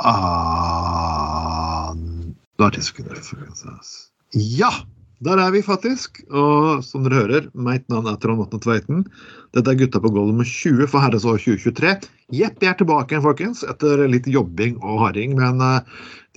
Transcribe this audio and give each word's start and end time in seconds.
Ah, 0.00 1.94
da 2.58 2.66
er 2.68 2.72
ti 2.76 2.82
sekunder. 2.84 3.18
Ja, 4.34 4.70
der 5.24 5.40
er 5.42 5.50
vi 5.54 5.62
faktisk. 5.66 6.20
Og 6.30 6.84
som 6.86 7.02
dere 7.06 7.20
hører, 7.22 7.48
mitt 7.54 7.88
navn 7.90 8.06
er 8.10 8.18
Trond 8.22 8.38
Vatne 8.42 8.60
Tveiten. 8.62 9.04
Dette 9.56 9.70
er 9.72 9.78
Gutta 9.80 9.98
på 10.02 10.12
gulvet 10.12 10.32
nummer 10.34 10.46
20 10.46 10.86
for 10.90 11.02
herres 11.02 11.26
år 11.26 11.38
2023. 11.42 11.92
Jepp, 12.38 12.56
jeg 12.62 12.70
er 12.70 12.78
tilbake 12.78 13.10
igjen, 13.14 13.24
folkens, 13.24 13.64
etter 13.66 13.94
litt 14.10 14.26
jobbing 14.30 14.74
og 14.82 15.02
harding. 15.06 15.30
Men 15.38 15.54
uh, 15.64 15.82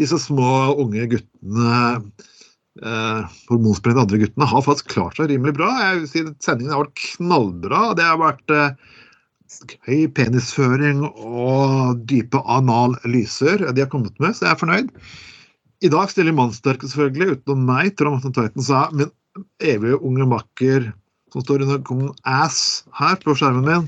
disse 0.01 0.17
små 0.23 0.51
unge 0.81 1.03
guttene 1.11 1.73
uh, 2.81 3.21
hormonsprengte 3.51 4.05
andre 4.07 4.21
guttene 4.23 4.49
har 4.49 4.65
faktisk 4.65 4.89
klart 4.95 5.15
seg 5.19 5.29
rimelig 5.33 5.53
bra. 5.59 5.69
Jeg 5.83 5.99
vil 5.99 6.09
si 6.09 6.25
Sendingen 6.41 6.73
har 6.73 6.85
vært 6.85 7.05
knallbra. 7.05 7.81
Det 7.99 8.07
har 8.07 8.19
vært 8.21 8.55
eh, 8.55 8.97
høy 9.87 10.05
penisføring 10.15 11.03
og 11.09 12.01
dype 12.09 12.41
anallyser 12.45 13.65
de 13.71 13.83
har 13.83 13.91
kommet 13.91 14.15
med, 14.21 14.35
så 14.35 14.47
jeg 14.47 14.55
er 14.55 14.61
fornøyd. 14.61 14.89
I 15.81 15.89
dag 15.89 16.11
stiller 16.11 16.35
mannsterke, 16.37 16.87
selvfølgelig, 16.89 17.39
utenom 17.39 17.65
meg, 17.69 17.95
Trond 17.97 18.19
Martin 18.19 18.35
Tveiten, 18.37 18.65
sa 18.65 18.85
min 18.93 19.09
evige 19.63 19.97
unge 20.05 20.27
makker 20.29 20.91
som 21.33 21.43
står 21.43 21.63
under 21.65 21.81
kongen 21.87 22.11
ass 22.27 22.83
her 22.99 23.15
på 23.21 23.35
skjermen 23.39 23.67
min. 23.67 23.87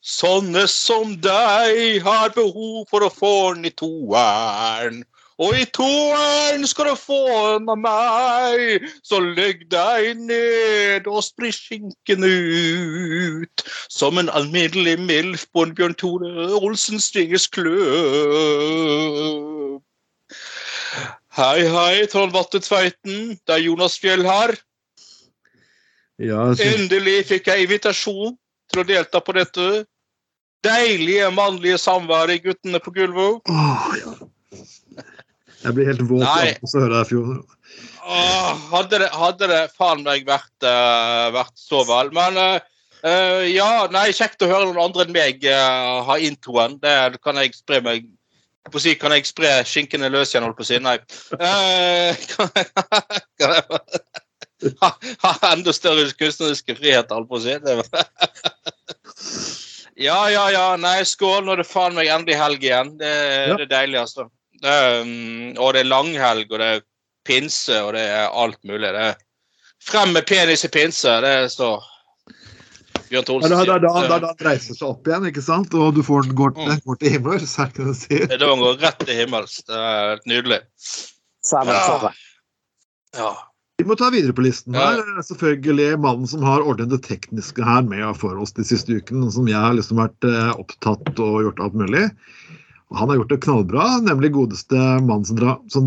Sånne 0.00 0.66
som 0.70 1.16
deg 1.24 2.00
har 2.04 2.32
behov 2.36 2.86
for 2.90 3.04
å 3.04 3.12
få 3.12 3.34
den 3.56 3.68
i 3.68 3.74
toeren. 3.76 5.02
Og 5.40 5.56
i 5.56 5.64
toeren 5.72 6.66
skal 6.68 6.90
du 6.90 6.96
få 7.00 7.18
en 7.54 7.70
av 7.72 7.78
meg, 7.80 8.84
så 9.06 9.20
legg 9.24 9.62
deg 9.72 10.18
ned 10.20 11.06
og 11.08 11.22
spri 11.24 11.48
skinken 11.54 12.26
ut. 12.26 13.64
Som 13.88 14.20
en 14.20 14.28
alminnelig 14.28 14.98
milf 15.00 15.46
på 15.54 15.64
en 15.64 15.72
Bjørn 15.76 15.96
Tore 15.96 16.50
Olsen 16.60 17.00
Stingers 17.00 17.48
klubb. 17.48 17.80
Hei, 21.40 21.60
hei, 21.72 22.06
Trond 22.12 22.32
Vatte 22.36 22.60
Tveiten. 22.60 23.38
Det 23.46 23.54
er 23.54 23.64
Jonas 23.64 23.96
Fjell 24.02 24.26
her. 24.26 24.52
Ja, 26.20 26.50
så... 26.52 26.68
Endelig 26.74 27.24
fikk 27.30 27.48
jeg 27.48 27.64
invitasjon 27.64 28.36
til 28.68 28.82
å 28.82 28.84
delta 28.84 29.24
på 29.24 29.32
dette 29.38 29.86
deilige 30.66 31.30
mannlige 31.32 31.78
samværet 31.80 32.34
i 32.36 32.42
Guttene 32.44 32.80
på 32.84 32.92
gulvet. 32.92 33.40
Åh, 33.48 33.86
ja. 34.02 34.09
Jeg 35.60 35.76
blir 35.76 35.88
helt 35.90 36.04
våt 36.08 36.24
av 36.24 36.64
å 36.64 36.80
høre 36.80 36.92
det 36.94 37.00
i 37.04 37.08
fjor. 37.10 37.32
Åh, 38.10 38.52
hadde, 38.72 39.00
det, 39.02 39.08
hadde 39.12 39.48
det 39.50 39.60
faen 39.76 40.04
meg 40.06 40.24
vært, 40.28 40.54
uh, 40.64 41.28
vært 41.34 41.56
så 41.60 41.82
vel. 41.88 42.08
Men 42.16 42.38
uh, 42.40 42.56
uh, 43.04 43.42
ja, 43.44 43.86
nei, 43.92 44.06
kjekt 44.16 44.42
å 44.42 44.48
høre 44.50 44.70
noen 44.70 44.80
andre 44.86 45.04
enn 45.06 45.14
meg 45.14 45.44
ha 45.44 46.16
introen. 46.18 46.78
Det 46.82 47.20
kan 47.24 47.38
jeg 47.42 47.54
spre 47.58 47.82
meg 47.84 48.08
på 48.70 48.78
å 48.78 48.82
si, 48.82 48.96
Kan 49.00 49.12
jeg 49.16 49.28
spre 49.28 49.52
skinkene 49.66 50.10
løs 50.12 50.32
igjen, 50.32 50.44
holdt 50.46 50.58
på 50.58 50.66
å 50.66 50.70
si? 50.70 50.80
Nei. 50.82 50.98
Kan 52.30 52.50
jeg, 52.56 52.66
kan 53.40 53.56
jeg 53.56 54.74
ha, 54.82 54.90
ha 55.24 55.32
enda 55.52 55.72
større 55.72 56.04
kunstneriske 56.18 56.76
friheter, 56.76 57.16
holdt 57.16 57.30
på 57.30 57.40
å 57.40 57.44
si. 57.44 57.56
Ja, 60.00 60.30
ja, 60.32 60.46
ja. 60.48 60.66
Nei, 60.80 61.02
skål. 61.04 61.42
Nå 61.44 61.52
er 61.52 61.60
det 61.60 61.68
faen 61.68 61.92
meg 61.92 62.08
endelig 62.08 62.38
helg 62.40 62.62
igjen. 62.64 62.94
Det, 63.00 63.10
Ja. 63.50 63.56
det 63.58 63.66
er 63.66 63.72
deilig, 63.74 63.98
altså. 64.00 64.30
Det 64.60 64.70
er, 64.70 65.02
mm, 65.06 65.56
og 65.58 65.72
det 65.74 65.80
er 65.84 65.88
langhelg, 65.90 66.50
og 66.52 66.58
det 66.60 66.68
er 66.76 66.82
pinse, 67.28 67.76
og 67.84 67.94
det 67.96 68.04
er 68.08 68.28
alt 68.42 68.58
mulig. 68.68 68.90
Det 68.92 69.06
er 69.10 69.14
frem 69.84 70.12
med 70.16 70.26
penis 70.28 70.64
i 70.66 70.72
pinse, 70.72 71.16
det 71.24 71.34
står 71.54 71.80
Bjørn 73.10 73.42
Ja, 73.42 73.58
er 73.58 73.66
da, 73.66 73.78
da, 73.82 74.02
da, 74.06 74.18
da 74.22 74.46
reiser 74.46 74.76
seg 74.76 74.86
opp 74.86 75.08
igjen, 75.08 75.24
ikke 75.32 75.42
sant? 75.42 75.72
og 75.74 75.96
du 75.96 76.02
får 76.06 76.28
den 76.28 76.36
går, 76.38 76.52
Mm. 76.54 76.76
går 76.86 76.98
til 77.00 77.10
himmels. 77.16 77.56
Er 77.58 77.66
det 77.66 77.80
det 77.80 77.86
du 77.88 77.94
sier? 77.98 78.26
Det 78.30 78.36
er 78.36 78.42
da 78.44 78.54
går 78.60 78.76
rett 78.84 79.00
til 79.02 79.16
himmels. 79.18 79.56
Det 79.66 79.74
er 79.74 80.10
helt 80.12 80.26
nydelig. 80.30 80.60
Ja. 81.50 82.12
Ja. 83.18 83.30
Vi 83.80 83.86
må 83.88 83.96
ta 83.98 84.10
videre 84.12 84.36
på 84.36 84.44
listen 84.44 84.76
her. 84.78 85.00
Ja. 85.00 85.24
Selvfølgelig 85.26 85.98
mannen 85.98 86.28
som 86.30 86.44
har 86.46 86.62
ordnet 86.62 86.92
det 86.92 87.00
tekniske 87.08 87.64
her 87.64 87.82
med 87.82 88.04
for 88.20 88.38
oss 88.38 88.52
de 88.52 88.62
siste 88.68 88.92
ukene, 88.94 89.30
som 89.34 89.48
jeg 89.50 89.58
har 89.58 89.74
liksom 89.74 89.98
vært 89.98 90.28
eh, 90.28 90.52
opptatt 90.60 91.10
og 91.18 91.40
gjort 91.46 91.62
alt 91.64 91.78
mulig. 91.80 92.04
Og 92.90 92.98
han 92.98 93.10
har 93.12 93.20
gjort 93.20 93.30
det 93.30 93.40
knallbra, 93.44 93.84
nemlig 94.02 94.32
godeste 94.34 94.74
mannen 95.06 95.24
som, 95.28 95.38
drar- 95.38 95.60
som, 95.70 95.86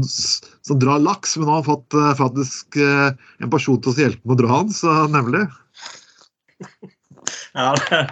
som 0.64 0.80
drar 0.80 1.02
laks. 1.04 1.36
Men 1.38 1.50
nå 1.50 1.58
har 1.58 1.66
fått 1.68 1.98
eh, 2.00 2.14
faktisk 2.20 2.78
eh, 2.80 3.10
en 3.44 3.52
person 3.52 3.82
til 3.84 3.92
å 3.92 3.98
hjelpe 4.06 4.24
med 4.24 4.38
å 4.38 4.42
dra 4.44 4.52
han, 4.58 4.74
så 4.74 4.98
nemlig. 5.12 5.46
Ja, 7.54 7.70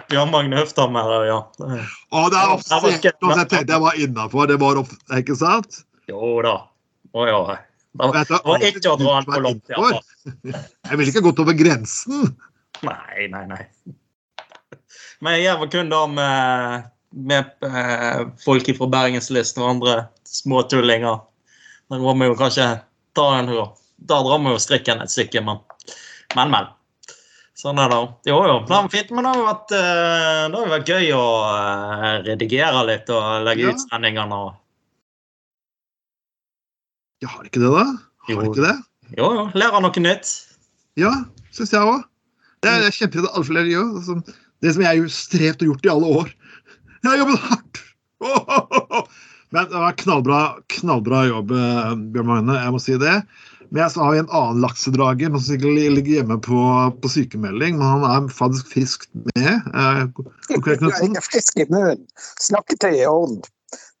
Bjørn 0.08 0.30
Magne 0.30 0.60
Høfthammer, 0.60 1.24
ja. 1.26 1.38
Å, 1.58 2.20
det 2.30 2.38
er 2.38 2.52
offisielt! 2.54 3.18
det 3.18 3.26
var 3.26 3.50
Jeg 3.58 3.80
var 3.82 3.98
innafor. 3.98 4.46
Det 4.48 4.56
var 4.62 4.78
ikke 5.18 5.34
sant? 5.36 5.80
Jo 6.08 6.36
da. 6.46 6.54
Å 7.12 7.26
ja. 7.26 7.40
Det 7.92 8.08
var 8.46 8.64
ikke 8.64 8.92
å 8.92 8.96
dra 9.00 9.16
han 9.18 9.26
alltid 9.26 9.34
på 9.34 9.42
langt, 9.44 9.74
Ja. 9.74 10.62
Jeg 10.88 11.00
ville 11.00 11.12
ikke 11.12 11.24
gått 11.26 11.42
over 11.42 11.58
grensen. 11.58 12.30
Nei, 12.86 13.26
nei, 13.34 13.42
nei. 13.50 13.66
Men 15.22 15.36
jeg 15.36 15.44
gjør 15.44 15.68
kun 15.70 15.90
det 15.92 15.98
med, 16.16 16.86
med 17.12 17.50
eh, 17.66 18.22
folk 18.44 18.68
fra 18.76 18.88
Bergenslisten 18.92 19.62
og 19.62 19.70
andre 19.76 19.96
småtullinger. 20.28 21.20
Da 21.92 21.98
må 22.00 22.14
vi 22.18 22.28
jo 22.30 22.36
kanskje 22.38 22.68
ta 23.14 23.26
en 23.38 23.50
Da 24.02 24.22
drar 24.24 24.38
vi 24.42 24.50
jo 24.54 24.58
strikken 24.62 25.02
et 25.04 25.10
stykke, 25.12 25.42
men 25.44 25.58
men. 26.34 26.50
men. 26.50 26.66
Sånn 27.54 27.78
er 27.78 27.90
det. 27.92 27.98
Jo, 28.26 28.38
jo. 28.48 28.54
Det 28.66 28.72
var 28.72 28.88
fint, 28.90 29.10
men 29.12 29.22
det 29.26 29.30
har 29.30 29.36
jo 29.38 29.44
vært, 29.46 29.72
eh, 29.76 30.48
det 30.50 30.58
har 30.58 30.70
vært 30.72 30.88
gøy 30.88 31.10
å 31.14 31.26
eh, 31.52 32.22
redigere 32.26 32.86
litt 32.88 33.10
og 33.12 33.44
legge 33.46 33.62
Ja. 33.68 33.74
ut 33.76 33.84
sendingene. 33.84 34.32
og 34.34 34.54
Ja, 37.22 37.28
har 37.28 37.44
ikke 37.46 37.60
det, 37.62 37.70
da. 37.70 37.84
Har 38.26 38.32
Jo. 38.32 38.40
ikke 38.48 38.64
det? 38.64 38.76
Jo, 39.18 39.28
jo. 39.36 39.44
Lære 39.54 39.80
noe 39.84 40.00
nytt. 40.02 40.32
Ja, 40.96 41.12
syns 41.52 41.70
jeg 41.72 41.80
òg. 41.86 42.02
Det 42.62 42.70
er 42.70 42.90
kjempefint 42.90 43.28
at 43.28 43.34
alle 43.36 43.44
flere 43.44 43.68
gjør. 43.70 44.22
Det 44.62 44.72
som 44.74 44.82
jeg 44.82 44.88
har 44.88 44.96
jo 44.98 45.08
strevd 45.10 45.62
og 45.62 45.68
gjort 45.72 45.86
i 45.86 45.92
alle 45.92 46.10
år. 46.18 46.32
Jeg 47.02 47.10
har 47.10 47.18
jobbet 47.22 47.40
hardt! 47.48 47.80
Men 49.52 49.66
det 49.68 49.80
var 49.82 49.96
knallbra, 50.00 50.42
knallbra 50.72 51.24
jobb, 51.28 51.50
eh, 51.52 51.88
Bjørn 52.14 52.28
Magne. 52.30 52.54
Jeg 52.56 52.72
må 52.72 52.78
si 52.80 52.94
det. 53.00 53.16
Men 53.72 53.90
så 53.90 54.04
har 54.04 54.12
vi 54.14 54.20
en 54.22 54.30
annen 54.36 54.60
laksedrager 54.64 55.32
som 55.32 55.42
sikkert 55.44 55.76
ligger 55.96 56.12
hjemme 56.20 56.38
på, 56.44 56.60
på 57.02 57.10
sykemelding. 57.12 57.76
Men 57.80 57.88
han 57.88 58.06
er 58.08 58.30
faktisk 58.32 58.70
frisk 58.72 59.04
med. 59.34 59.50
Eh, 59.74 60.06
Jeg 60.52 61.10
er 61.18 61.26
frisk 61.26 61.60
i 61.60 61.66
munnen. 61.72 62.06
Snakketøyet 62.40 63.02
er 63.02 63.04
i 63.04 63.10
orden. 63.10 63.42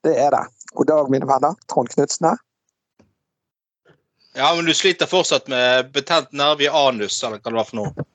Det 0.04 0.16
er 0.18 0.32
det. 0.34 0.46
God 0.72 0.88
dag, 0.88 1.12
mine 1.12 1.28
venner. 1.28 1.58
Trond 1.72 1.92
Knutsen 1.92 2.30
her. 2.30 2.40
ja, 4.34 4.54
men 4.56 4.64
du 4.64 4.72
sliter 4.74 5.06
fortsatt 5.10 5.48
med 5.52 5.90
betent 5.92 6.32
nerve 6.32 6.64
i 6.64 6.68
anus, 6.72 7.18
eller 7.24 7.42
hva 7.42 7.50
det 7.52 7.58
var 7.60 7.68
for 7.68 7.82
noe? 7.82 8.06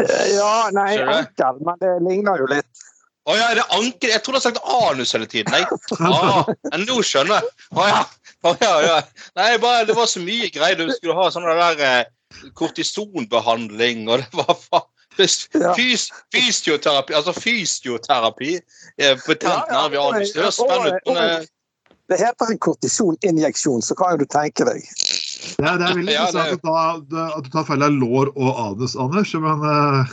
Eh, 0.00 0.28
Ja, 0.38 0.68
nei, 0.72 0.94
ankel, 1.04 1.60
men 1.66 1.80
det 1.82 1.92
ligner 2.06 2.40
jo 2.40 2.48
litt. 2.48 2.84
Å 3.28 3.34
ja, 3.36 3.48
er 3.52 3.58
det 3.60 3.64
anker? 3.76 4.08
Jeg 4.14 4.22
trodde 4.24 4.40
du 4.40 4.40
har 4.40 4.46
sagt 4.48 4.60
anus 4.88 5.12
hele 5.12 5.26
tiden. 5.28 5.52
Nei. 5.52 5.64
Ah, 6.00 6.48
nå 6.80 7.00
skjønner 7.04 7.42
jeg. 7.42 7.50
Å 7.76 7.88
ja. 7.90 7.98
Ah, 8.46 8.54
ja, 8.62 8.72
ja. 8.86 8.98
Nei, 9.36 9.48
bare, 9.60 9.84
det 9.88 9.96
var 9.98 10.06
så 10.08 10.22
mye 10.24 10.48
greier. 10.54 10.78
Du 10.78 10.88
skulle 10.94 11.16
ha 11.18 11.26
sånn 11.34 11.44
der 11.48 11.82
eh, 11.84 12.46
kortisonbehandling, 12.56 14.06
og 14.08 14.22
det 14.22 14.38
var 14.38 14.54
faen 14.54 14.86
fys, 15.18 16.08
Fysioterapi. 16.34 17.14
Altså 17.18 17.32
fysioterapi. 17.34 18.52
eh, 18.98 19.16
anus. 19.18 20.32
Det 20.32 20.42
høres 20.44 20.60
spennende 20.60 20.96
ut. 20.96 21.06
men, 21.06 21.16
eh, 21.40 21.46
Det 22.08 22.16
heter 22.22 22.52
en 22.54 22.58
kortisoninjeksjon, 22.58 23.82
så 23.84 23.94
hva 23.98 24.12
kan 24.14 24.18
du 24.22 24.24
tenke 24.24 24.64
deg. 24.64 24.80
Det 25.58 25.74
det 25.78 25.88
er 25.90 25.94
veldig 25.98 26.12
Ja, 26.14 26.30
det- 26.30 26.46
at, 26.54 27.08
da- 27.10 27.32
at 27.36 27.44
du 27.44 27.50
tar 27.50 27.64
feil 27.64 27.82
av 27.82 27.90
lår 27.90 28.30
og 28.36 28.60
anus, 28.62 28.96
Anders. 28.96 29.34
Men 29.34 29.60
uh, 29.60 30.06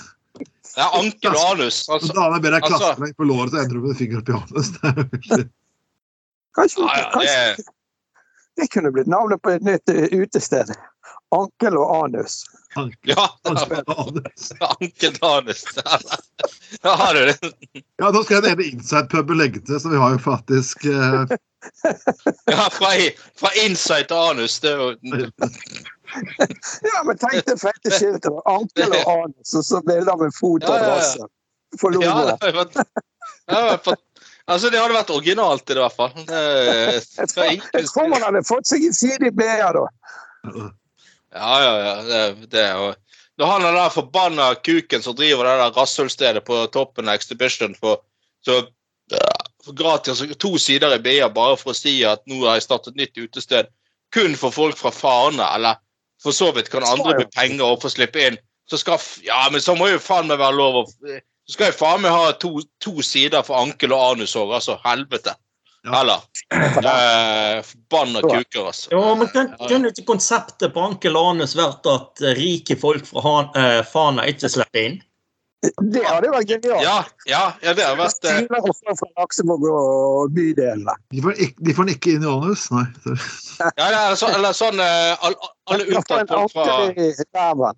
Er 0.75 0.97
ankel 0.99 1.31
og 1.35 1.43
anus. 1.53 1.83
Altså, 1.89 2.11
da 2.13 2.25
jeg 2.33 2.41
ber 2.43 2.51
deg 2.57 2.63
altså- 2.67 2.79
klaske 2.95 3.15
på 3.19 3.27
låret, 3.29 3.53
ender 3.53 3.75
du 3.77 3.81
med 3.85 3.93
en 3.93 3.99
finger 4.01 4.19
oppi 4.23 4.35
anus. 4.35 4.71
Det 4.75 5.45
Kanskje, 6.55 6.81
Ja, 6.81 6.97
ja, 6.97 7.09
kanskje, 7.13 7.55
det- 7.55 7.65
Det 8.57 8.69
kunne 8.71 8.91
blitt 8.95 9.07
navnet 9.11 9.41
på 9.43 9.49
et 9.51 9.61
nytt 9.67 9.89
eh, 9.91 10.07
utested. 10.15 10.69
Ankel 11.35 11.75
og 11.77 11.89
anus. 12.05 12.45
Ja, 13.03 13.25
Anus. 13.45 14.51
Ankel 14.59 15.17
anus. 15.21 15.65
Da 16.83 16.95
har 16.95 17.13
du 17.13 17.25
det. 17.25 17.37
Ja, 17.99 18.11
nå 18.11 18.23
skal 18.23 18.41
jeg 18.43 18.51
ene 18.55 18.63
Inside-puben 18.71 19.37
legge 19.39 19.59
til, 19.65 19.79
så 19.79 19.89
vi 19.91 19.97
har 19.99 20.11
jo 20.15 20.19
faktisk 20.23 20.85
eh, 20.85 21.35
Ja, 22.51 22.69
fra, 22.71 22.91
fra 23.39 23.51
inside 23.65 24.07
til 24.09 24.17
anus. 24.17 24.59
Det 24.63 24.71
er 24.71 24.81
jo 24.81 24.89
Ja, 26.85 27.01
men 27.03 27.17
tenk 27.19 27.45
det 27.47 27.57
fete 27.59 27.91
skiltet. 27.91 28.31
Ankel 28.49 28.93
og 29.01 29.11
anus, 29.19 29.55
og 29.55 29.65
så 29.67 29.81
bilde 29.85 30.11
av 30.11 30.23
en 30.25 30.35
fot 30.35 30.63
og 30.63 30.75
Ja, 30.75 30.83
ja, 30.85 30.99
ja. 31.23 31.31
For 31.79 31.91
det 31.91 32.05
logoen. 32.05 32.37
vært 32.55 33.99
Altså, 34.45 34.69
det 34.69 34.77
hadde 34.77 34.93
vært 34.93 35.09
originalt 35.09 35.65
i 35.65 35.73
det, 35.73 35.81
hvert 35.81 35.95
fall. 35.97 36.11
Det, 36.29 36.41
Jeg 37.17 37.87
tror, 37.89 38.11
man 38.11 38.21
hadde 38.21 38.43
fått 38.45 38.69
seg 38.69 38.85
en 38.85 38.93
side 38.93 39.31
i 39.31 39.33
BA 39.33 39.71
da. 39.73 39.85
Ja, 41.33 41.55
ja, 41.63 41.71
ja. 41.81 41.95
Det, 42.05 42.19
det 42.53 42.61
er 42.61 42.75
jo 42.77 42.91
Når 43.41 43.49
han 43.51 43.65
er 43.65 43.73
den 43.75 43.95
forbanna 43.95 44.51
kuken 44.63 45.01
som 45.03 45.17
driver 45.17 45.49
det 45.49 45.55
der 45.63 45.73
rasshølstedet 45.75 46.45
på 46.47 46.59
toppen 46.71 47.09
av 47.09 47.17
Exhibition 47.17 47.73
for, 47.75 48.05
så, 48.45 48.61
gratis 49.73 50.21
to 50.37 50.57
sider 50.61 50.93
i 50.95 51.01
BA 51.01 51.29
bare 51.33 51.57
for 51.57 51.73
å 51.73 51.77
si 51.77 51.97
at 52.05 52.21
nå 52.29 52.43
har 52.45 52.59
jeg 52.59 52.67
startet 52.67 52.99
nytt 52.99 53.17
utested 53.17 53.71
kun 54.13 54.35
for 54.39 54.53
folk 54.53 54.77
fra 54.77 54.91
Fane, 54.93 55.43
eller 55.55 55.79
for 56.23 56.35
så 56.35 56.51
vidt 56.55 56.69
kan 56.71 56.85
andre 56.87 57.17
med 57.17 57.31
penger 57.35 57.65
og 57.65 57.81
få 57.83 57.91
slippe 57.91 58.21
inn, 58.27 58.37
så 58.69 58.77
skal 58.77 59.01
Ja, 59.25 59.47
men 59.51 59.61
så 59.61 59.75
må 59.77 59.89
jo 59.91 60.01
faen 60.01 60.29
meg 60.29 60.39
være 60.41 60.57
lov 60.57 60.83
å 60.83 60.85
Så 61.45 61.53
skal 61.53 61.67
jeg 61.69 61.77
faen 61.77 62.01
meg 62.01 62.09
ha 62.09 62.31
to, 62.41 62.57
to 62.81 63.03
sider 63.05 63.43
for 63.45 63.59
ankel 63.61 63.93
og 63.93 64.15
anus 64.15 64.31
òg, 64.33 64.55
altså. 64.57 64.79
Helvete. 64.81 65.35
Ja. 65.85 65.99
Eller 66.01 67.57
eh, 67.57 67.59
Forbanna 67.61 68.21
kuker, 68.21 68.71
altså. 68.71 68.89
Ja, 68.89 69.11
men 69.13 69.29
kunne 69.29 69.91
ikke 69.91 70.07
konseptet 70.07 70.73
på 70.73 70.81
Ankel 70.81 71.13
og 71.19 71.35
Anus 71.35 71.53
vært 71.53 71.85
at 71.91 72.23
rike 72.39 72.77
folk 72.81 73.05
fra 73.05 73.21
Han, 73.21 73.51
eh, 73.61 73.83
Fana 73.85 74.25
ikke 74.31 74.49
slipper 74.49 74.81
inn? 74.81 74.97
Det 75.93 76.03
hadde 76.05 76.31
vært 76.33 76.49
genialt. 76.49 76.83
Ja, 76.83 76.97
ja, 77.29 77.43
ja, 77.63 77.73
det 77.77 77.85
har 77.85 77.97
vært 77.99 78.27
eh, 78.27 78.41
Stiler 78.41 78.67
også 78.69 78.95
fra 78.99 79.09
Laksevåg 79.21 79.65
og 79.71 80.35
bydelene. 80.35 80.95
de, 81.13 81.23
får 81.23 81.41
ikke, 81.47 81.65
de 81.67 81.75
får 81.77 81.87
den 81.87 81.95
ikke 81.95 82.15
inn 82.15 82.25
i 82.25 82.31
anus, 82.31 82.67
nei. 82.73 82.85
Ja, 83.55 83.87
eller, 83.87 84.15
så, 84.19 84.29
eller 84.35 84.55
sånn 84.57 84.81
eh, 84.83 85.25
all, 85.25 85.37
Alle 85.71 85.87
Ja, 85.89 86.01
for 86.03 86.21
unntatt 86.21 86.33
folk 86.35 86.55
fra 86.55 87.73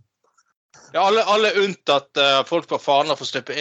ja, 0.94 1.04
alle, 1.04 1.24
alle 1.24 1.52
unntatt 1.62 2.18
eh, 2.18 2.44
folk 2.48 2.70
fra 2.70 2.80
Fana 2.80 3.16
får 3.20 3.26
slippe 3.32 3.56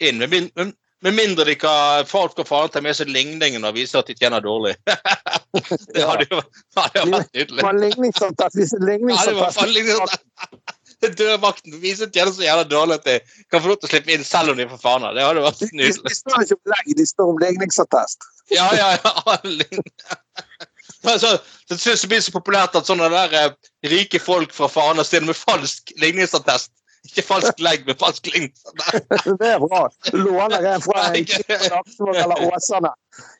inn. 0.00 0.18
Med, 0.18 0.30
min, 0.30 0.48
med, 0.56 0.72
med 1.04 1.14
mindre 1.14 1.44
de 1.44 1.54
kan, 1.60 2.06
folk 2.08 2.36
fra 2.36 2.46
Fana 2.48 2.72
tar 2.72 2.84
med 2.86 2.96
seg 2.96 3.12
ligningen 3.12 3.64
og 3.64 3.76
viser 3.76 4.00
at 4.00 4.10
de 4.10 4.16
tjener 4.16 4.44
dårlig. 4.44 4.74
det 5.94 6.06
hadde 6.06 6.26
jo 6.30 6.40
vært 6.76 6.98
nydelig. 7.12 7.92
Hvis 8.00 9.26
det 9.28 9.36
var 9.36 9.52
faen 9.54 9.72
ligningsattest 9.74 10.22
liksom 10.22 10.74
Dørvakten 11.20 11.76
viser 11.82 12.08
de 12.08 12.16
tjener 12.16 12.32
så 12.32 12.44
jævla 12.46 12.64
dårlig 12.68 13.00
at 13.00 13.08
de 13.08 13.16
kan 13.52 13.62
få 13.62 13.72
lov 13.72 13.80
til 13.80 13.88
å 13.88 13.92
slippe 13.92 14.14
inn 14.14 14.24
selv 14.26 14.52
om 14.52 14.58
de 14.58 14.64
er 14.64 14.70
fra 14.72 14.80
Fana. 14.80 15.12
Det 15.16 15.26
hadde 15.26 15.44
vært 15.44 15.60
de, 15.62 15.68
nydelig. 15.72 16.04
de 16.06 16.16
står 16.16 16.46
ikke 16.46 16.58
om 16.58 16.72
legg, 16.72 16.94
de 17.00 17.06
står 17.10 17.32
om 17.32 17.42
legningsattest. 17.42 18.30
Ja, 18.54 18.68
ja, 18.78 18.88
ja. 18.96 19.12
Så, 21.06 21.36
det 21.68 21.78
synes 21.78 22.00
så 22.02 22.08
blir 22.10 22.22
så 22.22 22.32
populært 22.34 22.74
at 22.78 22.88
sånne 22.88 23.06
der 23.12 23.34
eh, 23.38 23.52
rike 23.90 24.18
folk 24.22 24.54
fra 24.54 24.68
Fana 24.70 25.04
stiller 25.06 25.30
med 25.30 25.38
falsk 25.38 25.92
ligningsattest. 26.02 26.72
Ikke 27.06 27.22
falsk 27.22 27.60
legg, 27.62 27.84
men 27.86 27.96
falsk 28.00 28.26
ligningsattest. 28.32 29.06
Det 29.40 29.48
er 29.54 29.62
bra. 29.62 29.84
Låner 30.12 30.66
en 30.74 30.82
fra 30.84 31.06
Laksevåg 31.14 32.16
eller 32.22 32.42
Åsane. 32.50 32.90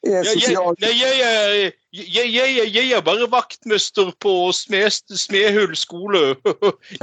Jeg, 0.06 0.24
jeg, 0.40 0.54
er- 0.54 1.72
jeg, 1.96 2.28
jeg, 2.32 2.56
jeg, 2.72 2.84
jeg 2.90 3.04
bare 3.04 3.26
vaktmester 3.32 4.12
på 4.22 4.34
Smed, 4.56 5.74
skole. 5.76 6.22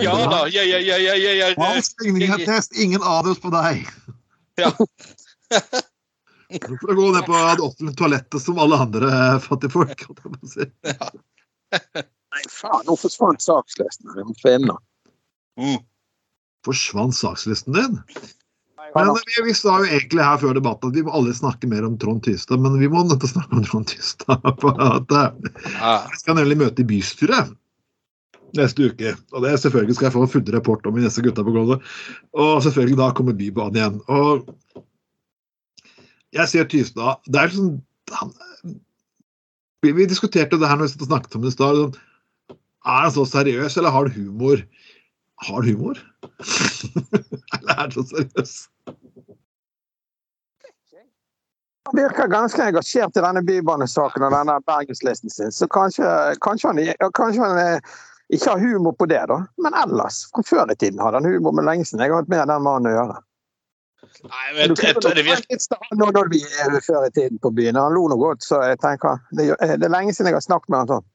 Ja 0.01 0.15
da, 0.30 0.44
jeg, 0.50 0.69
jeg, 0.69 0.86
jeg, 0.88 1.04
jeg, 1.06 1.24
jeg 1.24 1.39
er 1.51 1.57
Falsk 1.60 2.06
ligningsattest, 2.06 2.77
ingen 2.83 3.04
anus 3.04 3.42
på 3.44 3.54
deg. 3.54 3.83
Ja. 4.62 4.69
Hvorfor 6.54 6.75
får 6.81 6.92
du 6.92 6.95
gå 7.00 7.06
ned 7.16 7.24
på 7.25 7.33
det 7.33 7.63
offentlige 7.66 7.95
toalettet 7.98 8.44
som 8.44 8.59
alle 8.62 8.77
andre 8.86 9.07
fattigfolk. 9.42 10.04
jeg 10.06 10.13
å 10.30 10.50
si. 10.51 10.68
Nei, 11.74 12.44
faen, 12.54 12.83
nå 12.86 12.94
forsvant 13.01 13.42
sakslisten. 13.42 14.13
Vi 14.13 14.25
må 14.30 14.36
finne 14.44 14.75
den. 14.75 15.80
Forsvant 16.63 17.15
sakslisten 17.18 17.75
din? 17.75 18.00
Men 18.94 19.10
vi, 19.15 19.36
vi 19.48 19.54
sa 19.57 19.80
jo 19.81 19.88
egentlig 19.88 20.21
her 20.21 20.39
før 20.42 20.57
debatten 20.57 20.92
at 20.92 20.98
vi 20.98 21.04
må 21.06 21.13
aldri 21.18 21.33
snakke 21.38 21.69
mer 21.71 21.86
om 21.88 21.95
Trond 22.00 22.21
Tystad, 22.25 22.62
men 22.62 22.75
vi 22.81 22.89
må 22.92 23.01
nødt 23.07 23.24
til 23.24 23.31
å 23.31 23.33
snakke 23.33 23.57
om 23.57 23.65
Trond 23.65 23.89
Tystad. 23.89 24.50
For 24.62 24.77
at 24.83 25.13
eh, 25.18 26.07
vi 26.12 26.19
skal 26.21 26.38
nemlig 26.38 26.60
møte 26.62 26.83
i 26.83 26.89
bystyret 26.92 27.54
neste 28.57 28.89
uke. 28.92 29.15
Og 29.33 29.45
det 29.45 29.56
selvfølgelig 29.62 29.98
skal 29.98 30.07
jeg 30.07 30.15
få 30.15 30.25
en 30.25 30.33
full 30.36 30.54
rapport 30.54 30.86
om 30.89 31.00
i 31.00 31.06
neste 31.06 31.24
Gutta 31.25 31.45
på 31.45 31.56
gulvet. 31.56 31.83
Og 32.38 32.62
selvfølgelig 32.66 33.00
da 33.00 33.09
kommer 33.18 33.38
Bybanen 33.38 33.80
igjen. 33.80 34.00
Og 34.13 34.83
jeg 36.33 36.50
sier 36.50 36.69
Tystad 36.69 37.21
Det 37.30 37.39
er 37.39 37.50
liksom 37.50 37.75
han, 38.13 38.33
vi, 39.83 39.92
vi 39.95 40.09
diskuterte 40.09 40.59
det 40.59 40.69
her 40.69 40.80
når 40.80 40.92
vi 40.92 41.07
snakket 41.07 41.38
om 41.38 41.45
det 41.45 41.54
i 41.54 41.56
stad. 41.56 41.80
sånn, 41.80 42.57
Er 42.83 43.06
han 43.06 43.13
så 43.16 43.25
seriøs, 43.27 43.77
eller 43.77 43.95
har 43.95 44.07
han 44.07 44.16
humor? 44.16 44.63
Har 45.35 45.56
han 45.56 45.68
humor? 45.69 46.00
eller 47.59 47.74
er 47.83 47.88
du 47.88 48.00
så 48.01 48.06
seriøs? 48.12 48.53
Han 51.85 52.00
virker 52.00 52.27
ganske 52.31 52.63
engasjert 52.63 53.18
i 53.19 53.21
denne 53.25 53.41
bybanesaken 53.44 54.24
og 54.24 54.31
denne 54.31 54.56
bergenslisten 54.68 55.30
sin, 55.33 55.51
så 55.51 55.68
kanskje, 55.68 56.07
kanskje, 56.45 56.69
han, 56.71 57.12
kanskje 57.18 57.44
han 57.44 57.59
eh, 57.59 57.97
ikke 58.31 58.53
har 58.53 58.62
humor 58.63 58.95
på 58.95 59.06
det, 59.12 59.19
da. 59.27 59.41
Men 59.59 59.75
ellers, 59.81 60.21
før 60.47 60.71
i 60.71 60.77
tiden 60.80 61.01
hadde 61.03 61.19
han 61.19 61.27
humor, 61.27 61.51
men 61.57 61.68
lenge 61.68 61.85
siden 61.89 62.06
jeg 62.06 62.13
har 62.13 62.24
hatt 62.24 62.31
med 62.31 62.47
den 62.47 62.63
mannen 62.63 62.88
å 62.88 62.94
gjøre. 62.95 63.18
Nei, 64.24 64.45
men 64.56 64.75
jeg, 64.77 64.95
tror 65.01 65.15
det 65.18 65.25
virker 65.27 65.95
Nå 66.00 66.07
når 66.15 66.30
vi 66.31 66.39
er 66.63 66.80
før 66.85 67.07
i 67.07 67.12
tiden 67.15 67.39
på 67.44 67.51
byen. 67.56 67.75
Han 67.80 67.95
lo 67.97 68.06
noe 68.12 68.19
godt, 68.21 68.45
så 68.47 68.62
jeg 68.63 68.80
tenker 68.83 69.19
det, 69.35 69.50
er- 69.57 69.75
det 69.80 69.88
er 69.89 69.94
lenge 69.94 70.15
siden 70.15 70.31
jeg 70.31 70.38
har 70.39 70.45
snakket 70.45 70.71
med 70.71 70.83
han 70.85 70.91
sånn. 70.94 71.06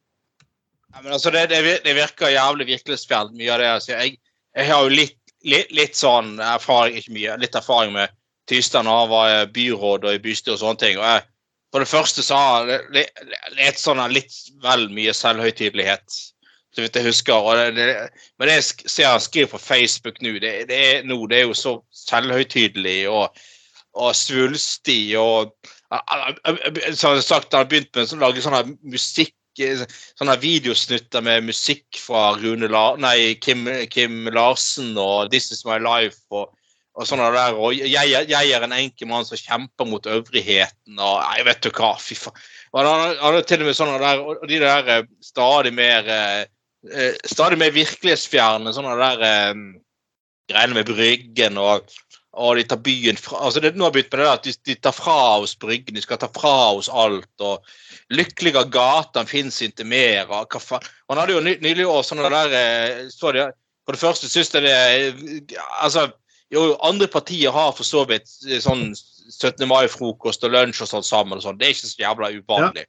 Ja, 0.94 1.02
men 1.02 1.12
altså, 1.12 1.31
det, 1.31 1.46
det, 1.85 1.94
virker 1.94 2.32
jævlig 2.32 2.67
virkelighetsfjernt, 2.67 3.37
mye 3.37 3.55
av 3.55 3.61
det 3.62 3.73
sier. 3.85 4.05
Jeg, 4.05 4.20
jeg 4.56 4.70
har 4.70 4.85
jo 4.85 4.94
litt, 4.94 5.19
litt, 5.44 5.75
litt 5.76 5.99
sånn 5.99 6.38
erfaring, 6.40 6.96
ikke 6.99 7.17
mye, 7.17 7.37
litt 7.43 7.58
erfaring 7.58 7.93
med 7.96 8.14
Tystad 8.49 8.88
da 8.88 8.94
han 9.02 9.11
var 9.11 9.50
byråd 9.52 10.06
og 10.08 10.17
i 10.17 10.23
bystyre 10.25 10.56
og 10.56 10.62
sånne 10.62 10.81
ting. 10.81 10.96
Og 10.96 11.05
jeg, 11.05 11.26
for 11.69 11.85
det 11.85 11.90
første 11.90 12.25
har 12.32 12.70
han 12.70 12.96
litt, 12.96 13.81
sånn 13.81 14.00
litt 14.14 14.37
vel 14.64 14.88
mye 14.94 15.12
selvhøytidelighet, 15.17 16.19
så 16.73 16.85
vidt 16.85 16.96
jeg 16.96 17.08
husker. 17.11 17.50
Det, 17.58 17.69
det, 17.77 18.24
men 18.41 18.48
det 18.48 18.56
jeg 18.56 18.69
ser 18.89 19.13
han 19.13 19.20
skriver 19.24 19.53
på 19.53 19.60
Facebook 19.60 20.22
nå, 20.24 20.39
det, 20.41 20.55
det, 20.70 20.79
er, 20.79 21.03
nå, 21.08 21.20
det 21.29 21.43
er 21.43 21.51
jo 21.51 21.58
så 21.58 21.74
selvhøytidelig 22.06 23.03
og, 23.13 23.43
og 23.98 24.15
svulstig 24.17 25.03
og 25.20 25.53
Som 26.93 27.17
sagt, 27.24 27.55
han 27.55 27.63
har 27.63 27.69
begynt 27.69 27.94
med 27.96 28.10
å 28.13 28.17
lage 28.20 28.43
sånn 28.44 28.74
musikk 28.93 29.32
sånne 29.58 30.36
videosnutter 30.43 31.24
med 31.24 31.48
musikk 31.48 31.98
fra 32.00 32.31
La 32.70 32.84
nei, 32.96 33.34
Kim, 33.41 33.67
Kim 33.91 34.29
Larsen 34.32 34.96
og 34.98 35.31
This 35.32 35.50
Is 35.53 35.65
My 35.67 35.79
Life 35.82 36.20
og, 36.31 36.55
og 36.94 37.06
sånne 37.06 37.31
der. 37.34 37.56
Og 37.58 37.74
jeg, 37.74 38.27
jeg 38.29 38.53
er 38.53 38.62
en 38.65 38.72
enkel 38.77 39.08
mann 39.10 39.27
som 39.27 39.36
kjemper 39.38 39.86
mot 39.86 40.06
øvrigheten 40.06 40.98
og 40.98 41.20
Nei, 41.22 41.43
vet 41.46 41.62
du 41.62 41.70
hva, 41.70 41.96
fy 41.98 42.15
faen. 42.19 42.38
Han 42.74 42.86
har- 42.86 43.43
til 43.43 43.62
og 43.62 43.67
med 43.70 43.77
sånne 43.77 43.98
der, 43.98 44.20
og 44.20 44.48
de 44.48 44.58
der 44.60 44.88
eh, 44.88 45.05
stadig 45.24 45.72
mer 45.74 46.08
eh, 46.08 46.44
eh, 46.93 47.15
Stadig 47.24 47.58
mer 47.58 47.70
virkelighetsfjerne 47.72 48.74
sånne 48.77 48.96
der 49.00 49.55
greiene 50.48 50.74
med 50.74 50.88
Bryggen 50.88 51.58
og 51.60 51.88
og 52.39 52.57
de 52.59 52.65
tar 52.71 52.79
byen 52.85 53.19
fra 53.19 53.41
altså 53.49 53.61
det, 53.63 53.73
Nå 53.77 53.89
har 53.89 53.95
begynt 53.95 54.13
med 54.13 54.21
det 54.21 54.27
der 54.27 54.37
at 54.37 54.47
de, 54.47 54.53
de 54.71 54.77
tar 54.79 54.95
fra 54.95 55.19
oss 55.43 55.57
Bryggen, 55.59 55.97
de 55.97 56.03
skal 56.05 56.21
ta 56.23 56.29
fra 56.31 56.73
oss 56.79 56.89
alt. 56.89 57.31
og 57.41 57.67
'Lykkeligere 58.15 58.71
gatan 58.71 59.27
fins 59.27 59.61
ikke 59.63 59.85
mer. 59.85 60.31
og 60.31 60.47
hva 60.47 60.63
faen. 60.63 60.87
Han 61.11 61.19
hadde 61.19 61.35
jo 61.35 61.43
ny, 61.45 61.57
nylig 61.65 61.87
år 61.89 62.07
sånne 62.07 62.31
der 62.33 62.57
eh, 62.61 63.03
så 63.11 63.33
de, 63.35 63.49
For 63.85 63.97
det 63.97 64.01
første 64.01 64.29
syns 64.29 64.55
jeg 64.55 64.63
det 64.63 65.57
altså, 65.83 66.09
jo, 66.55 66.77
Andre 66.83 67.09
partier 67.09 67.51
har 67.51 67.73
for 67.73 67.85
så 67.85 68.05
vidt 68.09 68.31
eh, 68.49 68.63
sånn 68.63 68.93
17. 68.95 69.67
mai-frokost 69.69 70.45
og 70.45 70.55
lunsj 70.55 70.85
og 70.87 70.93
sånn 70.95 71.07
sammen. 71.07 71.39
og 71.39 71.45
sånn, 71.45 71.59
Det 71.59 71.67
er 71.67 71.77
ikke 71.77 71.91
så 71.91 72.05
jævla 72.07 72.33
uvanlig. 72.39 72.87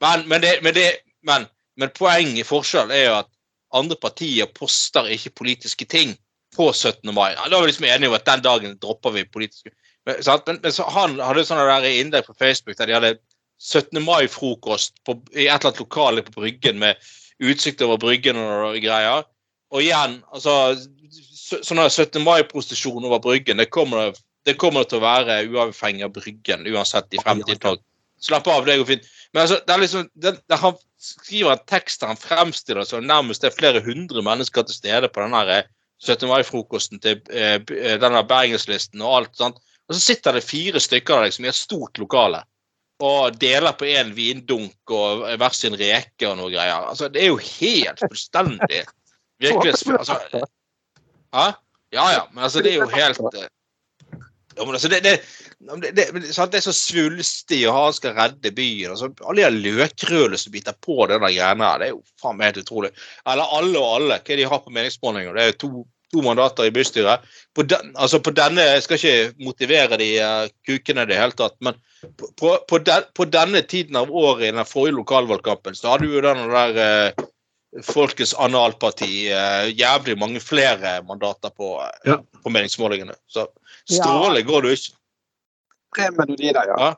Men, 0.00 0.28
men, 0.28 0.40
det, 0.40 0.58
men, 0.62 0.74
det, 0.74 0.90
men, 1.22 1.46
men 1.76 1.92
poenget, 1.94 2.46
forskjell, 2.48 2.90
er 2.90 3.10
jo 3.10 3.18
at 3.20 3.32
andre 3.76 3.96
partier 4.00 4.48
poster 4.54 5.08
ikke 5.12 5.42
politiske 5.42 5.84
ting 5.84 6.16
på 6.56 6.70
17. 6.72 7.14
mai. 7.14 7.34
Da 7.36 7.52
var 7.52 7.66
vi 7.66 7.70
liksom 7.70 7.88
enige 7.88 8.08
om 8.10 8.16
at 8.18 8.26
den 8.26 8.42
dagen 8.44 8.78
dropper 8.82 9.14
vi 9.14 9.24
politiske 9.28 9.70
men, 10.06 10.20
men, 10.46 10.58
men 10.62 10.72
så 10.72 10.86
han 10.94 11.18
hadde 11.20 11.44
sånne 11.46 11.66
der 11.82 11.88
innlegg 11.90 12.28
på 12.28 12.36
Facebook 12.38 12.78
der 12.78 12.86
de 12.86 12.94
hadde 12.94 13.14
17. 13.58 13.98
mai-frokost 14.04 15.00
i 15.34 15.46
et 15.48 15.48
eller 15.48 15.70
annet 15.72 15.80
lokale 15.82 16.22
på 16.22 16.34
Bryggen 16.36 16.78
med 16.78 17.00
utsikt 17.42 17.82
over 17.84 17.98
Bryggen 18.00 18.38
og 18.38 18.78
greier. 18.84 19.26
Og 19.74 19.82
igjen, 19.82 20.20
altså 20.32 20.76
så- 20.76 21.62
Sånn 21.62 21.82
17. 21.90 22.22
mai-prostitusjon 22.22 23.04
over 23.04 23.18
Bryggen, 23.18 23.56
det 23.56 23.70
kommer, 23.70 24.12
det- 24.12 24.22
det 24.44 24.58
kommer 24.58 24.84
til 24.84 24.98
å 24.98 25.02
være 25.02 25.48
uavhengig 25.50 26.04
av 26.04 26.12
Bryggen, 26.12 26.66
uansett 26.66 27.12
i 27.12 27.18
fremtiden. 27.18 27.78
Slapp 28.20 28.46
av, 28.48 28.64
det 28.64 28.78
går 28.78 28.86
fint. 28.86 29.02
Men 29.34 29.42
altså, 29.42 29.60
det 29.66 29.74
er 29.74 29.78
liksom, 29.78 30.10
det, 30.14 30.32
det, 30.48 30.58
han 30.58 30.74
skriver 30.98 31.52
en 31.52 31.66
tekst 31.66 32.00
der 32.00 32.06
han 32.06 32.16
fremstiller 32.16 32.80
det 32.80 32.88
som 32.88 33.04
nærmest 33.04 33.42
det 33.42 33.52
er 33.52 33.56
flere 33.56 33.82
hundre 33.84 34.22
mennesker 34.22 34.62
til 34.62 34.74
stede 34.74 35.08
på 35.08 35.20
den 35.20 35.34
17. 36.04 36.28
mai-frokosten 36.28 37.00
til 37.00 37.22
eh, 37.30 37.56
eh, 37.60 37.96
denne 38.00 38.22
Bergenslisten 38.28 39.02
og 39.04 39.20
alt 39.20 39.38
sånt. 39.38 39.62
Og 39.86 39.94
så 39.94 40.02
sitter 40.02 40.36
det 40.36 40.44
fire 40.44 40.82
stykker 40.82 41.14
der 41.14 41.28
liksom, 41.28 41.46
i 41.46 41.52
et 41.52 41.58
stort 41.58 41.98
lokale 42.02 42.42
og 43.04 43.34
deler 43.36 43.74
på 43.76 43.88
én 43.92 44.14
vindunk 44.16 44.92
og 44.96 45.26
hver 45.36 45.52
sin 45.52 45.74
reke 45.76 46.28
og 46.30 46.38
noe 46.38 46.48
greier. 46.52 46.86
Altså, 46.88 47.10
det 47.12 47.22
er 47.22 47.28
jo 47.28 47.40
helt 47.42 48.00
fullstendig 48.00 48.84
virkelighetsfjern. 49.44 49.98
Altså, 50.00 50.46
ja? 51.34 51.46
ja 51.92 52.06
ja, 52.14 52.22
men 52.32 52.46
altså, 52.48 52.62
det 52.64 52.72
er 52.72 52.80
jo 52.80 52.88
helt 52.94 53.20
eh, 53.34 53.50
altså, 54.56 54.88
det, 54.88 55.00
det, 55.04 55.14
det, 55.82 56.06
det, 56.14 56.58
er 56.58 56.64
så 56.64 56.74
svulstig, 56.74 57.60
og 57.68 57.76
han 57.76 57.96
skal 57.96 58.16
redde 58.16 58.52
byen. 58.56 58.94
Altså, 58.94 59.10
alle 59.28 59.50
de 59.50 59.64
løkrødene 59.66 60.38
som 60.40 60.54
biter 60.54 60.76
på 60.82 61.06
den 61.10 61.20
greia 61.22 61.52
det 61.56 61.90
er 61.90 61.92
jo 61.92 62.02
faen 62.22 62.38
meg 62.38 62.52
helt 62.52 62.64
utrolig. 62.64 62.92
Eller 63.26 63.52
alle 63.58 63.82
og 63.82 63.92
alle. 63.98 64.22
Hva 64.24 64.38
de 64.38 64.48
har 64.48 64.64
på 64.64 64.74
meningsmålinger? 64.74 65.36
Det 65.36 65.44
er 65.44 65.60
to, 65.60 65.84
to 66.14 66.24
mandater 66.24 66.68
i 66.68 66.74
bystyret. 66.74 67.26
På, 67.54 67.62
den, 67.62 67.92
altså 67.94 68.20
på 68.20 68.32
denne, 68.36 68.62
Jeg 68.62 68.82
skal 68.86 69.00
ikke 69.00 69.44
motivere 69.44 70.00
de 70.00 70.10
uh, 70.22 70.48
kukene 70.68 71.06
i 71.06 71.12
det 71.12 71.20
hele 71.20 71.36
tatt, 71.36 71.56
men 71.60 71.78
på, 72.16 72.30
på, 72.38 72.56
på, 72.68 72.82
den, 72.84 73.08
på 73.16 73.28
denne 73.28 73.62
tiden 73.62 73.96
av 73.96 74.12
året 74.12 74.48
i 74.48 74.54
den 74.54 74.68
forrige 74.68 74.98
lokalvalgkampen, 74.98 75.74
så 75.74 75.94
hadde 75.94 76.12
jo 76.12 76.24
den 76.24 76.44
der 76.52 76.78
uh, 76.80 77.26
Folkets 77.84 78.32
analparti 78.40 79.26
uh, 79.28 79.66
jævlig 79.68 80.14
mange 80.16 80.40
flere 80.40 81.00
mandater 81.04 81.52
på, 81.52 81.74
Ja. 82.06 82.20
på 82.42 82.52
meningsmålingene. 82.52 83.16
Så 83.28 83.48
stråle 83.88 84.42
går 84.46 84.62
det 84.66 84.70
jo 84.72 84.78
ikke. 84.80 84.94
Tre 85.96 86.10
melodier, 86.18 86.62
ja. 86.66 86.78
Ja. 86.78 86.92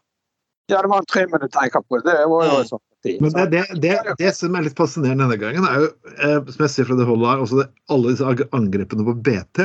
Ja, 0.68 0.83
det 0.85 0.90
var 0.92 1.00
en 1.00 1.09
tremenn 1.09 1.40
jeg 1.47 1.52
tenker 1.54 1.80
på. 1.88 1.97
Det 2.04 2.14
var 2.28 2.45
jo 2.45 2.57
parti. 2.68 3.12
Men 3.23 3.33
det, 3.33 3.45
det, 3.54 3.61
det, 3.80 4.14
det 4.18 4.33
som 4.37 4.57
er 4.59 4.66
litt 4.66 4.76
fascinerende 4.76 5.25
denne 5.30 5.38
gangen, 5.40 5.64
er 5.64 5.80
jo, 5.80 5.87
eh, 6.18 6.50
som 6.52 6.64
jeg 6.66 6.73
ser 6.75 6.88
fra 6.90 6.97
det 6.99 7.07
holdet 7.09 7.30
her, 7.30 7.45
også 7.45 7.61
det, 7.62 7.66
alle 7.95 8.12
disse 8.12 8.49
angrepene 8.59 9.07
på 9.07 9.14
BT. 9.25 9.62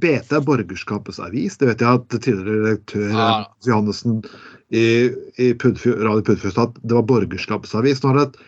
BT 0.00 0.32
er 0.38 0.46
borgerskapets 0.46 1.20
avis. 1.20 1.58
Det 1.60 1.68
vet 1.68 1.84
jeg 1.84 2.00
at 2.00 2.16
tidligere 2.24 2.62
redaktør 2.62 3.10
Ja. 3.10 3.26
eh, 3.42 3.50
Johannessen 3.68 4.22
i, 4.72 4.84
i 5.36 5.50
Pudfjord, 5.52 6.00
Radio 6.06 6.24
Puddfjord 6.30 6.54
sa 6.56 6.64
at 6.70 6.78
det 6.80 6.96
var 6.96 7.04
borgerskapets 7.10 7.74
avis. 7.76 8.00
Nå 8.00 8.14
har 8.14 8.22
det, 8.22 8.46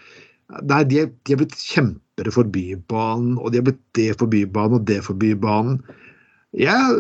nei, 0.71 0.81
de, 0.89 1.03
er, 1.05 1.11
de 1.29 1.37
er 1.37 1.43
blitt 1.43 1.59
kjempere 1.61 2.33
for 2.33 2.49
Bybanen, 2.55 3.37
og 3.43 3.53
de 3.53 3.61
er 3.61 3.69
blitt 3.69 3.83
det 3.99 4.15
for 4.17 4.31
Bybanen 4.33 4.79
og 4.81 4.89
det 4.89 5.03
for 5.05 5.21
Bybanen. 5.21 5.83
Jeg 6.57 6.97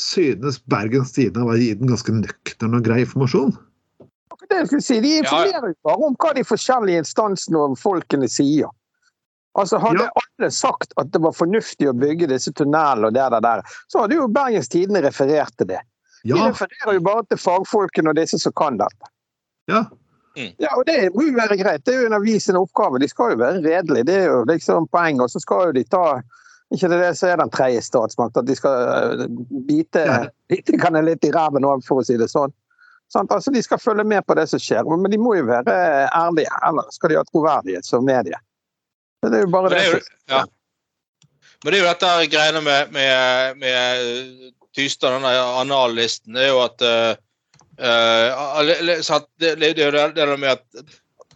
synes 0.00 0.58
Bergens 0.70 1.12
Tidende 1.16 1.46
var 1.48 1.56
gitt 1.60 1.80
en 1.82 1.90
ganske 1.92 2.12
nøktern 2.12 2.76
og 2.78 2.84
grei 2.86 3.00
informasjon. 3.04 3.54
Det 4.46 4.58
jeg 4.60 4.66
skulle 4.68 4.84
si, 4.84 5.00
De 5.00 5.12
informerer 5.18 5.72
jo 5.72 5.76
bare 5.88 6.06
om 6.10 6.16
hva 6.22 6.32
de 6.36 6.44
forskjellige 6.46 7.02
instansene 7.02 7.58
og 7.58 7.78
folkene 7.80 8.28
sier. 8.30 8.68
Altså 9.56 9.78
Hadde 9.80 10.04
Ja. 10.04 10.10
alle 10.22 10.50
sagt 10.52 10.92
at 11.00 11.10
det 11.12 11.20
var 11.24 11.32
fornuftig 11.32 11.88
å 11.88 11.94
bygge 11.96 12.28
disse 12.28 12.52
tunnelene, 12.52 13.06
og 13.08 13.14
det 13.16 13.24
der, 13.32 13.40
der, 13.40 13.62
så 13.88 14.04
hadde 14.04 14.14
jo 14.18 14.28
Bergens 14.28 14.68
Tidende 14.68 15.00
referert 15.02 15.56
til 15.56 15.66
det. 15.72 15.80
De 16.22 16.34
Ja, 16.34 16.48
refererer 16.50 16.94
jo 16.94 17.00
bare 17.00 17.24
til 17.30 17.38
fagfolkene 17.38 18.10
og 18.12 18.16
disse 18.16 18.38
som 18.38 18.52
kan 18.52 18.76
dette. 18.78 19.12
ja. 19.68 19.84
Ja, 20.36 20.68
og 20.76 20.84
Det 20.84 21.14
må 21.14 21.22
jo 21.30 21.32
være 21.32 21.56
greit. 21.56 21.84
Det 21.86 21.94
er 21.94 22.00
jo 22.02 22.06
en 22.10 22.12
avis 22.20 22.44
sin 22.44 22.56
oppgave. 22.60 22.98
De 23.00 23.08
skal 23.08 23.30
jo 23.32 23.36
være 23.40 23.62
redelige. 23.64 24.04
Det 24.04 24.14
er 24.20 24.26
jo 24.26 24.44
liksom 24.44 24.86
poenget. 24.92 25.22
Og 25.22 25.30
så 25.30 25.40
skal 25.40 25.66
jo 25.66 25.72
de 25.72 25.84
ta 25.84 26.20
ikke 26.74 26.90
det 26.90 27.12
så 27.14 27.30
er 27.30 27.38
den 27.38 27.52
tredje 27.54 27.82
statsmakt, 27.86 28.38
at 28.40 28.46
de 28.48 28.56
skal 28.58 29.20
eh, 29.22 29.26
bite, 29.68 30.04
bite 30.50 30.78
kan 30.82 30.98
litt 31.06 31.24
i 31.26 31.30
ræven 31.34 31.66
òg, 31.66 31.84
for 31.86 32.02
å 32.02 32.06
si 32.06 32.18
det 32.18 32.28
sånn. 32.32 32.54
sånn. 33.12 33.30
Altså, 33.30 33.54
De 33.54 33.62
skal 33.62 33.82
følge 33.82 34.06
med 34.08 34.26
på 34.26 34.34
det 34.38 34.48
som 34.50 34.62
skjer, 34.62 34.88
men 34.90 35.12
de 35.12 35.20
må 35.20 35.36
jo 35.38 35.46
være 35.46 35.76
ærlige. 36.10 36.50
Eller 36.66 36.90
skal 36.94 37.12
de 37.12 37.20
ha 37.20 37.24
troverdighet 37.30 37.86
som 37.86 38.06
medie. 38.06 38.40
Det 39.22 39.32
er 39.32 39.46
jo 39.46 39.52
bare 39.54 39.70
Men 39.70 39.78
det 39.78 39.84
det. 39.84 40.02
jo, 40.02 40.34
ja. 40.34 40.42
Men 41.64 41.72
det 41.72 41.78
er 41.78 41.82
jo 41.84 41.92
dette 41.92 42.10
greiene 42.34 42.60
med, 42.62 42.92
med, 42.94 43.62
med 43.62 44.52
Tystad, 44.76 45.16
denne 45.16 45.32
anallisten, 45.62 46.36
det 46.36 46.44
er 46.44 46.52
jo 46.52 46.60
at 46.66 46.82
uh, 46.84 47.14
det, 48.66 49.54
det, 49.56 49.72
det 49.78 49.88
det 49.94 50.12
det 50.14 50.36
med 50.36 50.52
at 50.52 50.86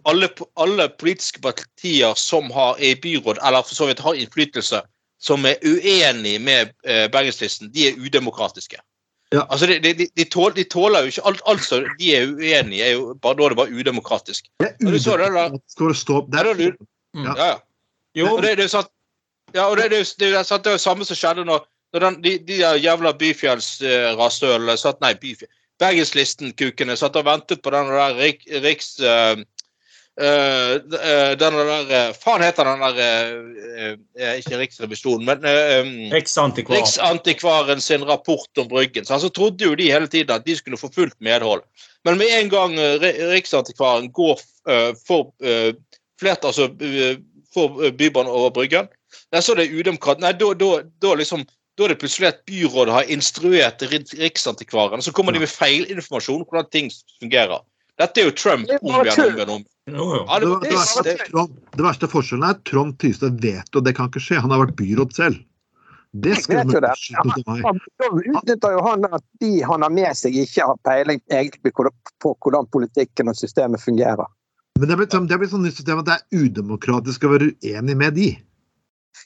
alle, 0.09 0.29
alle 0.61 0.89
politiske 1.01 1.41
partier 1.41 2.15
som 2.17 2.51
har 2.51 2.77
er 2.79 2.95
i 2.95 3.01
byråd, 3.01 3.41
eller 3.43 3.65
for 3.65 3.75
så 3.75 3.89
vidt 3.89 4.03
har 4.05 4.17
innflytelse, 4.17 4.83
som 5.21 5.45
er 5.47 5.61
uenig 5.67 6.39
med 6.41 6.71
eh, 6.85 7.07
Bergenslisten, 7.13 7.73
de 7.75 7.89
er 7.89 7.99
udemokratiske. 8.01 8.81
Ja. 9.33 9.45
Altså, 9.47 9.67
de, 9.67 9.79
de, 9.79 10.07
de, 10.17 10.25
tåler, 10.25 10.55
de 10.57 10.65
tåler 10.65 11.05
jo 11.05 11.13
ikke 11.13 11.27
alt, 11.27 11.43
altså, 11.47 11.85
De 11.99 12.15
er 12.17 12.27
uenige, 12.27 12.83
er 12.83 12.93
jo 12.97 13.15
bare, 13.23 13.37
da 13.39 13.45
er 13.45 13.53
det 13.53 13.57
bare 13.57 13.75
udemokratisk. 13.79 14.49
Det 14.61 14.69
er 14.69 14.87
udemokratisk 14.87 15.05
du 15.07 15.13
det, 15.13 15.19
da. 15.19 15.45
udemokratisk 15.45 15.79
for 15.79 15.93
å 15.93 15.99
stå 16.01 16.23
Det 16.33 16.41
er 16.41 16.49
der. 16.51 16.55
det 16.55 16.89
Ja. 17.15 17.35
Ja, 17.37 17.47
ja. 17.47 17.59
Jo, 18.15 18.35
Og 18.35 18.43
det, 18.43 18.57
det 18.59 18.65
er 18.65 18.69
sant 18.71 18.91
ja, 19.55 19.65
og 19.67 19.77
det, 19.77 19.91
det, 19.91 19.99
er 19.99 20.05
det, 20.19 20.27
er 20.31 20.39
jo 20.39 20.59
det 20.59 20.67
er 20.67 20.77
jo 20.77 20.79
samme 20.79 21.05
som 21.05 21.19
skjedde 21.19 21.45
når, 21.45 21.65
når 21.93 22.05
den, 22.05 22.19
de, 22.23 22.37
de 22.47 22.59
der 22.61 22.79
jævla 22.79 23.13
byfjellsrasølene 23.19 24.77
satt 24.79 25.01
Nei, 25.03 25.15
byfjell, 25.19 25.51
Bergenslisten-kukene 25.81 26.97
satt 26.99 27.17
og 27.17 27.25
ventet 27.27 27.63
på 27.65 27.73
den 27.75 27.91
der 27.91 28.15
rik, 28.19 28.45
riks... 28.63 28.99
eh, 29.01 29.09
eh, 29.11 29.41
eh, 29.41 29.45
den 30.21 31.57
der 31.57 31.93
eh, 31.97 32.13
Faen 32.13 32.43
heter 32.45 32.69
den 32.69 32.83
der 32.85 32.99
eh, 33.05 33.93
eh, 34.21 34.35
Ikke 34.41 34.59
Riksrevisjonen, 34.61 35.25
men 35.29 35.45
eh, 35.49 35.81
um, 35.81 35.93
Riksantikvar. 36.13 36.77
Riksantikvaren 36.77 37.81
sin 37.81 38.05
rapport 38.05 38.59
om 38.59 38.69
Bryggen. 38.69 39.05
Så 39.05 39.15
altså 39.17 39.29
trodde 39.29 39.65
jo 39.65 39.75
de 39.75 39.91
hele 39.93 40.09
tiden 40.09 40.35
at 40.37 40.45
de 40.47 40.57
skulle 40.57 40.81
få 40.81 40.91
fullt 40.95 41.17
medhold. 41.21 41.63
Men 42.05 42.19
med 42.19 42.33
en 42.37 42.51
gang 42.53 42.77
eh, 42.79 43.01
Riksantikvaren 43.33 44.11
går 44.13 44.41
eh, 44.69 44.93
for 45.07 45.33
uh, 45.45 45.73
flertall, 46.21 46.53
altså 46.53 46.69
eh, 46.85 47.17
for 47.55 47.81
eh, 47.85 47.93
Bybanen 47.93 48.31
over 48.31 48.51
Bryggen, 48.51 48.89
så 49.41 49.53
er 49.53 49.63
det 49.63 49.73
udemokrat... 49.73 50.21
Nei, 50.21 50.33
da, 50.39 50.53
da, 50.55 50.83
da 51.03 51.15
liksom 51.19 51.47
da 51.79 51.87
er 51.87 51.95
det 51.95 52.01
plutselig 52.03 52.29
at 52.29 52.41
byrådet 52.45 52.93
har 52.93 53.09
instruert 53.09 53.83
Ri- 53.89 54.19
Riksantikvaren, 54.21 55.01
og 55.01 55.07
så 55.07 55.13
kommer 55.17 55.33
de 55.33 55.41
med 55.41 55.49
feilinformasjon 55.49 56.43
om 56.43 56.49
hvordan 56.49 56.69
ting 56.75 56.91
fungerer. 57.23 57.63
Dette 58.01 58.21
er 58.21 58.29
jo 58.29 58.35
Trump 58.37 58.67
Det 58.69 58.77
er 58.77 58.85
om 58.85 59.01
igjen 59.01 59.21
om 59.21 59.39
igjen. 59.39 59.53
om. 59.55 59.65
Jo, 59.97 60.07
jo. 60.17 60.25
Det, 60.63 60.73
verste, 60.73 61.13
er 61.15 61.23
Trond, 61.31 61.55
det 61.77 61.85
verste 61.87 62.09
forskjellen 62.11 62.45
er 62.47 62.57
at 62.57 62.65
Trond 62.69 62.99
Tystad 63.03 63.41
vet 63.43 63.77
og 63.77 63.85
det 63.87 63.95
kan 63.97 64.11
ikke 64.11 64.23
skje. 64.23 64.41
Han 64.41 64.51
har 64.55 64.63
vært 64.67 64.77
byråd 64.79 65.15
selv. 65.17 65.39
Det 66.11 66.37
skal 66.43 66.67
jo 66.67 66.81
han 66.81 66.83
det. 66.83 67.63
Han- 67.63 67.81
utnytter 68.35 68.73
jo 68.75 68.81
han 68.83 69.05
at 69.13 69.23
de 69.41 69.51
han 69.63 69.83
har 69.87 69.93
med 69.95 70.17
seg, 70.19 70.35
ikke 70.43 70.67
har 70.67 70.79
peiling 70.87 71.21
egentlig 71.31 71.63
på 71.63 71.71
hvordan- 71.85 72.15
på 72.21 72.35
hvordan 72.43 72.67
politikken 72.75 73.29
og 73.31 73.37
systemet 73.39 73.81
fungerer. 73.81 74.27
Men 74.79 74.89
det 74.89 74.95
er 74.95 74.97
blitt, 74.97 75.11
sånn- 75.15 75.29
det 75.29 75.35
er 75.35 75.39
blitt 75.39 75.51
sånn 75.53 75.63
nytt 75.63 75.77
system 75.77 75.99
at 76.01 76.07
det 76.07 76.15
er 76.19 76.39
udemokratisk 76.49 77.23
å 77.29 77.31
være 77.37 77.53
uenig 77.63 77.97
med 77.97 78.15
de. 78.15 78.39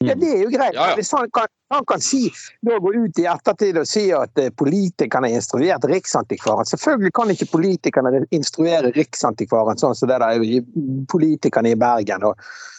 Ja, 0.01 0.15
Det 0.15 0.31
er 0.33 0.43
jo 0.43 0.51
greit. 0.51 0.75
Ja, 0.75 0.89
ja. 0.91 0.95
Hvis 0.99 1.13
han 1.13 1.31
kan, 1.31 1.47
han 1.71 1.85
kan 1.87 2.01
si, 2.01 2.33
da 2.67 2.79
gå 2.83 2.93
ut 2.95 3.19
i 3.19 3.27
ettertid 3.31 3.79
og 3.79 3.87
si 3.89 4.09
at 4.17 4.39
eh, 4.43 4.51
politikerne 4.51 5.31
har 5.31 5.39
instruert 5.39 5.87
Riksantikvaren. 5.91 6.67
Selvfølgelig 6.67 7.13
kan 7.15 7.31
ikke 7.35 7.51
politikerne 7.53 8.25
instruere 8.35 8.91
Riksantikvaren 8.97 9.79
sånn 9.81 9.95
som 9.95 10.11
det 10.11 10.19
der 10.23 10.35
er 10.35 10.67
politikerne 11.11 11.75
i 11.75 11.79
Bergen. 11.79 12.27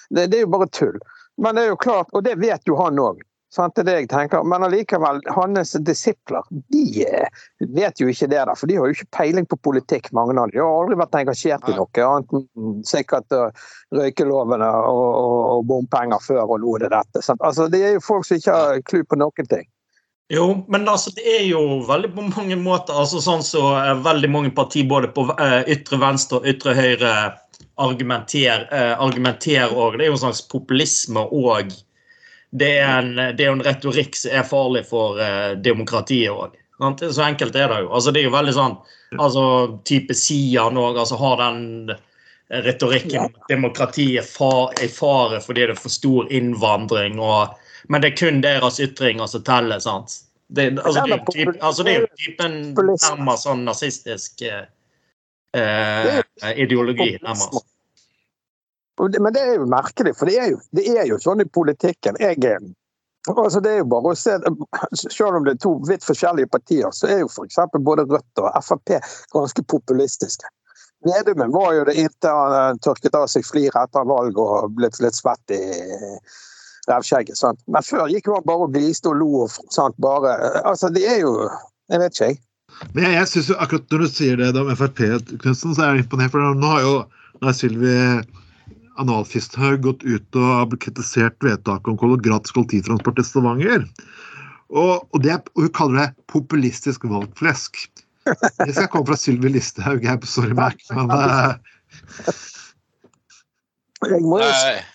Det 0.09 0.27
er 0.27 0.43
jo 0.43 0.51
bare 0.51 0.69
tull. 0.74 1.00
Men 1.41 1.55
det 1.55 1.65
er 1.65 1.74
jo 1.74 1.79
klart, 1.79 2.12
og 2.15 2.24
det 2.24 2.38
vet 2.39 2.67
jo 2.67 2.77
han 2.79 3.00
òg. 3.01 3.24
Det 3.55 3.83
er 3.83 3.88
det 3.88 3.95
jeg 3.95 4.09
tenker. 4.12 4.43
Men 4.43 4.65
allikevel, 4.67 5.21
hans 5.35 5.75
disipler 5.88 6.43
de 6.74 7.05
eh, 7.07 7.43
vet 7.75 8.01
jo 8.01 8.09
ikke 8.12 8.27
det, 8.31 8.41
der, 8.41 8.55
for 8.59 8.67
de 8.69 8.79
har 8.79 8.89
jo 8.89 8.97
ikke 8.97 9.12
peiling 9.15 9.47
på 9.47 9.59
politikk, 9.67 10.12
mange 10.17 10.35
av 10.35 10.50
dem. 10.50 10.57
De 10.57 10.63
har 10.63 10.81
aldri 10.81 11.00
vært 11.00 11.19
engasjert 11.21 11.69
i 11.71 11.77
noe 11.77 12.09
annet 12.09 12.35
enn 12.35 12.81
sikkert 12.88 13.38
røykelovene 13.95 14.71
og, 14.89 15.05
og, 15.05 15.38
og 15.53 15.69
bompenger 15.71 16.24
før 16.24 16.43
og 16.57 16.59
nå 16.65 16.75
er 16.77 16.85
det 16.85 16.91
dette. 16.97 17.24
Sant? 17.24 17.41
Altså, 17.45 17.69
det 17.71 17.83
er 17.83 17.95
jo 17.95 18.03
folk 18.03 18.27
som 18.27 18.41
ikke 18.41 18.59
har 18.59 18.83
klu 18.89 19.01
på 19.07 19.19
noen 19.21 19.50
ting. 19.51 19.65
Jo, 20.33 20.65
men 20.67 20.88
altså, 20.89 21.12
det 21.15 21.25
er 21.29 21.43
jo 21.45 21.62
veldig 21.85 22.09
på 22.15 22.24
mange 22.31 22.55
måter 22.57 22.97
altså 22.97 23.19
sånn 23.21 23.43
så 23.45 23.62
eh, 23.77 23.91
veldig 24.05 24.29
mange 24.33 24.51
partier 24.57 24.88
både 24.89 25.12
på 25.13 25.27
eh, 25.38 25.59
ytre 25.75 26.00
venstre 26.01 26.39
og 26.39 26.47
ytre 26.50 26.74
høyre 26.74 27.12
argumenterer 27.77 28.65
eh, 28.74 28.93
argumenterer 29.05 29.75
og 29.75 30.00
Det 30.00 30.07
er 30.07 30.09
jo 30.09 30.15
en 30.17 30.24
slags 30.24 30.41
populisme 30.50 31.21
og 31.29 31.75
det 32.55 32.71
er, 32.79 32.97
en, 33.01 33.35
det 33.38 33.47
jo 33.50 33.57
en 33.57 33.65
retorikk 33.65 34.17
som 34.19 34.35
er 34.39 34.47
farlig 34.47 34.85
for 34.89 35.19
eh, 35.21 35.53
demokratiet 35.59 36.31
òg. 36.31 36.55
Så 37.00 37.24
enkelt 37.24 37.55
er 37.55 37.69
det 37.71 37.81
jo. 37.85 37.91
Altså, 37.95 38.12
det 38.12 38.21
er 38.21 38.27
jo 38.27 38.35
veldig 38.35 38.53
sånn 38.55 38.75
altså, 39.15 39.43
type 39.88 40.15
Sian 40.17 40.79
òg 40.79 41.00
altså, 41.00 41.19
har 41.19 41.38
den 41.39 41.93
retorikken 42.65 43.24
om 43.24 43.29
at 43.31 43.50
demokratiet 43.50 44.27
er 44.27 44.83
i 44.83 44.89
fare 44.91 45.39
fordi 45.41 45.63
det 45.63 45.74
er 45.74 45.79
for 45.79 45.93
stor 45.93 46.27
innvandring. 46.29 47.19
og 47.19 47.55
men 47.88 48.01
det 48.01 48.13
er 48.13 48.17
kun 48.17 48.41
deres 48.41 48.79
ytringer 48.81 49.29
som 49.29 49.43
teller. 49.45 49.79
sant? 49.79 50.21
Det, 50.47 50.79
altså, 50.79 51.05
det, 51.05 51.13
er 51.13 51.17
jo 51.17 51.33
typ, 51.33 51.63
altså, 51.63 51.83
typen 52.17 52.57
nærmest 52.77 53.47
sånn 53.47 53.63
nazistisk 53.65 54.41
eh, 54.45 54.65
eh, 55.57 56.19
ideologi. 56.55 57.15
nærmest. 57.21 57.65
Men 58.99 59.33
det 59.35 59.43
er 59.43 59.55
jo 59.59 59.67
merkelig, 59.67 60.15
for 60.15 60.29
det 60.29 60.39
er 60.39 60.51
jo, 60.53 60.59
det 60.75 60.85
er 60.87 61.05
jo 61.09 61.19
sånn 61.19 61.43
i 61.43 61.47
politikken. 61.57 62.15
Jeg, 62.21 62.39
eh, 62.47 63.33
altså 63.33 63.59
det 63.63 63.73
er 63.73 63.81
jo 63.81 63.89
bare 63.91 64.13
å 64.13 64.19
se, 64.19 64.37
Selv 65.01 65.39
om 65.39 65.47
det 65.47 65.55
er 65.55 65.63
to 65.65 65.73
vidt 65.87 66.05
forskjellige 66.07 66.51
partier, 66.53 66.87
så 66.95 67.09
er 67.11 67.23
jo 67.25 67.31
f.eks. 67.31 67.59
både 67.75 68.07
Rødt 68.07 68.43
og 68.43 68.51
Frp 68.63 68.95
ganske 69.35 69.65
populistiske. 69.71 70.51
Vedumen 71.05 71.51
var 71.53 71.73
jo 71.75 71.85
det 71.85 71.97
inntil 72.01 72.31
han 72.31 72.55
eh, 72.57 72.81
tørket 72.85 73.17
av 73.19 73.27
seg 73.29 73.45
flir 73.45 73.75
etter 73.77 74.07
valget 74.09 74.41
og 74.41 74.71
blitt 74.79 74.97
litt 75.03 75.17
svett 75.17 75.53
i 75.53 75.61
revskjegget. 76.89 77.37
sant? 77.37 77.61
Men 77.67 77.85
før 77.85 78.09
gikk 78.09 78.29
jo 78.29 78.39
han 78.39 78.47
bare 78.47 78.67
og 78.69 78.73
gliste 78.73 79.11
og 79.11 79.19
lo 79.19 79.45
og 79.45 79.53
sant, 79.73 79.97
bare 80.01 80.37
Altså, 80.63 80.89
det 80.93 81.05
er 81.09 81.21
jo 81.25 81.35
Jeg 81.91 82.01
vet 82.01 82.15
ikke, 82.15 82.29
jeg. 82.31 82.39
Men 82.93 83.03
jeg, 83.05 83.13
jeg 83.19 83.27
synes 83.31 83.49
jo 83.51 83.59
akkurat 83.61 83.91
når 83.91 84.01
du 84.01 84.07
sier 84.09 84.39
det 84.41 84.55
om 84.57 84.71
Frp, 84.79 85.03
Knutsen, 85.43 85.75
så 85.75 85.83
er 85.83 85.93
jeg 85.93 86.05
imponert. 86.05 86.33
For 86.33 86.55
nå 86.57 86.71
har 86.71 86.81
jo 86.81 86.95
nå 87.43 87.53
Sylvi 87.53 87.93
Analfisthaug 89.01 89.81
gått 89.83 90.05
ut 90.07 90.37
og 90.39 90.75
kritisert 90.83 91.35
vedtaket 91.43 91.91
om 91.91 92.15
gratis 92.23 92.55
kollektivtransport 92.55 93.19
til 93.19 93.27
Stavanger. 93.27 93.85
Og, 94.71 95.05
og, 95.11 95.17
det, 95.23 95.35
og 95.55 95.67
hun 95.67 95.73
kaller 95.75 96.01
det 96.01 96.25
populistisk 96.31 97.05
valgflesk. 97.09 97.83
Det 98.25 98.73
skal 98.73 98.89
komme 98.89 99.07
fra 99.11 99.17
Sylvi 99.19 99.51
Listhaug. 99.53 100.03
Jeg 100.03 100.29
sorry, 100.29 100.55
Mac, 100.57 100.79
men 100.95 101.11
uh... 101.11 101.53
Jeg 104.05 104.21
må 104.21 104.39
jo 104.41 104.49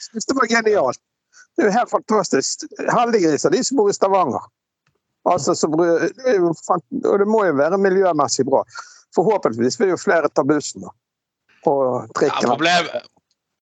synes 0.06 0.26
det 0.28 0.36
var 0.38 0.48
genialt. 0.50 1.00
Det 1.56 1.64
er 1.64 1.70
jo 1.70 1.76
helt 1.76 1.92
fantastisk. 1.92 2.66
Heldiggriser, 2.78 3.52
de 3.52 3.62
som 3.64 3.80
bor 3.80 3.90
i 3.90 3.94
Stavanger. 3.94 4.48
Altså, 5.28 5.54
så, 5.54 5.68
og 5.68 7.18
det 7.20 7.28
må 7.28 7.44
jo 7.44 7.56
være 7.58 7.78
miljømessig 7.78 8.46
bra. 8.48 8.64
Forhåpentligvis 9.14 9.76
vil 9.80 9.92
jo 9.92 10.00
flere 10.00 10.30
ta 10.32 10.44
bussen 10.46 10.86
og 11.68 12.06
Ja, 12.22 12.30
problem, 12.40 12.86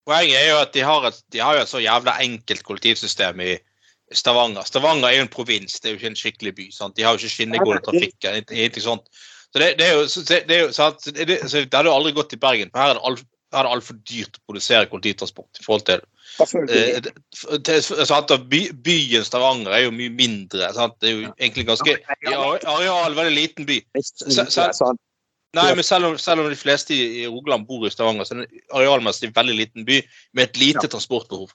poenget 0.09 0.38
er 0.41 0.50
jo 0.53 0.59
at 0.65 0.73
de 0.75 0.85
har, 0.88 1.09
et, 1.11 1.19
de 1.35 1.41
har 1.45 1.61
et 1.61 1.69
så 1.71 1.81
jævla 1.85 2.17
enkelt 2.25 2.65
kollektivsystem 2.67 3.41
i 3.45 3.57
Stavanger. 4.17 4.65
Stavanger 4.65 5.09
er 5.11 5.19
jo 5.19 5.25
en 5.27 5.33
provins, 5.33 5.81
det 5.81 5.91
er 5.91 5.95
jo 5.95 6.00
ikke 6.00 6.12
en 6.15 6.17
skikkelig 6.23 6.55
by. 6.57 6.69
Sant? 6.73 6.97
De 6.97 7.05
har 7.05 7.12
jo 7.12 7.21
ikke 7.21 7.35
skinnegående 7.35 7.83
trafikk. 7.85 8.15
ingenting 8.25 8.83
sånt. 8.85 9.11
Så 9.53 9.61
det, 9.62 9.75
det 9.81 9.87
er 9.88 9.95
jo, 9.99 10.07
så 10.12 10.23
det, 10.29 10.38
det 10.49 10.57
er 10.57 10.62
jo 10.67 10.73
sant? 10.77 11.03
Så 11.05 11.12
det, 11.12 11.38
så 11.49 11.61
det 11.65 11.77
hadde 11.77 11.88
jo 11.91 11.97
aldri 11.97 12.12
gått 12.17 12.33
i 12.37 12.41
Bergen. 12.41 12.71
for 12.73 12.81
Her 12.81 12.95
er 12.95 12.99
det 13.00 13.05
alt- 13.11 13.27
her 13.53 13.65
er 13.65 13.65
det 13.65 13.73
altfor 13.79 13.97
dyrt 14.05 14.35
å 14.37 14.43
produsere 14.50 14.88
kollektivtransport. 14.91 15.61
i 15.61 15.65
forhold 15.65 15.85
til 15.88 16.00
eh, 17.73 17.81
sant? 18.05 18.31
at 18.35 18.43
by, 18.53 18.61
Byen 18.85 19.25
Stavanger 19.25 19.73
er 19.73 19.87
jo 19.87 19.93
mye 19.97 20.12
mindre. 20.12 20.69
Sant? 20.77 20.99
Det 21.00 21.09
er 21.09 21.15
jo 21.15 21.31
egentlig 21.38 21.65
ganske 21.71 21.95
i 21.97 22.35
areal 22.35 23.17
veldig 23.17 23.33
liten 23.35 23.65
by. 23.69 23.79
så- 24.05 24.49
så-. 24.53 24.93
Nei, 25.57 25.71
men 25.78 25.87
selv 25.87 26.11
om, 26.11 26.19
selv 26.21 26.43
om 26.43 26.50
de 26.50 26.59
fleste 26.59 26.93
i 26.93 27.23
i 27.23 27.26
Rogaland 27.26 27.64
bor 27.69 27.87
i 27.87 27.90
Stavanger, 27.93 28.26
så 28.28 28.35
er 28.35 28.43
det 28.43 28.49
en 28.50 28.76
arealmessig 28.76 29.31
veldig 29.37 29.57
liten 29.57 29.87
by 29.88 30.02
med 30.37 30.45
et 30.45 30.61
lite 30.61 30.90
transportbehov. 30.93 31.55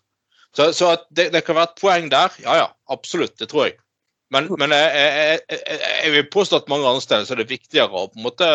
Så, 0.53 0.71
så 0.73 0.95
det, 1.09 1.29
det 1.33 1.43
kan 1.45 1.57
være 1.57 1.71
et 1.71 1.81
poeng 1.81 2.09
der, 2.13 2.33
ja 2.45 2.57
ja, 2.57 2.67
absolutt, 2.93 3.35
det 3.41 3.49
tror 3.51 3.67
jeg. 3.67 3.77
Men, 4.33 4.47
men 4.57 4.73
jeg, 4.73 4.89
jeg, 4.97 5.41
jeg, 5.51 5.79
jeg 6.03 6.13
vil 6.15 6.29
påstå 6.33 6.63
at 6.63 6.69
mange 6.71 6.89
andre 6.89 7.03
steder 7.05 7.27
så 7.27 7.35
er 7.35 7.43
det 7.43 7.51
viktigere 7.51 7.93
å 7.93 8.07
på 8.09 8.17
en 8.17 8.25
måte 8.25 8.47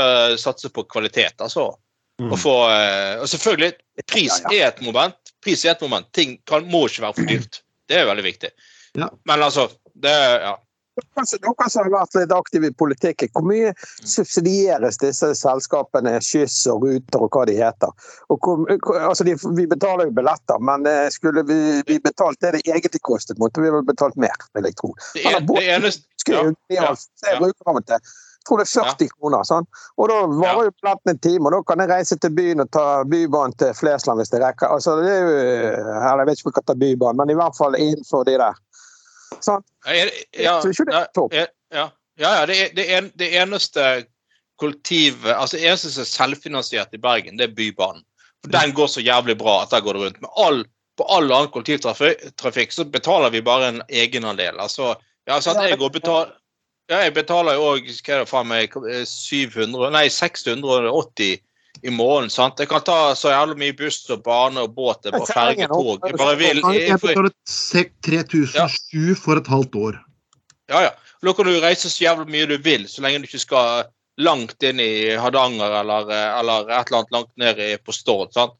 satse 0.43 0.71
på 0.75 0.87
kvalitet. 0.91 1.39
altså. 1.39 1.71
Mm. 2.19 2.33
Og, 2.33 2.39
få, 2.43 2.55
eh, 2.75 3.21
og 3.23 3.29
selvfølgelig, 3.31 3.73
pris 4.11 4.41
Ja, 4.43 4.55
er 4.57 4.65
et 4.73 4.81
moment. 4.83 5.35
Pris 5.45 5.63
er 5.65 5.77
et 5.77 5.85
moment. 5.87 6.09
Ting 6.15 6.35
kan, 6.51 6.67
må 6.67 6.89
ikke 6.89 7.05
være 7.07 7.19
for 7.21 7.31
dyrt. 7.31 7.61
Det 7.89 8.01
er 8.01 8.09
veldig 8.11 8.25
viktig. 8.27 8.51
Ja. 8.99 9.07
Men 9.31 9.45
altså 9.47 9.69
det, 9.95 10.15
ja. 10.43 10.57
Dere 10.99 11.71
som 11.71 11.83
har 11.83 11.91
vært 11.93 12.19
litt 12.19 12.35
aktive 12.35 12.71
i 12.71 12.75
politikken, 12.83 13.31
hvor 13.35 13.47
mye 13.49 13.73
subsidieres 14.03 15.01
disse 15.03 15.33
selskapene, 15.39 16.17
Skyss 16.25 16.61
og 16.73 16.87
Ruter 16.87 17.25
og 17.25 17.35
hva 17.35 17.47
de 17.49 17.57
heter? 17.59 18.13
Hvor, 18.29 18.65
altså 18.99 19.27
de, 19.29 19.37
vi 19.57 19.67
betaler 19.71 20.09
jo 20.09 20.17
billetter, 20.19 20.63
men 20.65 20.87
eh, 20.89 21.07
skulle 21.15 21.45
vi, 21.49 21.59
vi 21.89 21.99
betalt 22.05 22.41
det 22.45 22.57
det 22.59 22.65
egentlig 22.67 23.03
kostet, 23.07 23.41
måtte 23.43 23.65
vi 23.65 23.73
vel 23.75 23.87
betalt 23.87 24.17
mer, 24.21 24.49
vil 24.57 24.71
jeg 24.71 24.79
tro. 24.79 24.95
Det, 25.15 25.27
er, 25.33 25.43
det 25.49 25.67
eneste 25.77 26.07
Skulle 26.19 26.55
Ja, 26.69 26.91
ja. 26.91 27.39
tror 28.49 28.59
det 28.59 28.67
er 28.67 28.85
40 28.91 29.11
kroner. 29.15 29.45
Sånn. 29.49 29.67
Og 29.99 30.11
da 30.11 30.19
varer 30.31 30.69
jo 30.69 30.75
platen 30.81 31.13
en 31.13 31.21
time, 31.25 31.49
og 31.49 31.57
da 31.57 31.61
kan 31.69 31.83
jeg 31.83 31.93
reise 31.93 32.19
til 32.21 32.35
byen 32.37 32.65
og 32.65 32.71
ta 32.75 32.87
Bybanen 33.09 33.57
til 33.61 33.75
Flesland 33.77 34.23
hvis 34.23 34.33
det 34.33 34.43
rekker. 34.43 34.73
Altså, 34.75 34.99
det 35.03 35.13
er 35.13 35.27
jo, 35.27 35.37
eller 35.99 36.25
jeg 36.25 36.31
vet 36.31 36.41
ikke 36.41 36.49
om 36.49 36.53
jeg 36.53 36.59
kan 36.61 36.69
ta 36.71 36.79
Bybanen, 36.85 37.21
men 37.23 37.35
i 37.35 37.39
hvert 37.39 37.59
fall 37.59 37.79
innenfor 37.79 38.25
de 38.29 38.39
der. 38.41 38.63
Sånn. 39.45 39.65
Ja, 39.87 40.59
ikke 40.65 40.87
det 40.89 40.95
er 40.95 41.11
topp. 41.17 41.35
ja, 41.35 41.47
ja, 41.73 41.89
ja, 42.19 42.47
det, 42.51 42.73
det, 42.77 42.87
det 43.21 43.29
eneste 43.39 43.89
kollektivet 44.59 45.35
altså 45.35 45.57
det 45.57 45.69
eneste 45.69 45.93
som 45.95 46.03
er 46.03 46.11
selvfinansiert 46.11 46.95
i 46.97 47.01
Bergen, 47.03 47.39
det 47.39 47.49
er 47.49 47.55
Bybanen. 47.55 48.03
For 48.43 48.55
Den 48.55 48.75
går 48.75 48.91
så 48.91 49.03
jævlig 49.03 49.39
bra 49.39 49.63
at 49.63 49.71
der 49.75 49.83
går 49.83 49.97
det 49.97 50.03
rundt. 50.03 50.21
Men 50.23 50.31
all, 50.37 50.65
på 50.99 51.07
all 51.15 51.31
annen 51.31 51.51
kollektivtrafikk 51.55 52.75
så 52.75 52.87
betaler 52.87 53.35
vi 53.35 53.43
bare 53.43 53.73
en 53.73 53.81
egenandel. 53.89 54.59
Altså, 54.63 54.95
ja, 55.31 55.41
sant, 55.43 55.63
jeg, 55.63 55.79
går 55.79 55.93
betal, 55.95 56.33
ja, 56.91 57.03
jeg 57.07 57.15
betaler 57.19 57.59
jo 57.59 57.73
òg 57.75 57.91
hva 57.91 58.15
er 58.15 58.23
det 58.23 58.31
faen 58.31 58.51
meg, 58.51 58.79
700, 59.11 59.91
nei 59.95 60.07
680 60.13 61.43
i 61.83 61.91
morgen. 61.91 62.31
sant? 62.31 62.59
Jeg 62.59 62.69
kan 62.69 62.81
ta 62.85 63.15
så 63.15 63.29
jævlig 63.31 63.57
mye 63.59 63.77
buss 63.79 64.11
og 64.11 64.23
bane 64.25 64.61
og 64.65 64.75
båt 64.75 65.07
og 65.13 65.27
ferge, 65.29 65.67
tog. 65.69 66.01
Jeg 66.07 66.17
bare 66.19 66.37
vil. 66.37 66.63
Jeg 66.75 67.01
betaler 67.01 67.31
3007 68.05 69.15
for 69.19 69.37
et 69.41 69.47
halvt 69.51 69.75
år. 69.79 69.99
Ja, 70.71 70.83
ja. 70.89 70.91
Da 71.23 71.33
kan 71.35 71.49
du 71.49 71.57
reise 71.61 71.91
så 71.91 72.05
jævlig 72.05 72.29
mye 72.31 72.47
du 72.47 72.57
vil, 72.63 72.87
så 72.89 73.03
lenge 73.03 73.19
du 73.23 73.27
ikke 73.29 73.41
skal 73.43 73.85
langt 74.19 74.63
inn 74.67 74.81
i 74.83 75.17
Hardanger 75.19 75.81
eller, 75.81 76.11
eller 76.39 76.69
et 76.71 76.89
eller 76.91 76.99
annet 77.01 77.13
langt 77.15 77.31
ned 77.39 77.59
i- 77.59 77.77
på 77.79 77.93
Stord. 77.95 78.33
sant? 78.35 78.53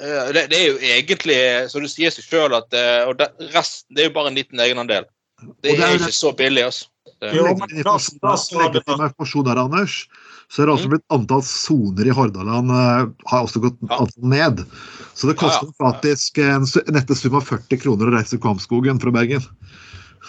Eh, 0.00 0.32
Det, 0.32 0.48
det 0.50 0.58
er 0.58 0.66
jo 0.72 0.78
egentlig, 0.78 1.70
som 1.70 1.82
du 1.82 1.88
sier 1.88 2.10
seg 2.10 2.24
sjøl, 2.24 2.54
at 2.56 2.72
eh, 2.74 3.04
og 3.08 3.16
det, 3.18 3.28
resten 3.54 3.94
det 3.94 4.04
er 4.04 4.08
jo 4.10 4.14
bare 4.14 4.28
en 4.32 4.34
liten 4.40 4.58
egenandel. 4.60 5.04
Det 5.62 5.72
Og 5.72 5.76
det 5.76 5.80
er 5.80 5.88
er 5.88 5.98
ikke 5.98 6.12
så 6.16 6.32
billig, 6.36 6.64
altså. 6.64 6.86
Det, 7.20 7.32
Jo, 7.34 7.44
men 7.44 7.58
da- 7.58 7.66
da 7.66 7.96
legger 7.96 8.72
du 8.72 8.80
til 8.80 8.92
at- 9.50 9.58
Anders, 9.58 10.06
så 10.52 10.62
er 10.62 10.68
det 10.68 10.74
også 10.74 10.90
blitt 10.92 11.04
antall 11.14 11.40
soner 11.48 12.08
i 12.10 12.12
Hordaland 12.12 12.72
eh, 12.76 13.06
har 13.30 13.46
også 13.46 13.62
gått 13.64 13.78
Ja. 13.88 14.02
antall 14.04 14.28
ned. 14.34 14.58
Så 15.16 15.30
det 15.30 15.38
koster 15.40 15.64
Ja, 15.64 15.72
ja. 15.72 15.92
faktisk 15.92 16.38
en 16.44 16.66
nette 16.92 17.16
sum 17.16 17.38
av 17.38 17.46
40 17.48 17.80
kroner 17.80 18.10
å 18.10 18.16
reise 18.18 18.36
Kvamskogen 18.40 19.00
fra 19.00 19.10
Bergen. 19.14 19.40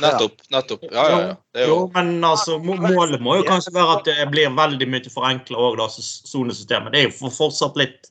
nettopp. 0.01 0.39
nettopp. 0.49 0.85
Ja, 0.91 1.03
ja, 1.09 1.19
ja. 1.19 1.35
Det 1.53 1.61
er 1.63 1.67
Jo, 1.67 1.75
jo, 1.75 1.91
men 1.93 2.23
altså, 2.23 2.55
målet 2.63 3.21
må 3.21 3.35
jo 3.37 3.43
kanskje 3.45 3.73
være 3.75 3.97
at 3.99 4.05
det 4.07 4.31
blir 4.31 4.49
veldig 4.55 4.87
mye 4.89 5.11
forenkla 5.11 5.59
òg, 5.59 5.77
da, 5.77 5.87
sonesystemet. 5.91 6.91
Det 6.95 7.01
er 7.03 7.09
jo 7.11 7.29
fortsatt 7.29 7.75
litt 7.77 8.09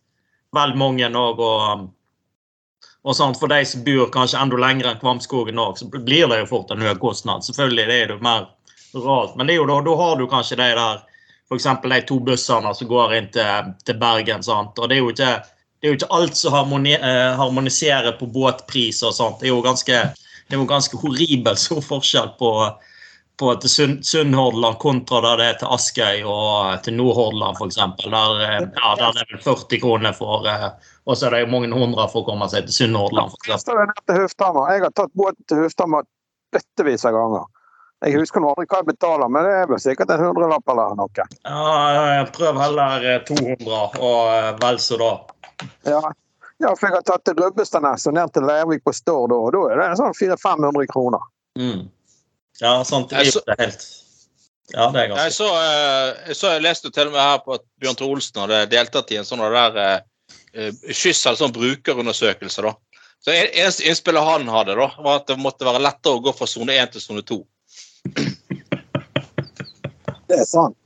vel 0.55 0.75
mange 0.77 1.09
òg, 1.09 1.41
og, 1.41 1.81
um, 1.81 1.89
og 3.05 3.17
sånt. 3.17 3.39
for 3.41 3.49
de 3.49 3.65
som 3.65 3.83
bor 3.85 4.11
kanskje 4.15 4.39
enda 4.39 4.57
lenger 4.61 4.93
enn 4.93 5.01
Kvamskogen 5.01 5.59
òg, 5.59 5.79
så 5.81 5.89
blir 5.91 6.29
det 6.29 6.39
jo 6.45 6.47
fort 6.53 6.71
en 6.71 6.85
høy 6.85 6.95
kostnad. 7.03 7.43
Selvfølgelig 7.43 7.87
det 7.89 7.97
er 8.03 8.07
det 8.13 8.19
jo 8.19 8.23
mer 8.29 8.47
rart, 8.95 9.35
men 9.37 9.47
det 9.49 9.57
er 9.57 9.63
jo 9.65 9.67
da, 9.67 9.81
da 9.81 9.97
har 9.97 10.17
du 10.21 10.27
kanskje 10.29 10.57
de 10.61 10.69
der 10.77 11.03
F.eks. 11.51 11.67
de 11.83 12.03
to 12.09 12.21
bussene 12.25 12.75
som 12.75 12.89
går 12.89 13.17
inn 13.19 13.33
til, 13.35 13.73
til 13.87 13.99
Bergen. 14.01 14.43
sant, 14.43 14.79
og 14.79 14.89
det 14.89 14.99
er 14.99 15.05
jo 15.05 15.11
ikke 15.13 15.33
det 15.83 15.89
er 15.89 15.95
jo 15.97 15.99
ikke 15.99 16.15
alt 16.15 16.37
som 16.39 16.75
eh, 16.87 17.33
harmoniserer 17.35 18.15
på 18.15 18.29
båtpris 18.31 19.01
og 19.03 19.15
sånt. 19.17 19.41
Det 19.41 19.49
er 19.49 19.51
jo 19.51 19.63
ganske, 19.65 19.97
det 20.47 20.55
jo 20.61 20.67
ganske 20.71 20.99
horribelt 21.03 21.59
stor 21.59 21.81
forskjell 21.83 22.29
på, 22.39 22.51
på 23.43 23.55
til 23.65 23.73
Sunn- 23.73 23.97
Sunnhordland 24.07 24.79
kontra 24.79 25.19
der 25.25 25.41
det 25.41 25.49
er 25.49 25.59
til 25.59 25.73
Askøy 25.75 26.23
og 26.23 26.85
til 26.87 26.95
Nordhordland 27.01 27.59
f.eks. 27.59 27.81
Der, 28.05 28.39
eh, 28.47 28.61
ja, 28.63 28.93
der 29.01 29.09
er 29.09 29.19
det 29.19 29.27
vel 29.33 29.43
40 29.43 29.83
kroner 29.83 30.15
for 30.15 30.47
eh, 30.47 30.69
Og 31.03 31.19
så 31.19 31.27
er 31.27 31.35
det 31.35 31.41
jo 31.49 31.51
mange 31.57 31.75
hundre 31.75 32.07
for 32.15 32.23
å 32.23 32.29
komme 32.31 32.47
seg 32.53 32.69
til 32.69 32.79
Sunnhordland. 32.79 33.35
Jeg 33.51 34.87
har 34.87 34.95
tatt 34.95 35.19
båten 35.19 35.51
til 35.51 35.65
Hufthammer 35.65 36.07
bøttevis 36.55 37.09
av 37.11 37.19
ganger. 37.19 37.51
Jeg 38.03 38.19
husker 38.19 38.43
nå 38.43 38.49
aldri 38.51 38.67
hva 38.67 38.81
jeg 38.81 38.89
betaler, 38.91 39.29
men 39.31 39.45
det 39.47 39.53
er 39.61 39.69
vel 39.71 39.79
sikkert 39.83 40.11
en 40.11 40.25
hundrelapp 40.25 40.69
eller 40.73 40.97
noe. 40.99 41.27
ja, 42.19 42.25
prøv 42.35 42.59
heller 42.59 43.05
eh, 43.13 43.21
200 43.29 44.01
og 44.03 44.21
eh, 44.35 44.51
vel 44.65 44.79
så 44.83 44.99
da. 44.99 45.11
Ja. 45.87 46.01
ja, 46.65 46.73
for 46.75 46.89
jeg 46.89 46.97
har 46.97 47.05
tatt 47.07 47.25
til 47.29 47.39
Rubbestadnes 47.39 48.07
og 48.11 48.17
ned 48.19 48.33
til 48.35 48.47
Leirvik 48.49 48.83
på 48.85 48.95
Stord, 48.97 49.31
og 49.37 49.53
da 49.55 49.63
er 49.71 49.83
det 49.85 49.99
sånn 50.01 50.17
400-500 50.19 50.89
kroner. 50.91 51.27
Mm. 51.59 51.85
Ja, 52.63 52.75
sant. 52.87 53.11
Det 53.11 53.21
er 53.23 53.31
så- 53.37 53.45
helt 53.59 53.87
Ja, 54.73 54.87
det 54.91 54.99
er 54.99 55.03
jeg, 55.03 55.11
ganske 55.11 55.33
så, 55.37 55.47
eh, 55.53 56.29
jeg, 56.29 56.37
så, 56.39 56.53
jeg 56.55 56.63
leste 56.63 56.91
til 56.91 57.07
og 57.11 57.13
med 57.13 57.21
her 57.21 57.39
på 57.45 57.55
at 57.55 57.65
Bjørn 57.83 57.97
Tore 57.99 58.15
Olsen 58.17 58.41
hadde 58.41 58.61
deltatt 58.73 59.11
i 59.13 59.19
en 59.21 59.27
sånn 59.29 59.43
der 59.53 59.77
eh, 59.83 59.99
eh, 60.55 60.73
skyss 60.91 61.27
eller 61.27 61.37
sånn 61.37 61.53
brukerundersøkelse. 61.53 62.63
da. 62.63 62.73
Så 63.23 63.31
en- 63.35 63.53
Eneste 63.53 63.85
innspillet 63.87 64.25
han 64.25 64.47
hadde, 64.49 64.75
da, 64.79 64.91
var 65.03 65.17
at 65.21 65.27
det 65.27 65.37
måtte 65.39 65.67
være 65.67 65.83
lettere 65.83 66.17
å 66.19 66.23
gå 66.25 66.33
fra 66.35 66.47
sone 66.47 66.73
1 66.73 66.93
til 66.93 67.01
sone 67.05 67.23
2. 67.23 67.45
Det 70.33 70.41
er 70.41 70.49
sant. 70.49 70.79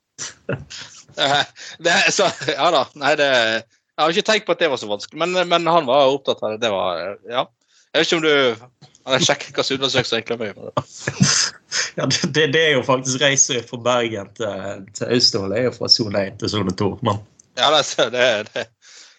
Det, 1.16 1.92
så, 2.12 2.26
ja 2.50 2.66
da. 2.74 2.82
Nei, 3.00 3.14
det 3.16 3.26
Jeg 3.26 4.02
har 4.02 4.12
ikke 4.12 4.24
tenkt 4.28 4.44
på 4.48 4.52
at 4.52 4.60
det 4.60 4.68
var 4.68 4.80
så 4.80 4.88
vanskelig, 4.90 5.16
men, 5.22 5.32
men 5.48 5.68
han 5.72 5.86
var 5.88 6.10
opptatt 6.12 6.42
av 6.44 6.52
det. 6.52 6.66
Det 6.66 6.72
var 6.74 7.14
Ja. 7.30 7.46
Jeg 7.94 8.02
vet 8.02 8.10
ikke 8.10 8.18
om 8.18 8.26
du 8.26 8.66
Han 9.06 9.14
har 9.14 9.24
sjekket 9.24 9.54
hvilke 9.56 9.78
undersøkelser 9.78 10.18
egentlig 10.18 10.50
er 10.50 10.58
med. 10.58 10.72
Ja, 11.96 12.04
det, 12.04 12.34
det, 12.34 12.44
det 12.52 12.60
er 12.60 12.72
jo 12.76 12.82
faktisk 12.84 13.22
reiser 13.22 13.62
fra 13.64 13.78
Bergen 13.80 14.28
til, 14.36 14.82
til 14.96 15.12
Austevoll. 15.16 15.52
Det 15.54 15.60
er 15.60 15.66
jo 15.70 15.74
fra 15.76 15.88
sone 15.92 16.24
1 16.28 16.38
til 16.42 16.52
sone 16.52 16.74
2. 16.76 16.88
Men 17.06 17.22
Ja, 17.56 17.70
det, 17.72 18.06
det, 18.12 18.26
det, 18.52 18.66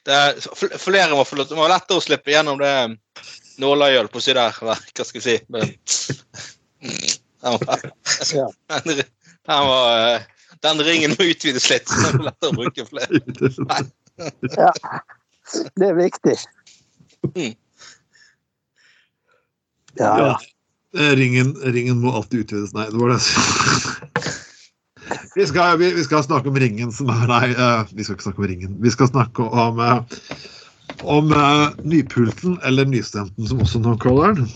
det 0.05 0.17
er, 0.17 0.77
Flere 0.77 1.17
må 1.17 1.25
få 1.25 1.39
lov 1.39 1.47
til 1.47 1.55
Det 1.55 1.61
var 1.63 1.73
lettere 1.73 1.97
å 1.97 2.05
slippe 2.05 2.33
gjennom 2.33 2.61
det 2.61 2.73
nåløyet 3.63 4.11
på 4.13 4.21
å 4.21 4.25
si 4.27 4.35
der. 4.37 4.53
Hva 4.61 4.77
skal 4.77 5.17
jeg 5.17 5.25
si? 5.25 5.37
Men, 5.49 5.73
var, 7.41 7.87
Ja. 8.37 8.49
Den, 9.47 9.67
var, 9.67 10.15
eh, 10.15 10.21
den 10.61 10.81
ringen 10.83 11.15
må 11.15 11.29
utvides 11.31 11.69
litt. 11.71 11.89
så 11.89 12.01
det 12.03 12.09
er 12.19 12.25
lettere 12.27 12.51
å 12.51 12.57
bruke 12.61 12.87
flere. 12.91 13.21
Ja. 14.57 14.71
Det 15.77 15.85
er 15.85 15.93
viktig. 15.93 16.33
Mm. 17.35 17.51
Ja, 19.99 20.13
ja. 20.23 20.31
Eh, 20.97 21.11
Ringen, 21.19 21.51
ringen 21.61 21.99
må 22.01 22.15
alltid 22.17 22.47
utvides. 22.47 22.73
Nei, 22.73 22.87
det 22.89 22.97
var 22.97 23.13
det. 23.13 23.21
Vi 25.35 25.45
skal, 25.47 25.77
vi, 25.77 25.91
vi 25.93 26.03
skal 26.07 26.25
snakke 26.25 26.49
om 26.49 26.57
ringen 26.57 26.89
som 26.91 27.11
er 27.13 27.29
Nei, 27.29 27.51
eh, 27.53 27.93
vi 27.93 28.07
skal 28.07 28.17
ikke 28.17 28.25
snakke 28.25 28.41
om 28.41 28.49
ringen. 28.49 28.73
Vi 28.81 28.95
skal 28.95 29.11
snakke 29.11 29.45
om, 29.45 29.83
om 31.05 31.35
nypulten, 31.85 32.57
eller 32.65 32.89
nystemten, 32.89 33.47
som 33.47 33.61
også 33.61 33.83
noen 33.85 34.01
kaller 34.01 34.33
den. 34.41 34.49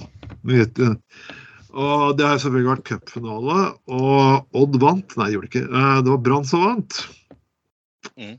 Og 1.72 2.18
det 2.20 2.28
har 2.28 2.40
selvfølgelig 2.42 2.72
vært 2.74 2.88
cupfinale, 2.90 3.58
og 3.88 4.58
Odd 4.60 4.78
vant. 4.82 5.16
Nei, 5.18 5.30
det 5.30 5.36
gjorde 5.38 5.48
det 5.48 5.52
ikke. 5.54 5.68
Eh, 5.70 6.00
Det 6.02 6.12
var 6.12 6.24
Brann 6.26 6.48
som 6.48 6.66
vant. 6.66 6.98
Mm. 8.18 8.36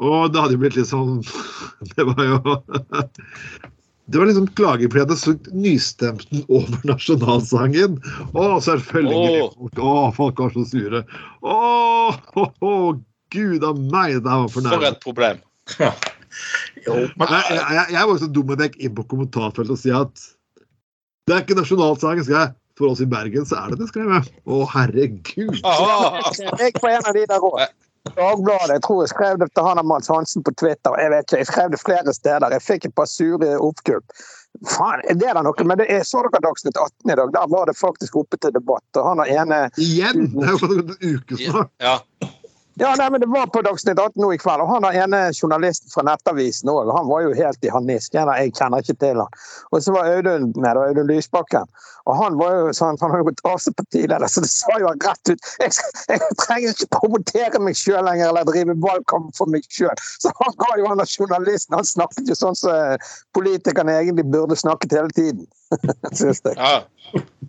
Og 0.00 0.32
det 0.32 0.40
hadde 0.40 0.56
jo 0.56 0.62
blitt 0.62 0.76
litt 0.78 0.88
sånn 0.88 1.18
Det 1.96 2.04
var 2.06 2.20
jo 2.22 2.38
Det 4.10 4.18
var 4.18 4.26
liksom 4.26 4.46
klager 4.58 4.90
fordi 4.90 5.02
at 5.02 5.10
det 5.12 5.18
så 5.20 5.34
nystemten 5.54 6.40
over 6.48 6.80
nasjonalsangen. 6.88 8.00
Å, 8.34 8.46
selvfølgelig. 8.64 9.44
Å, 9.78 9.92
folk 10.16 10.42
var 10.42 10.56
så 10.56 10.64
sure. 10.66 11.04
Å, 11.46 11.54
oh, 11.54 12.48
oh, 12.66 12.88
gud 13.30 13.62
a 13.62 13.70
meg, 13.78 14.16
det 14.18 14.26
var 14.26 14.50
for 14.50 14.66
For 14.66 14.88
et 14.88 14.98
problem. 15.04 15.38
Jo, 16.86 16.96
men 17.20 17.32
Jeg, 17.36 17.60
jeg, 17.60 17.86
jeg 17.94 18.02
var 18.02 18.10
jo 18.10 18.18
så 18.24 18.30
dum 18.34 18.50
at 18.54 18.64
jeg 18.64 18.72
gikk 18.72 18.82
inn 18.88 18.98
på 18.98 19.06
kommentarfeltet 19.14 19.76
og 19.76 19.78
si 19.78 19.94
at 19.94 20.26
det 21.30 21.36
er 21.36 21.44
ikke 21.44 21.60
nasjonalsangen, 21.60 22.26
skal 22.26 22.36
jeg. 22.40 22.56
For 22.80 22.90
oss 22.90 23.02
i 23.04 23.06
Bergen 23.06 23.44
så 23.46 23.60
er 23.60 23.70
det 23.70 23.82
det, 23.82 23.90
skrev 23.92 24.10
jeg. 24.10 24.32
Å, 24.50 24.64
herregud. 24.72 25.60
Aha. 25.68 26.24
Jeg 26.58 26.74
var 26.80 26.96
en 26.96 27.06
av 27.06 27.14
de 27.14 27.22
der 27.28 27.46
òg. 27.46 27.62
Dagbladet. 28.16 28.72
Jeg 28.72 28.82
tror 28.86 29.02
jeg 29.04 29.12
skrev 29.12 29.38
det 29.42 29.50
til 29.54 29.66
han 29.68 29.78
og 29.78 29.86
Mads 29.86 30.08
Hansen 30.10 30.42
på 30.42 30.54
Twitter. 30.58 30.96
Jeg 30.98 31.12
vet 31.12 31.26
ikke, 31.28 31.40
jeg 31.42 31.50
skrev 31.52 31.70
det 31.74 31.80
flere 31.82 32.14
steder. 32.16 32.56
Jeg 32.56 32.64
fikk 32.64 32.88
et 32.88 32.96
par 32.96 33.06
sure 33.10 33.50
oppkupp. 33.60 34.16
Faen, 34.66 35.04
er 35.06 35.18
det 35.20 35.30
da 35.36 35.44
noe? 35.46 35.66
Men 35.68 35.78
det 35.78 35.86
er, 35.92 36.02
så 36.08 36.24
dere 36.26 36.42
Dagsnytt 36.42 36.74
18 36.74 37.12
i 37.12 37.18
dag? 37.20 37.34
Der 37.36 37.52
var 37.52 37.68
det 37.70 37.76
faktisk 37.78 38.16
oppe 38.24 38.40
til 38.40 38.56
debatt. 38.56 38.88
Og 38.96 39.06
han 39.06 39.22
har 39.22 39.34
ene 39.44 39.60
Igjen! 39.78 40.32
Det 40.34 40.48
er 40.48 40.56
jo 40.56 40.72
en 40.80 40.96
uke 41.04 41.38
snart. 41.44 41.70
Ja. 41.84 41.98
Ja, 42.80 42.94
nei, 42.96 43.10
men 43.12 43.20
Det 43.20 43.28
var 43.28 43.46
på 43.52 43.60
Dagsnytt 43.62 43.98
18 44.00 44.22
nå 44.22 44.30
i 44.32 44.38
kveld. 44.40 44.62
og 44.64 44.70
Han 44.72 44.84
er 44.88 44.96
ene 45.02 45.18
journalisten 45.36 45.90
fra 45.92 46.02
Nettavisen 46.06 46.70
òg. 46.72 46.88
Han 46.96 47.08
var 47.10 47.26
jo 47.26 47.34
helt 47.36 47.64
i 47.66 47.72
harnisk. 47.74 48.14
Jeg 48.16 48.54
kjenner 48.56 48.80
ikke 48.80 48.96
til 49.02 49.20
han. 49.20 49.34
Og 49.70 49.82
så 49.84 49.92
var 49.92 50.08
Audun 50.14 50.46
med, 50.56 50.80
Audun 50.80 51.10
Lysbakken. 51.10 51.68
Og 52.08 52.16
han 52.16 52.38
var 52.40 52.54
jo 52.56 52.70
sånn, 52.72 52.96
han 53.02 53.12
har 53.12 53.20
jo 53.20 53.26
gått 53.28 53.42
av 53.44 53.58
som 53.60 53.76
partileder, 53.76 54.24
så 54.32 54.40
det 54.40 54.48
sa 54.48 54.78
jo 54.80 54.88
han 54.88 55.02
rett 55.04 55.32
ut. 55.34 55.50
Jeg, 55.60 55.76
jeg 56.08 56.38
trenger 56.40 56.72
ikke 56.72 56.88
promotere 56.96 57.60
meg 57.60 57.76
sjøl 57.76 58.00
lenger 58.08 58.30
eller 58.32 58.48
drive 58.48 58.78
valgkamp 58.80 59.28
for 59.36 59.52
meg 59.52 59.68
sjøl. 59.68 59.92
Så 60.24 60.32
han 60.40 60.56
var 60.64 60.80
jo 60.80 60.88
han 60.88 61.02
der 61.04 61.12
journalisten 61.12 61.76
Han 61.76 61.84
snakket 61.86 62.32
jo 62.32 62.38
sånn 62.40 62.56
som 62.58 62.72
eh, 62.72 63.12
politikerne 63.36 63.98
egentlig 64.00 64.24
burde 64.32 64.56
snakket 64.56 64.96
hele 64.96 65.12
tiden. 65.20 65.44
Syns 66.16 66.40
jeg. 66.48 66.56
Ja. 66.56 66.80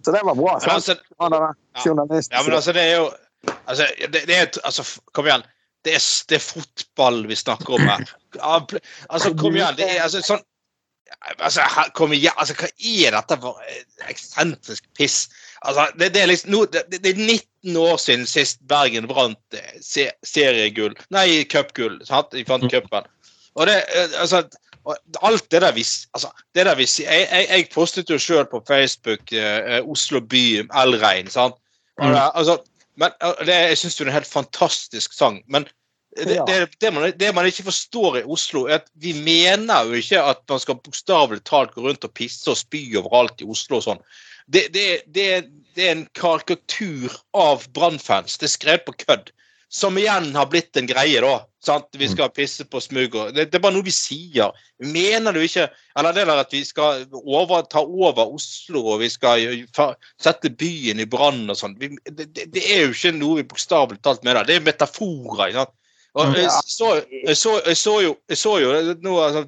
Så 0.04 0.12
det 0.13 0.22
var 0.28 0.36
bra. 0.36 0.60
Sant? 0.60 0.76
altså, 0.76 1.00
Han 1.24 1.39
Ja. 1.39 1.54
journalisten. 1.88 2.36
ja, 2.38 2.44
men 2.44 2.54
altså, 2.60 2.74
det 2.76 2.82
er 2.84 2.98
jo 3.00 3.10
Altså, 3.66 3.88
det, 4.14 4.24
det 4.28 4.36
er 4.38 4.48
altså, 4.64 4.86
Kom 5.14 5.26
igjen. 5.30 5.44
Det 5.86 5.96
er, 5.98 6.04
det 6.30 6.38
er 6.38 6.44
fotball 6.46 7.24
vi 7.28 7.36
snakker 7.36 7.74
om 7.74 7.88
her. 7.90 8.04
Altså, 9.10 9.34
kom 9.40 9.56
igjen. 9.58 9.76
Det 9.80 9.88
er 9.90 10.02
altså 10.06 10.22
sånn 10.26 10.44
Altså, 11.44 11.62
her- 11.68 11.90
kom 11.98 12.14
igjen. 12.16 12.34
Altså, 12.40 12.54
hva 12.56 12.68
er 12.80 13.12
dette 13.18 13.36
for 13.42 13.58
eh, 13.68 13.82
eksentrisk 14.10 14.86
piss? 14.98 15.26
Altså, 15.68 15.88
det, 16.00 16.14
det 16.16 16.22
er 16.22 16.30
liksom 16.32 16.52
no, 16.54 16.62
det, 16.66 16.86
det 16.94 17.12
er 17.12 17.20
19 17.20 17.76
år 17.78 17.98
siden 18.02 18.24
sist 18.30 18.62
Bergen 18.70 19.10
vant 19.12 19.58
eh, 19.58 19.74
se, 19.84 20.08
seriegull 20.26 20.96
Nei, 21.14 21.44
cupgull. 21.52 22.00
De 22.00 22.46
fant 22.48 22.64
cupen. 22.72 23.10
Og 23.60 23.68
det 23.68 23.82
eh, 23.96 24.16
Altså 24.22 24.46
og 24.90 24.98
alt 25.22 25.44
det 25.54 25.60
der 25.62 25.76
vi 25.76 25.84
altså, 26.16 26.32
det 26.58 26.64
der 26.66 26.74
vi 26.80 26.88
jeg, 27.04 27.28
jeg, 27.30 27.46
jeg 27.52 27.68
postet 27.74 28.10
jo 28.10 28.16
sjøl 28.18 28.48
på 28.50 28.64
Facebook 28.66 29.30
eh, 29.34 29.78
Oslo 29.86 30.22
by 30.26 30.64
Elrein. 30.74 31.30
sant? 31.30 31.54
Og 32.00 32.08
Mm. 32.08 32.16
altså, 32.34 32.56
men 33.02 33.14
det, 33.48 33.56
Jeg 33.56 33.78
syns 33.82 33.98
det 33.98 34.06
er 34.06 34.12
en 34.12 34.20
helt 34.20 34.30
fantastisk 34.30 35.14
sang. 35.18 35.42
Men 35.52 35.68
det, 36.18 36.36
Ja. 36.36 36.44
det, 36.46 36.74
det, 36.82 36.92
man, 36.94 37.06
det 37.16 37.30
man 37.36 37.48
ikke 37.48 37.64
forstår 37.70 38.18
i 38.20 38.24
Oslo, 38.28 38.66
er 38.68 38.82
at 38.82 38.90
vi 39.00 39.14
mener 39.16 39.86
jo 39.88 40.00
ikke 40.00 40.20
at 40.22 40.42
man 40.50 40.60
skal 40.60 40.80
bokstavelig 40.84 41.44
talt 41.48 41.72
gå 41.76 41.86
rundt 41.86 42.04
og 42.04 42.14
pisse 42.18 42.52
og 42.52 42.60
spy 42.60 42.84
overalt 43.00 43.42
i 43.42 43.48
Oslo 43.48 43.80
og 43.80 43.86
sånn. 43.86 44.02
Det, 44.52 44.66
det, 44.76 44.88
det, 45.16 45.28
det 45.78 45.86
er 45.88 45.94
en 45.96 46.08
karikatur 46.18 47.14
av 47.38 47.64
Brann-fans. 47.72 48.36
Det 48.42 48.50
er 48.50 48.56
skrevet 48.58 48.84
på 48.90 48.98
kødd. 49.06 49.32
Som 49.72 49.96
igjen 49.96 50.34
har 50.36 50.50
blitt 50.52 50.76
en 50.76 50.88
greie, 50.90 51.22
da. 51.24 51.46
Sant? 51.64 51.88
Vi 51.96 52.08
skal 52.12 52.32
pisse 52.36 52.66
på 52.68 52.80
smug 52.84 53.14
og 53.16 53.30
det, 53.36 53.46
det 53.54 53.60
er 53.60 53.62
bare 53.64 53.76
noe 53.76 53.86
vi 53.86 53.94
sier. 53.94 54.50
Mener 54.84 55.32
du 55.32 55.40
ikke 55.46 55.68
Eller 55.96 56.16
det 56.18 56.26
der 56.28 56.42
at 56.42 56.52
vi 56.52 56.64
skal 56.66 57.06
over, 57.22 57.62
ta 57.70 57.84
over 57.86 58.34
Oslo 58.34 58.82
og 58.96 59.00
vi 59.04 59.08
skal 59.14 59.46
fa- 59.76 59.94
sette 60.20 60.50
byen 60.50 61.00
i 61.00 61.06
brann 61.08 61.46
og 61.54 61.56
sånn. 61.60 61.78
Det, 61.80 61.92
det, 62.10 62.50
det 62.52 62.64
er 62.66 62.82
jo 62.88 62.96
ikke 62.96 63.14
noe 63.16 63.40
vi 63.40 63.46
bokstavelig 63.54 64.02
talt 64.04 64.26
mener. 64.28 64.44
Det 64.44 64.58
er 64.58 64.66
metaforer. 64.66 65.54
ikke 65.54 65.62
sant? 65.62 65.76
Og 66.20 66.36
jeg 66.36 66.50
så, 66.68 66.90
jeg 67.24 67.38
så, 67.40 67.54
jeg 67.64 67.78
så 67.80 67.94
jo, 68.04 68.16
jeg 68.28 68.38
så 68.42 68.58
jo 68.60 68.74
nå, 69.06 69.14
altså, 69.24 69.46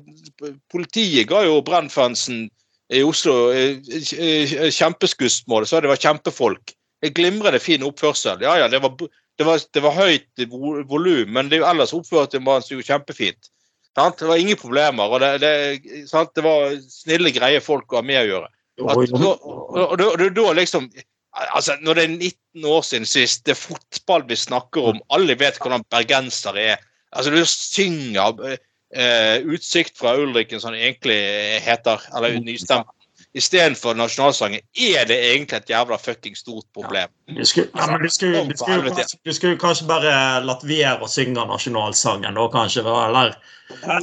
Politiet 0.71 1.27
ga 1.27 1.41
jo 1.43 1.57
brannfansen 1.65 2.45
i 2.93 3.01
Oslo 3.03 3.49
eh, 3.51 3.81
eh, 4.15 4.69
kjempeskussmål. 4.71 5.67
Så 5.67 5.81
det 5.83 5.91
var 5.91 5.99
kjempefolk. 5.99 6.71
En 7.03 7.11
glimrende 7.17 7.59
fin 7.59 7.83
oppførsel. 7.83 8.39
Ja, 8.45 8.55
ja, 8.61 8.69
det 8.71 8.79
var, 8.83 8.95
det 9.39 9.45
var, 9.47 9.61
det 9.73 9.81
var 9.83 9.95
høyt 9.97 10.43
vo- 10.51 10.83
volum, 10.89 11.31
men 11.33 11.49
det, 11.49 11.57
er 11.57 11.63
jo 11.63 11.69
ellers 11.71 11.93
oppførte 11.97 12.41
man 12.43 12.61
seg 12.61 12.77
jo 12.77 12.85
kjempefint. 12.85 13.49
Sant? 13.97 14.19
Det 14.19 14.27
var 14.29 14.41
ingen 14.41 14.57
problemer. 14.57 15.09
og 15.09 15.21
det, 15.21 15.31
det, 15.41 16.05
sant? 16.09 16.33
det 16.37 16.43
var 16.45 16.75
snille, 16.89 17.33
greie 17.33 17.61
folk 17.61 17.93
å 17.93 18.01
ha 18.01 18.05
med 18.05 18.21
å 18.23 18.27
gjøre. 18.29 18.51
At, 18.89 19.01
og, 19.13 19.43
og, 19.77 19.97
da- 20.01 20.11
og 20.13 20.23
da 20.33 20.53
liksom 20.57 20.87
altså 21.33 21.75
Når 21.81 21.97
det 21.97 22.03
er 22.03 22.11
19 22.13 22.65
år 22.69 22.81
siden 22.85 23.05
sist, 23.09 23.41
det 23.45 23.53
er 23.55 23.57
fotball 23.57 24.21
vi 24.29 24.35
snakker 24.37 24.85
om, 24.91 24.99
alle 25.13 25.33
vet 25.39 25.57
hvordan 25.61 25.85
bergensere 25.89 26.65
er. 26.75 26.83
Altså 27.13 27.31
Du 27.33 27.41
synger 27.49 28.37
eh, 28.53 29.41
'Utsikt 29.41 29.97
fra 29.97 30.13
Ulriken', 30.17 30.61
som 30.61 30.73
sånn 30.73 30.77
egentlig 30.77 31.17
heter, 31.65 32.01
eller 32.15 32.37
nystemt, 32.41 32.85
istedenfor 33.33 33.95
nasjonalsangen. 33.97 34.61
Er 34.77 35.07
det 35.09 35.17
egentlig 35.31 35.57
et 35.57 35.69
jævla 35.69 35.97
fucking 35.97 36.35
stort 36.37 36.65
problem? 36.73 37.09
Du 37.27 37.45
skulle, 37.45 37.67
ja, 37.73 37.97
du 37.97 38.09
skulle, 38.09 38.43
du 38.49 38.57
skulle, 38.57 38.77
jo 38.77 38.93
kanskje, 38.93 39.19
du 39.25 39.33
skulle 39.33 39.59
kanskje 39.61 39.87
bare 39.89 40.13
latt 40.45 40.63
være 40.67 41.01
å 41.01 41.09
synge 41.09 41.45
nasjonalsangen, 41.49 42.37
da, 42.37 42.47
kanskje? 42.53 42.85
Eller 42.85 43.35
Ja, 43.81 43.99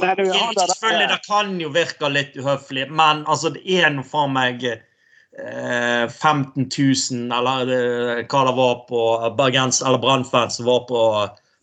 Selvfølgelig, 0.67 1.07
det 1.13 1.19
kan 1.27 1.59
jo 1.61 1.69
virke 1.71 2.09
litt 2.11 2.35
uhøflig, 2.35 2.89
men 2.91 3.23
altså, 3.27 3.53
det 3.55 3.61
er 3.63 3.93
nå 3.93 4.03
faen 4.03 4.33
meg 4.35 4.65
eh, 4.67 6.07
15 6.09 6.67
000, 6.67 7.29
eller 7.31 7.71
eh, 7.77 8.23
hva 8.25 8.47
det 8.49 8.55
var 8.57 8.81
på 8.89 9.05
Bergens, 9.37 9.79
eller 9.85 10.01
Brannfans 10.01 10.59
som 10.59 10.67
var 10.67 10.83
på, 10.91 11.05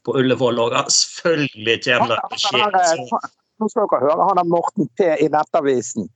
på 0.08 0.16
Ullevål 0.22 0.62
òg. 0.64 0.78
Selvfølgelig 0.94 1.82
kommer 1.84 2.16
det 2.16 2.22
til 2.38 2.64
å 2.64 2.70
skje. 3.10 3.26
Nå 3.58 3.66
skal 3.66 3.88
dere 3.90 4.06
høre 4.06 4.26
han 4.30 4.38
er 4.38 4.46
Morten 4.46 4.86
P. 4.96 5.06
i 5.18 5.26
Nettavisen. 5.34 6.06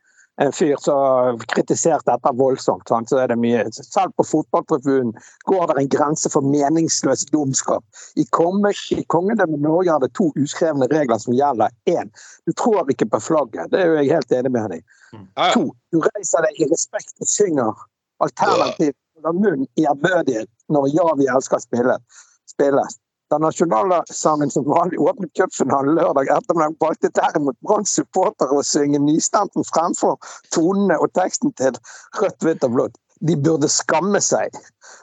En 0.42 0.52
fyr 0.52 0.76
som 0.83 1.38
kritiserte 1.52 2.11
dette 2.11 2.33
voldsomt. 2.38 2.88
Sant? 2.88 3.11
Så 3.11 3.20
er 3.22 3.31
det 3.31 3.38
mye. 3.38 3.62
Selv 3.76 4.14
på 4.18 4.26
fotballtribunen 4.26 5.12
går 5.46 5.70
det 5.70 5.76
en 5.83 5.90
grense 5.92 6.31
for 6.33 6.46
meningsløs 6.46 7.26
dumskap. 7.31 7.85
I, 8.18 8.24
konge, 8.35 8.72
i 8.96 9.05
kongedømmet 9.14 9.62
Norge 9.62 9.94
er 9.94 10.02
det 10.02 10.11
to 10.18 10.31
uskrevne 10.40 10.88
regler 10.90 11.22
som 11.22 11.37
gjelder. 11.37 11.70
Én, 11.90 12.11
du 12.48 12.55
tror 12.59 12.90
ikke 12.90 13.11
på 13.12 13.22
flagget. 13.22 13.70
Det 13.70 13.83
er 13.83 13.92
jo 13.92 14.00
jeg 14.00 14.12
helt 14.16 14.37
enig 14.40 14.52
med 14.55 14.66
henne 14.66 14.81
i. 14.81 14.85
Ja. 15.12 15.52
To, 15.55 15.68
du 15.92 16.00
reiser 16.09 16.48
deg 16.48 16.59
i 16.59 16.70
respekt 16.72 17.14
og 17.20 17.31
synger. 17.31 17.87
Alternativt 18.22 18.98
holder 19.18 19.38
munn 19.38 19.64
i 19.78 19.87
ærbødighet 19.87 20.50
når 20.72 20.90
Ja, 20.96 21.09
vi 21.18 21.31
elsker 21.31 21.62
spillet 21.62 22.20
spilles. 22.52 22.98
Da 23.32 23.38
nasjonalsangen 23.40 24.50
som 24.50 24.64
vanlig 24.68 25.00
åpnet 25.00 25.30
cupfinalen 25.38 25.94
lørdag 25.96 26.28
ettermiddag, 26.34 26.74
valgte 26.84 27.08
derimot 27.16 27.56
Branns 27.64 27.94
supportere 27.96 28.58
å 28.60 28.64
synge 28.66 29.00
nystemten 29.00 29.64
fremfor 29.70 30.18
tonene 30.52 30.98
og 31.00 31.14
teksten 31.16 31.54
til 31.56 31.78
Rødt, 32.20 32.44
hvitt 32.44 32.66
og 32.68 32.74
blått. 32.76 33.00
De 33.24 33.38
burde 33.40 33.70
skamme 33.72 34.20
seg 34.20 34.52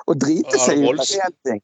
og 0.05 0.19
drite 0.21 0.61
seg 0.61 0.83
ut 0.85 1.01
av 1.01 1.15
én 1.25 1.35
ting. 1.49 1.63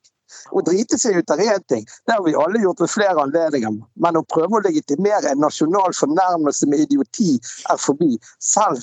Å 0.58 0.64
drite 0.66 0.98
seg 0.98 1.20
ut 1.22 1.34
av 1.36 1.44
én 1.44 1.62
ting, 1.70 1.86
det 2.08 2.16
har 2.16 2.26
vi 2.26 2.34
alle 2.42 2.64
gjort 2.64 2.82
ved 2.82 2.94
flere 2.96 3.28
anledninger. 3.28 3.78
Men 4.02 4.18
å 4.18 4.26
prøve 4.34 4.58
å 4.58 4.66
legitimere 4.66 5.36
en 5.36 5.46
nasjonal 5.46 5.94
fornærmelse 5.94 6.72
med 6.72 6.88
idioti 6.88 7.36
er 7.70 7.78
forbi. 7.86 8.16
Selv 8.42 8.82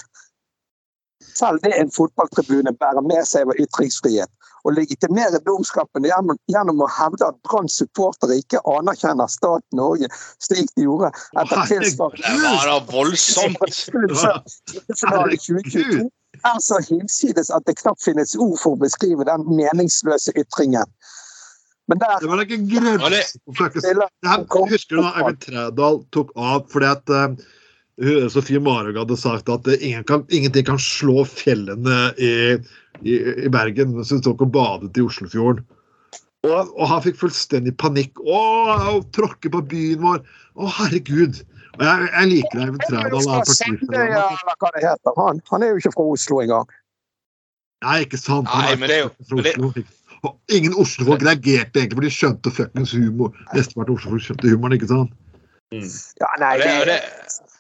selv 1.34 1.58
det 1.64 1.74
en 1.80 1.90
fotballtribune 1.90 2.74
bærer 2.78 3.02
med 3.02 3.26
seg 3.28 3.46
over 3.46 3.58
ytringsfrihet. 3.62 4.30
Å 4.62 4.70
legitimere 4.70 5.40
dumskapen 5.42 6.05
gjennom, 6.07 6.83
å 6.85 6.88
hevde 6.96 7.27
at 7.27 7.38
Brann 7.48 7.70
supportere 7.72 8.37
ikke 8.38 8.61
anerkjenner 8.70 9.31
staten 9.31 9.79
Norge, 9.79 10.07
slik 10.42 10.70
de 10.77 10.87
gjorde 10.87 11.11
etter 11.42 11.64
tilsvarende 11.70 12.31
Det 12.31 12.53
var 12.55 12.68
da 12.70 12.77
voldsomt. 12.92 13.59
finale 15.01 15.35
i 15.35 15.40
2022, 15.42 16.07
er 16.42 16.61
så 16.62 16.79
hinsides 16.87 17.51
at 17.51 17.66
det 17.66 17.77
knapt 17.83 18.05
finnes 18.05 18.37
ord 18.38 18.55
for 18.62 18.77
å 18.77 18.83
beskrive 18.85 19.27
den 19.29 19.48
meningsløse 19.51 20.35
ytringen. 20.38 20.87
Men 21.90 21.98
der 21.98 22.20
Det 22.22 22.31
var 22.31 22.38
da 22.38 22.46
ikke 22.46 22.62
grunn. 22.70 23.03
Det 23.11 23.25
husker 24.70 24.96
du 24.96 25.03
da 25.03 25.11
Eivind 25.18 25.42
Trædal 25.42 25.98
tok 26.14 26.31
av 26.38 26.68
fordi 26.70 26.88
at 26.94 27.11
eh, 27.11 27.35
Sofie 28.33 28.59
Marhaug 28.62 28.96
hadde 28.96 29.16
sagt 29.20 29.48
at 29.52 29.66
eh, 29.68 29.76
ingen 29.90 30.05
kan, 30.09 30.24
ingenting 30.33 30.64
kan 30.64 30.78
slå 30.81 31.26
fjellene 31.28 32.12
i, 32.16 32.31
i, 33.05 33.18
i 33.44 33.48
Bergen 33.52 33.92
mens 33.96 34.11
hun 34.14 34.22
tok 34.24 34.40
og 34.46 34.52
badet 34.55 34.96
i 34.96 35.05
Oslofjorden. 35.05 35.64
Og, 36.42 36.72
og 36.74 36.88
han 36.90 37.02
fikk 37.05 37.20
fullstendig 37.20 37.76
panikk. 37.78 38.18
Å, 38.18 38.38
å 38.96 39.02
tråkke 39.14 39.52
på 39.52 39.61
byen 39.70 40.00
vår! 40.02 40.22
Å, 40.59 40.70
herregud! 40.81 41.42
Og 41.78 41.85
jeg, 41.87 42.09
jeg 42.11 42.31
liker 42.33 42.64
Eivind 42.64 42.83
Trædal. 42.88 43.28
han. 43.31 43.44
Han, 45.16 45.42
han 45.52 45.62
er 45.62 45.70
jo 45.70 45.78
ikke 45.83 45.92
fra 45.94 46.09
Oslo 46.16 46.40
engang. 46.42 46.72
Nei, 47.87 48.00
ikke 48.07 48.18
sant. 48.20 48.50
Han 48.50 48.66
Nei, 48.66 48.74
men 48.81 48.90
det 48.90 48.96
er 48.98 49.05
jo- 49.07 49.37
men 49.37 49.44
det- 49.46 49.87
Og 50.22 50.37
ingen 50.55 50.74
Oslo-folk 50.78 51.22
reagerte 51.26 51.81
egentlig, 51.81 51.96
for 51.98 52.05
de 52.07 52.11
skjønte 52.14 52.50
fuckings 52.55 52.92
humor. 52.94 53.33
Mesteparten 53.57 53.90
av 53.90 53.96
Oslo-folk 53.96 54.22
skjønte 54.22 54.52
humoren, 54.52 54.76
ikke 54.76 54.90
sant? 54.90 55.11
Ja, 55.72 56.28
nei, 56.38 56.52
Det, 56.61 56.66
det, 56.66 56.85
det, 56.87 57.51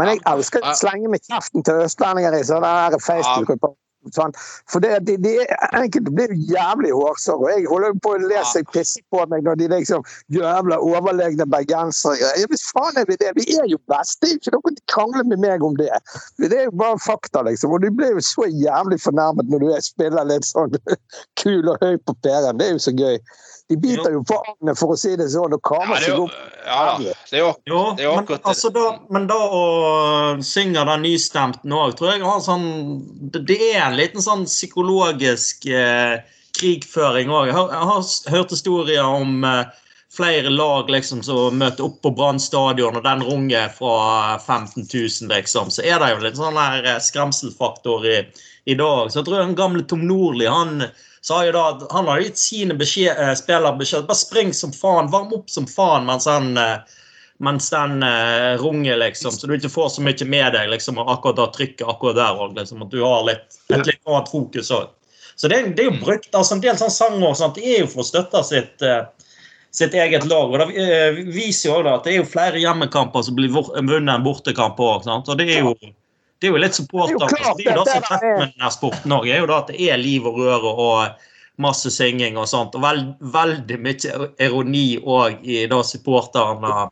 men 0.00 0.10
jeg 0.14 0.20
elsker 0.26 0.64
å 0.66 0.74
slenge 0.78 1.08
med 1.12 1.22
kjeften 1.28 1.64
til 1.66 1.84
østlendinger 1.86 2.34
i 2.38 2.44
sånne 2.46 3.00
Facebook-grupper. 3.00 3.76
Sånn. 4.12 4.34
For 4.68 4.84
det, 4.84 4.98
de, 5.08 5.14
de, 5.16 5.30
enkelte 5.72 6.10
blir 6.12 6.32
jo 6.34 6.50
jævlig 6.52 6.90
hårsåre. 6.92 7.54
Jeg 7.54 7.68
holder 7.70 7.94
på 8.04 8.10
å 8.12 8.18
le 8.20 8.42
seg 8.50 8.68
pisse 8.74 9.00
på 9.08 9.22
meg 9.30 9.46
når 9.46 9.56
de 9.62 9.68
liksom 9.72 10.04
Jævla 10.34 10.76
overlegne 10.84 11.46
bergensere. 11.48 12.18
Ja, 12.20 12.32
Hvis 12.50 12.66
faen 12.68 12.98
er 13.00 13.08
vi 13.08 13.16
det? 13.22 13.30
Vi 13.38 13.46
er 13.56 13.64
jo 13.70 13.78
best. 13.88 14.18
Det 14.20 14.28
er 14.28 14.36
ikke 14.36 14.52
noe 14.58 14.74
å 14.74 14.76
krangle 14.92 15.24
med 15.30 15.40
meg 15.46 15.64
om 15.64 15.78
det. 15.80 15.88
Det 16.36 16.52
er 16.52 16.68
jo 16.68 16.76
bare 16.82 17.00
fakta, 17.00 17.46
liksom. 17.48 17.72
Og 17.72 17.80
du 17.80 17.88
blir 17.96 18.12
jo 18.18 18.24
så 18.24 18.44
jævlig 18.50 19.00
fornærmet 19.06 19.48
når 19.48 19.64
du 19.64 19.72
er- 19.72 19.84
spiller 19.88 20.28
litt 20.28 20.44
sånn 20.50 20.76
kul 21.40 21.72
og 21.72 21.80
høy 21.80 21.96
på 22.04 22.16
pæren. 22.20 22.60
Det 22.60 22.68
er 22.68 22.76
jo 22.76 22.84
så 22.84 22.92
gøy. 22.92 23.16
De 23.72 23.76
biter 23.80 24.12
jo 24.12 24.20
på 24.28 24.36
agnet, 24.44 24.76
for 24.76 24.92
å 24.92 24.96
si 25.00 25.14
det 25.16 25.30
sånn, 25.32 25.54
og 25.56 25.70
ja, 25.72 25.78
det 25.88 25.94
er 25.96 26.02
seg 26.04 26.18
opp. 26.20 26.34
ja, 26.66 26.80
det 27.30 27.38
er 27.38 27.40
jo 27.40 27.52
Jo, 27.70 27.78
Det 27.96 28.04
er 28.04 28.08
jo 28.10 28.16
men, 28.18 28.40
altså 28.50 28.70
da, 28.74 28.82
men 29.16 29.26
da 29.30 29.38
å 29.40 29.62
synge 30.44 30.82
den 30.90 31.02
nystemten 31.06 31.72
òg, 31.72 31.94
tror 31.96 32.12
jeg 32.12 32.26
har 32.26 32.42
sånn 32.44 32.66
Det 33.32 33.56
er 33.70 33.78
en 33.86 33.96
liten 33.96 34.20
sånn 34.24 34.44
psykologisk 34.44 35.64
eh, 35.72 36.18
krigføring 36.58 37.32
òg. 37.32 37.48
Jeg, 37.48 37.56
har- 37.56 37.72
jeg 37.72 37.88
har 37.90 38.36
hørt 38.36 38.52
historier 38.52 39.02
om 39.08 39.44
eh, 39.48 39.64
flere 40.14 40.52
lag 40.52 40.90
liksom 40.92 41.24
som 41.26 41.56
møter 41.58 41.88
opp 41.88 41.96
på 42.04 42.12
Brann 42.14 42.38
stadion, 42.38 43.00
og 43.00 43.02
den 43.02 43.24
runger 43.26 43.72
fra 43.74 44.36
15 44.44 44.84
000, 44.92 45.32
liksom. 45.32 45.72
Så 45.74 45.82
er 45.82 45.98
det 46.04 46.12
jo 46.12 46.20
litt 46.22 46.36
sånn 46.38 46.60
her 46.60 46.84
eh, 46.84 47.00
skremselfaktor 47.02 48.04
i, 48.06 48.20
i 48.70 48.76
dag. 48.78 49.08
Så 49.10 49.22
jeg 49.22 49.26
tror 49.30 49.40
den 49.42 49.56
gamle 49.58 49.82
Tom 49.88 50.04
Nordli 50.06 50.46
han 50.52 50.84
sa 51.24 51.40
jo 51.46 51.54
da 51.56 51.64
han 51.90 52.10
har 52.10 52.20
gitt 52.20 52.40
sine 52.40 52.76
beskjed, 52.76 53.16
eh, 53.16 53.32
spillere 53.38 53.78
beskjed 53.80 54.08
bare 54.08 54.20
spring 54.20 54.52
som 54.56 54.74
faen, 54.76 55.10
varm 55.12 55.32
opp 55.32 55.48
som 55.50 55.68
faen 55.70 56.04
mens 56.08 56.28
han 56.28 56.52
eh, 56.60 56.76
mens 57.38 57.70
den 57.70 58.02
eh, 58.02 58.56
runger, 58.56 58.96
liksom, 58.96 59.32
så 59.32 59.46
du 59.46 59.56
ikke 59.56 59.68
får 59.68 59.88
så 59.88 60.02
mye 60.04 60.26
med 60.26 60.52
deg 60.54 60.70
liksom, 60.70 61.00
og 61.02 61.10
akkurat 61.16 61.40
da 61.40 61.48
trykket 61.54 61.88
akkurat 61.90 62.18
der 62.18 62.38
òg. 62.38 62.54
Liksom, 62.58 62.84
at 62.86 62.92
du 62.94 63.00
har 63.02 63.24
litt, 63.26 63.58
et 63.72 63.82
litt 63.88 64.00
annet 64.06 64.30
fokus 64.30 64.70
òg. 64.74 64.92
Så 65.34 65.50
det, 65.50 65.64
det 65.74 65.82
er 65.82 65.90
jo 65.90 66.04
brukt. 66.04 66.30
altså 66.30 66.54
En 66.54 66.62
del 66.62 66.78
sånne 66.78 66.94
sanger 66.94 67.26
og 67.32 67.38
sånt, 67.38 67.58
det 67.58 67.66
er 67.66 67.82
jo 67.82 67.90
for 67.90 68.04
å 68.04 68.06
støtte 68.06 68.44
sitt, 68.46 68.84
eh, 68.86 69.02
sitt 69.74 69.96
eget 69.98 70.28
lag. 70.30 70.54
og 70.54 70.62
Det 70.62 70.86
eh, 70.86 71.20
viser 71.26 71.70
jo 71.70 71.76
også 71.80 71.88
da 71.88 71.96
at 71.98 72.06
det 72.06 72.14
er 72.14 72.20
jo 72.20 72.30
flere 72.36 72.62
hjemmekamper 72.62 73.26
som 73.26 73.38
blir 73.38 73.50
vunnet 73.50 74.14
enn 74.14 74.26
bortekamp 74.26 74.78
òg. 74.78 75.10
Og 75.10 75.34
det 75.40 75.50
er 75.50 75.66
jo 75.66 75.74
det 76.44 76.50
er 76.50 76.58
jo 76.58 76.60
litt 76.60 76.76
supporter. 76.76 77.14
Det 77.16 77.38
er 77.40 77.46
jo 77.46 77.54
Det 77.56 77.64
er 77.64 77.78
jo 77.78 77.84
det 77.84 77.94
det 77.94 78.00
som 78.04 78.16
er 78.18 78.24
med 78.38 78.50
denne 78.52 78.70
sporten 78.74 79.14
òg, 79.16 79.28
er 79.32 79.40
jo 79.40 79.46
da 79.48 79.62
at 79.62 79.70
det 79.72 79.86
er 79.88 80.00
liv 80.00 80.26
og 80.28 80.36
røre 80.42 80.72
og 80.84 81.30
masse 81.64 81.88
synging 81.94 82.36
og 82.36 82.48
sånt. 82.50 82.76
Og 82.76 82.84
veld, 82.84 83.14
veldig 83.32 83.78
mye 83.80 84.28
ironi 84.42 84.86
òg 85.00 85.40
i 85.40 85.62
da 85.70 85.80
supporterne 85.86 86.90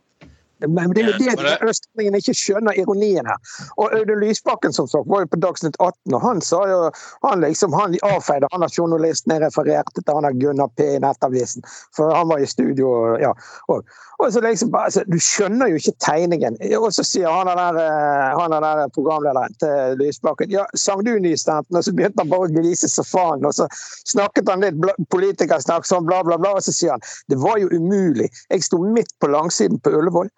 Men 0.67 0.93
det 0.93 1.03
er 1.03 1.11
jo 1.11 1.17
det 1.17 1.35
det- 1.39 1.69
østlendingene 1.69 2.21
ikke 2.21 2.35
skjønner 2.37 2.79
ironien 2.79 3.25
her. 3.25 3.37
Og 3.77 3.93
Audun 3.93 4.19
Lysbakken 4.23 4.73
som 4.73 4.87
sagt, 4.87 5.09
var 5.09 5.25
jo 5.25 5.31
på 5.31 5.39
Dagsnytt 5.39 5.75
18, 5.79 6.13
og 6.13 6.21
han 6.21 6.41
sa 6.41 6.61
jo 6.69 6.79
han 7.23 7.41
liksom, 7.41 7.73
han 7.73 7.97
avfeide 8.03 8.47
han 8.51 8.63
av 8.63 8.71
journalisten 8.77 9.33
jeg 9.33 9.41
refererte 9.43 10.01
til, 10.01 10.13
han 10.15 10.25
av 10.25 10.39
Gunnar 10.39 10.71
P 10.77 10.95
i 10.95 10.99
Nettavisen. 10.99 11.63
For 11.95 12.13
han 12.15 12.27
var 12.27 12.39
i 12.39 12.45
studio. 12.45 13.17
ja. 13.19 13.33
Og, 13.67 13.83
og 14.19 14.33
så 14.33 14.41
liksom 14.41 14.75
altså, 14.75 15.03
Du 15.11 15.19
skjønner 15.19 15.71
jo 15.71 15.79
ikke 15.79 15.95
tegningen. 16.05 16.57
Og 16.79 16.93
så 16.93 17.03
sier 17.07 17.29
han 17.31 17.47
der, 17.47 17.79
eh, 17.81 18.39
han 18.39 18.51
der 18.51 18.87
programlederen 18.95 19.55
til 19.59 19.97
Lysbakken 19.99 20.51
ja, 20.53 20.65
sang 20.75 21.03
du 21.05 21.13
nystemten? 21.19 21.77
Og 21.77 21.83
så 21.83 21.93
begynte 21.95 22.21
han 22.21 22.31
bare 22.31 22.47
å 22.47 22.53
glise 22.53 22.89
så 22.91 23.03
faen. 23.07 23.45
Og 23.45 23.55
så 23.57 23.67
snakket 24.09 24.49
han 24.49 24.63
litt 24.63 24.79
politikersnakk 25.13 25.87
sånn 25.87 26.05
bla, 26.07 26.23
bla, 26.23 26.37
bla. 26.37 26.55
Og 26.57 26.65
så 26.65 26.75
sier 26.75 26.95
han 26.95 27.03
det 27.31 27.39
var 27.41 27.59
jo 27.61 27.71
umulig. 27.73 28.29
Jeg 28.49 28.63
sto 28.63 28.79
midt 28.83 29.11
på 29.19 29.31
langsiden 29.31 29.81
på 29.83 29.93
Ullevål 29.97 30.29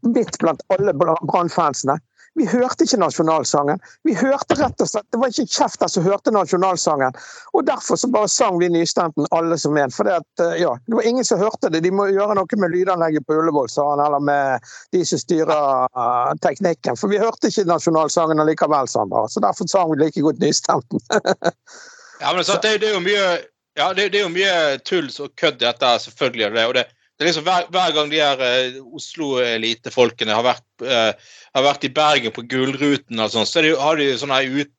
midt 0.00 0.38
blant 0.38 0.62
alle 0.74 0.94
Bra- 0.94 1.20
Brann-fansene. 1.22 1.98
Vi 2.34 2.46
hørte 2.48 2.86
ikke 2.86 2.96
nasjonalsangen. 2.96 3.80
Vi 4.08 4.14
hørte 4.16 4.56
rett 4.56 4.80
og 4.80 4.88
slett, 4.88 5.04
Det 5.12 5.18
var 5.20 5.28
ikke 5.28 5.52
kjefter 5.52 5.90
som 5.92 6.04
hørte 6.06 6.32
nasjonalsangen. 6.32 7.12
Og 7.52 7.66
Derfor 7.68 7.96
så 8.00 8.08
bare 8.08 8.28
sang 8.28 8.56
vi 8.60 8.70
nystemten 8.72 9.28
alle 9.36 9.58
som 9.58 9.76
en. 9.76 9.92
For 9.92 10.08
det, 10.08 10.16
at, 10.22 10.44
eh, 10.46 10.62
ja, 10.62 10.72
det 10.86 10.96
var 10.96 11.08
ingen 11.08 11.24
som 11.24 11.42
hørte 11.42 11.68
det. 11.68 11.82
De 11.84 11.92
må 11.92 12.08
gjøre 12.08 12.38
noe 12.38 12.56
med 12.56 12.72
lydanlegget 12.72 13.26
på 13.26 13.36
Ullevål, 13.36 13.68
sa 13.68 13.90
han, 13.90 14.00
eller 14.06 14.24
med 14.24 14.72
de 14.96 15.04
som 15.04 15.20
styrer 15.20 15.86
uh, 15.92 16.32
teknikken. 16.40 16.96
For 16.96 17.12
vi 17.12 17.20
hørte 17.20 17.52
ikke 17.52 17.68
nasjonalsangen 17.68 18.40
allikevel, 18.40 18.88
sa 18.88 19.04
han 19.04 19.12
bare. 19.12 19.28
Så 19.28 19.44
derfor 19.44 19.68
sang 19.68 19.92
vi 19.92 20.00
like 20.00 20.20
godt 20.20 20.40
nystemten. 20.40 21.00
Ja, 22.22 22.30
men 22.30 22.44
det, 22.46 22.78
det 22.78 22.86
er 22.86 22.92
jo 22.94 23.00
mye 23.02 23.22
ja, 23.74 23.88
det, 23.96 24.12
det 24.12 24.20
er 24.20 24.28
jo 24.28 24.30
mye 24.30 24.76
tull 24.86 25.08
og 25.24 25.32
kødd 25.40 25.56
i 25.58 25.64
dette, 25.64 25.88
selvfølgelig. 26.04 26.66
Og 26.68 26.74
det, 26.76 26.84
det 27.22 27.28
er 27.28 27.30
liksom 27.30 27.46
hver, 27.46 27.66
hver 27.70 27.94
gang 27.96 28.10
de 28.10 28.20
her 28.20 28.40
uh, 28.42 28.78
Oslo-elitefolkene 28.98 30.34
har, 30.34 30.62
eh, 30.82 31.34
har 31.54 31.66
vært 31.66 31.86
i 31.86 31.92
Bergen 31.94 32.34
på 32.34 32.44
Gullruten, 32.50 33.20
og 33.22 33.30
sånn, 33.30 33.46
så 33.48 33.60
er 33.60 33.68
det, 33.68 33.74
har 33.78 34.00
de 34.00 34.08
jo 34.08 34.20
sånne 34.22 34.40
her 34.40 34.62
ut 34.62 34.72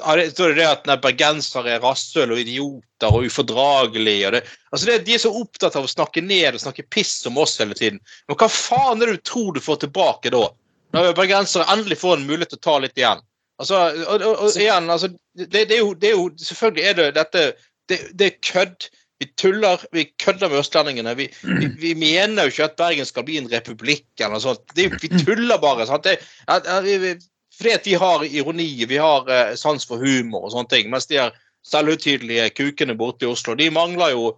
har 0.00 0.16
det, 0.16 0.30
står 0.30 0.48
det 0.48 0.62
det 0.62 0.68
at 0.68 1.02
bergensere 1.02 1.74
er 1.74 1.82
rasshøl 1.82 2.32
og 2.32 2.40
idioter 2.40 3.10
og 3.10 3.26
ufordragelige. 3.26 4.28
Og 4.28 4.36
det, 4.36 4.42
altså 4.70 4.88
det, 4.88 4.98
de 5.06 5.16
er 5.16 5.22
så 5.24 5.32
opptatt 5.34 5.76
av 5.76 5.88
å 5.88 5.90
snakke 5.90 6.22
ned 6.24 6.54
og 6.54 6.62
snakke 6.62 6.86
piss 6.86 7.16
om 7.28 7.40
oss 7.42 7.58
hele 7.60 7.76
tiden. 7.78 7.98
Men 8.30 8.38
hva 8.38 8.48
faen 8.52 9.02
er 9.02 9.10
det 9.10 9.18
du 9.18 9.26
tror 9.32 9.52
du 9.56 9.60
får 9.64 9.82
tilbake 9.82 10.32
da? 10.32 10.46
Når 10.94 11.12
bergensere 11.18 11.66
endelig 11.72 11.98
får 12.02 12.18
en 12.18 12.26
mulighet 12.28 12.54
til 12.54 12.62
å 12.62 12.66
ta 12.68 12.78
litt 12.84 12.98
igjen. 13.00 13.22
Altså, 13.62 13.82
og, 14.06 14.22
og, 14.22 14.32
og 14.46 14.56
igjen, 14.58 14.88
altså, 14.90 15.12
det, 15.38 15.50
det, 15.52 15.76
er 15.76 15.82
jo, 15.82 15.92
det 15.98 16.08
er 16.08 16.16
jo 16.16 16.24
Selvfølgelig 16.40 16.86
er 16.88 16.96
det 16.98 17.10
dette 17.18 17.42
Det, 17.90 17.98
det 18.16 18.26
er 18.26 18.38
kødd. 18.46 18.86
Vi 19.22 19.28
tuller, 19.38 19.82
vi 19.94 20.08
kødder 20.18 20.50
med 20.50 20.58
østlendingene. 20.58 21.14
Vi, 21.18 21.28
vi, 21.46 21.68
vi 21.78 21.92
mener 21.98 22.48
jo 22.48 22.52
ikke 22.52 22.66
at 22.66 22.78
Bergen 22.80 23.06
skal 23.06 23.26
bli 23.28 23.38
en 23.38 23.50
republikk 23.52 24.08
eller 24.18 24.34
noe 24.34 24.42
sånt. 24.42 24.64
Det, 24.74 24.88
er 24.88 24.98
vi 24.98 25.12
tuller 25.22 25.60
bare. 25.62 25.86
sant? 25.86 26.08
Det, 26.08 26.18
at, 26.50 26.66
at 26.66 26.88
vi, 26.88 27.14
fordi 27.54 27.74
at 27.76 27.86
vi 27.86 27.94
har 28.02 28.26
ironi, 28.26 28.68
vi 28.90 28.98
har 28.98 29.30
eh, 29.30 29.54
sans 29.60 29.86
for 29.86 30.02
humor 30.02 30.48
og 30.48 30.54
sånne 30.56 30.72
ting. 30.72 30.90
Mens 30.90 31.06
de 31.10 31.20
her 31.20 31.36
selvhøytidelige 31.68 32.50
kukene 32.56 32.98
borte 32.98 33.28
i 33.28 33.30
Oslo, 33.30 33.54
de 33.58 33.70
mangler 33.70 34.16
jo 34.16 34.32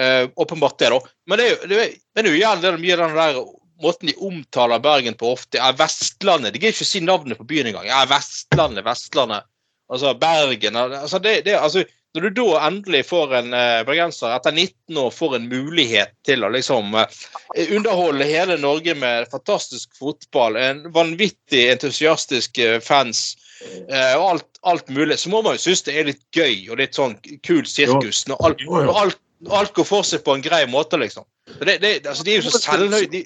eh, 0.00 0.24
åpenbart 0.40 0.78
det, 0.80 0.92
da. 0.94 1.00
Men 1.28 1.40
det 1.40 1.46
er 1.46 1.52
jo, 1.52 1.60
det 1.68 1.80
er, 1.84 1.96
men 2.14 2.24
det 2.24 2.30
er 2.30 2.32
jo 2.32 2.40
igjen 2.40 2.62
det 2.62 2.70
er 2.70 2.84
mye 2.86 3.00
den 3.02 3.18
der 3.18 3.40
måten 3.80 4.10
de 4.10 4.16
omtaler 4.20 4.82
Bergen 4.84 5.16
på 5.16 5.32
ofte, 5.34 5.60
er 5.60 5.76
Vestlandet. 5.78 6.54
De 6.54 6.60
gidder 6.60 6.76
ikke 6.76 6.86
å 6.86 6.90
si 6.90 7.00
navnet 7.04 7.40
på 7.40 7.48
byen 7.48 7.70
engang. 7.70 7.88
Ja, 7.88 8.02
Vestlandet, 8.08 8.84
Vestlandet. 8.86 9.48
Altså 9.90 10.12
Bergen. 10.20 10.76
Altså, 10.76 11.18
det, 11.18 11.40
det, 11.46 11.56
altså, 11.58 11.84
når 12.14 12.24
du 12.26 12.40
da 12.40 12.62
endelig 12.66 13.04
får 13.06 13.34
en 13.38 13.52
eh, 13.54 13.82
bergenser 13.86 14.32
etter 14.34 14.54
19 14.54 14.98
år 14.98 15.12
får 15.14 15.36
en 15.36 15.46
mulighet 15.50 16.12
til 16.26 16.42
å 16.42 16.50
liksom 16.50 16.96
eh, 16.98 17.20
underholde 17.68 18.26
hele 18.26 18.56
Norge 18.58 18.96
med 18.98 19.30
fantastisk 19.30 19.94
fotball, 19.98 20.58
en 20.58 20.82
vanvittig 20.94 21.68
entusiastisk 21.70 22.58
eh, 22.58 22.80
fans 22.82 23.36
eh, 23.62 24.16
og 24.18 24.26
alt, 24.32 24.48
alt 24.66 24.90
mulig, 24.90 25.20
så 25.22 25.30
må 25.30 25.44
man 25.46 25.54
jo 25.54 25.64
synes 25.68 25.86
det 25.86 25.98
er 26.00 26.10
litt 26.10 26.24
gøy 26.34 26.70
og 26.72 26.80
litt 26.82 26.98
sånn 26.98 27.14
kul 27.46 27.62
sirkus 27.68 28.24
når 28.30 28.46
alt, 28.48 28.66
når 28.66 29.02
alt, 29.04 29.22
alt 29.62 29.76
går 29.78 29.90
for 29.92 30.06
seg 30.06 30.26
på 30.26 30.34
en 30.34 30.44
grei 30.44 30.64
måte, 30.70 30.98
liksom. 30.98 31.28
Det, 31.60 31.78
det, 31.78 32.00
altså, 32.06 32.26
de 32.26 32.34
er 32.34 32.42
jo 32.42 32.50
så 32.50 32.58
selvhøye. 32.58 33.06
De, 33.10 33.22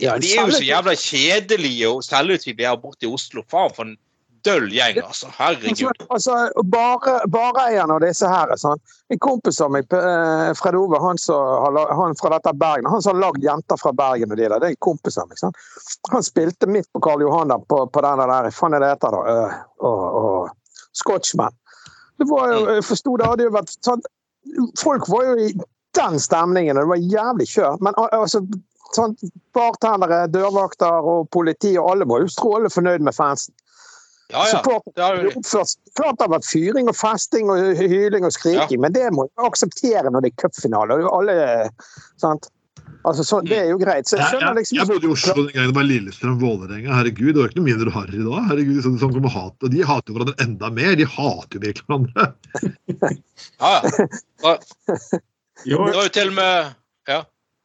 de 0.00 0.06
er 0.10 0.48
jo 0.48 0.52
så 0.52 0.64
jævla 0.64 0.94
kjedelige 0.98 1.88
og 1.88 2.04
selvhøytidelige 2.04 2.68
her 2.68 2.80
borte 2.82 3.06
i 3.06 3.10
Oslo. 3.10 3.44
Faen 3.50 3.72
for 3.74 3.88
en 3.88 3.96
døll 4.44 4.66
gjeng, 4.72 5.00
altså. 5.02 5.28
Herregud. 5.38 6.04
Altså, 6.08 6.36
bare, 6.72 7.14
bareeierne 7.32 7.96
og 7.96 8.04
disse 8.04 8.28
her. 8.28 8.52
Sånn. 8.60 8.80
En 9.12 9.20
kompis 9.22 9.60
av 9.64 9.72
meg, 9.74 9.88
eh, 9.92 10.50
Fred 10.58 10.76
Ove, 10.78 11.00
han, 11.02 11.20
har 11.28 11.94
han 11.98 12.16
fra 12.20 12.32
dette 12.36 12.52
Bergen, 12.60 12.88
han 12.90 13.02
som 13.04 13.14
har 13.14 13.22
lagd 13.28 13.44
jenter 13.44 13.80
fra 13.80 13.92
Bergen 13.96 14.32
og 14.32 14.40
de 14.40 14.48
der, 14.48 14.58
det 14.58 14.70
er 14.70 14.76
en 14.76 14.82
kompis 14.84 15.18
av 15.20 15.28
meg. 15.30 15.40
sant? 15.40 15.56
Han 16.12 16.24
spilte 16.26 16.68
midt 16.70 16.90
på 16.92 17.02
Karl 17.04 17.24
Johan 17.24 17.52
der, 17.52 17.64
på, 17.68 17.84
på 17.88 18.04
den 18.04 18.22
der, 18.22 18.34
hva 18.34 18.52
faen 18.54 18.76
er 18.76 18.84
det 18.84 18.92
heter 18.94 19.16
da? 19.16 19.38
Uh, 19.80 20.50
Scotchman. 20.94 21.56
Det 22.18 22.28
var 22.30 22.52
jo, 22.52 22.60
jeg 22.76 22.84
forsto 22.86 23.16
det 23.18 23.26
hadde 23.26 23.48
jo 23.48 23.54
vært 23.54 23.72
sånn, 23.82 24.04
Folk 24.78 25.08
var 25.08 25.24
jo 25.24 25.34
i 25.40 25.48
den 25.96 26.18
stemningen, 26.20 26.76
og 26.76 26.84
det 26.84 26.90
var 26.90 27.04
jævlig 27.16 27.46
kjør. 27.48 27.78
Men 27.82 27.96
al- 27.98 28.12
altså, 28.12 28.42
sånn, 28.94 29.14
bartendere, 29.56 30.26
dørvakter 30.30 31.08
og 31.10 31.30
politi 31.34 31.72
og 31.80 31.90
alle 31.94 32.06
var 32.10 32.22
jo 32.22 32.30
strålende 32.30 32.70
fornøyd 32.74 33.06
med 33.06 33.16
fansen. 33.16 33.54
Ja, 34.34 34.48
ja. 34.50 34.60
Klart 34.66 36.18
det 36.18 36.24
har 36.24 36.32
vært 36.32 36.48
fyring 36.48 36.90
og 36.90 36.96
festing 36.98 37.52
og 37.52 37.78
hyling 37.78 38.26
og 38.26 38.34
skriking, 38.34 38.80
men 38.82 38.94
det 38.96 39.06
må 39.14 39.28
vi 39.28 39.46
akseptere 39.46 40.10
når 40.10 40.26
det 40.26 40.32
er 40.32 40.42
cupfinale. 40.42 40.98
og 41.04 41.20
Alle, 41.20 41.36
sant? 42.20 42.50
Altså, 43.04 43.24
så, 43.24 43.40
det 43.44 43.56
er 43.58 43.68
jo 43.68 43.76
greit. 43.80 44.08
Så 44.08 44.16
jeg 44.16 44.40
Jeg, 44.40 44.54
liksom 44.56 44.78
jeg 44.78 44.88
bodde 44.88 45.06
i 45.06 45.12
Oslo 45.12 45.42
den 45.44 45.52
gangen 45.52 45.70
det 45.70 45.76
var 45.76 45.86
Lillestrøm-Vålerenga. 45.88 46.94
Herregud, 46.96 47.34
det 47.34 47.42
var 47.42 47.52
ikke 47.52 47.60
noe 47.60 47.68
mindre 47.68 47.92
harry 47.92 48.22
da. 48.24 48.40
Herregud, 48.48 48.80
sånn, 48.86 48.96
sånn 49.02 49.12
kommer 49.12 49.34
hat. 49.34 49.56
Og 49.60 49.74
de 49.74 49.84
hater 49.84 50.10
jo 50.10 50.16
hverandre 50.16 50.34
enda 50.44 50.70
mer. 50.72 50.96
De 50.96 51.06
hater 51.14 51.58
jo 51.58 51.62
virkelig 51.66 51.84
hverandre. 51.90 52.26
ja, 53.60 53.74
ja. 54.40 54.56
Det 55.64 55.78
var 55.78 56.00
jo 56.00 56.08
til 56.16 56.32
og 56.32 56.36
med 56.40 56.74
Ja. 57.12 57.20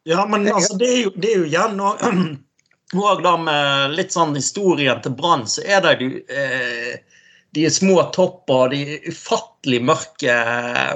Ja, 0.08 0.24
men 0.28 0.48
altså, 0.48 0.78
det 0.80 0.88
er 0.90 1.02
jo, 1.06 1.10
det 1.16 1.32
er 1.32 1.42
jo 1.42 1.48
igjen 1.48 1.82
og, 1.84 2.04
og 2.98 3.22
da 3.22 3.36
med 3.38 3.96
litt 3.98 4.16
sånn 4.16 4.34
historien 4.38 5.02
til 5.04 5.14
Brann, 5.18 5.46
så 5.50 5.62
er 5.62 5.84
det 5.86 5.98
jo 6.02 6.10
eh, 6.34 6.96
de 7.52 7.66
små 7.70 8.04
topper, 8.14 8.70
de 8.70 9.00
ufattelig 9.10 9.82
mørke, 9.86 10.34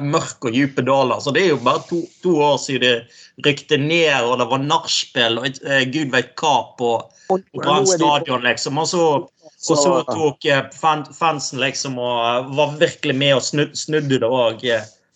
mørke 0.06 0.50
og 0.50 0.58
dype 0.58 0.86
daler. 0.86 1.22
Så 1.22 1.34
det 1.34 1.46
er 1.46 1.54
jo 1.54 1.62
bare 1.66 1.82
to, 1.90 2.04
to 2.26 2.36
år 2.46 2.58
siden 2.62 2.84
det 2.84 3.48
rykte 3.48 3.80
ned, 3.82 4.26
og 4.26 4.38
det 4.42 4.50
var 4.52 4.66
nachspiel 4.66 5.40
og 5.42 5.62
eh, 5.66 5.86
gud 5.94 6.12
vet 6.14 6.34
hva 6.38 6.56
på, 6.78 6.92
på 7.30 7.40
Brann 7.58 7.88
stadion, 7.90 8.46
liksom. 8.46 8.78
Og 8.82 8.90
så, 8.90 9.06
og 9.26 9.80
så 9.86 9.96
tok 10.10 10.46
eh, 10.46 10.66
fansen 10.78 11.62
liksom 11.64 11.98
og 12.02 12.20
eh, 12.26 12.52
var 12.60 12.76
virkelig 12.82 13.18
med 13.18 13.40
og 13.40 13.74
snudde 13.78 14.22
det 14.22 14.30
òg. 14.30 14.68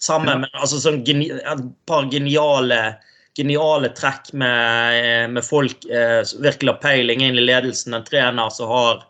Sammen 0.01 0.45
med 0.45 0.57
altså, 0.57 0.81
sånn 0.81 1.01
et 1.05 1.61
par 1.89 2.09
geniale 2.09 2.81
geniale 3.37 3.89
trekk 3.95 4.31
med, 4.33 4.97
eh, 4.97 5.27
med 5.29 5.45
folk 5.45 5.85
eh, 5.85 6.23
som 6.23 6.41
virkelig 6.41 6.73
har 6.73 6.81
peiling 6.81 7.21
inn 7.21 7.37
i 7.37 7.45
ledelsen. 7.45 7.93
En 7.93 8.05
trener 8.05 8.49
som 8.53 8.71
har 8.71 9.03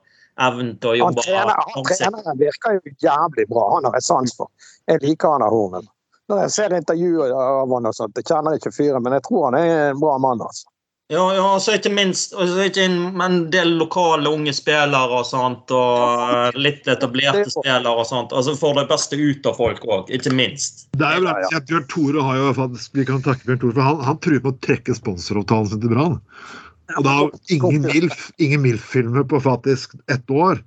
evnen 0.47 0.75
til 0.77 0.89
å 0.89 0.95
Han, 0.95 0.99
jobbe 0.99 1.25
trener, 1.25 1.61
han 1.75 1.87
treneren 1.91 2.41
virker 2.41 2.79
jo 2.79 2.95
jævlig 3.07 3.47
bra. 3.49 3.67
Han 3.75 3.87
har 3.89 3.97
jeg 3.97 4.07
sans 4.07 4.35
for. 4.37 4.51
Jeg 4.87 5.03
liker 5.03 5.35
han 5.35 5.45
av 5.47 5.55
Hornen. 5.55 5.87
Når 6.27 6.41
jeg 6.43 6.55
ser 6.57 6.75
intervjuer 6.75 7.31
av 7.31 7.71
han 7.71 7.87
og 7.87 7.95
sånt, 7.95 8.17
jeg 8.19 8.27
kjenner 8.27 8.57
ikke 8.59 8.73
fyren, 8.75 9.03
men 9.03 9.15
jeg 9.15 9.23
tror 9.29 9.47
han 9.47 9.59
er 9.61 9.91
en 9.91 10.01
bra 10.01 10.17
mann. 10.19 10.43
altså. 10.43 10.67
Ja, 11.09 11.35
ja, 11.35 11.59
så 11.63 11.77
ikke 11.77 11.93
minst 11.95 12.33
og 12.35 12.49
så 12.51 12.65
ikke 12.67 12.83
en, 12.83 13.37
del 13.53 13.77
lokale 13.79 14.27
unge 14.27 14.51
spillere 14.51 15.21
og 15.21 15.23
sånt, 15.29 15.71
og 15.71 16.33
eh, 16.33 16.57
litt 16.59 16.89
etablerte 16.91 17.45
spillere 17.53 17.93
og 17.95 18.03
sånt. 18.09 18.35
Altså 18.35 18.57
Får 18.59 18.75
det 18.81 18.83
beste 18.89 19.15
ut 19.15 19.47
av 19.47 19.55
folk 19.55 19.85
òg, 19.87 20.11
ikke 20.11 20.33
minst. 20.35 20.83
Det 20.99 21.07
er 21.07 21.21
jo 21.21 21.29
bra 21.29 21.37
at 21.47 21.71
Bjørn 21.71 21.87
Tore 21.93 22.25
har 22.27 22.41
jo 22.41 22.67
Vi 22.97 23.07
kan 23.07 23.23
takke 23.23 23.47
Bjørn 23.47 23.63
Tore, 23.63 23.77
for 23.77 23.87
han, 23.87 24.03
han 24.03 24.19
truer 24.19 24.43
på 24.43 24.51
å 24.51 24.59
trekke 24.67 24.97
sponsoravtalen 24.99 25.71
sin 25.71 25.85
til 25.85 25.95
Brann. 25.95 26.19
Og 26.95 27.07
da 27.07 27.15
ingen 27.53 27.83
MILF, 27.89 28.29
ingen 28.43 28.63
MILF-filmer 28.63 29.25
på 29.27 29.41
faktisk 29.43 29.97
ett 30.13 30.31
år. 30.31 30.61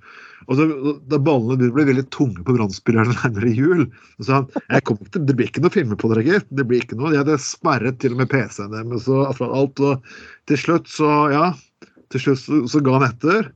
Og 0.49 0.57
så, 0.57 0.65
da 1.07 1.19
ballene 1.21 1.55
begynte 1.57 1.71
å 1.71 1.77
bli 1.77 1.87
veldig 1.91 2.07
tunge 2.13 2.43
på 2.45 2.55
brannspillerne 2.57 3.15
nærmere 3.21 3.53
jul, 3.55 3.85
så 4.19 4.27
sa 4.27 4.39
han 4.39 4.67
jeg 4.75 4.85
kom 4.89 4.99
til, 5.05 5.25
det 5.29 5.37
blir 5.37 5.49
ikke 5.51 5.63
noe 5.63 5.73
filmer 5.73 5.99
på 6.01 6.11
dere, 6.11 6.25
gitt. 6.27 6.49
Det 6.57 6.65
blir 6.67 6.83
ikke 6.83 6.97
noe. 6.99 7.13
De 7.13 7.21
hadde 7.21 7.37
sperret 7.41 8.01
til 8.03 8.15
og 8.15 8.23
med 8.23 8.31
PC-en 8.33 8.73
deres 8.75 9.09
og 9.11 9.41
alt. 9.47 9.81
Og 9.81 10.13
til 10.49 10.61
slutt 10.61 10.91
så, 10.91 11.09
ja, 11.33 11.47
til 12.11 12.25
slutt 12.25 12.43
så, 12.43 12.61
så 12.73 12.83
ga 12.83 12.97
han 12.99 13.07
etter. 13.09 13.51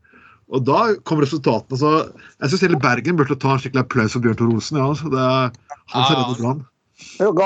Og 0.53 0.61
da 0.67 0.93
kom 1.09 1.21
resultatene. 1.23 1.79
Så 1.81 1.91
jeg 2.05 2.53
syns 2.53 2.65
hele 2.67 2.79
Bergen 2.81 3.17
burde 3.17 3.37
ta 3.41 3.55
en 3.55 3.61
skikkelig 3.61 3.85
applaus 3.85 4.13
for 4.13 4.25
Bjørn 4.25 4.39
Tor 4.39 4.53
Olsen. 4.53 4.79
Ja, 4.79 4.89
altså. 4.93 5.11
det 5.13 5.25
er, 5.25 5.77
han 5.93 6.07
ser 6.07 6.15
Ja. 6.15 6.21
reddet 6.21 6.41
Brann. 6.43 6.63
Han, 7.19 7.39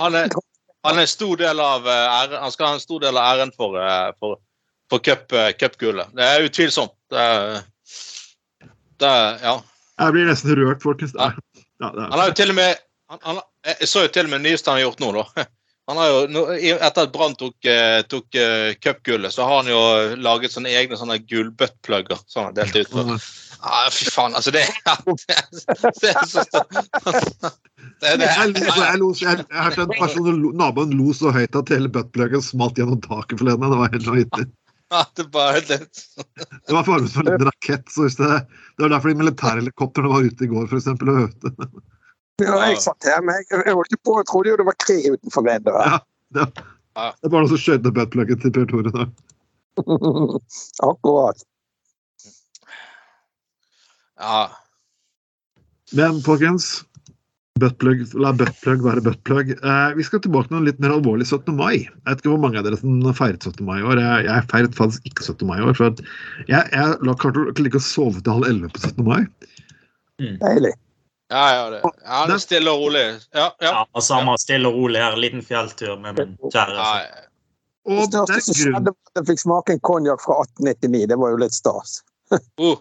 han, 0.00 0.18
er, 0.18 0.36
han, 0.86 0.96
er 0.96 1.04
en 1.04 1.10
stor 1.10 1.36
del 1.38 1.60
av, 1.62 1.86
eh, 1.86 2.36
han 2.40 2.52
skal 2.54 2.72
ha 2.72 2.78
en 2.78 2.82
stor 2.82 3.04
del 3.04 3.20
av 3.20 3.36
æren 3.36 3.52
for, 3.54 3.76
eh, 3.78 4.08
cup, 4.90 5.32
eh, 5.32 5.52
cupgullet. 5.58 6.12
Det 6.16 6.22
er 6.24 6.46
utvilsomt. 6.46 6.94
Det 7.10 7.18
er, 7.18 7.60
det 9.02 9.10
er, 9.10 9.38
ja. 9.42 9.56
Jeg 10.00 10.12
blir 10.12 10.26
nesten 10.30 10.56
rørt, 10.58 10.82
folkens. 10.84 11.14
Er, 11.18 11.36
ja, 11.82 11.90
Han 11.90 12.06
er. 12.06 12.16
har 12.20 12.28
jo 12.32 12.36
til 12.38 12.50
og 12.52 12.56
med 12.58 12.74
han, 13.10 13.18
han, 13.22 13.38
Jeg 13.66 13.88
så 13.88 14.02
jo 14.06 14.08
til 14.12 14.26
og 14.26 14.30
med 14.32 14.42
det 14.42 14.50
nyeste 14.52 14.70
han 14.72 14.80
har 14.80 14.86
gjort 14.88 15.00
nå, 15.04 15.12
da. 15.20 15.46
Han 15.86 16.00
har 16.00 16.08
jo, 16.10 16.40
Etter 16.82 17.04
at 17.06 17.12
Brann 17.14 17.36
tok, 17.38 17.54
eh, 17.70 18.00
tok 18.10 18.34
eh, 18.34 18.72
cupgullet, 18.82 19.30
så 19.30 19.44
har 19.46 19.60
han 19.60 19.68
jo 19.70 20.16
laget 20.18 20.50
sånne 20.50 20.72
egne 20.74 20.96
sånne 20.98 21.20
gullbuttplugger. 21.30 22.18
som 22.26 22.48
han 22.48 22.56
delte 22.56 22.82
ut. 22.82 22.96
Ah, 23.62 23.86
fy 23.94 24.08
faen, 24.10 24.34
altså 24.34 24.50
det, 24.50 24.64
det, 24.66 25.36
det 26.02 26.10
er 26.10 26.26
så. 26.26 26.42
Det, 28.02 28.10
jeg, 28.18 28.98
lo- 28.98 29.14
jeg, 29.14 29.44
jeg 29.46 29.62
hørte 29.62 29.84
en 29.86 29.94
person, 29.96 30.42
naboen 30.58 30.90
lo 30.98 31.14
så 31.16 31.30
høyt 31.32 31.54
at 31.56 31.70
hele 31.72 31.88
buttpluggen 31.94 32.42
smalt 32.44 32.76
gjennom 32.82 32.98
taket 33.06 33.38
forleden. 33.40 33.70
Det 33.70 33.78
var 33.78 33.94
helt 33.94 34.10
vanvittig. 34.10 34.46
ja, 34.94 35.02
det 35.18 35.24
er 35.24 35.30
bare 35.34 35.56
helt 35.56 35.70
Det 36.68 36.74
var 36.74 36.84
formet 36.86 37.10
for 37.10 37.26
en 37.30 37.44
rakett. 37.48 37.88
så 37.90 38.06
hvis 38.06 38.18
det, 38.20 38.28
det 38.76 38.84
var 38.84 38.92
derfor 38.94 39.10
de 39.10 39.18
militærhelikoptrene 39.22 40.12
var 40.12 40.26
ute 40.28 40.46
i 40.46 40.50
går 40.50 40.66
for 40.70 40.78
eksempel, 40.78 41.10
og 41.10 41.22
øvde. 41.26 41.68
Ja, 42.44 42.56
jeg 42.68 42.80
satt 42.84 43.08
her, 43.08 43.22
Jeg, 43.24 43.46
jeg 43.66 43.74
holdt 43.74 43.92
ikke 43.92 44.04
på, 44.04 44.18
jeg 44.20 44.28
trodde 44.30 44.52
jo 44.52 44.58
det 44.60 44.68
var 44.68 44.78
krig 44.84 45.06
utenfor 45.12 45.46
vinduet. 45.46 45.86
Ja. 45.90 45.98
Det, 46.36 46.46
det 47.22 47.30
var 47.32 47.42
noen 47.42 47.50
som 47.52 47.60
skjøt 47.60 47.84
ned 47.86 47.94
buttpluggen 47.96 48.40
til 48.42 48.52
Per 48.52 48.68
Tore. 48.70 48.92
da. 48.92 49.06
Akkurat. 50.90 51.42
Ja. 54.20 54.46
Men 55.96 56.22
folkens, 56.24 56.84
buttplug, 57.60 58.02
la 58.20 58.32
buttplug 58.36 58.84
være 58.84 59.02
buttplug. 59.06 59.52
Eh, 59.56 59.90
vi 59.96 60.06
skal 60.06 60.22
tilbake 60.24 60.50
til 60.50 60.56
noe 60.56 60.66
litt 60.68 60.80
mer 60.82 60.94
alvorlig 60.96 61.26
17. 61.28 61.52
mai. 61.58 61.86
Jeg 61.86 62.06
vet 62.08 62.22
ikke 62.22 62.32
hvor 62.32 62.42
mange 62.44 62.60
av 62.60 62.66
dere 62.66 62.78
som 62.80 62.96
feiret 63.16 63.44
17. 63.44 63.62
mai 63.68 63.78
i 63.80 63.84
år. 63.86 64.00
Jeg, 64.02 64.26
jeg 64.28 64.48
feiret 64.52 64.78
faktisk 64.78 65.10
ikke 65.10 65.26
17. 65.26 65.46
mai 65.48 65.58
i 65.58 65.66
år. 65.66 65.76
for 65.78 65.92
at 65.92 66.02
Jeg, 66.46 66.62
jeg 66.72 66.98
la 67.08 67.14
klarte 67.20 67.46
å 67.46 67.68
ikke 67.70 67.82
å 67.82 67.86
sove 67.86 68.22
til 68.22 68.38
halv 68.38 68.50
elleve 68.50 68.72
på 68.74 68.82
17. 68.82 69.06
mai. 69.06 69.22
Deilig. 70.42 70.74
Ja, 71.26 71.46
ja, 71.50 71.62
det, 71.70 71.80
ja, 71.82 72.18
det 72.28 72.34
er 72.36 72.42
stille 72.44 72.70
og 72.70 72.84
rolig. 72.84 73.06
Ja, 73.34 73.48
ja. 73.60 73.72
Ja, 73.82 74.02
Samme 74.04 74.36
stille 74.38 74.70
og 74.70 74.76
rolig 74.78 75.00
her. 75.02 75.16
Liten 75.18 75.42
fjelltur 75.42 75.96
med 75.98 76.20
min 76.20 76.36
kjære. 76.44 76.76
ja. 76.76 77.24
Og 77.86 78.10
Det 78.10 78.22
største 78.26 78.42
som 78.42 78.56
skjedde, 78.58 78.92
var 78.92 79.10
at 79.10 79.20
jeg 79.20 79.26
fikk 79.30 79.42
smake 79.42 79.74
en 79.76 79.82
konjakk 79.86 80.22
fra 80.22 80.40
1899. 80.42 81.02
Det 81.10 81.18
var 81.22 81.34
jo 81.34 81.42
litt 81.42 81.54
stas. 81.54 82.00
Uh, 82.58 82.74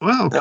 Å 0.00 0.12
ja, 0.12 0.20
ok. 0.24 0.38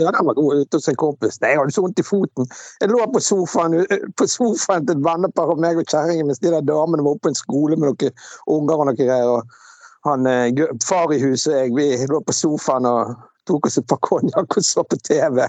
Ja, 0.00 0.10
den 0.10 0.26
var 0.28 0.36
god 0.38 0.62
ute 0.62 0.78
hos 0.78 0.88
en 0.90 0.98
kompis. 1.00 1.40
Nei, 1.42 1.52
jeg 1.54 1.60
hadde 1.62 1.74
så 1.76 1.84
vondt 1.84 2.02
i 2.02 2.06
foten. 2.06 2.48
Jeg 2.82 2.92
lå 2.92 3.06
på 3.14 3.22
sofaen, 3.24 3.78
på 4.18 4.28
sofaen 4.30 4.86
til 4.88 4.98
et 4.98 5.04
vennepar 5.06 5.52
og 5.54 5.62
meg 5.62 5.80
og 5.80 5.88
kjerringen 5.88 6.28
mens 6.28 6.42
de 6.42 6.52
der 6.52 6.66
damene 6.68 7.04
var 7.04 7.16
oppe 7.16 7.28
på 7.28 7.32
en 7.32 7.40
skole 7.40 7.78
med 7.78 7.90
noen 7.90 8.16
unger 8.56 8.82
og 8.82 8.88
noe 8.88 8.98
greier. 8.98 9.32
Og 9.36 10.08
han, 10.08 10.26
eh, 10.26 10.64
far 10.84 11.12
i 11.14 11.20
huset 11.22 11.52
og 11.52 11.58
jeg, 11.60 11.74
vi 11.78 12.10
lå 12.10 12.22
på 12.26 12.36
sofaen 12.36 12.88
og 12.88 13.16
tok 13.48 13.66
oss 13.66 13.80
et 13.80 13.88
par 13.90 14.00
konjakk 14.04 14.58
og 14.58 14.66
så 14.66 14.84
på 14.86 14.98
TV. 15.06 15.46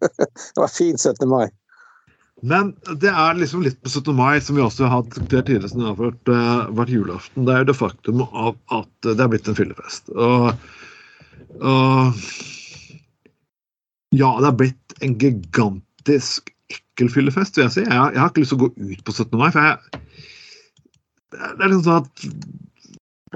Det 0.54 0.60
var 0.62 0.72
fint 0.72 1.00
17. 1.00 1.28
mai. 1.30 1.46
Men 2.44 2.74
det 3.00 3.08
er 3.08 3.38
liksom 3.38 3.62
litt 3.64 3.78
på 3.82 3.88
17. 3.88 4.12
mai, 4.14 4.40
som 4.44 4.58
vi 4.58 4.64
også 4.64 4.90
har 4.92 5.06
diskutert 5.06 5.46
tidligere, 5.48 5.70
som 5.72 5.86
har 5.86 5.96
vært, 5.96 6.28
eh, 6.28 6.66
vært 6.76 6.92
julaften. 6.92 7.46
Det 7.46 7.54
er 7.54 7.62
jo 7.62 7.70
det 7.70 7.78
faktum 7.78 8.26
av 8.26 8.58
at 8.76 9.08
det 9.08 9.22
har 9.22 9.30
blitt 9.32 9.48
en 9.48 9.56
fyllefest. 9.56 10.12
Og, 10.12 10.52
og 11.64 12.20
Ja, 14.16 14.32
det 14.40 14.48
har 14.50 14.56
blitt 14.58 14.96
en 15.04 15.16
gigantisk 15.20 16.52
ekkel 16.72 17.10
fyllefest, 17.12 17.56
vil 17.58 17.66
jeg 17.66 17.74
si. 17.76 17.82
Jeg, 17.84 17.92
har- 17.92 18.12
jeg 18.14 18.20
har 18.22 18.30
ikke 18.32 18.42
lyst 18.44 18.54
til 18.54 18.58
å 18.60 18.66
gå 18.66 18.92
ut 18.94 19.02
på 19.06 19.12
17. 19.14 19.38
mai, 19.38 19.50
for 19.54 19.60
jeg 19.60 20.02
Det 21.36 21.42
er 21.42 21.64
er 21.66 21.68
liksom 21.68 21.84
sånn 21.84 22.04
at 22.06 22.10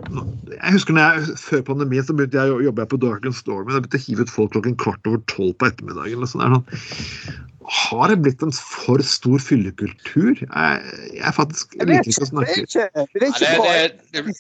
jeg 0.01 0.73
husker 0.73 0.95
når 0.97 1.03
jeg, 1.19 1.37
Før 1.43 1.63
pandemien 1.67 2.05
så 2.07 2.15
begynte 2.17 2.39
jeg 2.41 2.55
å 2.55 2.63
jobbe 2.65 2.87
på 2.89 2.99
Dark 3.03 3.27
and 3.29 3.37
Stormy. 3.37 3.75
Jeg 3.75 3.83
begynte 3.85 3.99
å 4.01 4.05
hive 4.07 4.25
ut 4.25 4.33
folk 4.33 4.53
klokken 4.55 4.77
kvart 4.81 5.07
over 5.11 5.21
tolv 5.29 5.57
på 5.61 5.69
ettermiddagen. 5.69 6.17
eller 6.17 6.31
sånn. 6.31 6.45
Er 6.47 6.55
sånn, 6.55 7.35
har 7.71 8.09
det 8.09 8.17
blitt 8.25 8.43
en 8.43 8.55
for 8.57 9.03
stor 9.07 9.39
fyllekultur? 9.45 10.41
Jeg, 10.41 10.95
jeg 11.15 11.27
er 11.29 11.35
faktisk 11.37 11.77
jeg 11.77 11.91
liker 11.91 12.09
ikke 12.15 12.25
å 12.25 12.31
snakke 12.31 12.55
er 12.55 12.65
ikke, 12.65 12.87
det 12.95 13.21
er 13.21 13.35
ikke 13.35 13.51
det, 13.51 13.75
det, 14.15 14.25
det, 14.31 14.37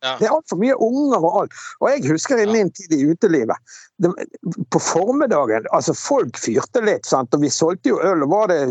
ja. 0.00 0.14
Det 0.18 0.28
er 0.28 0.34
altfor 0.34 0.60
mye 0.60 0.76
unger 0.80 1.20
og 1.20 1.34
alt. 1.42 1.58
Og 1.80 1.90
jeg 1.92 2.06
husker 2.08 2.40
i 2.40 2.48
min 2.48 2.70
tid 2.72 2.94
i 2.96 3.04
utelivet 3.10 3.76
det, 4.00 4.12
På 4.72 4.80
formiddagen 4.80 5.68
altså 5.76 5.94
Folk 5.96 6.40
fyrte 6.40 6.80
litt, 6.84 7.08
sant? 7.08 7.34
og 7.36 7.44
vi 7.44 7.52
solgte 7.52 7.92
jo 7.92 8.00
øl. 8.00 8.24
og 8.24 8.32
var 8.32 8.48
det 8.52 8.62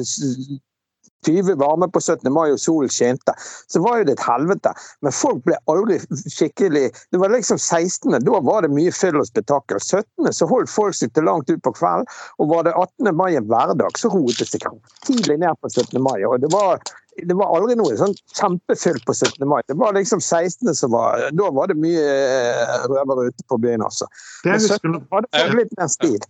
20 1.27 1.55
varme 1.59 1.89
på 1.91 2.01
17. 2.01 2.31
mai 2.33 2.47
og 2.51 2.59
solen 2.61 2.91
skinte, 2.93 3.35
så 3.67 3.81
var 3.83 3.99
jo 3.99 4.07
det 4.09 4.15
et 4.17 4.25
helvete. 4.27 4.73
Men 5.05 5.15
folk 5.15 5.43
ble 5.47 5.57
aldri 5.71 5.99
skikkelig 6.29 6.89
Det 7.11 7.19
var 7.21 7.33
liksom 7.33 7.57
16., 7.57 8.19
da 8.23 8.39
var 8.45 8.63
det 8.63 8.71
mye 8.73 8.93
fyll 8.95 9.19
og 9.19 9.27
spetakkel. 9.27 9.79
17. 9.79 10.31
så 10.35 10.47
holdt 10.49 10.71
folk 10.71 10.95
seg 10.95 11.13
til 11.13 11.27
langt 11.27 11.49
ut 11.49 11.61
på 11.65 11.73
kvelden, 11.75 12.07
og 12.39 12.53
var 12.53 12.65
det 12.67 12.75
18. 12.75 13.11
mai 13.15 13.35
en 13.35 13.49
hverdag, 13.49 13.99
så 13.99 14.11
roet 14.13 14.39
det 14.39 14.49
seg 14.49 14.65
tidlig 15.07 15.39
ned 15.41 15.59
på 15.61 15.71
17. 15.71 16.01
mai. 16.03 16.23
og 16.23 16.39
det 16.41 16.51
var 16.53 16.81
det 17.27 17.35
var 17.35 17.51
aldri 17.55 17.75
noe 17.75 17.95
sånn 17.99 18.13
kjempefylt 18.37 19.03
på 19.07 19.13
17. 19.15 19.47
mai. 19.49 19.59
Det 19.67 19.75
var 19.79 19.95
liksom 19.97 20.21
16. 20.21 20.71
som 20.75 20.93
var 20.93 21.25
Da 21.35 21.49
var 21.51 21.67
det 21.71 21.75
mye 21.79 22.03
eh, 22.03 22.85
røvere 22.87 23.29
ute 23.29 23.47
på 23.49 23.57
byen, 23.59 23.83
altså. 23.83 24.07
Det 24.43 24.53
Men 24.53 24.59
17. 24.59 24.69
husker, 24.69 25.01
hadde 25.15 25.31
fått 25.33 25.57
litt 25.59 25.75
mer 25.79 25.91
stil. 25.91 26.29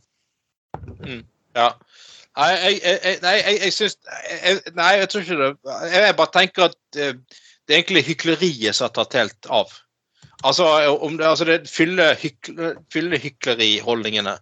Ja. 1.58 1.70
Nei, 2.40 2.54
jeg, 2.80 3.20
nei, 3.24 3.70
syns 3.76 3.98
Nei, 4.78 4.94
jeg 5.02 5.10
tror 5.12 5.26
ikke 5.26 5.40
det. 5.42 5.52
Jeg 5.92 6.16
bare 6.20 6.36
tenker 6.36 6.70
at 6.70 7.00
eh, 7.00 7.14
det 7.68 7.76
er 7.76 7.82
egentlig 7.82 8.06
hykleriet 8.08 8.78
som 8.78 8.88
har 8.88 8.96
tatt 8.96 9.18
helt 9.20 9.50
av. 9.54 9.74
Altså, 10.48 10.66
om 11.04 11.18
det, 11.20 11.28
altså 11.28 11.46
det 11.50 11.60
fyller 11.70 13.20
hykleriholdningene. 13.20 14.38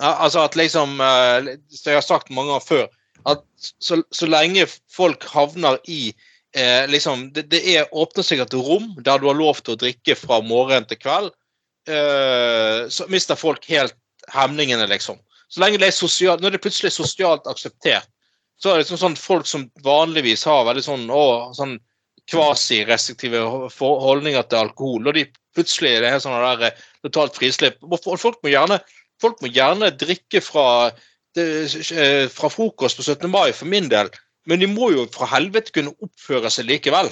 Altså 0.00 0.44
at 0.46 0.56
liksom 0.56 1.00
eh, 1.04 1.56
Som 1.74 1.90
jeg 1.90 1.98
har 1.98 2.06
sagt 2.06 2.30
mange 2.30 2.54
ganger 2.54 2.66
før, 2.68 2.86
at 3.28 3.42
så, 3.82 4.00
så 4.16 4.28
lenge 4.30 4.64
folk 4.92 5.26
havner 5.28 5.76
i 5.90 6.14
eh, 6.56 6.86
liksom, 6.88 7.28
det, 7.34 7.50
det 7.52 7.60
er 7.74 7.90
åpner 7.92 8.24
seg 8.24 8.40
et 8.44 8.54
rom 8.56 8.94
der 9.04 9.20
du 9.20 9.28
har 9.28 9.36
lov 9.36 9.60
til 9.60 9.74
å 9.74 9.80
drikke 9.80 10.16
fra 10.16 10.40
morgen 10.40 10.86
til 10.88 11.00
kveld, 11.02 11.34
eh, 11.90 12.86
så 12.88 13.08
mister 13.12 13.36
folk 13.36 13.66
helt 13.68 13.96
hemningene, 14.32 14.86
liksom. 14.88 15.20
Så 15.50 15.62
lenge 15.62 15.80
det 15.82 15.90
er 15.90 15.96
sosialt, 15.96 16.42
Når 16.42 16.54
det 16.54 16.62
plutselig 16.62 16.90
er 16.92 16.96
sosialt 16.96 17.48
akseptert, 17.50 18.08
så 18.60 18.70
er 18.70 18.78
det 18.78 18.84
liksom 18.84 19.00
sånn 19.00 19.16
folk 19.18 19.48
som 19.48 19.66
vanligvis 19.82 20.44
har 20.44 20.66
veldig 20.68 20.84
sånn, 20.84 21.06
å, 21.10 21.50
sånn 21.56 21.78
kvasi-restriktive 22.30 23.42
holdninger 23.80 24.44
til 24.46 24.60
alkohol, 24.60 25.08
og 25.08 25.16
de 25.16 25.24
plutselig 25.56 25.96
det 26.02 26.10
er 26.10 26.22
sånn 26.22 26.36
der 26.38 26.66
eh, 26.68 26.82
totalt 27.06 27.38
frislipp. 27.38 27.80
Folk 28.04 28.38
må 28.44 28.52
gjerne, 28.52 28.78
folk 29.22 29.40
må 29.42 29.50
gjerne 29.50 29.90
drikke 29.98 30.42
fra, 30.44 30.66
det, 31.36 31.46
eh, 31.96 32.26
fra 32.30 32.52
frokost 32.52 33.00
på 33.00 33.06
17. 33.06 33.26
mai, 33.32 33.50
for 33.56 33.70
min 33.70 33.88
del, 33.90 34.12
men 34.46 34.62
de 34.62 34.68
må 34.70 34.92
jo 34.94 35.08
fra 35.14 35.28
helvete 35.32 35.74
kunne 35.74 35.96
oppføre 36.04 36.52
seg 36.52 36.68
likevel. 36.70 37.10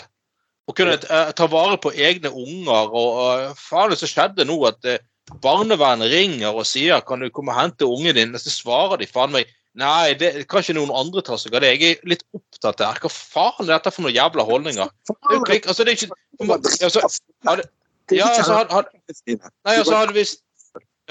Og 0.68 0.76
kunne 0.76 0.98
eh, 1.00 1.32
ta 1.36 1.48
vare 1.50 1.78
på 1.80 1.94
egne 1.96 2.30
unger. 2.30 2.92
og, 2.92 3.22
og 3.24 3.60
faen 3.60 3.92
det 3.92 3.98
som 4.02 4.10
skjedde 4.10 4.46
nå, 4.48 4.58
at 4.68 4.84
eh, 4.84 5.00
barnevernet 5.44 6.10
ringer 6.12 6.54
og 6.56 6.66
sier 6.66 7.00
kan 7.06 7.20
du 7.20 7.28
komme 7.30 7.52
og 7.54 7.60
hente 7.60 7.86
ungen 7.86 8.14
din, 8.16 8.34
så 8.38 8.50
svarer 8.52 8.98
de 9.00 9.06
faen 9.10 9.32
meg 9.34 9.48
Nei, 9.78 10.14
det 10.18 10.48
kan 10.50 10.58
ikke 10.64 10.74
noen 10.74 10.90
andre 10.90 11.22
ta 11.22 11.36
seg 11.38 11.54
av 11.54 11.60
det. 11.62 11.68
Jeg 11.78 11.98
er 12.00 12.08
litt 12.10 12.24
opptatt 12.34 12.80
her. 12.82 12.96
Hva 12.98 13.10
faen 13.12 13.68
er 13.68 13.76
dette 13.76 13.92
for 13.94 14.02
noen 14.02 14.16
jævla 14.16 14.42
holdninger? 14.48 14.88
Det 15.06 15.14
er 15.30 15.36
jo 15.36 15.44
klikk, 15.46 15.68
altså 15.70 15.84
det 15.86 15.92
er 15.92 15.98
ikke 16.00 16.16
altså, 16.88 17.02
hadde, 17.46 17.66
ja, 18.10 18.26
altså, 18.32 18.56
hadde, 18.72 19.36
Nei, 19.36 19.76
altså 19.76 19.94
hadde 20.00 20.16
vist... 20.16 20.40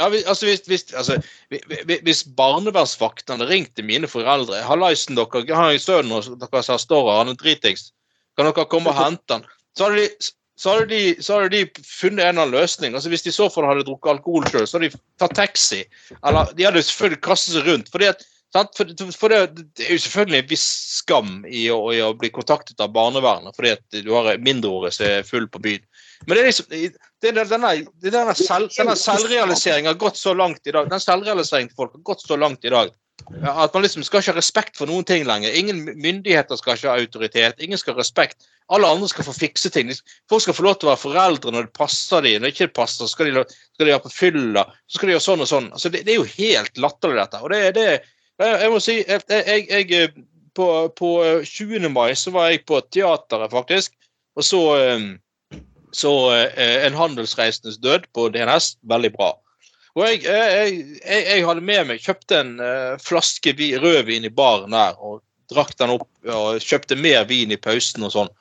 ja, 0.02 0.10
altså, 0.10 0.50
hvis, 0.50 0.66
hvis, 0.68 0.84
altså, 1.00 1.16
vi- 1.54 1.62
vi- 1.88 2.00
hvis 2.04 2.26
barnevernsvaktene 2.36 3.38
hadde 3.38 3.48
ringt 3.54 3.72
til 3.78 3.86
mine 3.88 4.10
foreldre 4.10 4.60
'Hallaisen, 4.66 5.16
dere 5.16 5.46
jeg 5.48 5.56
har 5.56 5.72
en 5.72 5.80
sønn 5.80 6.12
hos 6.12 6.28
dere 6.28 6.64
som 6.64 6.82
står 6.82 7.08
her, 7.12 7.18
han 7.24 7.32
er 7.32 7.40
dritings. 7.40 7.94
Kan 8.36 8.50
dere 8.52 8.66
komme 8.68 8.92
og 8.92 9.00
hente 9.00 9.38
han?' 9.38 9.48
Så 9.78 9.88
hadde 9.88 10.04
de, 10.04 10.32
så 10.58 10.74
hadde 10.74 10.88
de, 10.90 11.02
så 11.22 11.38
hadde 11.38 11.54
de 11.54 11.84
funnet 11.86 12.24
en 12.24 12.32
eller 12.32 12.48
annen 12.48 12.56
løsning. 12.56 12.96
Altså, 12.98 13.12
hvis 13.14 13.26
de 13.26 13.30
i 13.30 13.36
så 13.36 13.46
fall 13.54 13.68
hadde 13.70 13.86
drukket 13.86 14.16
alkohol 14.16 14.48
sjøl, 14.50 14.66
så 14.66 14.80
hadde 14.80 14.90
de 14.90 15.02
tatt 15.22 15.36
taxi. 15.38 15.84
Eller 16.26 16.50
de 16.58 16.66
hadde 16.66 16.82
selvfølgelig 16.88 17.22
kastet 17.28 17.58
seg 17.58 17.70
rundt. 17.70 17.94
fordi 17.94 18.10
at? 18.14 18.26
For, 18.58 18.90
for 19.14 19.30
det, 19.30 19.66
det 19.78 19.86
er 19.86 19.92
jo 19.92 20.02
selvfølgelig 20.02 20.38
en 20.40 20.50
viss 20.50 20.68
skam 20.98 21.34
i 21.46 21.66
å, 21.70 21.78
i 21.94 22.00
å 22.02 22.14
bli 22.18 22.30
kontaktet 22.34 22.80
av 22.82 22.94
barnevernet 22.96 23.54
fordi 23.54 23.74
at 23.76 23.98
du 24.02 24.08
har 24.16 24.40
mindreårige 24.42 24.96
som 24.96 25.06
er 25.06 25.28
full 25.28 25.46
på 25.52 25.62
byen. 25.62 25.84
Men 26.24 26.32
det 26.32 26.40
er 26.42 26.48
liksom, 26.48 26.70
det 26.72 27.34
er 27.34 27.38
denne, 27.52 27.74
denne, 28.02 28.34
selv, 28.40 28.72
denne 28.74 28.96
selvrealiseringen 28.98 29.92
har 29.92 30.00
gått 30.02 30.18
så 30.18 30.34
langt 30.34 30.64
i 30.66 30.74
dag. 30.74 30.90
Den 30.90 31.04
selvrealiseringen 31.04 31.70
til 31.70 31.84
folk 31.84 32.00
har 32.00 32.06
gått 32.08 32.24
så 32.24 32.40
langt 32.40 32.66
i 32.66 32.74
dag. 32.74 32.96
At 33.44 33.76
man 33.76 33.84
liksom 33.84 34.08
skal 34.08 34.24
ikke 34.24 34.34
ha 34.34 34.40
respekt 34.40 34.80
for 34.80 34.90
noen 34.90 35.06
ting 35.06 35.28
lenger. 35.28 35.54
Ingen 35.60 35.84
myndigheter 36.00 36.58
skal 36.58 36.80
ikke 36.80 36.94
ha 36.94 37.02
autoritet. 37.04 37.62
Ingen 37.62 37.78
skal 37.78 37.98
ha 37.98 38.02
respekt. 38.02 38.48
Alle 38.74 38.88
andre 38.92 39.08
skal 39.08 39.24
få 39.24 39.34
fikse 39.36 39.70
ting. 39.72 39.92
Folk 40.30 40.44
skal 40.44 40.56
få 40.58 40.66
lov 40.66 40.80
til 40.80 40.90
å 40.90 40.92
være 40.92 41.04
foreldre 41.06 41.54
når 41.56 41.68
det 41.70 41.78
passer 41.78 42.26
dem. 42.26 42.42
Når 42.42 42.50
det 42.50 42.56
ikke 42.56 42.74
passer, 42.82 43.08
skal 43.08 43.30
de, 43.30 43.44
skal 43.48 43.88
de 43.88 43.94
være 43.94 44.04
på 44.04 44.12
fylla. 44.12 44.66
Så 44.88 45.00
skal 45.00 45.08
de 45.08 45.16
gjøre 45.16 45.26
sånn 45.28 45.44
og 45.46 45.50
sånn. 45.52 45.70
Altså, 45.78 45.92
det, 45.94 46.02
det 46.08 46.14
er 46.14 46.20
jo 46.20 46.34
helt 46.34 46.82
latterlig, 46.84 47.22
dette. 47.22 47.40
Og 47.46 47.54
det, 47.54 47.62
det, 47.78 47.86
jeg, 48.44 48.58
jeg 48.66 48.74
må 48.74 48.82
si 48.84 48.98
jeg, 49.00 49.24
jeg, 49.32 49.64
jeg 49.72 50.12
på, 50.58 50.68
på 51.00 51.12
20. 51.48 51.88
mai 51.94 52.12
så 52.20 52.34
var 52.36 52.52
jeg 52.52 52.66
på 52.68 52.82
teateret, 52.92 53.54
faktisk, 53.54 53.94
og 54.38 54.46
så, 54.46 54.62
så 55.96 56.14
En 56.34 56.98
handelsreisendes 56.98 57.78
død 57.82 58.10
på 58.14 58.28
DNS. 58.34 58.74
Veldig 58.90 59.14
bra. 59.16 59.32
Og 59.98 60.04
jeg, 60.06 60.26
jeg, 60.28 60.84
jeg 61.08 61.46
hadde 61.48 61.64
med 61.66 61.88
meg 61.90 62.04
kjøpte 62.04 62.42
en 62.44 62.52
flaske 63.02 63.56
rødvin 63.82 64.28
i 64.28 64.34
baren 64.34 64.76
der 64.76 65.00
og 65.00 65.24
drakk 65.52 65.74
den 65.80 65.94
opp 65.96 66.08
og 66.34 66.62
kjøpte 66.64 66.98
mer 67.00 67.26
vin 67.30 67.54
i 67.54 67.60
pausen 67.62 68.06
og 68.08 68.14
sånn. 68.14 68.32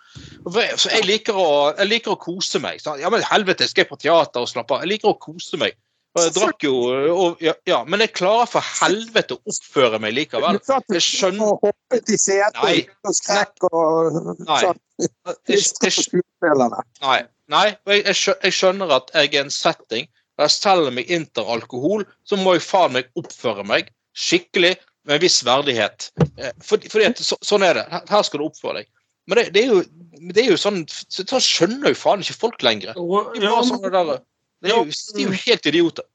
Så 0.46 0.90
jeg 0.92 1.04
liker 1.06 1.36
å, 1.38 1.48
jeg 1.76 1.90
liker 1.90 2.14
å 2.14 2.20
kose 2.20 2.60
meg. 2.62 2.80
Så, 2.82 2.96
ja, 3.00 3.10
men 3.12 3.24
helvete, 3.26 3.68
skal 3.68 3.84
jeg 3.84 3.90
på 3.90 4.00
teater 4.00 4.44
og 4.44 4.50
slappe 4.50 4.76
av? 4.76 4.84
Jeg 4.84 4.96
liker 4.96 5.12
å 5.12 5.18
kose 5.20 5.60
meg. 5.60 5.76
Jeg 6.16 6.32
drakk 6.32 6.64
jo, 6.64 6.74
og, 7.12 7.42
ja, 7.44 7.52
ja, 7.68 7.82
Men 7.84 8.00
jeg 8.00 8.14
klarer 8.16 8.48
for 8.48 8.64
helvete 8.80 9.36
å 9.36 9.52
oppføre 9.52 10.00
meg 10.00 10.14
likevel. 10.16 10.58
Jeg 10.64 11.04
skjønner 11.04 11.58
hoppet 11.60 12.12
i 12.12 12.18
setet 12.20 12.62
og 13.04 13.16
skrekk 13.18 13.66
og 13.68 14.20
sånn. 14.48 14.80
Nei. 17.04 17.18
nei 17.52 17.66
jeg, 18.00 18.54
skjønner 18.56 18.96
at 18.96 19.12
jeg 19.12 19.34
er 19.34 19.44
en 19.44 19.52
setting 19.52 20.08
der 20.36 20.48
jeg 20.48 20.56
selger 20.56 20.92
meg 20.92 21.12
inntar 21.12 21.48
alkohol, 21.52 22.04
så 22.24 22.36
må 22.40 22.56
jeg 22.56 22.64
faen 22.64 22.96
meg 22.96 23.12
oppføre 23.16 23.64
meg 23.68 23.92
skikkelig 24.16 24.74
med 25.06 25.16
en 25.16 25.22
viss 25.22 25.38
verdighet. 25.46 26.10
For, 26.64 26.82
fordi 26.92 27.08
at 27.08 27.22
så, 27.22 27.38
sånn 27.46 27.64
er 27.66 27.80
det. 27.80 27.86
Her 28.10 28.26
skal 28.26 28.42
du 28.42 28.48
oppføre 28.48 28.82
deg. 28.82 28.90
Men 29.26 29.40
det, 29.40 29.46
det, 29.54 29.62
er, 29.64 29.72
jo, 29.72 30.26
det 30.34 30.42
er 30.44 30.52
jo 30.52 30.58
sånn 30.60 30.84
Så 30.86 31.40
skjønner 31.42 31.90
jo 31.90 31.98
faen 31.98 32.20
ikke 32.22 32.36
folk 32.44 32.62
lenger. 32.62 32.94
De 32.94 33.40
er, 33.42 33.56
sånn 33.66 33.82
der, 33.82 34.12
det 34.62 34.70
er, 34.70 34.76
jo, 34.76 34.84
de 34.86 35.24
er 35.24 35.26
jo 35.26 35.40
helt 35.46 35.66
idioter. 35.72 36.06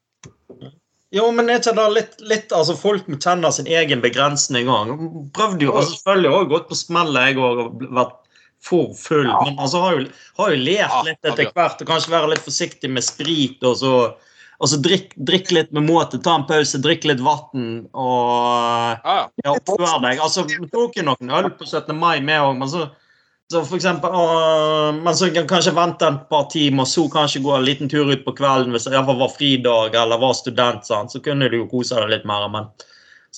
Jo, 1.11 1.25
men 1.35 1.51
er 1.51 1.59
ikke 1.59 1.75
det 1.75 1.85
litt, 1.91 2.13
litt 2.23 2.53
altså 2.55 2.77
Folk 2.79 3.07
må 3.11 3.19
kjenne 3.19 3.51
sin 3.51 3.67
egen 3.67 4.03
begrensning 4.03 4.71
òg. 4.71 4.93
Prøvde 5.35 5.67
jo 5.67 5.75
altså, 5.75 5.97
selvfølgelig 5.97 6.31
også 6.37 6.51
gått 6.53 6.69
på 6.69 6.79
smellet, 6.79 7.31
jeg 7.31 7.41
òg, 7.43 7.63
og 7.65 7.85
vært 7.99 8.17
for 8.61 8.93
full. 8.95 9.27
Men 9.27 9.59
altså 9.59 9.81
har 9.83 9.97
jo, 9.97 10.05
har 10.39 10.53
jo 10.53 10.61
lært 10.61 10.97
litt 11.07 11.31
etter 11.31 11.51
hvert 11.51 11.81
og 11.83 11.89
kanskje 11.89 12.13
være 12.13 12.31
litt 12.31 12.45
forsiktig 12.45 12.91
med 12.93 13.03
sprit. 13.03 13.57
og 13.67 13.75
så 13.81 13.93
og 14.61 14.69
så 14.69 14.77
drikk, 14.77 15.15
drikk, 15.17 15.49
litt 15.55 15.71
med 15.73 15.87
måte, 15.87 16.19
ta 16.21 16.35
en 16.37 16.45
pause, 16.45 16.77
drikk 16.83 17.07
litt 17.09 17.21
vann 17.25 17.69
og 17.97 19.07
ja, 19.07 19.55
oppfør 19.55 20.03
deg. 20.03 20.21
Altså, 20.21 20.45
Vi 20.45 20.69
tok 20.69 20.99
jo 20.99 21.05
noen 21.07 21.33
øl 21.33 21.49
på 21.57 21.65
17. 21.65 21.95
mai, 21.97 22.19
vi 22.21 22.35
òg, 22.37 22.59
men 22.59 22.69
så, 22.69 22.85
så 23.49 23.63
for 23.65 23.79
eksempel, 23.79 24.13
å, 24.13 24.91
men 24.99 25.17
så 25.17 25.31
kan 25.33 25.49
kanskje 25.49 25.73
vente 25.73 26.05
et 26.05 26.21
par 26.29 26.45
timer, 26.53 26.85
så 26.85 27.07
kanskje 27.09 27.41
gå 27.41 27.55
en 27.57 27.65
liten 27.65 27.89
tur 27.89 28.13
ut 28.13 28.21
på 28.27 28.35
kvelden 28.37 28.75
hvis 28.75 28.85
det 28.85 29.01
var 29.09 29.33
fridag 29.33 29.97
eller 29.97 30.21
var 30.21 30.37
student. 30.37 30.85
Sant? 30.85 31.15
Så 31.15 31.23
kunne 31.25 31.49
du 31.49 31.57
jo 31.63 31.69
kose 31.71 31.97
deg 31.97 32.13
litt 32.13 32.29
mer. 32.29 32.45
men? 32.53 32.69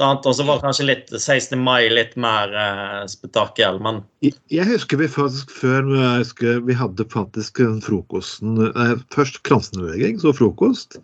Og 0.02 0.34
så 0.34 0.46
var 0.48 0.62
kanskje 0.64 0.88
litt 0.88 1.12
16. 1.14 1.54
mai 1.62 1.86
litt 1.92 2.16
mer 2.18 2.50
eh, 2.58 3.04
spetakkel, 3.12 3.78
men 3.84 4.00
jeg, 4.26 4.34
jeg 4.50 4.66
husker 4.66 4.98
vi 4.98 5.06
faktisk 5.12 5.52
før 5.54 5.86
jeg 5.92 6.24
husker, 6.24 6.64
vi 6.66 6.74
hadde 6.74 7.06
faktisk 7.14 7.62
den 7.62 7.78
frokosten 7.86 8.58
eh, 8.72 8.96
Først 9.14 9.44
kransenbeveging, 9.46 10.18
så 10.24 10.34
frokost. 10.34 10.98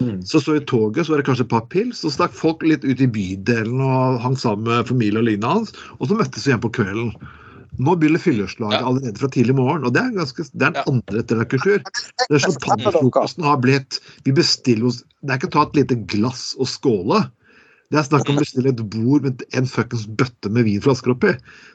Mm. 0.00 0.22
Så 0.24 0.40
så 0.40 0.56
i 0.56 0.64
toget 0.64 1.04
så 1.04 1.12
var 1.12 1.20
det 1.20 1.26
kanskje 1.28 1.44
et 1.44 1.52
par 1.52 1.66
pils, 1.68 2.00
så 2.00 2.08
stakk 2.14 2.32
folk 2.32 2.64
litt 2.64 2.86
ut 2.86 3.02
i 3.04 3.10
bydelen 3.12 3.82
og 3.84 4.22
hang 4.24 4.38
sammen 4.40 4.70
med 4.70 4.88
familie 4.88 5.20
og 5.20 5.28
lignende 5.28 5.58
hans, 5.58 5.74
og 5.98 6.08
så 6.08 6.16
møttes 6.16 6.46
vi 6.46 6.54
igjen 6.54 6.62
på 6.64 6.72
kvelden. 6.80 7.12
Nå 7.80 7.94
begynner 8.00 8.20
fylleslaget 8.20 8.80
ja. 8.80 8.86
allerede 8.88 9.20
fra 9.20 9.28
tidlig 9.36 9.54
morgen, 9.58 9.84
og 9.84 9.92
det 9.94 10.00
er, 10.02 10.14
ganske, 10.16 10.48
det 10.48 10.64
er 10.64 10.72
en 10.72 10.80
ja. 10.80 10.86
andre 10.90 11.20
etterkultur. 11.20 11.84
Champagnefrokosten 12.32 13.44
har 13.46 13.60
blitt 13.62 14.00
Vi 14.26 14.34
bestiller 14.36 14.88
oss 14.90 15.04
Det 15.20 15.32
er 15.32 15.38
ikke 15.38 15.52
å 15.52 15.54
ta 15.54 15.62
et 15.68 15.78
lite 15.82 16.00
glass 16.10 16.50
og 16.58 16.68
skåle. 16.72 17.22
Det 17.90 17.98
er 17.98 18.06
snakk 18.06 18.28
om 18.30 18.38
å 18.38 18.44
bestille 18.44 18.70
et 18.70 18.82
bord 18.92 19.24
med 19.26 19.42
en 19.58 19.66
fuckings 19.66 20.04
bøtte 20.18 20.50
med 20.54 20.68
vinflasker 20.68 21.10
oppi. 21.10 21.32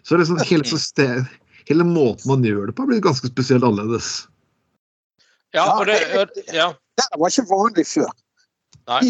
Så 0.07 0.15
liksom 0.19 0.39
hele, 0.47 0.63
system, 0.67 1.25
hele 1.67 1.87
måten 1.87 2.29
man 2.31 2.45
gjør 2.47 2.69
det 2.69 2.77
på, 2.77 2.87
blir 2.87 3.03
ganske 3.03 3.27
spesielt 3.27 3.67
annerledes. 3.67 4.29
Ja, 5.55 5.67
og 5.75 5.89
det, 5.89 5.99
ja. 6.55 6.69
det 6.99 7.07
var 7.19 7.31
ikke 7.31 7.47
vanlig 7.51 7.87
før. 7.89 8.13
Nei, 8.85 8.99
de 9.01 9.09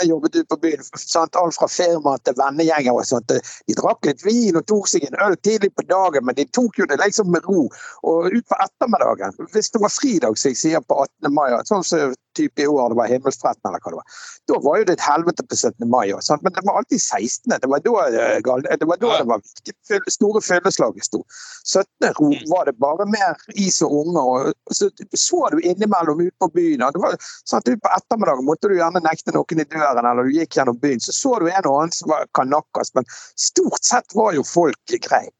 jeg 0.00 0.10
jobbet 0.10 0.36
ute 0.36 0.48
på 0.50 0.58
byen. 0.60 0.82
Sant? 1.00 1.36
Alt 1.40 1.56
fra 1.56 1.68
firma 1.70 2.16
til 2.24 2.36
vennegjenger 2.36 2.92
og 2.92 3.06
sånt. 3.08 3.32
De 3.32 3.76
drakk 3.78 4.04
litt 4.08 4.24
vin 4.26 4.58
og 4.60 4.66
tok 4.68 4.90
seg 4.90 5.06
en 5.08 5.16
øl 5.26 5.36
tidlig 5.46 5.72
på 5.76 5.86
dagen, 5.88 6.26
men 6.28 6.36
de 6.36 6.44
tok 6.56 6.78
jo 6.80 6.88
det 6.90 7.00
liksom 7.00 7.32
med 7.32 7.46
ro. 7.48 7.66
Og 8.04 8.28
utpå 8.28 8.58
ettermiddagen, 8.66 9.38
hvis 9.54 9.72
det 9.72 9.80
var 9.80 9.94
fridag, 9.94 10.36
som 10.36 10.52
jeg 10.52 10.60
sier 10.60 10.84
på 10.84 11.00
18. 11.06 11.32
mai, 11.32 11.48
sånn 11.70 11.86
som 11.86 12.14
type 12.34 12.62
i 12.62 12.66
år 12.66 12.90
det 12.90 12.98
var 12.98 13.10
himmelspretten 13.12 13.68
eller 13.68 13.78
hva 13.78 13.92
det 13.92 13.98
var, 14.00 14.22
da 14.50 14.56
var 14.64 14.78
jo 14.80 14.86
det 14.88 14.96
et 14.96 15.04
helvete 15.06 15.44
på 15.48 15.56
17. 15.56 15.86
mai. 15.90 16.10
Sant? 16.26 16.42
Men 16.42 16.54
det 16.56 16.64
var 16.66 16.80
alltid 16.80 17.00
16. 17.00 17.54
Det 17.62 17.70
var 17.70 17.84
da 17.84 17.92
det 18.10 18.48
var, 18.90 18.98
da 19.00 19.12
det 19.20 19.28
var 19.30 20.10
store 20.12 20.42
fylleslaget 20.44 21.06
sto. 21.06 21.22
17. 21.64 22.10
ro 22.18 22.32
var 22.50 22.68
det 22.68 22.76
bare 22.82 23.06
mer 23.08 23.38
is 23.54 23.80
og 23.86 23.94
unger. 24.02 24.50
Og 24.50 24.76
så 24.78 24.90
så 25.14 25.48
du 25.52 25.60
innimellom 25.62 26.20
ute 26.20 26.36
på 26.42 26.50
byen. 26.54 26.82
og 26.82 26.92
det 26.94 27.02
var 27.02 27.16
sant, 27.22 27.68
ut 27.68 27.82
på 27.82 27.92
ettermiddagen 27.96 28.33
måtte 28.42 28.68
du 28.68 28.76
gjerne 28.78 29.02
nekte 29.04 29.34
noen 29.36 29.62
i 29.62 29.66
døren, 29.68 30.06
eller 30.08 30.26
du 30.26 30.34
gikk 30.34 30.58
gjennom 30.58 30.78
byen. 30.82 31.00
Så 31.00 31.14
så 31.14 31.38
du 31.38 31.48
en 31.50 31.68
og 31.70 31.78
annen 31.78 31.94
som 31.94 32.10
var 32.10 32.26
kanakas, 32.34 32.94
men 32.98 33.06
stort 33.38 33.84
sett 33.86 34.16
var 34.18 34.34
jo 34.34 34.42
folk 34.46 34.96
greie. 35.06 35.30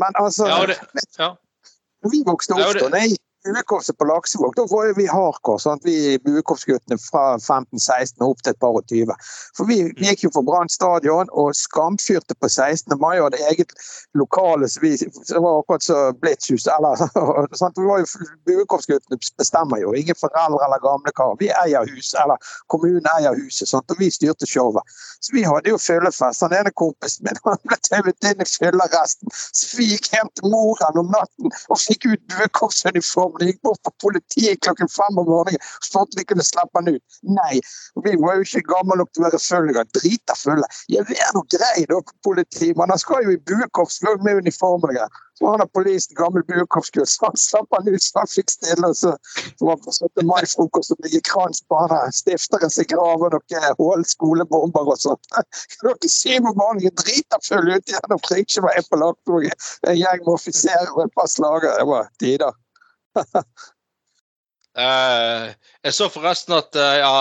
Men 0.00 0.16
altså 0.20 0.48
ja, 0.48 0.58
det, 0.68 0.78
ja. 1.18 1.30
Vi 2.12 2.22
vokste 2.26 2.56
opp, 2.56 2.76
da, 2.92 3.00
jeg 3.00 3.16
buekorpset 3.46 3.98
på 3.98 4.04
Laksevåg, 4.04 4.52
da 4.56 4.66
var 4.70 4.92
vi 4.96 5.06
hardcore. 5.06 5.60
Sant? 5.60 5.84
Vi 5.84 6.18
buekorpsguttene 6.24 6.98
fra 6.98 7.36
15-16 7.36 8.22
og 8.22 8.34
opp 8.34 8.42
til 8.42 8.54
et 8.54 8.60
par 8.62 8.78
og 8.78 8.86
20. 8.90 9.14
For 9.56 9.68
vi 9.70 9.78
gikk 10.02 10.26
jo 10.26 10.32
for 10.34 10.46
Brann 10.46 10.70
stadion 10.72 11.30
og 11.32 11.54
skamfyrte 11.56 12.36
på 12.40 12.50
16. 12.50 12.96
mai 13.00 13.18
og 13.18 13.28
hadde 13.28 13.42
eget 13.50 13.74
lokale 14.18 14.68
så 14.68 14.82
vi, 14.82 14.96
Det 14.96 15.42
var 15.42 15.60
akkurat 15.60 15.86
så 15.86 15.98
Blitzhus. 16.20 16.66
Eller, 16.76 16.96
sant? 17.60 17.78
Vi 17.78 17.86
var 17.86 18.02
jo, 18.02 18.28
buekorpsguttene 18.48 19.20
bestemmer 19.38 19.82
jo. 19.82 19.94
Ingen 19.94 20.18
foreldre 20.20 20.62
eller 20.66 20.82
gamle 20.84 21.14
karer. 21.16 21.38
Vi 21.40 21.52
eier 21.64 21.86
huset, 21.94 22.18
eller 22.24 22.40
kommunen 22.72 23.06
eier 23.16 23.36
huset, 23.38 23.68
sant? 23.68 23.90
og 23.90 24.00
vi 24.02 24.10
styrte 24.10 24.48
showet. 24.50 24.96
Så 25.20 25.34
vi 25.34 25.44
hadde 25.46 25.70
jo 25.70 25.78
fyllefest. 25.80 26.42
Han 26.44 26.54
ene 26.56 26.72
kompisen 26.74 27.26
min 27.26 27.40
han 27.46 27.62
ble 27.68 27.78
tauet 27.88 28.30
inn 28.30 28.42
i 28.42 28.48
fylleresten. 28.50 29.32
Så 29.32 29.76
vi 29.78 29.90
gikk 29.92 30.10
hjem 30.14 30.30
til 30.34 30.50
moren 30.52 31.00
om 31.02 31.12
natten 31.12 31.52
og 31.70 31.80
fikk 31.80 32.08
ut 32.10 32.22
buekorpsuniformen. 32.32 33.35
Gikk 33.44 33.60
bort 33.66 33.82
på 33.84 33.92
politiet 34.06 34.62
klokken 34.64 34.88
fem 34.88 35.20
om 35.20 35.28
morgenen 35.28 35.60
for 35.90 36.06
at 36.06 36.16
vi 36.16 36.24
kunne 36.24 36.46
slippe 36.46 36.80
han 36.80 36.94
ut. 36.94 37.20
Nei. 37.36 37.60
Vi 38.04 38.16
var 38.22 38.38
jo 38.38 38.46
ikke 38.46 38.64
gamle 38.70 38.98
nok 39.00 39.12
til 39.12 39.24
å 39.24 39.28
være 39.28 39.42
fulle 39.42 39.72
engang. 39.72 39.92
Drita 39.96 40.38
fulle. 40.38 40.72
Jeg 40.92 41.04
er 41.18 41.36
nå 41.36 41.44
grei, 41.52 41.86
da, 41.90 42.00
politi. 42.26 42.72
Men 42.78 42.92
han 42.94 43.02
skal 43.02 43.26
jo 43.26 43.36
i 43.36 43.42
buekorps 43.50 44.02
med 44.24 44.42
uniform 44.44 44.88
og. 44.88 45.22
Så 45.38 45.50
han 45.50 45.60
har 45.60 45.66
polisen 45.66 46.16
gammel 46.16 46.44
buekorpsgutt, 46.48 47.08
så 47.08 47.26
han 47.26 47.36
slapp 47.36 47.74
han 47.76 47.88
ut 47.92 48.02
så 48.02 48.22
han 48.22 48.30
fikk 48.32 48.50
stille. 48.54 48.88
Så 48.96 49.12
var 49.60 49.76
det 49.76 49.84
på 49.84 49.92
17. 49.92 50.26
mai-frokost 50.30 50.94
og 50.94 51.02
ligge 51.04 51.20
krans 51.28 51.60
på 51.68 51.80
han. 51.82 52.12
Stifteren 52.16 52.72
sin 52.72 52.88
graver 52.92 53.36
noen 53.36 53.66
hull 53.80 54.04
skolebomber 54.08 54.92
og 54.94 55.00
sånt. 55.02 55.40
Klokken 55.82 56.12
syv 56.12 56.48
om 56.52 56.56
morgenen, 56.56 56.94
drita 57.02 57.40
full 57.44 57.68
ute 57.68 57.92
gjennom 57.92 58.22
Kringsjø 58.28 58.64
var 58.64 58.78
jeg 58.78 58.88
på 58.88 59.00
Lakktoget. 59.02 59.68
En 59.84 59.98
gjeng 60.00 60.22
med 60.24 60.36
offiserer 60.38 60.94
og 60.94 61.04
et 61.04 61.18
par 61.20 61.28
slagere. 61.28 61.74
Det 61.82 61.90
var 61.92 62.08
tider. 62.22 62.62
Eh, 64.76 65.44
jeg 65.86 65.94
så 65.96 66.10
forresten 66.12 66.52
at 66.52 66.76
eh, 66.76 66.98
ja, 67.00 67.12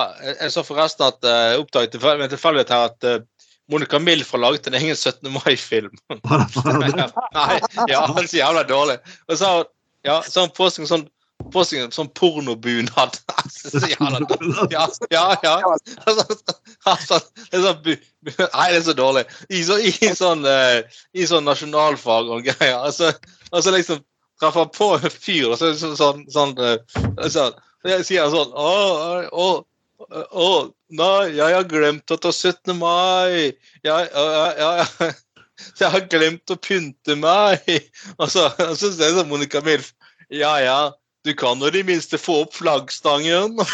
jeg 0.41 0.51
så 0.51 0.59
forresten 0.67 1.05
at 1.07 1.23
uh, 1.23 1.61
oppdaget 1.61 1.93
med 2.19 2.33
tilfeldighet 2.33 2.73
her 2.73 2.89
at 2.89 3.07
uh, 3.07 3.21
Monica 3.71 3.95
Milf 3.99 4.33
har 4.35 4.41
laget 4.43 4.67
en 4.67 4.75
egen 4.75 4.95
17. 4.95 5.31
mai-film. 5.31 5.93
Nei, 7.37 7.59
ja, 7.87 8.01
den 8.11 8.19
er 8.19 8.27
så 8.27 8.41
jævla 8.41 8.65
dårlig. 8.67 8.97
Og 9.29 9.39
så, 9.39 9.51
ja, 10.03 10.19
så 10.27 10.43
han 10.43 10.51
på 10.57 10.67
sånn 10.75 11.07
på 11.51 11.63
seg 11.67 11.83
en 11.83 11.93
sånn 11.93 12.09
pornobunad. 12.17 13.17
Så 13.51 13.81
jævla 13.83 14.21
dårlig. 14.23 14.67
Ja, 14.71 14.85
ja. 15.11 15.25
ja. 15.43 15.55
Altså, 16.07 16.37
altså, 16.87 17.19
det 17.51 17.59
er 17.59 17.65
sånn, 17.65 17.89
nei, 18.31 18.67
det 18.71 18.79
er 18.79 18.85
så 18.87 18.95
dårlig. 18.97 19.25
I, 19.49 19.61
så, 19.67 19.77
i, 19.83 19.91
sånn, 20.15 20.45
uh, 20.47 21.01
i 21.13 21.27
sånn 21.29 21.45
nasjonalfag 21.47 22.31
og 22.31 22.47
greier. 22.47 22.79
Altså, 22.79 23.11
altså 23.51 23.75
liksom 23.75 24.01
treffer 24.41 24.67
på 24.75 24.89
en 24.97 25.11
fyr, 25.11 25.51
og 25.51 25.59
så 25.59 25.71
så, 25.73 25.93
sånn, 25.99 26.25
sånn, 26.31 26.55
sånn, 26.57 27.13
eh, 27.15 27.29
sånn 27.31 27.55
jeg 27.85 28.05
sier 28.07 28.31
sånn 28.33 28.53
Å, 28.57 28.71
å, 29.29 29.47
å, 30.01 30.17
å, 30.25 30.49
nei, 30.97 31.35
jeg 31.37 31.57
har 31.57 31.69
glemt 31.69 32.11
å 32.13 32.17
ta 32.17 32.31
17. 32.33 32.73
mai. 32.79 33.53
Jeg, 33.85 34.09
jeg, 34.09 34.09
ja. 34.59 35.11
Jeg 35.79 35.87
har 35.93 36.07
glemt 36.11 36.51
å 36.51 36.57
pynte 36.59 37.15
meg. 37.15 37.63
Og 38.17 38.27
så, 38.31 38.49
syns 38.73 38.83
jeg 38.83 38.97
sier 38.99 39.17
sånn 39.19 39.29
Monica 39.31 39.61
Milf 39.65 39.93
Ja, 40.33 40.57
ja. 40.63 40.79
Du 41.25 41.31
kan 41.33 41.61
jo 41.61 41.71
i 41.71 41.73
det 41.73 41.85
minste 41.87 42.19
få 42.21 42.43
opp 42.43 42.53
flaggstangen. 42.53 43.55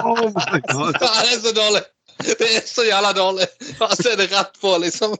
Oh 0.00 0.30
det 0.34 1.10
er 1.10 1.36
så 1.38 1.52
dårlig! 1.54 1.82
Det 2.20 2.48
er 2.48 2.64
så 2.66 2.84
jævla 2.84 3.12
dårlig! 3.16 3.46
Og 3.78 3.92
så 3.94 4.10
er 4.10 4.16
det 4.18 4.26
rett 4.32 4.58
på, 4.60 4.72
liksom. 4.82 5.14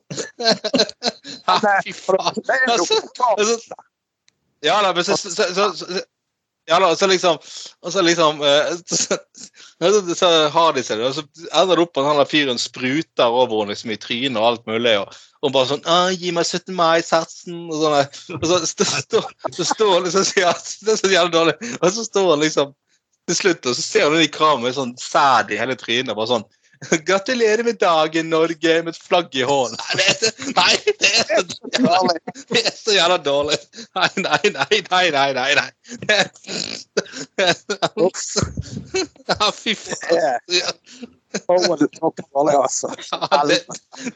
Fy 1.85 1.95
faen. 1.95 2.43
Altså, 2.67 2.99
altså, 3.37 3.79
ja 4.67 4.81
da, 4.85 4.93
men 4.97 5.05
så, 5.05 5.17
så, 5.17 5.31
så, 5.75 6.01
ja 6.69 6.79
da, 6.83 6.91
så 6.97 7.07
liksom 7.11 7.39
Og 7.83 7.93
så 7.93 8.03
liksom 8.05 8.43
eh, 8.45 8.75
så, 10.21 10.31
har 10.55 10.77
de 10.77 10.85
seg 10.85 11.01
det, 11.01 11.09
og 11.09 11.17
så 11.17 11.25
ender 11.49 11.77
det 11.81 11.87
opp 11.87 12.01
at 12.01 12.09
han 12.11 12.21
der 12.21 12.29
fyren 12.31 12.61
spruter 12.61 13.33
over 13.33 13.63
henne 13.63 13.75
liksom, 13.75 13.95
i 13.95 13.99
trynet 14.01 14.41
og 14.41 14.49
alt 14.51 14.69
mulig. 14.71 14.93
Og, 15.01 15.17
og 15.41 15.55
bare 15.55 15.71
sånn 15.71 15.87
«Å, 15.89 15.97
'Gi 16.13 16.35
meg 16.37 16.45
17. 16.45 16.75
mai-satsen.' 16.77 17.71
Og 17.73 17.81
sånn. 17.81 18.37
Og 18.37 18.47
så 18.51 18.61
st- 18.69 18.89
står 19.07 19.27
så 19.57 19.67
står 19.73 19.95
han 19.97 20.07
liksom 20.07 20.29
ja, 20.43 20.53
Det 20.85 20.95
er 20.95 21.01
så 21.01 21.13
jævlig 21.15 21.35
dårlig. 21.39 21.57
Og 21.81 21.89
så 21.97 22.07
står 22.07 22.31
han 22.35 22.45
liksom 22.45 22.75
til 23.31 23.37
slutt, 23.39 23.67
og 23.71 23.77
så 23.79 23.83
ser 23.85 24.13
inn 24.13 24.25
i 24.27 24.33
kameraet 24.33 24.65
med 24.67 24.77
sånn 24.77 24.97
sæd 25.01 25.53
i 25.55 25.59
hele 25.61 25.77
trynet. 25.81 26.17
bare 26.17 26.29
sånn 26.35 26.47
'Gratulerer 27.07 27.63
med 27.65 27.77
dagen, 27.81 28.31
Norge', 28.33 28.83
med 28.83 28.95
et 28.95 29.03
flagg 29.05 29.35
i 29.37 29.43
hånden. 29.45 29.77
Nei, 29.77 29.97
det 30.01 30.07
er, 30.09 30.15
så- 30.17 30.53
nei, 30.57 30.75
det 31.03 31.11
er 31.21 31.43
så 31.45 31.69
jævla 31.77 32.15
det 32.55 32.63
er 32.65 32.77
så 32.77 32.95
jævla 32.97 33.19
dårlig. 33.25 33.59
Nei, 33.99 34.09
nei, 34.17 34.41
nei, 34.57 34.81
nei, 34.91 35.11
nei, 35.11 35.33
nei. 35.37 35.51
nei. 35.59 36.21
Ja, 39.29 39.51
fy 39.53 39.75
faen. 39.77 40.41
Dårlig, 41.47 42.57
altså. 42.57 42.89
det, 43.49 43.61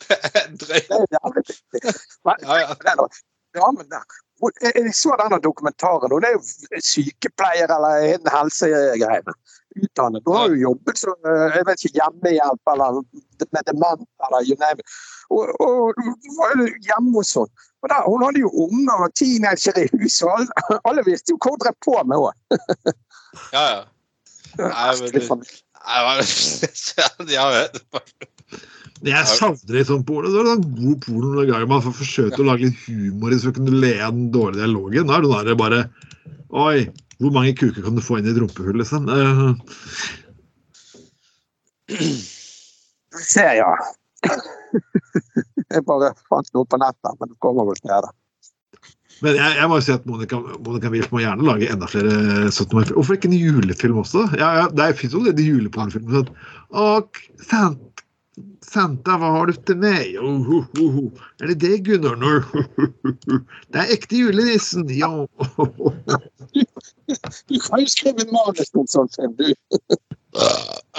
det 0.08 0.18
er 0.34 0.48
drøyt. 0.60 0.88
Det 0.88 0.98
er 0.98 1.06
jævlig 1.18 1.44
viktig. 1.48 1.96
Men, 2.24 2.34
Ja, 2.48 2.54
ja. 2.64 2.74
den 2.80 3.90
der, 3.92 4.04
jeg 4.64 4.94
så 4.98 5.14
denne 5.20 5.38
dokumentaren. 5.44 6.10
Det 6.22 6.28
er 6.28 6.34
jo 6.34 6.42
sykepleier 6.82 7.70
eller 7.70 8.08
en. 8.16 9.34
Utdannet. 9.74 10.22
Du 10.24 10.30
har 10.30 10.48
jo 10.52 10.56
jobbet 10.60 10.98
som 11.00 11.14
eh, 11.26 11.56
jeg 11.56 11.64
vet 11.68 11.78
ikke, 11.82 11.98
hjemmehjelp 11.98 12.62
eller 12.74 12.90
med 13.42 13.62
dement 13.66 14.02
eller 14.26 14.40
you 14.46 14.56
name 14.60 14.78
it. 14.78 14.86
Og, 15.34 15.42
og 15.64 15.70
var 16.38 16.50
jo 16.60 16.66
hjemme 16.88 17.12
hos 17.16 17.32
henne. 17.38 17.52
Og 17.84 17.88
der, 17.92 18.00
hun 18.06 18.24
hadde 18.24 18.40
jo 18.40 18.50
unger 18.64 18.96
og 19.06 19.10
teenagere 19.18 19.80
i 19.84 19.88
huset, 20.00 20.24
og 20.24 20.30
alle, 20.38 20.52
alle 20.88 21.02
visste 21.08 21.28
jo 21.34 21.38
hva 21.42 21.48
hun 21.52 21.62
drev 21.64 21.76
på 21.84 21.94
med 22.08 22.16
òg. 22.22 22.34
Ja, 23.52 23.64
ja. 23.74 23.82
Jeg 29.04 29.28
savner 29.28 29.76
litt 29.76 29.90
sånn 29.90 30.06
porno. 30.06 30.30
Det 30.30 30.38
var 30.38 30.46
sånn 30.48 30.68
god 30.78 30.98
porno 31.04 31.28
noen 31.34 31.50
ganger 31.50 31.68
man 31.68 31.82
forsøkte 31.84 32.00
forsøkt 32.00 32.40
å 32.40 32.48
lage 32.48 32.64
litt 32.70 32.80
humor 32.86 33.30
i 33.34 33.38
så 33.42 33.50
kunne 33.52 33.80
le 33.82 33.94
av 33.98 34.12
den 34.16 34.28
dårlige 34.32 34.62
dialogen. 34.62 35.10
Da 35.10 35.14
er 35.40 35.44
det 35.50 35.56
bare 35.60 35.80
Oi, 36.54 36.78
hvor 37.20 37.32
mange 37.34 37.54
kuker 37.58 37.82
kan 37.84 37.96
du 37.96 38.02
få 38.04 38.18
inn 38.18 38.28
i 38.28 38.32
et 38.32 38.40
rumpehull, 38.40 38.78
liksom? 38.80 39.02
Eh, 39.08 39.52
Se, 43.14 43.44
ja. 43.60 43.70
Jeg 45.70 45.84
bare 45.86 46.10
fant 46.26 46.48
noe 46.56 46.66
på 46.66 46.78
nettet, 46.82 47.16
men 47.20 47.30
det 47.30 47.38
kommer 47.44 47.68
vel 47.68 47.78
det. 47.84 48.10
Men 49.22 49.36
jeg, 49.38 49.56
jeg 49.60 49.70
må 49.70 49.78
jo 49.78 49.84
si 49.86 49.92
at 49.94 50.06
Monica, 50.10 50.40
Monica 50.66 50.90
Milf 50.90 51.12
må 51.14 51.22
gjerne 51.22 51.46
lage 51.46 51.68
enda 51.70 51.86
flere 51.88 52.14
17. 52.50 52.74
mai 52.74 52.88
Hvorfor 52.88 53.14
ikke 53.14 53.30
en 53.30 53.36
julefilm 53.38 54.00
også? 54.02 54.26
Ja, 54.40 54.48
ja, 54.58 54.64
Det 54.74 54.96
fins 54.98 55.14
jo 55.14 55.22
allerede 55.22 55.46
julepornofilmer. 55.46 56.12
Sånn, 56.18 56.30
Å, 56.74 56.86
Santa, 57.46 57.93
Santa, 58.74 59.14
hva 59.20 59.28
har 59.36 59.50
du 59.50 59.58
til 59.68 59.76
meg? 59.78 60.16
Oh, 60.18 60.48
oh, 60.50 60.64
oh. 60.82 61.26
Er 61.42 61.52
det 61.52 61.60
det, 61.62 61.76
Gunnar? 61.86 62.16
Det 63.70 63.82
er 63.82 63.92
ekte 63.94 64.18
julenissen! 64.18 64.88
Ja. 64.90 65.10
Du 67.50 67.60
kan 67.60 67.82
jo 67.82 67.90
skrive 67.90 68.26
manus 68.32 68.72
om 68.74 68.88
sånt, 68.90 69.18
du. 69.38 69.52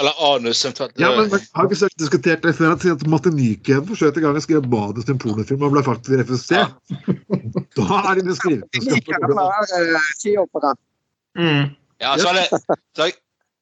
Eller 0.00 0.14
anus, 0.30 0.64
eventuelt. 0.64 0.94
ja, 1.00 1.10
men 1.16 1.28
Jeg 1.30 1.48
har 1.58 1.68
ikke 1.68 1.80
søkt 1.82 1.98
diskutert 2.00 2.46
det 2.46 2.54
før 2.56 2.72
at 2.76 3.06
Matti 3.10 3.32
Nyken 3.34 3.84
forsøkte 3.90 4.22
en 4.22 4.28
gang 4.28 4.40
å 4.40 4.44
skrive 4.44 4.64
manus 4.72 5.04
til 5.04 5.16
en 5.16 5.20
pornofilm 5.20 5.66
og 5.68 5.76
ble 5.76 5.84
faktisk 5.84 6.16
refusert. 6.22 6.72
Da 7.76 8.00
er 8.00 8.22
det 8.22 8.38
skrivekunnskap. 8.40 9.28
skihopperen. 10.22 10.80
Mm. 11.36 11.76
Ja, 12.00 12.16
så 12.16 12.32
er 12.32 12.40
det, 12.40 12.48
så 12.96 13.08
er 13.08 13.16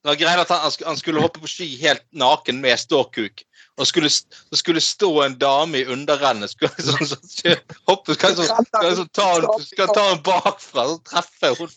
det 0.04 0.10
var 0.12 0.18
greia 0.20 0.40
at 0.42 0.50
han, 0.52 0.60
han 0.60 0.72
han 0.84 0.98
skulle 1.00 1.22
hoppe 1.24 1.40
på 1.40 1.48
ski 1.48 1.66
helt 1.80 2.02
naken 2.12 2.58
med 2.60 2.76
ståkuk. 2.76 3.40
Og 3.76 3.86
skulle, 3.86 4.10
det 4.50 4.58
skulle 4.58 4.80
stå 4.80 5.22
en 5.22 5.38
dame 5.38 5.78
i 5.78 5.86
underrennet. 5.86 6.50
Skulle 6.50 6.70
liksom, 6.78 7.06
så, 7.06 7.16
så, 7.28 7.56
hoppe, 7.86 8.14
skal 8.14 8.36
så, 8.36 8.42
liksom 8.82 9.08
ta 9.08 9.32
henne 9.32 9.64
skal 9.66 9.90
ta 9.94 10.04
han 10.12 10.22
bakfra 10.22 10.86
og 10.92 11.02
treffe 11.08 11.50
hun. 11.58 11.72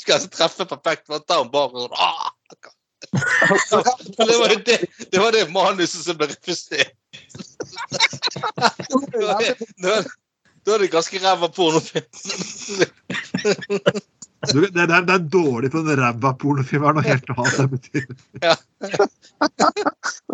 Skal 0.00 0.22
så 0.22 0.32
treffe 0.32 0.64
perfekt. 0.64 1.06
for 1.06 1.20
å 1.20 1.24
Ta 1.28 1.42
han 1.42 1.52
bakfra 1.52 1.80
sånn. 1.84 1.98
Ah! 2.00 2.32
Det 4.16 4.36
var 4.40 4.48
det, 4.64 4.78
det 5.12 5.18
var 5.20 5.32
det 5.32 5.44
manuset 5.52 6.04
som 6.04 6.16
ble 6.18 6.30
refusert. 6.32 6.96
Da 10.66 10.74
er 10.74 10.82
det 10.82 10.90
ganske 10.90 11.20
ræva 11.22 11.48
pornofilm. 11.52 12.08
Du, 14.52 14.60
Det, 14.60 14.70
det, 14.74 14.94
er, 14.94 15.04
det 15.08 15.14
er 15.14 15.24
dårlig 15.32 15.70
på 15.72 15.80
en 15.80 15.90
ræva 15.98 16.32
pornofilm. 16.38 16.84
er 16.84 16.96
noe 16.96 17.04
helt 17.06 17.30
annet. 17.32 17.56
Det 17.56 17.68
betyr 17.72 18.04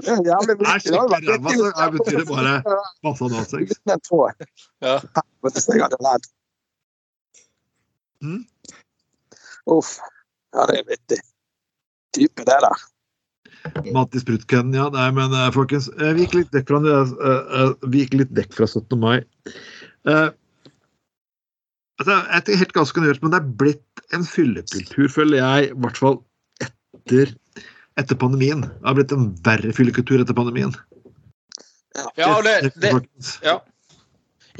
Det 0.03 0.17
jævlig 0.27 0.57
Det 0.59 0.67
er. 0.67 0.77
Det 0.77 0.83
skikkelig 0.85 1.29
ræva, 1.31 1.57
så 1.57 1.73
her 1.79 1.91
betyr 1.97 2.19
det 2.19 2.29
bare 2.29 2.55
masse 3.07 3.25
analsex. 3.29 3.77
Ja. 3.87 3.99
Jeg 4.83 5.83
hadde. 5.83 6.33
Mm. 8.23 8.43
Uff. 9.67 9.99
Ja, 10.55 10.67
det 10.67 10.81
er 10.83 10.89
vittig. 10.91 11.21
Type 12.15 12.45
det 12.47 12.59
der. 12.67 12.83
Mattis 13.95 14.25
Brutken, 14.27 14.75
ja. 14.75 14.89
Nei, 14.93 15.09
men 15.15 15.35
eh, 15.39 15.49
folkens, 15.55 15.89
eh, 15.95 16.13
vi 16.17 16.27
gikk 16.27 16.35
litt 16.41 16.55
vekk 16.55 16.71
fra, 16.71 16.81
det, 16.83 16.95
vi 17.93 18.03
gikk 18.03 18.17
litt 18.19 18.33
vekk 18.37 18.57
fra 18.59 18.67
17. 18.67 18.99
mai. 18.99 19.21
Eh, 20.11 20.29
altså, 22.03 22.19
Jeg 22.29 22.55
er 22.57 22.63
helt 22.63 22.77
ganske 22.77 23.05
nøyert, 23.05 23.23
men 23.25 23.35
det 23.35 23.41
er 23.41 23.51
blitt 23.63 24.05
en 24.17 24.27
fyllekultur, 24.29 25.09
føler 25.13 25.41
jeg, 25.41 25.73
i 25.73 25.81
hvert 25.85 26.01
fall 26.01 26.21
etter, 26.65 27.35
etter 28.01 28.19
pandemien. 28.21 28.65
Det 28.67 28.89
har 28.89 28.99
blitt 28.99 29.15
en 29.17 29.31
verre 29.47 29.75
fyllekultur 29.77 30.23
etter 30.23 30.37
pandemien. 30.37 30.75
Ja, 32.17 32.33
og 32.37 32.47
det, 32.47 32.73
det, 32.81 32.93
ja. 33.45 33.59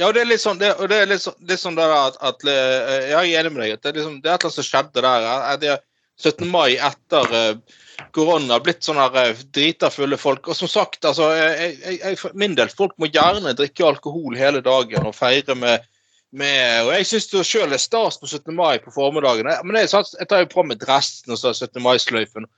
Ja, 0.01 0.09
og 0.09 0.17
det 0.17 0.23
er 0.23 0.29
litt 0.31 0.41
sånn, 0.41 0.61
det, 0.61 0.73
og 0.81 0.89
det 0.89 1.03
er 1.03 1.09
litt 1.11 1.25
sånn, 1.25 1.37
litt 1.49 1.61
sånn 1.61 1.77
der 1.77 1.93
at, 1.93 2.17
at 2.25 2.45
eh, 2.49 3.11
Jeg 3.11 3.33
er 3.33 3.43
enig 3.43 3.53
med 3.53 3.65
deg. 3.65 3.75
at 3.77 3.83
Det 3.83 3.91
er, 3.91 3.99
liksom, 4.01 4.21
det 4.25 4.31
er 4.31 4.35
et 4.35 4.45
eller 4.45 4.49
annet 4.49 4.59
som 4.59 4.69
skjedde 4.69 5.05
der. 5.05 5.27
Det 5.61 5.73
er 5.75 5.83
17. 6.23 6.47
mai 6.49 6.77
etter 6.77 7.35
eh, 7.37 7.79
korona 8.17 8.59
blitt 8.63 8.85
sånne 8.87 9.05
her 9.05 9.33
eh, 9.35 9.43
drita 9.53 9.91
fulle 9.93 10.17
folk. 10.21 10.49
Og 10.49 10.57
som 10.57 10.71
sagt, 10.71 11.05
altså, 11.09 11.29
jeg, 11.37 11.77
jeg, 11.83 11.99
jeg, 12.01 12.21
for 12.21 12.37
min 12.41 12.57
del, 12.57 12.73
folk 12.73 12.97
må 13.01 13.11
gjerne 13.13 13.53
drikke 13.59 13.89
alkohol 13.91 14.39
hele 14.39 14.63
dagen 14.65 15.09
og 15.09 15.17
feire 15.17 15.57
med, 15.59 15.85
med 16.33 16.87
og 16.87 16.93
Jeg 16.97 17.09
syns 17.09 17.29
det 17.31 17.45
sjøl 17.47 17.75
er 17.77 17.81
stas 17.81 18.19
på 18.21 18.29
17. 18.29 18.55
mai 18.57 18.79
på 18.83 18.93
formiddagen. 18.95 19.49
Men 19.69 19.81
jeg, 19.83 19.91
jeg 19.93 20.29
tar 20.31 20.45
jo 20.45 20.51
på 20.53 20.65
meg 20.67 20.81
dressen 20.81 21.35
og 21.35 21.41
så 21.41 21.53
17. 21.53 21.81
mai-sløyfen. 21.85 22.49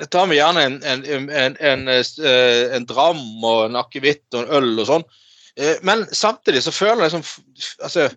Jeg 0.00 0.10
tar 0.12 0.26
med 0.28 0.36
gjerne 0.36 0.64
en, 0.66 0.80
en, 0.84 1.54
en, 1.56 1.86
eh, 1.88 2.64
en 2.76 2.88
dram 2.88 3.22
og 3.46 3.68
en 3.68 3.78
akevitt 3.80 4.26
og 4.34 4.42
en 4.42 4.58
øl 4.58 4.82
og 4.82 4.88
sånn. 4.90 5.06
Eh, 5.56 5.78
Men 5.86 6.04
samtidig 6.12 6.64
så 6.66 6.74
føler 6.74 7.06
jeg 7.06 7.14
liksom 7.14 7.24
altså, 7.86 8.10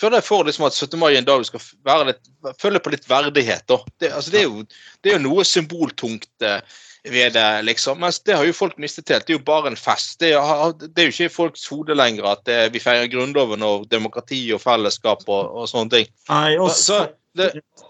føler 0.00 0.18
jeg 0.20 0.28
for 0.28 0.48
liksom 0.48 0.68
at 0.68 0.78
17. 0.78 0.96
mai 1.00 1.10
er 1.12 1.20
en 1.20 1.28
dag 1.28 1.42
du 1.42 1.50
skal 1.50 1.66
være 1.84 2.08
litt, 2.12 2.32
føle 2.62 2.80
på 2.80 2.94
litt 2.94 3.10
verdighet. 3.10 3.66
Det, 3.68 4.08
altså, 4.12 4.32
det, 4.32 4.40
er 4.40 4.48
jo, 4.48 4.64
det 5.02 5.12
er 5.12 5.18
jo 5.18 5.26
noe 5.26 5.44
symboltungt 5.48 6.46
eh, 6.46 6.62
ved 7.10 7.32
det, 7.32 7.62
liksom. 7.62 8.00
Mens 8.00 8.20
det 8.20 8.36
har 8.38 8.44
jo 8.46 8.54
folk 8.54 8.78
mistet 8.78 9.10
helt. 9.10 9.26
Det 9.26 9.34
er 9.34 9.38
jo 9.40 9.44
bare 9.46 9.72
en 9.72 9.78
fest. 9.78 10.20
Det 10.22 10.32
er, 10.38 10.72
det 10.82 11.02
er 11.02 11.08
jo 11.08 11.14
ikke 11.14 11.28
i 11.28 11.34
folks 11.34 11.66
hode 11.70 11.96
lenger 11.98 12.28
at 12.30 12.44
det, 12.46 12.58
vi 12.74 12.82
feirer 12.82 13.10
Grunnloven 13.10 13.64
og 13.66 13.88
demokrati 13.90 14.44
og 14.54 14.62
fellesskap 14.62 15.26
og, 15.26 15.50
og 15.50 15.70
sånne 15.70 15.96
ting. 15.96 16.10
Nei, 16.30 16.56
også, 16.62 17.04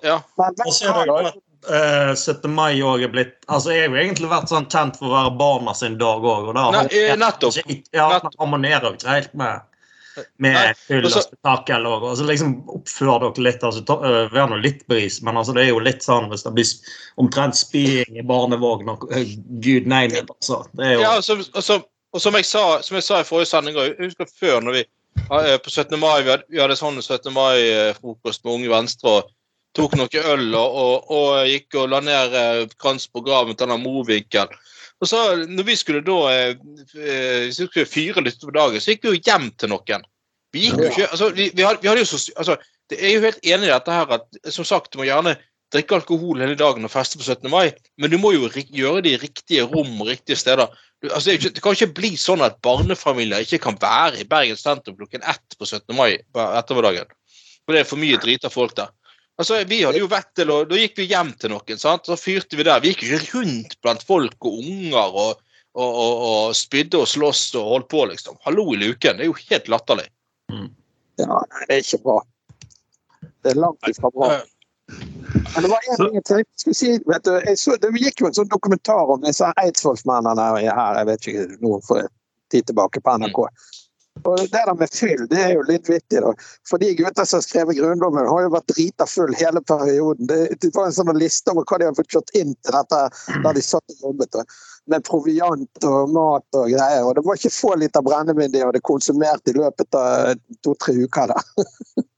ja. 0.03 0.21
Så 0.33 0.47
er 0.47 1.01
det 1.03 1.09
jo 1.11 1.19
at 1.29 1.41
eh, 1.69 2.15
17. 2.15 2.49
mai 2.55 2.81
òg 2.83 3.05
er 3.07 3.13
blitt 3.13 3.35
Altså, 3.49 3.73
jeg 3.75 3.89
har 3.89 3.97
jo 3.97 4.03
egentlig 4.05 4.31
vært 4.31 4.53
sånn 4.53 4.69
kjent 4.71 4.99
for 5.01 5.11
å 5.11 5.17
være 5.17 5.35
barna 5.41 5.75
sin 5.77 5.99
dag 6.01 6.25
òg, 6.25 6.49
og 6.53 6.57
da 6.59 6.69
Nei, 6.77 6.87
eh, 6.97 7.13
nettopp. 7.19 7.61
Ja, 7.95 8.09
harmonerer 8.39 8.89
jo 8.91 8.97
ikke 8.97 9.19
helt 9.19 9.37
med 9.39 9.69
med 10.43 10.77
fyll 10.79 11.07
og 11.07 11.15
spetakkel 11.15 11.87
og 11.89 12.07
altså 12.11 12.27
liksom 12.29 12.55
Oppfør 12.73 13.25
dere 13.25 13.45
litt. 13.47 13.65
altså 13.65 13.83
ta, 13.89 13.99
øh, 14.09 14.33
Vær 14.33 14.51
nå 14.51 14.59
litt 14.63 14.85
bris, 14.91 15.21
men 15.25 15.39
altså 15.41 15.55
det 15.57 15.65
er 15.65 15.73
jo 15.73 15.83
litt 15.83 16.05
sånn 16.05 16.29
hvis 16.33 16.45
det 16.47 16.55
blir 16.57 16.73
omtrent 17.23 17.59
spying 17.59 18.19
i 18.19 18.27
barnevogn 18.27 18.93
og 18.93 19.07
øh, 19.11 19.37
gud 19.65 19.89
nei, 19.91 20.05
it, 20.11 20.31
altså. 20.31 20.63
Det 20.77 20.89
er 20.89 20.97
jo 20.97 21.05
Ja, 21.05 21.13
og, 21.19 21.25
så, 21.25 21.39
og, 21.83 22.21
som, 22.21 22.39
jeg 22.39 22.49
sa, 22.49 22.65
som 22.85 22.99
jeg 22.99 23.07
sa 23.09 23.21
i 23.21 23.29
forrige 23.29 23.53
sending, 23.53 23.79
jeg 23.79 23.97
husker 24.01 24.31
før 24.41 24.65
når 24.65 24.79
vi 24.79 24.83
eh, 24.85 25.55
på 25.63 25.71
17. 25.71 25.99
mai 26.01 26.25
vi 26.25 26.35
hadde, 26.35 26.49
vi 26.49 26.61
hadde 26.63 26.79
sånn 26.81 27.01
17. 27.01 27.33
mai-frokost 27.37 28.45
med 28.45 28.59
Unge 28.59 28.75
Venstre 28.75 29.17
og 29.19 29.33
tok 29.77 29.97
noe 29.97 30.27
øl 30.35 30.51
og, 30.53 30.77
og, 30.85 31.13
og 31.17 31.49
gikk 31.49 31.81
og 31.81 31.93
la 31.95 32.03
ned 32.05 32.77
krans 32.77 33.09
på 33.09 33.25
graven 33.25 33.57
til 33.57 33.65
denne 33.65 33.81
Mowinckel. 33.81 34.53
Og 35.03 35.11
så 35.11 35.21
når 35.51 35.67
vi 35.67 35.75
skulle 35.79 36.03
da 36.07 36.19
eh, 36.31 36.59
eh, 36.95 37.49
skulle 37.51 37.89
fyre 37.91 38.23
litt 38.23 38.43
på 38.43 38.55
dagen, 38.55 38.83
så 38.83 38.95
gikk 38.95 39.07
vi 39.07 39.17
jo 39.17 39.23
hjem 39.27 39.49
til 39.59 39.73
noen. 39.73 40.05
Vi 40.55 40.69
gikk 40.69 40.79
jo 40.79 40.91
ikke 40.91 41.09
altså, 41.09 41.31
vi, 41.35 41.49
vi, 41.57 41.65
hadde, 41.67 41.83
vi 41.83 41.91
hadde 41.91 42.05
så, 42.07 42.21
altså, 42.39 42.59
det 42.93 43.01
er 43.01 43.17
jo 43.17 43.25
helt 43.25 43.43
enig 43.43 43.67
i 43.67 43.73
dette 43.73 43.97
her 43.97 44.15
at 44.19 44.53
som 44.55 44.69
sagt, 44.69 44.93
du 44.93 45.01
må 45.01 45.09
gjerne 45.09 45.35
drikke 45.73 45.97
alkohol 45.97 46.43
hele 46.45 46.57
dagen 46.59 46.85
og 46.85 46.93
feste 46.93 47.19
på 47.19 47.25
17. 47.25 47.49
mai, 47.51 47.73
men 47.99 48.13
du 48.13 48.19
må 48.21 48.35
jo 48.35 48.51
gjøre 48.53 49.03
det 49.05 49.15
i 49.15 49.21
riktige 49.23 49.65
rom 49.65 49.95
og 50.05 50.11
riktige 50.13 50.37
steder. 50.39 50.71
Du, 51.03 51.09
altså, 51.09 51.35
det, 51.35 51.63
kan 51.65 51.75
ikke 51.75 51.97
bli 51.97 52.13
sånn 52.21 52.45
at 52.45 52.61
barnefamilier 52.63 53.43
ikke 53.43 53.63
kan 53.65 53.79
være 53.81 54.21
i 54.23 54.29
Bergen 54.29 54.61
sentrum 54.61 54.99
klokken 55.01 55.25
ett 55.27 55.57
på 55.59 55.67
17. 55.67 55.97
mai 55.97 56.21
på 56.31 56.45
ettermiddagen. 56.61 57.11
For 57.65 57.75
det 57.75 57.83
er 57.83 57.89
for 57.89 58.03
mye 58.03 58.21
drita 58.21 58.53
folk 58.53 58.77
der. 58.79 58.93
Altså, 59.41 59.63
vi 59.69 59.81
hadde 59.83 60.03
jo 60.03 60.11
vett 60.13 60.29
til, 60.37 60.51
å, 60.53 60.63
Da 60.69 60.77
gikk 60.79 60.99
vi 61.01 61.09
hjem 61.11 61.33
til 61.41 61.55
noen, 61.55 61.79
sant? 61.81 62.07
så 62.09 62.19
fyrte 62.21 62.59
vi 62.59 62.67
der. 62.69 62.83
Vi 62.85 62.93
gikk 62.93 63.07
ikke 63.07 63.39
rundt 63.39 63.79
blant 63.85 64.05
folk 64.07 64.49
og 64.49 64.61
unger 64.61 65.17
og, 65.25 65.41
og, 65.73 65.89
og, 65.89 66.25
og 66.29 66.57
spydde 66.57 67.01
og 67.01 67.09
sloss 67.09 67.47
og 67.59 67.71
holdt 67.77 67.89
på, 67.93 68.05
liksom. 68.13 68.37
Hallo 68.47 68.69
i 68.75 68.81
luken. 68.83 69.19
Det 69.19 69.27
er 69.27 69.33
jo 69.33 69.39
helt 69.41 69.73
latterlig. 69.73 70.09
Ja, 71.21 71.29
nei, 71.29 71.67
det 71.69 71.79
er 71.79 71.85
ikke 71.87 72.03
bra. 72.05 72.19
Det 73.43 73.55
er 73.55 73.63
langt 73.63 73.89
ifra 73.89 74.11
bra. 74.13 74.33
Men 75.55 75.65
det 75.65 75.71
var 75.71 75.87
en 75.91 76.23
ting 76.23 76.43
jeg 76.43 76.61
skulle 76.61 76.77
si. 76.77 76.91
Vet 77.09 77.25
du, 77.27 77.33
jeg 77.47 77.59
så, 77.59 77.77
det 77.81 77.93
gikk 77.97 78.23
jo 78.23 78.29
en 78.29 78.37
sånn 78.37 78.51
dokumentar 78.53 79.11
om 79.15 79.23
disse 79.25 79.49
eidsvollsmennene 79.63 80.49
her, 80.61 80.99
jeg 81.01 81.09
vet 81.09 81.29
ikke, 81.33 81.47
noe 81.65 81.81
for 81.87 82.09
tid 82.53 82.69
tilbake 82.69 83.01
på 83.01 83.17
NRK. 83.23 83.41
Og 84.25 84.39
Det 84.39 84.51
der 84.53 84.75
med 84.79 84.93
fyll 84.95 85.25
det 85.31 85.39
er 85.41 85.55
jo 85.57 85.65
litt 85.69 85.89
vittig. 85.91 86.21
da. 86.23 86.33
For 86.69 86.79
de 86.83 86.93
gutta 86.99 87.25
som 87.27 87.41
har 87.41 87.47
skrevet 87.47 87.79
Grunnloven, 87.79 88.29
har 88.29 88.45
jo 88.45 88.53
vært 88.55 88.71
drita 88.75 89.07
full 89.07 89.35
hele 89.39 89.63
perioden. 89.67 90.29
Det, 90.31 90.41
det 90.63 90.71
var 90.77 90.89
en 90.89 90.97
sånn 90.97 91.13
liste 91.19 91.55
over 91.55 91.67
hva 91.67 91.81
de 91.81 91.89
har 91.89 91.99
fått 91.99 92.13
kjørt 92.15 92.35
inn 92.39 92.55
til 92.55 92.77
dette 92.77 93.03
der 93.43 93.59
de 93.59 93.65
satt 93.67 93.97
og 93.97 94.07
jobbet. 94.09 94.39
Da. 94.39 94.47
Med 94.93 95.05
proviant 95.09 95.89
og 95.89 96.15
mat 96.15 96.61
og 96.61 96.71
greier. 96.71 97.03
Og 97.07 97.17
det 97.19 97.27
var 97.27 97.41
ikke 97.41 97.55
få 97.55 97.75
liter 97.81 98.07
brennevin 98.07 98.55
de 98.55 98.65
hadde 98.65 98.85
konsumert 98.87 99.51
i 99.51 99.57
løpet 99.59 99.99
av 99.99 100.35
to-tre 100.63 100.97
uker. 101.03 101.35
da. 101.35 102.07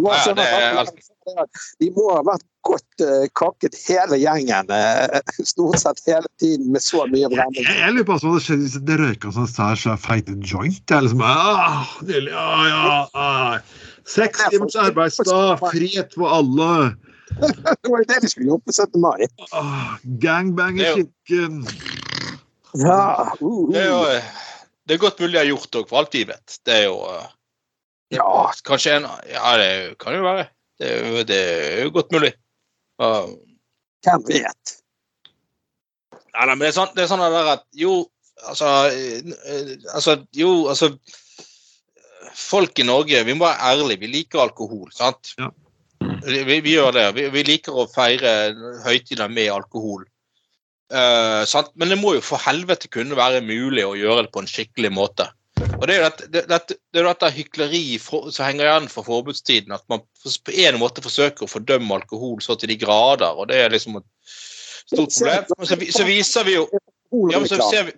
Det 0.00 0.06
var 0.06 0.16
Ja, 0.16 0.22
sånn 0.24 0.38
det 0.40 1.40
at 1.44 1.58
De 1.80 1.90
må 1.92 2.06
ha 2.14 2.22
vært 2.24 2.46
godt 2.64 3.02
eh, 3.04 3.26
kakket 3.36 3.76
hele 3.84 4.16
gjengen 4.20 4.72
eh, 4.72 5.20
stort 5.44 5.78
sett 5.80 6.00
hele 6.08 6.28
tiden 6.40 6.72
med 6.72 6.82
så 6.84 7.04
mye 7.08 7.28
brenning. 7.32 7.64
jeg, 7.64 7.76
jeg 7.82 7.94
lurer 7.94 8.06
på 8.08 8.16
hva 8.16 8.20
som 8.22 8.38
skjedde 8.40 8.64
hvis 8.64 8.78
det 8.88 8.96
røyka 9.00 9.32
sånn 9.36 9.48
sær 9.50 9.78
så 9.80 9.96
feite 10.00 10.36
joint. 10.40 10.80
Det 10.88 10.96
er 10.96 11.04
liksom, 11.06 11.22
ah, 11.24 11.84
nydelig, 12.00 12.32
ja, 12.32 12.48
ja, 12.72 12.96
ah. 13.12 13.86
Seks 14.08 14.42
timers 14.50 14.76
arbeidsdag, 14.80 15.60
frihet 15.68 16.16
for 16.16 16.32
alle. 16.40 16.72
Det 17.40 17.86
var 17.86 18.00
jo 18.02 18.06
det 18.10 18.16
de 18.24 18.28
skulle 18.32 18.48
gjort 18.50 18.64
på 18.66 18.72
17. 18.74 18.96
mai. 19.04 19.28
Ah, 19.54 19.92
gangbang 20.24 20.80
i 20.80 20.82
Det 20.82 20.94
kirken. 20.96 21.60
Ja, 22.74 23.36
uh, 23.38 23.68
Det 23.70 23.84
er 23.84 23.92
jo 23.92 24.00
uh. 24.02 24.16
eh, 24.16 24.46
det 24.88 24.96
er 24.96 25.02
godt 25.04 25.20
mulig 25.22 25.36
jeg 25.36 25.44
har 25.44 25.52
gjort 25.52 25.70
det, 25.70 25.84
for 25.86 26.00
alt 26.00 26.16
vi 26.16 26.24
vet. 26.26 26.56
Det 26.66 26.74
er 26.74 26.88
jo 26.88 26.96
eh, 27.06 27.28
ja. 28.10 28.26
Kanskje 28.66 28.98
en 28.98 29.08
Ja, 29.30 29.56
det 29.60 29.98
kan 30.02 30.16
jo 30.16 30.26
være. 30.26 30.48
Det 30.80 31.26
det 31.28 31.40
er 31.40 31.82
jo 31.84 31.94
godt 31.94 32.12
mulig. 32.12 32.32
Uh, 33.00 33.32
Hvem 34.04 34.24
vet? 34.28 34.76
Nei, 36.34 36.46
nei, 36.46 36.54
men 36.54 36.64
det 36.64 36.70
er 36.70 36.76
sånn, 36.78 36.92
det 36.96 37.04
er 37.04 37.10
sånn 37.10 37.24
der 37.24 37.48
at 37.56 37.64
jo, 37.76 37.94
altså, 38.48 38.68
eh, 38.94 39.72
altså 39.94 40.20
Jo, 40.36 40.52
altså 40.72 40.92
Folk 42.36 42.78
i 42.78 42.86
Norge, 42.86 43.18
vi 43.26 43.34
må 43.34 43.44
være 43.44 43.72
ærlige. 43.72 44.00
Vi 44.04 44.08
liker 44.12 44.44
alkohol, 44.44 44.86
sant? 44.94 45.32
Ja. 45.40 45.48
Vi, 46.00 46.60
vi, 46.62 46.76
gjør 46.76 46.94
det. 46.94 47.04
Vi, 47.16 47.24
vi 47.34 47.42
liker 47.44 47.74
å 47.74 47.88
feire 47.90 48.52
høytider 48.84 49.28
med 49.32 49.50
alkohol. 49.52 50.04
Uh, 50.94 51.42
sant? 51.50 51.72
Men 51.74 51.90
det 51.90 51.98
må 52.00 52.14
jo 52.16 52.22
for 52.24 52.40
helvete 52.40 52.88
kunne 52.92 53.18
være 53.18 53.42
mulig 53.44 53.82
å 53.84 53.96
gjøre 53.98 54.24
det 54.24 54.32
på 54.32 54.44
en 54.44 54.50
skikkelig 54.50 54.92
måte. 54.94 55.26
Og 55.80 55.86
Det 55.88 55.94
er 55.94 55.98
jo 55.98 56.04
dette, 56.04 56.26
det, 56.28 56.42
dette, 56.50 56.76
det 56.92 57.02
dette 57.06 57.30
hykleri 57.32 57.82
som 58.02 58.44
henger 58.44 58.66
igjen 58.66 58.88
fra 58.92 59.04
forbudstiden. 59.06 59.72
At 59.72 59.86
man 59.88 60.02
på 60.44 60.54
en 60.66 60.78
måte 60.80 61.04
forsøker 61.04 61.46
å 61.46 61.50
fordømme 61.50 61.96
alkohol 61.96 62.42
så 62.44 62.56
til 62.60 62.72
de 62.72 62.76
grader. 62.80 63.32
og 63.32 63.48
Det 63.48 63.62
er 63.64 63.72
liksom 63.72 63.96
et 64.00 64.06
stort 64.90 65.14
problem. 65.16 65.48
Så, 65.64 65.80
så 65.96 66.06
viser 66.08 66.48
vi 66.48 66.58
jo 66.58 66.66
ja, 67.32 67.40
men 67.40 67.48
så 67.48 67.58
ser 67.70 67.88
vi, 67.88 67.92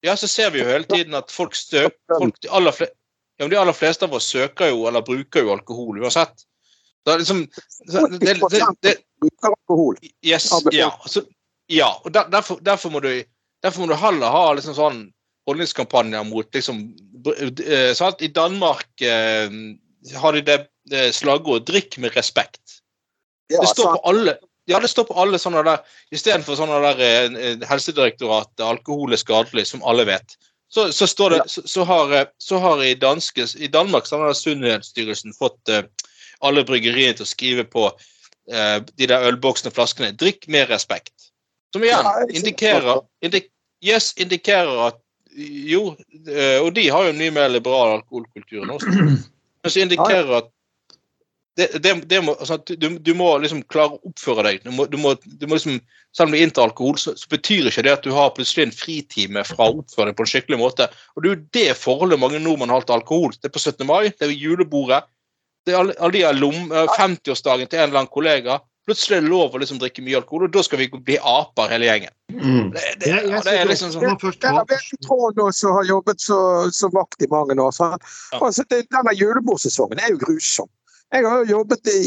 ja, 0.00 0.14
så 0.16 0.28
ser 0.28 0.50
vi 0.54 0.62
jo 0.62 0.68
hele 0.68 0.86
tiden 0.88 1.16
at 1.18 1.32
folk 1.32 1.56
støk, 1.58 1.98
folk, 2.08 2.38
de, 2.40 2.48
aller 2.54 2.72
fleste, 2.72 2.94
ja, 3.36 3.48
de 3.48 3.58
aller 3.60 3.76
fleste 3.76 4.06
av 4.06 4.14
oss 4.16 4.30
søker 4.32 4.70
jo 4.72 4.86
eller 4.88 5.04
bruker 5.04 5.44
jo 5.44 5.52
alkohol 5.52 6.00
uansett. 6.00 6.46
Det 7.04 7.12
er 7.12 7.20
liksom 7.20 7.42
det, 7.44 8.04
det, 8.14 8.34
det, 8.40 8.62
det, 8.82 8.94
bruker 9.20 9.52
alkohol. 9.52 10.00
Yes, 10.24 10.48
Ja, 10.70 10.78
ja. 10.78 10.88
Så, 11.06 11.26
ja 11.68 11.90
og 12.04 12.12
der, 12.14 12.30
derfor, 12.32 12.62
derfor, 12.64 12.94
må 12.94 13.02
du, 13.04 13.10
derfor 13.62 13.84
må 13.84 13.90
du 13.92 13.98
heller 14.00 14.32
ha 14.32 14.46
liksom 14.56 14.76
sånn 14.78 15.04
holdningskampanjer 15.48 16.26
mot 16.28 16.54
liksom 16.54 16.82
eh, 17.34 17.92
sant? 17.96 18.22
I 18.22 18.30
Danmark 18.34 19.02
eh, 19.02 19.48
har 20.20 20.36
de 20.36 20.44
det, 20.44 20.58
det 20.90 21.08
slagordet 21.16 21.68
'drikk 21.68 21.98
med 22.04 22.14
respekt'. 22.16 22.80
Ja, 23.48 23.60
Det 23.60 23.68
står 23.72 23.84
sant. 23.84 23.96
på 23.96 24.08
alle 24.12 24.38
ja, 24.68 24.80
det 24.80 24.88
står 24.92 25.06
på 25.08 25.16
alle 25.16 25.38
sånne 25.40 25.62
der 25.64 25.78
Istedenfor 26.12 26.58
sånne 26.58 26.76
der 26.84 26.98
eh, 27.00 27.62
Helsedirektoratet, 27.70 28.60
alkohol 28.60 29.16
er 29.16 29.20
skadelig, 29.20 29.66
som 29.70 29.80
alle 29.82 30.04
vet. 30.04 30.36
Så, 30.68 30.90
så 30.92 31.06
står 31.08 31.30
det 31.30 31.36
Ja. 31.38 31.44
så, 31.48 31.62
så, 31.64 31.84
har, 31.88 32.12
eh, 32.12 32.26
så 32.38 32.58
har 32.60 32.84
i, 32.84 32.94
danske, 32.94 33.46
i 33.56 33.66
Danmark 33.72 34.06
så 34.06 34.18
har 34.20 34.36
Sunnhetsstyrelsen 34.36 35.32
fått 35.38 35.72
eh, 35.72 35.82
alle 36.44 36.64
bryggeriene 36.68 37.16
til 37.16 37.24
å 37.24 37.30
skrive 37.32 37.64
på 37.64 37.88
eh, 38.52 38.76
de 38.84 39.08
der 39.08 39.24
ølboksene 39.30 39.72
og 39.72 39.78
flaskene 39.80 40.12
'drikk 40.12 40.44
med 40.52 40.68
respekt'. 40.68 41.32
Som 41.72 41.84
igjen 41.84 42.04
indikerer, 42.32 43.00
indik, 43.24 43.48
yes, 43.84 44.12
indikerer 44.16 44.86
at 44.88 45.00
jo, 45.38 45.82
eh, 46.26 46.58
og 46.60 46.72
de 46.74 46.88
har 46.90 47.06
jo 47.06 47.14
en 47.14 47.20
mye 47.20 47.34
mer 47.34 47.50
liberal 47.52 47.98
alkoholkultur 47.98 48.62
enn 48.64 48.72
oss. 48.74 48.86
Men 48.88 49.72
så 49.72 49.82
indikerer 49.84 50.38
at 50.40 50.54
det, 51.58 51.82
det, 51.82 51.92
det 52.06 52.20
må, 52.22 52.36
at 52.38 52.70
du, 52.70 52.86
du 53.02 53.10
må 53.18 53.32
liksom 53.42 53.64
klare 53.66 53.96
å 53.96 54.10
oppføre 54.12 54.44
deg. 54.46 54.60
Du 54.62 54.70
må, 54.70 54.84
du 54.86 54.94
må, 55.00 55.16
du 55.18 55.46
må 55.50 55.56
liksom, 55.56 55.80
selv 56.14 56.30
om 56.30 56.36
du 56.36 56.38
inntar 56.38 56.68
alkohol, 56.68 56.94
så, 57.02 57.16
så 57.18 57.30
betyr 57.32 57.66
ikke 57.66 57.82
det 57.82 57.96
at 57.96 58.06
du 58.06 58.12
har 58.14 58.30
plutselig 58.36 58.68
en 58.68 58.74
fritime 58.74 59.42
fra 59.46 59.66
å 59.66 59.80
oppføre 59.80 60.12
deg 60.12 60.18
på 60.20 60.22
en 60.22 60.30
skikkelig 60.30 60.60
måte. 60.60 60.86
Og 61.16 61.24
det 61.24 61.30
er 61.30 61.34
jo 61.34 61.40
det 61.58 61.80
forholdet 61.80 62.22
mange 62.22 62.38
nordmenn 62.44 62.70
har 62.70 62.86
til 62.86 63.00
alkohol. 63.00 63.34
Det 63.34 63.50
er 63.50 63.54
på 63.56 63.64
17. 63.64 63.82
mai, 63.90 64.12
det 64.12 64.22
er 64.22 64.30
ved 64.30 64.44
julebordet. 64.44 65.02
Det 65.66 65.74
er 65.74 65.80
alle, 65.80 65.98
alle 65.98 66.14
de 66.14 66.38
lom, 66.38 66.60
eh, 66.70 66.94
50-årsdagen 66.94 67.66
til 67.66 67.80
en 67.80 67.88
eller 67.88 68.04
annen 68.04 68.14
kollega. 68.14 68.60
Plutselig 68.88 69.18
er 69.18 69.26
det 69.26 69.28
lov 69.28 69.52
å 69.52 69.60
liksom 69.60 69.80
drikke 69.82 70.00
mye 70.06 70.16
alkohol, 70.22 70.46
og 70.46 70.54
da 70.54 70.62
skal 70.64 70.80
vi 70.80 70.88
bli 70.96 71.18
aper 71.20 71.74
hele 71.74 71.90
gjengen. 71.90 72.14
Mm. 72.32 72.70
Det, 72.72 72.84
det, 73.02 73.10
ja, 73.10 73.18
jeg 73.34 73.42
det 73.44 73.56
er 73.58 73.68
liksom 73.68 73.90
sånn 73.92 74.06
Jeg 74.06 74.54
vet 74.70 74.86
ikke 74.86 75.00
Trond 75.04 75.42
som 75.56 75.76
har 75.76 75.90
jobbet 75.90 76.24
så, 76.24 76.38
så 76.72 76.88
vakt 76.94 77.24
i 77.24 77.28
mange 77.28 77.58
år. 77.60 77.76
Ja. 77.76 77.98
Altså, 78.40 78.64
det, 78.72 78.86
denne 78.94 79.12
julebordsesongen 79.18 80.00
er 80.00 80.14
jo 80.14 80.22
grusom. 80.24 80.72
Jeg 81.12 81.28
har 81.28 81.44
jo 81.44 81.58
jobbet 81.58 81.92
i 81.92 82.00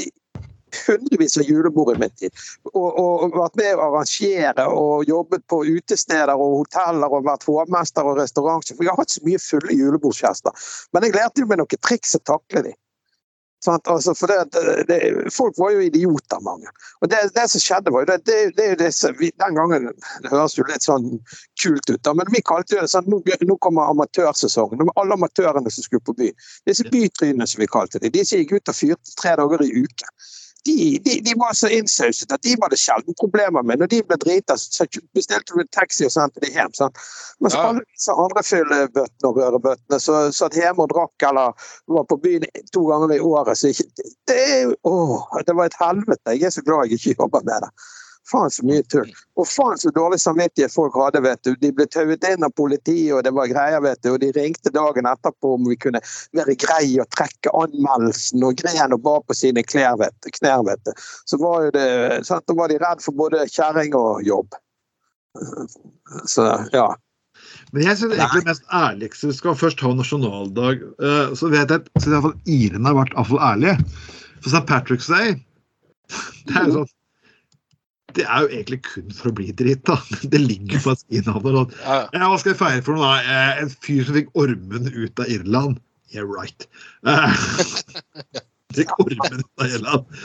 hundrevis 0.88 1.38
av 1.38 1.43
julebord 1.43 1.95
i 1.95 1.99
min 1.99 2.13
tid. 2.17 2.43
Og, 2.73 2.88
og, 2.89 3.25
og 3.25 3.38
vært 3.38 3.57
med 3.59 3.71
å 3.75 3.88
arrangere 3.89 4.67
og 4.73 5.09
jobbet 5.09 5.45
på 5.51 5.63
utesteder 5.67 6.34
og 6.34 6.61
hoteller 6.61 7.13
og 7.13 7.27
vært 7.27 7.47
hovmester 7.49 8.07
og 8.07 8.19
restaurantsjef. 8.21 8.79
Jeg 8.82 8.91
har 8.91 9.01
hatt 9.01 9.13
så 9.13 9.23
mye 9.27 9.41
fulle 9.41 9.77
julebordsgjester. 9.77 10.69
Men 10.95 11.07
jeg 11.07 11.17
lærte 11.17 11.43
jo 11.43 11.49
meg 11.51 11.61
noen 11.61 11.84
triks 11.86 12.17
å 12.17 12.23
takle 12.34 12.65
dem. 12.69 12.77
Altså, 13.68 14.14
for 14.18 14.28
det, 14.28 14.38
det, 14.53 14.84
det, 14.89 15.34
folk 15.34 15.53
var 15.62 15.76
jo 15.76 15.84
idioter, 15.86 16.39
mange. 16.41 16.70
Og 17.01 17.12
det, 17.12 17.20
det 17.36 17.45
som 17.51 17.62
skjedde, 17.62 17.93
var 17.93 18.05
jo 18.05 18.16
det, 18.26 18.39
det, 18.57 18.89
vi, 19.20 19.30
Den 19.38 19.57
gangen 19.59 19.89
Det 20.24 20.32
høres 20.32 20.57
jo 20.57 20.66
litt 20.66 20.86
sånn 20.86 21.07
kult 21.62 21.91
ut, 21.91 22.01
da, 22.01 22.16
men 22.18 22.32
vi 22.34 22.41
kalte 22.41 22.80
det 22.80 22.89
sånn 22.89 23.09
Nå, 23.12 23.22
nå 23.22 23.57
kommer 23.62 23.93
amatørsesongen. 23.93 24.82
Alle 24.97 25.18
amatørene 25.18 25.70
som 25.70 25.86
skulle 25.86 26.05
på 26.05 26.18
by. 26.18 26.32
Disse 26.70 26.88
bytrynene, 26.89 27.45
som 27.47 27.62
vi 27.62 27.70
kalte 27.70 28.01
dem. 28.01 28.14
De 28.16 28.26
som 28.26 28.41
gikk 28.41 28.57
ut 28.57 28.74
og 28.74 28.78
fyrte 28.78 29.18
tre 29.20 29.36
dager 29.38 29.66
i 29.66 29.72
uken. 29.84 30.14
De, 30.66 30.99
de, 31.05 31.16
de 31.26 31.34
var 31.41 31.55
så 31.57 31.70
innsauset 31.74 32.32
at 32.32 32.43
de 32.45 32.55
var 32.62 32.70
det 32.70 32.78
sjelden 32.78 33.16
problemer 33.18 33.64
med. 33.66 33.80
Når 33.82 33.89
de 33.89 34.01
ble 34.05 34.18
drita, 34.22 34.57
så 34.62 34.86
bestilte 35.18 35.55
du 35.55 35.64
en 35.64 35.72
taxi 35.74 36.05
og 36.05 36.14
sendte 36.14 36.43
de 36.43 36.51
hjem. 36.53 36.74
Sant? 36.78 36.99
Mens 37.41 37.57
Ja. 37.57 37.64
alle 37.70 37.82
disse 37.88 38.14
andre 38.26 38.43
fyllebøttene 38.45 39.32
og 39.32 39.39
rørebøttene 39.41 39.99
så 39.99 40.20
satt 40.36 40.59
hjemme 40.59 40.86
og 40.86 40.93
drakk 40.93 41.26
eller 41.32 41.55
var 41.95 42.05
på 42.09 42.20
byen 42.22 42.45
to 42.74 42.86
ganger 42.91 43.16
i 43.16 43.20
året 43.20 43.57
så 43.57 43.74
ikke, 43.74 43.88
det, 44.30 44.43
jo, 44.86 44.93
det 45.47 45.57
var 45.57 45.66
et 45.72 45.80
helvete. 45.82 46.38
Jeg 46.38 46.51
er 46.51 46.55
så 46.59 46.62
glad 46.68 46.86
jeg 46.86 46.99
ikke 47.01 47.18
jobber 47.24 47.41
med 47.49 47.66
det. 47.66 47.72
Faen 48.30 48.51
så 48.53 48.63
mye 48.67 48.84
tull. 48.86 49.09
Og 49.41 49.47
faen 49.49 49.80
så 49.82 49.89
dårlig 49.95 50.19
samvittighet 50.22 50.74
folk 50.74 50.93
hadde, 50.99 51.24
vet 51.26 51.41
du. 51.47 51.55
De 51.57 51.72
ble 51.74 51.88
tauet 51.89 52.24
inn 52.30 52.45
av 52.45 52.53
politiet, 52.55 53.09
og 53.17 53.24
det 53.26 53.34
var 53.34 53.49
greier, 53.49 53.82
vet 53.82 54.01
du. 54.05 54.11
Og 54.13 54.19
de 54.22 54.30
ringte 54.36 54.72
dagen 54.76 55.09
etterpå 55.09 55.55
om 55.57 55.65
vi 55.67 55.78
kunne 55.82 55.99
være 56.38 56.55
greie 56.61 57.01
og 57.01 57.09
trekke 57.17 57.53
anmeldelsen, 57.57 58.43
og 58.45 58.59
gren 58.61 58.93
og 58.95 59.01
bar 59.07 59.24
på 59.26 59.38
sine 59.38 59.63
klær, 59.65 59.97
vet 60.03 60.13
du. 60.22 60.30
Knær, 60.38 60.61
vet 60.69 60.84
du. 60.86 60.91
Så 61.26 61.41
var 61.41 61.65
jo 61.65 61.74
det 61.76 61.88
sant? 62.30 62.45
Da 62.47 62.57
var 62.61 62.69
de 62.72 62.78
redd 62.84 63.01
for 63.03 63.17
både 63.17 63.47
kjerring 63.49 63.97
og 63.97 64.22
jobb. 64.28 64.59
Så 66.30 66.45
ja. 66.76 66.88
Men 67.74 67.86
jeg 67.88 67.97
synes 67.97 68.17
egentlig 68.19 68.45
mest 68.51 68.65
ærligste 68.76 69.34
skal 69.34 69.57
først 69.57 69.82
ha 69.82 69.93
nasjonaldag. 69.97 70.82
eh, 71.01 71.36
Så 71.36 71.49
vet 71.49 71.72
jeg 71.72 71.82
at 71.82 72.36
irene 72.45 72.88
har 72.88 72.97
vært 73.01 73.15
iallfall 73.15 73.41
ærlige. 73.49 73.78
For 74.43 74.53
St. 74.53 74.65
Patrick's 74.69 75.09
Day 75.09 75.39
det 76.45 76.57
er 76.57 76.65
jo 76.67 76.82
sånn 76.82 76.89
det 78.18 78.26
er 78.28 78.43
jo 78.45 78.49
egentlig 78.51 78.80
kun 78.88 79.09
for 79.16 79.32
å 79.32 79.36
bli 79.38 79.49
drita. 79.55 79.95
Det 80.34 80.39
ligger 80.41 80.82
på 80.84 80.93
en 80.93 80.99
Sånn. 81.01 81.72
ja, 82.18 82.28
hva 82.30 82.38
skal 82.41 82.53
jeg 82.53 82.59
feire 82.62 82.84
for 82.86 82.97
noe? 82.99 83.07
da? 83.07 83.24
Eh, 83.24 83.64
En 83.66 83.72
fyr 83.74 84.03
som 84.07 84.18
fikk 84.20 84.30
ormen 84.39 84.88
ut 84.91 85.20
av 85.24 85.32
Irland. 85.32 85.80
Yeah, 86.12 86.28
right. 86.28 86.68
Eh, 87.07 87.36
Fikk 88.78 88.91
ormen 89.03 89.41
ut 89.43 89.62
av 89.64 89.68
Irland. 89.76 90.16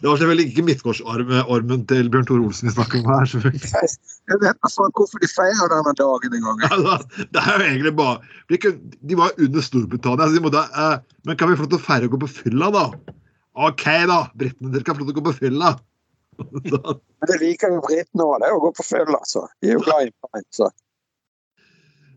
Det 0.00 0.08
var 0.08 0.16
selvfølgelig 0.16 0.46
ikke 0.50 0.62
midtgårdsormen 0.64 1.82
til 1.90 2.06
Bjørn 2.12 2.24
Tore 2.28 2.44
Olsen 2.46 2.70
vi 2.70 2.72
snakker 2.72 3.02
om 3.02 3.10
her. 3.12 3.26
selvfølgelig. 3.28 3.90
Jeg 4.32 4.38
vet 4.40 4.62
faen 4.72 4.94
hvorfor 4.96 5.20
de 5.20 5.28
feirer 5.28 5.72
denne 5.74 5.92
dagen 5.98 6.36
engang. 6.38 6.62
Altså, 6.70 7.26
det 7.34 7.42
er 7.42 7.50
jo 7.60 7.66
egentlig 7.66 7.92
bare 7.98 8.16
De, 8.48 8.72
de 9.10 9.18
var 9.20 9.34
under 9.36 9.66
Storbritannia, 9.66 10.30
så 10.30 10.38
de 10.38 10.44
måtte 10.46 10.62
eh, 10.64 10.96
Men 11.28 11.36
kan 11.36 11.50
vi 11.52 11.58
få 11.60 11.66
lov 11.66 11.74
til 11.74 11.80
å 11.82 11.84
feire 11.90 12.08
og 12.08 12.14
gå 12.16 12.22
på 12.24 12.30
fylla, 12.38 12.70
da? 12.72 12.86
OK, 13.68 13.84
da. 14.08 14.18
Britene, 14.40 14.72
dere 14.72 14.84
kan 14.88 14.96
få 14.96 15.04
lov 15.04 15.10
til 15.12 15.16
å 15.16 15.20
gå 15.20 15.26
på 15.28 15.36
fylla. 15.42 15.74
Men 17.20 17.30
det 17.30 17.38
liker 17.42 17.76
jo 17.76 17.84
britene 17.84 18.26
òg, 18.26 18.40
det 18.42 18.50
å 18.54 18.64
gå 18.64 18.72
på 18.76 18.86
fyll, 18.86 19.12
altså. 19.14 19.46
De 19.60 19.70
er 19.70 19.78
jo 19.78 19.84
glad 19.86 20.08
i 20.08 20.12
pint, 20.26 20.48
så. 20.54 20.70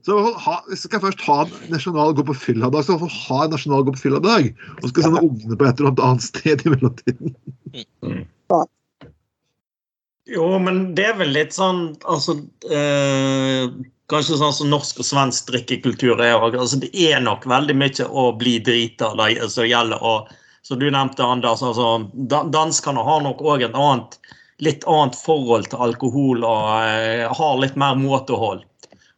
så 0.07 0.17
ha, 0.45 0.57
hvis 0.69 0.83
jeg 0.85 0.91
skal 0.91 1.05
først 1.05 1.23
ha 1.27 1.37
en 1.45 1.53
nasjonal 1.73 2.15
gå 2.17 2.25
på 2.29 2.37
fylla-dag, 2.47 2.87
så 2.87 2.97
får 3.01 3.13
ha 3.27 3.43
en 3.45 3.55
nasjonal 3.55 3.85
gå 3.87 3.95
på 3.95 4.03
fylla-dag. 4.07 4.51
Og 4.77 4.83
så 4.83 4.91
skal 4.91 5.03
jeg 5.03 5.09
sende 5.11 5.23
ungene 5.27 5.59
på 5.59 5.69
et 5.69 5.79
eller 5.79 5.93
annet 5.93 6.03
annet 6.09 6.27
sted 6.27 6.65
i 6.65 6.73
mellomtiden. 6.75 7.37
Jo, 10.29 10.49
men 10.61 10.83
det 10.97 11.07
er 11.09 11.15
vel 11.17 11.31
litt 11.33 11.55
sånn 11.55 11.95
altså, 12.05 12.37
eh, 12.69 13.71
Kanskje 14.09 14.39
sånn 14.39 14.53
som 14.57 14.71
norsk 14.71 15.03
og 15.03 15.05
svensk 15.05 15.51
drikkekultur 15.51 16.17
er 16.17 16.33
òg. 16.33 16.55
Altså, 16.57 16.79
det 16.81 16.89
er 16.97 17.19
nok 17.21 17.43
veldig 17.45 17.75
mye 17.77 18.05
å 18.09 18.23
bli 18.33 18.55
drita 18.65 19.11
det 19.19 19.49
som 19.53 19.67
gjelder. 19.69 20.01
Og 20.01 20.31
som 20.61 20.79
du 20.79 20.87
nevnte, 20.91 21.23
Anders, 21.23 21.63
altså, 21.63 22.09
danskene 22.51 23.03
har 23.05 23.21
nok 23.25 23.41
òg 23.41 23.65
et 23.67 23.75
annet, 23.77 24.17
litt 24.59 24.83
annet 24.91 25.15
forhold 25.15 25.69
til 25.71 25.83
alkohol 25.85 26.43
og 26.43 26.65
eh, 26.83 27.25
har 27.31 27.61
litt 27.61 27.77
mer 27.79 27.95
måtehold. 27.99 28.65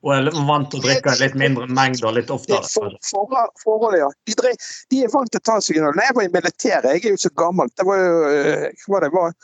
Og 0.02 0.14
er 0.16 0.30
vant 0.48 0.70
til 0.72 0.82
å 0.82 0.86
drikke 0.86 1.14
litt 1.20 1.36
mindre 1.38 1.68
mengder 1.70 2.14
litt 2.16 2.32
oftere. 2.34 2.62
er 2.62 2.70
for, 2.74 2.94
for, 3.06 3.50
forholdet, 3.62 4.02
ja. 4.02 4.10
De, 4.30 4.36
drev, 4.38 4.70
de 4.89 5.02
er 5.06 5.12
vant 5.14 5.30
til 5.30 5.42
å 5.42 5.48
ta 5.50 5.58
seg 5.62 5.78
en 5.78 5.89
øl. 5.92 6.02
Jeg 6.02 6.18
var 6.18 6.26
i 6.26 6.32
militæret, 6.34 6.88
jeg 6.96 7.04
er 7.04 7.18
jo 7.18 7.22
så 7.22 7.34
gammel, 7.38 7.70
det 7.78 7.86
var 7.89 8.02
jo 8.02 8.16
eh, 8.30 8.86
hva 8.88 9.02
det 9.04 9.12
var 9.14 9.36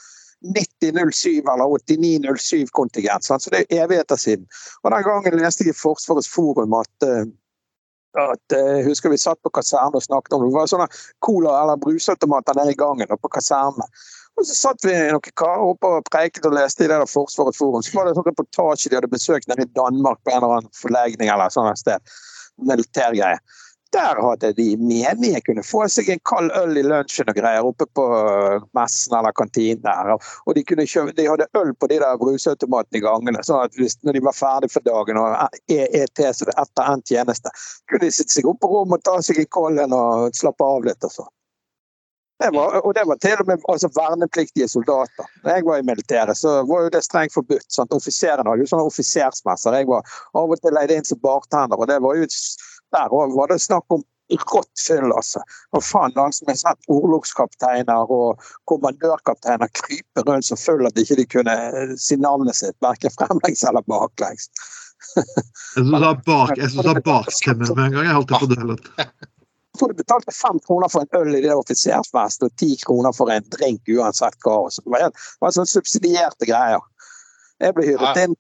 9007 0.58 1.42
eller 1.42 1.76
8907-kontingent, 1.78 3.26
så 3.26 3.38
det 3.54 3.66
er 3.66 3.84
evigheter 3.84 4.22
siden. 4.22 4.46
Og 4.84 4.92
Den 4.94 5.06
gangen 5.06 5.40
leste 5.42 5.66
jeg 5.66 5.74
i 5.74 5.78
Forsvarets 5.78 6.30
forum 6.30 6.78
at 6.78 7.06
eh, 7.06 7.26
at 8.22 8.56
eh, 8.56 8.70
jeg 8.80 8.86
husker 8.90 9.14
vi 9.14 9.20
satt 9.22 9.40
på 9.46 9.52
kaserne 9.54 9.98
og 9.98 10.06
snakket 10.06 10.36
om 10.36 10.44
det. 10.44 10.52
Det 10.52 10.60
var 10.60 10.72
sånne 10.72 10.88
cola- 11.26 11.58
eller 11.64 11.82
brusautomater 11.82 12.58
nede 12.58 12.74
i 12.74 12.80
gangen 12.80 13.12
og 13.14 13.22
på 13.22 13.32
kaserne. 13.38 13.88
Og 14.38 14.46
så 14.46 14.56
satt 14.58 14.86
vi 14.86 14.94
noen 14.94 15.38
karer 15.40 15.66
oppe 15.66 15.90
og 15.98 16.10
preiket 16.12 16.46
og 16.46 16.54
leste 16.54 16.86
i 16.86 16.90
det 16.90 16.98
der 17.00 17.10
Forsvaret 17.10 17.58
forum. 17.58 17.82
Så 17.86 17.96
var 17.98 18.06
det 18.06 18.14
en 18.14 18.20
sånn 18.20 18.30
reportasje 18.30 18.92
de 18.92 19.00
hadde 19.00 19.10
besøkt 19.10 19.50
nede 19.50 19.66
i 19.66 19.72
Danmark 19.78 20.22
på 20.22 20.34
en 20.34 20.42
eller 20.42 20.60
annen 20.60 20.76
forlegning 20.78 21.32
eller 21.34 21.50
et 21.50 21.82
sted. 21.82 22.18
Militærgreie. 22.70 23.40
Der 23.96 24.20
hadde 24.20 24.54
de 24.54 24.76
menige 24.78 25.40
kunne 25.46 25.64
få 25.64 25.86
seg 25.92 26.10
en 26.12 26.20
kald 26.28 26.52
øl 26.60 26.76
i 26.80 26.84
lunsjen 26.84 27.30
og 27.32 27.38
greier 27.38 27.68
oppe 27.70 27.86
på 27.96 28.04
øh, 28.18 28.66
messen 28.76 29.16
eller 29.16 29.32
kantinen 29.32 29.84
der. 29.86 30.12
Og- 30.18 30.56
de, 30.58 30.64
kjøpe, 30.66 31.16
de 31.16 31.28
hadde 31.30 31.48
øl 31.56 31.72
på 31.74 31.88
de 31.88 32.00
der 32.04 32.20
brusautomatene 32.20 33.00
i 33.00 33.06
gangene. 33.06 33.44
sånn 33.48 33.64
at 33.64 33.80
hvis, 33.80 33.96
når 34.04 34.20
de 34.20 34.26
var 34.28 34.36
ferdig 34.36 34.72
for 34.74 34.84
dagen 34.84 35.22
og 35.22 35.58
EET 35.72 36.20
så 36.36 36.50
det 36.50 36.58
etter 36.58 36.92
endt 36.92 37.08
tjeneste, 37.14 37.54
kunne 37.88 38.04
de 38.06 38.12
sitte 38.12 38.34
seg 38.36 38.52
opp 38.52 38.60
på 38.62 38.72
rommet 38.74 39.00
og 39.00 39.08
ta 39.08 39.22
seg 39.24 39.40
i 39.40 39.50
kollen 39.58 39.96
og 39.96 40.36
slappe 40.36 40.68
av 40.68 40.84
litt 40.84 41.08
og 41.08 41.14
sånn. 41.22 41.34
Det 42.38 42.52
var, 42.54 42.76
og 42.86 42.94
det 42.94 43.02
var 43.10 43.18
til 43.18 43.40
og 43.42 43.48
med 43.50 43.64
altså, 43.72 43.90
vernepliktige 43.96 44.68
soldater. 44.70 45.26
Når 45.44 45.56
jeg 45.56 45.66
var 45.66 45.80
i 45.80 45.86
militæret, 45.88 46.38
så 46.38 46.52
var 46.70 46.84
jo 46.86 46.92
det 46.94 47.02
strengt 47.04 47.34
forbudt. 47.34 47.66
Sant? 47.74 47.96
Offiserene 47.98 48.46
hadde 48.46 48.62
jo 48.62 48.70
sånne 48.70 48.86
offisersmesser. 48.92 49.74
Jeg 49.80 49.88
var 49.90 50.06
av 50.38 50.54
og 50.54 50.62
til 50.62 50.78
leid 50.78 50.94
inn 50.94 51.08
som 51.08 51.18
bartender, 51.24 51.82
og 51.82 51.90
det 51.90 51.98
var 52.06 52.20
jo 52.20 52.28
der 52.96 53.14
òg 53.14 53.36
var 53.36 53.52
det 53.52 53.60
snakk 53.64 53.86
om 53.94 54.06
rått 54.36 54.82
fyll, 54.88 55.12
altså. 55.16 55.42
Og 55.76 55.84
faen, 55.84 56.12
langt 56.16 56.36
som 56.36 56.50
jeg 56.52 56.60
sett 56.60 56.90
orlogskapteiner 56.92 58.12
og 58.12 58.42
kommandørkapteiner 58.70 59.72
krype 59.72 60.24
rundt 60.28 60.50
så 60.50 60.58
full 60.60 60.84
at 60.88 61.00
ikke 61.00 61.20
de 61.22 61.26
kunne 61.38 61.56
si 62.02 62.18
navnet 62.20 62.58
sitt, 62.60 62.76
verken 62.84 63.14
fremlengs 63.16 63.64
eller 63.68 63.86
baklengs. 63.88 64.50
Jeg 65.78 65.86
syns 65.86 66.82
sa 66.82 66.94
bak, 66.96 67.04
bakstemmen 67.06 67.70
med 67.78 67.84
en 67.84 67.96
gang. 67.96 68.06
Jeg 68.08 68.16
holdt 68.18 68.32
det 68.32 68.40
på 68.42 68.48
dølet. 68.50 68.88
Jeg 68.98 69.80
tror 69.80 69.92
du 69.94 70.00
betalte 70.00 70.34
fem 70.34 70.60
kroner 70.66 70.90
for 70.90 71.06
en 71.06 71.20
øl 71.20 71.36
i 71.38 71.42
det 71.44 71.54
offisersfest 71.54 72.46
og 72.48 72.56
ti 72.58 72.72
kroner 72.82 73.14
for 73.14 73.30
en 73.30 73.46
drink 73.54 73.92
uansett 73.94 74.40
hva. 74.42 74.56
Det 74.74 74.90
var, 74.90 75.06
en, 75.06 75.14
det 75.14 75.46
var 75.46 75.54
sånn 75.54 75.70
subsidierte 75.70 76.50
greier. 76.50 76.82
Jeg 77.64 77.74
ble 77.74 77.86
hyret 77.88 78.18
Ja. 78.18 78.24
inn 78.28 78.36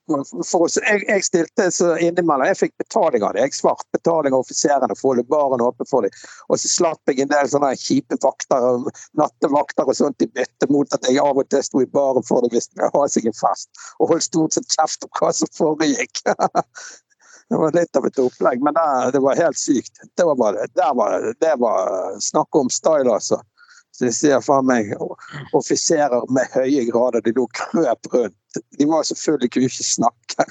for 0.45 0.65
oss. 0.67 0.75
Jeg, 0.77 1.01
jeg 1.07 1.23
stilte 1.25 1.71
så 1.73 1.95
innimellom. 1.97 2.45
Jeg 2.51 2.59
fikk 2.59 2.73
betaling 2.83 3.23
av 3.25 3.33
det. 3.33 3.47
Jeg 3.47 3.55
svart 3.57 3.85
betaling 3.95 4.35
av 4.35 4.43
offiserene 4.43 4.93
for 4.99 5.07
å 5.07 5.11
holde 5.15 5.25
baren 5.31 5.63
åpen 5.65 5.89
for 5.89 6.05
dem. 6.05 6.13
Og 6.53 6.59
så 6.61 6.69
slapp 6.69 7.01
jeg 7.09 7.23
en 7.25 7.31
del 7.31 7.49
sånne 7.49 7.71
kjipe 7.81 8.19
vakter, 8.21 8.85
nattevakter 9.17 9.89
og 9.89 9.97
sånt 9.97 10.21
i 10.21 10.29
bytte 10.37 10.69
mot 10.69 10.93
at 10.93 11.09
jeg 11.09 11.17
av 11.23 11.41
og 11.41 11.49
til 11.49 11.65
sto 11.65 11.81
i 11.81 11.89
baren 11.97 12.25
for 12.29 12.45
dem 12.45 12.53
hvis 12.53 12.69
de 12.69 12.77
ville 12.83 12.93
ha 12.93 13.07
seg 13.09 13.25
en 13.31 13.39
fest. 13.41 13.69
Og 13.97 14.13
holdt 14.13 14.27
stort 14.29 14.53
sett 14.59 14.77
kjeft 14.77 15.09
om 15.09 15.13
hva 15.19 15.33
som 15.33 15.53
foregikk. 15.57 16.21
Det 17.47 17.55
var 17.55 17.71
litt 17.71 17.95
av 17.95 18.03
et 18.03 18.17
opplegg, 18.19 18.59
men 18.59 18.75
det, 18.75 19.11
det 19.15 19.19
var 19.23 19.37
helt 19.39 19.55
sykt. 19.55 20.01
Det 20.19 20.25
var, 20.27 20.35
bare, 20.35 20.65
det 20.75 20.87
var, 20.99 21.27
det 21.39 21.53
var 21.61 22.17
snakk 22.19 22.55
om 22.59 22.67
style, 22.67 23.07
altså. 23.07 23.37
Så 23.97 24.05
jeg 24.05 24.13
ser 24.13 24.41
for 24.45 24.61
meg 24.65 24.91
offiserer 25.57 26.27
med 26.29 26.51
høye 26.53 26.85
grader, 26.91 27.23
de 27.25 27.33
lå 27.33 27.47
krøp 27.57 28.09
rundt. 28.13 28.61
De 28.77 28.85
var 28.89 29.05
selvfølgelig 29.07 29.51
kunne 29.53 29.69
ikke 29.71 29.87
snakke. 29.87 30.45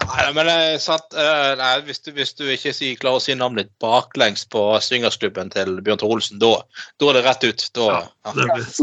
Nei, 0.00 0.24
men 0.34 0.48
eh, 0.48 0.74
sant, 0.80 1.14
eh, 1.14 1.52
nei, 1.60 1.70
hvis, 1.86 2.00
du, 2.02 2.10
hvis 2.16 2.32
du 2.34 2.46
ikke 2.50 2.72
si, 2.74 2.94
klarer 2.98 3.20
å 3.20 3.22
si 3.22 3.36
navnet 3.36 3.68
ditt 3.68 3.76
baklengs 3.84 4.46
på 4.50 4.62
swingersklubben 4.82 5.52
til 5.54 5.78
Bjørn 5.84 6.00
Tore 6.00 6.16
Olsen, 6.16 6.40
da, 6.42 6.54
da 6.98 7.10
er 7.10 7.18
det 7.18 7.24
rett 7.26 7.46
ut. 7.46 7.66
Da, 7.76 7.88
ja. 7.92 8.34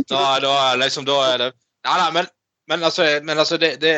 Da, 0.08 0.24
da, 0.44 0.56
liksom, 0.80 1.08
da 1.10 1.22
er 1.34 1.42
det 1.42 1.54
Nei, 1.88 1.96
nei, 2.02 2.08
men, 2.18 2.26
men 2.68 2.84
altså, 2.84 3.06
men 3.24 3.40
altså 3.40 3.56
det, 3.62 3.78
det, 3.80 3.92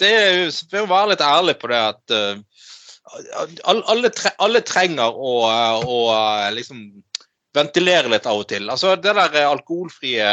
det 0.00 0.08
er 0.12 0.34
jo 0.42 0.82
å 0.82 0.88
være 0.90 1.14
litt 1.14 1.22
ærlig 1.24 1.54
på 1.62 1.70
det 1.70 1.78
at, 1.80 2.12
uh, 2.12 2.66
alle, 3.64 3.84
alle, 3.88 4.10
tre, 4.12 4.34
alle 4.42 4.60
trenger 4.66 5.16
å, 5.16 5.36
å 5.80 6.00
liksom 6.52 6.82
ventilere 7.56 8.12
litt 8.12 8.28
av 8.28 8.42
og 8.42 8.48
til. 8.50 8.68
Altså 8.72 8.94
Det 9.00 9.14
der 9.16 9.38
alkoholfrie 9.46 10.28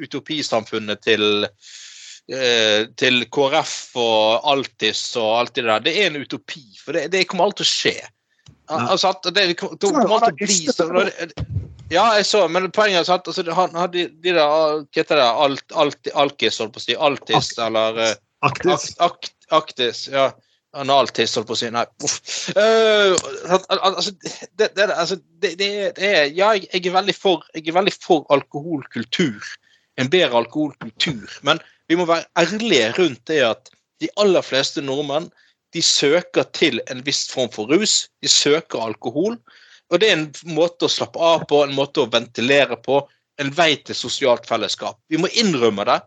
utopisamfunnet 0.00 1.02
til 1.04 1.44
eh, 1.44 2.86
til 3.00 3.24
KrF 3.32 3.74
og 4.00 4.48
Altis 4.52 5.02
og 5.20 5.30
alt 5.42 5.54
det 5.58 5.66
der, 5.68 5.84
det 5.86 5.96
er 5.96 6.10
en 6.10 6.22
utopi. 6.24 6.64
For 6.80 6.96
det, 6.96 7.10
det 7.14 7.26
kommer 7.30 7.50
alltid 7.50 7.64
til 7.64 7.68
å 7.68 7.74
skje. 7.74 7.96
Altså, 8.70 9.12
det 9.30 9.48
det 9.50 9.58
kommer 9.58 10.16
alltid 10.20 10.70
til 10.70 10.86
å 10.86 11.04
bli. 11.04 11.58
Ja, 11.90 12.04
jeg 12.14 12.26
så, 12.28 12.44
men 12.46 12.68
poenget 12.70 13.08
er 13.08 13.16
at 13.16 13.26
altså, 13.26 13.42
han 13.50 13.72
hadde 13.74 14.04
de 14.22 14.34
der 14.36 14.38
Hva 14.38 14.84
heter 14.94 15.18
det? 15.18 15.26
Alt, 15.26 15.64
alt, 15.74 16.10
alkis, 16.14 16.60
holdt 16.62 16.76
på 16.76 16.78
å 16.78 16.84
si. 16.84 16.94
Altis, 16.94 17.50
eller 17.58 17.98
eh, 17.98 18.18
Aktis. 18.46 18.94
Akt, 18.96 19.00
akt, 19.04 19.32
aktis, 19.52 20.06
ja. 20.08 20.30
Analtiss, 20.78 21.34
holdt 21.34 21.48
på 21.48 21.56
å 21.56 21.58
si. 21.58 21.70
Nei, 21.74 21.82
uff. 22.06 22.18
Al- 22.54 23.80
altså, 23.88 24.12
det, 24.54 24.68
det, 24.76 24.86
altså, 24.86 25.18
det, 25.42 25.56
det 25.58 25.70
er 25.98 26.30
Ja, 26.30 26.52
jeg 26.54 26.68
jeg 26.70 26.86
er 26.86 26.94
veldig 26.94 27.16
for, 27.16 27.46
jeg 27.56 27.66
er 27.66 27.76
veldig 27.80 27.94
for 27.98 28.26
alkoholkultur. 28.30 29.50
En 29.98 30.10
bedre 30.12 30.44
alkoholkultur. 30.44 31.26
Men 31.42 31.58
vi 31.90 31.98
må 31.98 32.06
være 32.06 32.28
ærlige 32.38 32.92
rundt 33.00 33.24
det 33.26 33.40
at 33.48 33.72
de 34.00 34.08
aller 34.22 34.46
fleste 34.46 34.82
nordmenn 34.84 35.26
de 35.74 35.82
søker 35.82 36.46
til 36.54 36.80
en 36.90 37.02
viss 37.06 37.26
form 37.30 37.50
for 37.54 37.70
rus. 37.70 38.08
De 38.22 38.30
søker 38.30 38.82
alkohol. 38.82 39.36
Og 39.90 39.98
det 40.00 40.08
er 40.10 40.20
en 40.20 40.54
måte 40.54 40.86
å 40.86 40.92
slappe 40.92 41.18
av 41.18 41.48
på, 41.50 41.64
en 41.64 41.74
måte 41.74 42.04
å 42.04 42.10
ventilere 42.10 42.78
på. 42.78 43.02
En 43.40 43.52
vei 43.56 43.72
til 43.80 43.96
sosialt 43.96 44.44
fellesskap. 44.48 44.98
Vi 45.08 45.16
må 45.20 45.30
innrømme 45.40 45.86
det. 45.88 46.00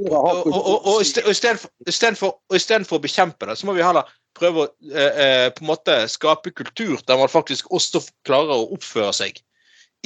Og, 0.00 0.14
og, 0.16 0.56
og, 0.56 0.88
og 0.90 1.02
istedenfor 1.04 2.98
å 2.98 3.02
bekjempe 3.04 3.46
det, 3.46 3.58
så 3.60 3.68
må 3.68 3.76
vi 3.76 3.84
heller 3.86 4.08
prøve 4.36 4.64
å 4.64 4.70
eh, 4.90 5.20
eh, 5.24 5.46
på 5.54 5.64
en 5.64 5.70
måte 5.70 5.96
skape 6.10 6.52
kultur 6.54 6.98
der 7.06 7.20
man 7.20 7.30
faktisk 7.30 7.70
også 7.74 8.02
klarer 8.26 8.56
å 8.56 8.72
oppføre 8.76 9.12
seg 9.16 9.38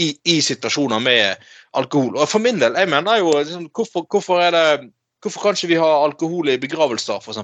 i, 0.01 0.11
i 0.29 0.41
situasjoner 0.45 1.01
med 1.03 1.47
alkohol. 1.79 2.19
Og 2.19 2.29
for 2.29 2.43
min 2.43 2.61
del, 2.61 2.77
jeg 2.79 2.91
mener 2.91 3.21
jo 3.23 3.33
liksom, 3.37 3.69
hvorfor, 3.73 4.07
hvorfor 4.11 4.45
er 4.45 4.55
det 4.57 4.69
Hvorfor 5.25 5.41
kan 5.41 5.57
ikke 5.57 5.71
vi 5.71 5.77
ha 5.81 5.87
alkohol 6.05 6.51
i 6.53 6.59
begravelser, 6.61 7.17
f.eks.? 7.17 7.39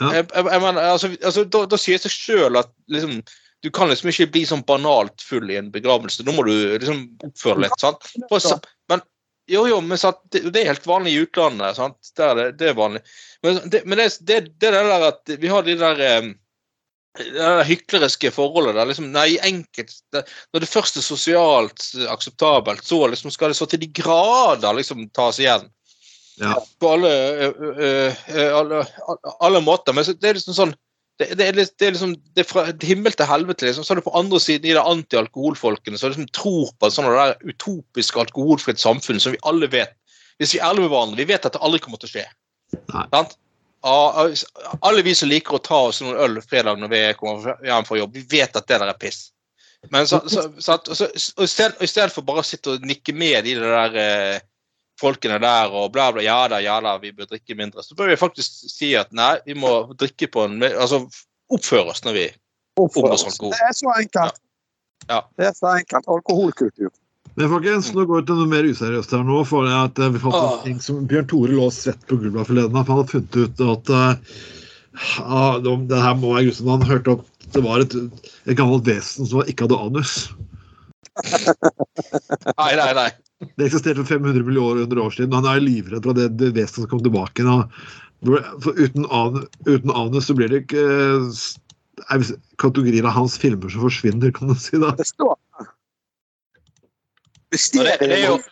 Ja. 0.00 0.08
Jeg, 0.10 0.24
jeg 0.34 0.60
mener, 0.60 0.80
altså, 0.82 1.12
altså, 1.22 1.44
da, 1.46 1.60
da 1.70 1.78
sier 1.78 2.00
det 2.02 2.10
seg 2.10 2.16
sjøl 2.16 2.58
at 2.58 2.72
liksom, 2.90 3.20
du 3.66 3.72
kan 3.74 3.90
liksom 3.90 4.12
ikke 4.12 4.28
bli 4.30 4.44
sånn 4.46 4.62
banalt 4.66 5.24
full 5.26 5.50
i 5.50 5.58
en 5.58 5.72
begravelse. 5.74 6.22
Nå 6.22 6.36
må 6.36 6.44
du 6.46 6.54
liksom 6.54 7.00
oppføre 7.26 7.64
litt. 7.64 7.74
sant? 7.82 8.04
For, 8.30 8.60
men 8.92 9.02
jo, 9.50 9.64
jo, 9.66 9.80
men 9.82 9.98
sant, 9.98 10.20
det, 10.30 10.44
det 10.54 10.62
er 10.62 10.70
helt 10.70 10.86
vanlig 10.86 11.16
i 11.16 11.24
utlandet. 11.24 11.74
sant? 11.80 11.98
Det 12.14 12.28
er 12.28 12.52
det, 12.54 12.68
er 12.70 12.78
vanlig. 12.78 13.02
Men 13.42 13.58
det, 13.66 13.80
men 13.82 13.98
det, 13.98 14.06
det, 14.20 14.38
det 14.54 14.70
er 14.70 14.76
det 14.78 14.84
der 14.92 15.06
at 15.08 15.34
vi 15.42 15.50
har 15.50 15.66
de 15.66 15.74
der 15.80 16.04
eh, 16.06 16.30
det 17.16 17.66
hykleriske 17.66 18.30
forholdet 18.34 18.76
der 18.76 18.86
liksom, 18.90 19.10
nei, 19.14 19.32
enkelt, 19.42 19.94
det, 20.14 20.22
Når 20.54 20.62
det 20.62 20.70
først 20.70 20.98
er 21.00 21.06
sosialt 21.06 21.88
akseptabelt, 22.12 22.86
så 22.86 23.02
liksom 23.10 23.34
skal 23.34 23.50
det 23.50 23.58
så 23.58 23.66
til 23.66 23.82
de 23.82 23.90
grader 23.98 24.78
liksom 24.78 25.08
tas 25.16 25.42
igjen. 25.42 25.66
Ja. 26.38 26.54
På 26.78 26.94
alle, 26.94 27.10
ø, 27.10 27.52
ø, 27.72 27.92
ø, 28.28 28.48
alle, 28.60 28.82
alle 29.40 29.62
måter. 29.64 29.96
Men 29.96 30.06
det 30.06 30.30
er 30.30 30.38
liksom 30.38 30.54
sånn 30.54 30.74
det, 31.18 31.30
det, 31.38 31.46
er, 31.46 31.56
det 31.56 31.86
er 31.86 31.94
liksom 31.94 32.12
det 32.36 32.42
er 32.42 32.48
fra 32.48 32.66
himmel 32.84 33.14
til 33.16 33.28
helvete. 33.28 33.66
liksom, 33.66 33.84
Så 33.84 33.94
er 33.94 34.00
det 34.00 34.04
på 34.04 34.16
andre 34.18 34.40
siden 34.42 34.68
i 34.68 34.74
de 34.76 34.82
antialkoholfolkene 34.82 35.98
som 35.98 36.12
liksom 36.12 36.28
tror 36.36 36.72
på 36.76 36.90
sånn 36.92 37.08
det 37.08 37.16
der 37.16 37.54
utopisk 37.54 38.18
alkoholfritt 38.20 38.82
samfunn 38.82 39.22
som 39.22 39.32
vi 39.32 39.40
alle 39.48 39.70
vet 39.72 39.94
Hvis 40.36 40.52
vi 40.52 40.60
er 40.60 40.68
ærlige 40.68 40.84
med 40.84 40.92
hverandre, 40.92 41.22
vi 41.22 41.30
vet 41.32 41.46
at 41.48 41.54
det 41.56 41.62
aldri 41.64 41.80
kommer 41.80 42.00
til 42.02 42.10
å 42.10 42.12
skje. 42.12 42.26
Alle 44.84 45.04
vi 45.06 45.14
som 45.16 45.30
liker 45.30 45.56
å 45.56 45.62
ta 45.64 45.78
oss 45.88 46.02
noen 46.02 46.18
øl 46.20 46.42
fredag 46.44 46.82
når 46.82 46.92
vi 46.92 47.00
kommer 47.16 47.56
hjem 47.64 47.88
fra 47.88 48.00
jobb, 48.02 48.18
vi 48.18 48.26
vet 48.36 48.58
at 48.58 48.68
det 48.68 48.80
der 48.82 48.92
er 48.92 49.00
piss. 49.00 49.30
Men 49.92 50.08
så, 50.10 50.20
så? 50.28 50.48
Og 50.50 50.96
så, 50.96 51.08
og 51.08 51.44
i 51.44 51.48
stedet- 51.48 51.78
og 51.78 51.84
i 51.86 51.90
stedet 51.90 52.12
for 52.12 52.26
bare 52.26 52.42
å 52.42 52.46
sitte 52.46 52.74
og 52.74 52.84
nikke 52.84 53.14
med 53.16 53.46
i 53.46 53.54
det 53.54 53.70
der 53.70 53.98
eh, 54.02 54.44
folkene 55.00 55.38
der 55.42 55.72
og 55.72 55.90
bla, 55.94 56.10
bla, 56.14 56.24
ja 56.24 56.38
da, 56.50 56.60
ja 56.64 56.78
da, 56.84 56.96
vi 57.02 57.12
bør 57.16 57.28
drikke 57.30 57.56
mindre, 57.58 57.84
så 57.84 57.96
bør 57.98 58.12
vi 58.12 58.18
faktisk 58.20 58.68
si 58.72 58.94
at 58.98 59.12
nei, 59.16 59.36
vi 59.46 59.56
må 59.58 59.72
drikke 59.98 60.30
på 60.32 60.46
en 60.48 60.62
Altså 60.66 61.04
oppføre 61.52 61.92
oss 61.92 62.02
når 62.04 62.16
vi 62.16 62.26
oppfører 62.80 63.16
oss 63.16 63.26
alkohol. 63.28 63.54
Det 63.54 63.66
er 63.68 63.76
så 63.76 63.92
enkelt. 64.00 64.40
Ja. 65.06 65.20
Det 65.38 65.50
er 65.50 65.54
så 65.56 65.74
enkelt. 65.76 66.08
Alkoholkultur. 66.10 66.90
Men 67.36 67.50
folkens, 67.52 67.92
nå 67.92 68.06
går 68.08 68.22
vi 68.22 68.26
til 68.30 68.38
noe 68.40 68.48
mer 68.48 68.66
useriøst 68.66 69.12
her 69.12 69.24
nå. 69.28 69.42
For 69.48 69.68
at 69.68 70.00
eh, 70.00 70.12
vi 70.14 70.22
fant 70.22 70.36
en 70.40 70.62
ting 70.64 70.78
som 70.82 71.04
Bjørn 71.08 71.28
Tore 71.30 71.52
lå 71.52 71.68
svett 71.74 72.00
på 72.08 72.18
gulvet 72.20 72.48
forleden. 72.48 72.78
Han 72.80 72.88
hadde 72.88 73.12
funnet 73.12 73.36
ut 73.36 73.62
at 73.66 73.92
uh, 73.92 75.60
det 75.60 75.76
det 75.92 76.00
her 76.00 76.16
må 76.16 76.32
være 76.32 76.48
grusomt. 76.48 76.72
Han 76.72 76.88
hørte 76.90 77.18
at 77.18 77.50
det 77.54 77.62
var 77.64 77.84
et, 77.84 77.96
et 78.48 78.56
gammelt 78.58 78.88
vesen 78.88 79.28
som 79.28 79.44
ikke 79.44 79.68
hadde 79.68 79.82
anus. 79.84 80.16
Nei, 82.60 82.72
nei, 82.76 82.90
nei. 82.96 83.08
Det 83.40 83.66
eksisterte 83.66 84.00
for 84.00 84.08
500 84.16 84.44
millioner 84.46 84.98
år 85.02 85.10
siden. 85.12 85.34
og 85.34 85.42
Han 85.44 85.50
er 85.56 85.60
livredd 85.64 86.02
for 86.06 86.14
at 86.14 86.20
det, 86.22 86.28
det 86.40 86.54
vesenet 86.56 86.86
som 86.86 86.90
kom 86.92 87.02
tilbake. 87.04 87.44
uten, 88.24 89.06
an, 89.12 89.42
uten 89.68 89.90
anus 89.92 90.26
så 90.30 90.34
blir 90.38 90.48
det 90.48 90.62
ikke 90.64 90.80
eh, 90.80 91.26
er 92.12 92.18
det 92.22 92.38
kategorier 92.62 93.04
av 93.04 93.12
hans 93.16 93.36
filmer 93.40 93.68
som 93.72 93.84
forsvinner, 93.84 94.32
kan 94.32 94.48
du 94.48 94.56
si. 94.60 94.78
da. 94.80 94.92
Det 94.96 95.06
står 97.60 97.84
det- 97.84 97.98
det 98.00 98.12
er 98.22 98.26
jo- 98.28 98.42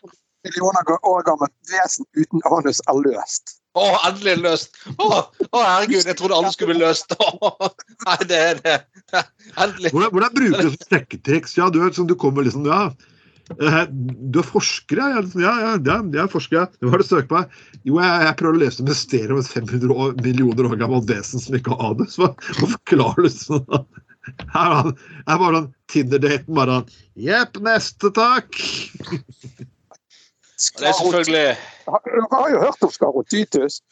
millioner 0.45 0.99
år 1.09 1.23
gammelt 1.25 1.53
vesen 1.73 2.05
uten 2.17 2.41
anus 2.53 2.81
er 2.89 3.01
løst. 3.01 3.61
Å, 3.75 3.85
endelig 4.07 4.37
løst! 4.39 4.77
Å, 5.01 5.07
å, 5.51 5.59
herregud, 5.65 6.05
jeg 6.07 6.17
trodde 6.17 6.37
alle 6.37 6.53
skulle 6.53 6.75
bli 6.75 6.85
løst. 6.85 7.11
Nei, 8.07 8.17
det 8.29 8.39
er 8.39 8.61
det. 8.63 8.77
Endelig. 9.57 9.91
Hvordan, 9.91 10.11
hvordan 10.15 10.35
bruker 10.37 10.63
du 10.63 10.69
sånn 10.69 10.87
sjekketriks? 10.93 11.57
Ja, 11.59 11.71
du, 11.75 11.81
er 11.83 11.91
sånn, 11.97 12.07
du 12.07 12.15
kommer 12.15 12.45
liksom 12.47 12.69
Ja, 12.69 12.93
du 13.51 14.39
er 14.41 14.47
forsker, 14.49 14.97
ja? 14.97 15.21
Ja, 15.37 15.53
ja, 15.61 15.73
jeg 15.77 16.21
er 16.23 16.31
forsker. 16.33 16.71
Hva 16.81 16.95
har 16.95 17.03
du 17.03 17.07
søkt 17.07 17.29
på? 17.29 17.43
Jo, 17.85 17.99
jeg, 18.01 18.23
jeg 18.25 18.37
prøver 18.41 18.57
å 18.57 18.63
løse 18.63 18.87
mysteriet 18.87 19.35
om 19.35 19.43
et 19.43 19.51
500 19.53 19.93
år, 19.93 20.15
millioner 20.25 20.71
år 20.71 20.79
gammelt 20.81 21.11
vesen 21.11 21.43
som 21.43 21.59
ikke 21.59 21.75
har 21.77 21.93
anus. 21.93 22.17
Hva, 22.21 22.31
hva 22.61 22.71
forklarer 22.73 23.27
du 23.29 23.33
sånn? 23.35 23.67
Her 24.55 24.71
er 24.71 24.79
han- 24.81 24.95
er 25.29 25.37
bare 25.43 25.59
han 25.59 25.67
Tinder-daten 25.93 26.55
bare 26.57 26.79
han 26.79 26.87
Jepp, 27.21 27.59
neste 27.61 28.09
takk! 28.17 28.57
Det 30.79 30.87
er 30.89 30.95
selvfølgelig 30.97 31.59
Dere 31.85 32.25
har 32.33 32.49
jo 32.55 32.63
hørt 32.63 32.87
om 32.87 32.93
skarotytus. 32.95 33.83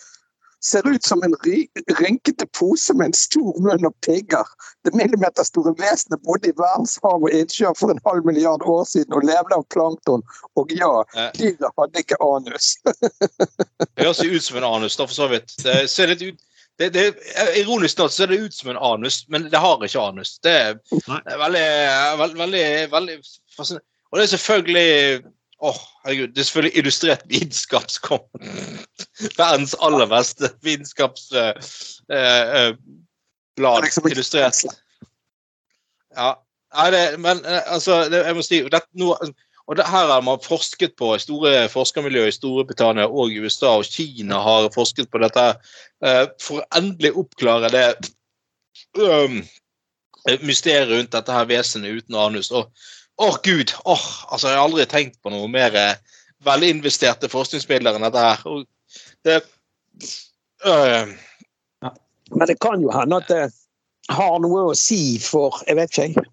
Ser 0.62 0.86
ut 0.88 1.02
som 1.04 1.22
en 1.26 1.34
ry- 1.42 1.66
rynkete 1.98 2.46
pose 2.54 2.94
med 2.94 3.06
en 3.10 3.16
stor 3.18 3.56
munn 3.64 3.86
og 3.88 3.94
pigger. 4.06 4.46
Det 4.86 4.92
millimeterstore 4.94 5.72
vesenet 5.80 6.22
bodde 6.22 6.52
i 6.52 6.54
verdenshav 6.58 7.18
og 7.26 7.34
innsjøer 7.34 7.74
for 7.78 7.90
en 7.90 7.98
halv 8.06 8.24
milliard 8.28 8.62
år 8.62 8.84
siden 8.86 9.16
og 9.18 9.26
levde 9.26 9.58
av 9.58 9.64
plankton. 9.74 10.22
Og 10.56 10.70
ja, 10.78 10.92
Eh. 11.18 11.30
dyret 11.40 11.74
hadde 11.78 11.98
ikke 12.04 12.20
anus. 12.22 12.76
Det 13.96 14.06
høres 14.06 14.22
ut 14.22 14.42
som 14.46 14.56
en 14.62 14.64
anus, 14.70 14.96
da, 14.96 15.06
for 15.10 15.14
så 15.18 15.28
vidt. 15.32 15.50
Det 15.64 15.90
ser 15.90 16.06
litt 16.14 16.22
ut 16.22 16.40
det, 16.80 16.88
det, 16.94 17.02
ironisk 17.60 17.98
nok 17.98 18.10
ser 18.10 18.30
det 18.30 18.38
ut 18.46 18.54
som 18.56 18.70
en 18.72 18.78
anus, 18.80 19.26
men 19.28 19.44
det 19.52 19.58
har 19.60 19.82
ikke 19.84 20.00
anus. 20.00 20.38
Det 20.42 20.52
er 20.56 20.72
det 20.80 21.34
er 21.34 21.38
veldig, 21.42 21.66
veldig, 22.18 22.38
veldig, 22.40 22.64
veldig 22.94 23.16
fascinerende. 23.56 23.86
Og 24.12 24.18
det 24.18 24.24
er 24.24 24.30
selvfølgelig 24.32 25.22
Åh, 25.62 25.78
herregud, 26.04 26.32
det 26.34 26.42
er 26.42 26.44
selvfølgelig 26.48 26.78
illustrert 26.78 27.22
vitenskap. 27.30 28.24
Verdens 29.38 29.76
aller 29.78 30.08
beste 30.10 30.50
vitenskapsblad. 30.66 31.62
Uh, 32.10 32.72
uh, 32.72 33.82
Liksom 33.84 34.08
illustrert. 34.08 34.64
Ja. 36.16 36.34
Nei, 36.72 36.90
det, 36.90 37.02
men 37.20 37.44
eh, 37.44 37.60
altså, 37.66 38.08
det, 38.08 38.22
jeg 38.24 38.36
må 38.36 38.42
si 38.42 38.60
det, 38.72 38.80
nå, 38.96 39.12
og 39.66 39.76
det 39.76 39.84
her 39.86 40.08
har 40.08 40.22
man 40.24 40.40
forsket 40.42 40.96
på 40.98 41.10
i 41.14 41.20
store 41.20 41.66
forskermiljøer 41.70 42.32
i 42.32 42.34
Storbritannia 42.34 43.04
og 43.06 43.34
USA, 43.36 43.74
og 43.76 43.84
Kina 43.84 44.40
har 44.42 44.70
forsket 44.74 45.10
på 45.12 45.20
dette 45.22 45.44
uh, 46.04 46.24
for 46.42 46.62
å 46.62 46.66
endelig 46.78 47.12
oppklare 47.22 47.70
det 47.72 47.86
um, 48.98 49.42
mysteriet 50.42 50.90
rundt 50.90 51.12
dette 51.14 51.36
her 51.36 51.46
vesenet 51.50 52.02
uten 52.02 52.18
anus. 52.18 52.50
Og 52.50 52.72
åh, 53.18 53.36
gud! 53.42 53.72
åh, 53.84 54.06
altså 54.32 54.48
Jeg 54.48 54.58
har 54.58 54.64
aldri 54.64 54.86
tenkt 54.86 55.18
på 55.22 55.32
noe 55.32 55.48
mer 55.50 55.74
eh, 55.78 55.96
velinvesterte 56.44 57.30
forskningsmidler 57.32 57.96
enn 57.96 58.06
dette 58.06 58.22
her. 58.24 58.44
Og 58.48 58.64
det 59.26 59.40
øh, 60.66 61.12
Men 62.32 62.46
det 62.48 62.58
kan 62.60 62.82
jo 62.82 62.92
hende 62.94 63.20
at 63.22 63.28
det 63.30 63.42
har 64.10 64.38
noe 64.42 64.68
å 64.70 64.78
si 64.78 65.18
for 65.22 65.62
Jeg 65.68 65.78
vet 65.78 65.92
ikke, 65.92 66.08
jeg. 66.08 66.30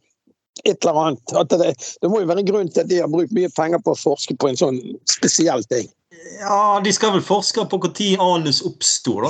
Et 0.67 0.83
eller 0.83 0.97
annet. 0.99 1.33
Det, 1.51 1.73
det 2.01 2.09
må 2.11 2.19
jo 2.19 2.27
være 2.27 2.41
en 2.43 2.49
grunn 2.49 2.71
til 2.71 2.83
at 2.83 2.89
de 2.89 2.97
har 2.99 3.11
brukt 3.11 3.31
mye 3.35 3.51
penger 3.55 3.79
på 3.83 3.93
å 3.93 3.99
forske 3.99 4.35
på 4.35 4.49
en 4.49 4.59
sånn 4.59 4.79
spesiell 5.07 5.63
ting. 5.71 5.87
Ja, 6.39 6.81
de 6.83 6.91
skal 6.93 7.11
vel 7.13 7.21
forske 7.21 7.61
på 7.69 7.77
når 7.83 8.07
anus 8.23 8.63
oppsto, 8.65 9.19
da. 9.21 9.29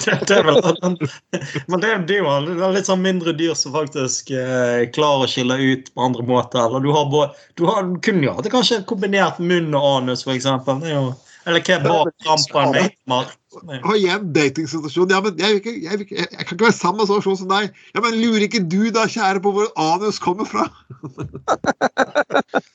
Det 0.00 0.36
er 0.38 0.46
vel 0.46 0.56
Men 1.68 1.82
det, 1.82 1.90
er 2.16 2.22
jo 2.22 2.70
litt 2.72 2.88
sånn 2.88 3.04
mindre 3.04 3.34
dyr 3.36 3.52
som 3.58 3.74
faktisk 3.76 4.32
eh, 4.32 4.88
klarer 4.94 5.26
å 5.26 5.28
skille 5.28 5.58
ut 5.60 5.92
på 5.92 6.06
andre 6.06 6.24
måter. 6.24 6.62
Eller 6.64 6.80
du 6.80 6.88
har, 6.96 7.10
både, 7.12 7.36
du 7.60 7.66
har 7.68 7.84
kunne 8.06 8.24
jo 8.24 8.32
hatt 8.38 8.48
kanskje 8.54 8.80
kombinert 8.88 9.42
munn 9.42 9.76
og 9.76 9.90
anus, 9.98 10.24
f.eks. 10.24 10.40
eksempel. 10.40 10.80
er 10.88 10.96
jo 10.96 11.12
Eller 11.44 11.60
hva 11.68 11.76
er 11.76 12.64
en 12.64 12.76
meitemark. 12.78 13.36
Og 13.82 13.94
igjen 13.98 14.30
datingsituasjon. 14.32 15.12
Ja, 15.12 15.20
men 15.20 15.36
jeg, 15.36 15.60
jeg, 15.60 15.82
jeg, 15.84 16.06
jeg 16.16 16.46
kan 16.46 16.54
ikke 16.56 16.70
være 16.70 16.78
sammen 16.78 17.02
med 17.02 17.10
sånn 17.10 17.20
person 17.20 17.40
som 17.42 17.52
deg. 17.52 17.82
Ja, 17.92 18.00
men 18.00 18.16
lurer 18.16 18.46
ikke 18.46 18.64
du 18.64 18.88
da, 18.94 19.04
kjære, 19.04 19.44
på 19.44 19.52
hvor 19.58 19.68
anus 19.76 20.22
kommer 20.22 20.48
fra? 20.48 20.70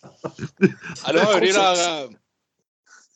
Ja, 1.04 1.14
det 1.14 1.24
var 1.24 1.34
jo 1.34 1.42
de 1.44 1.52
der 1.56 1.82
eh, 1.84 2.08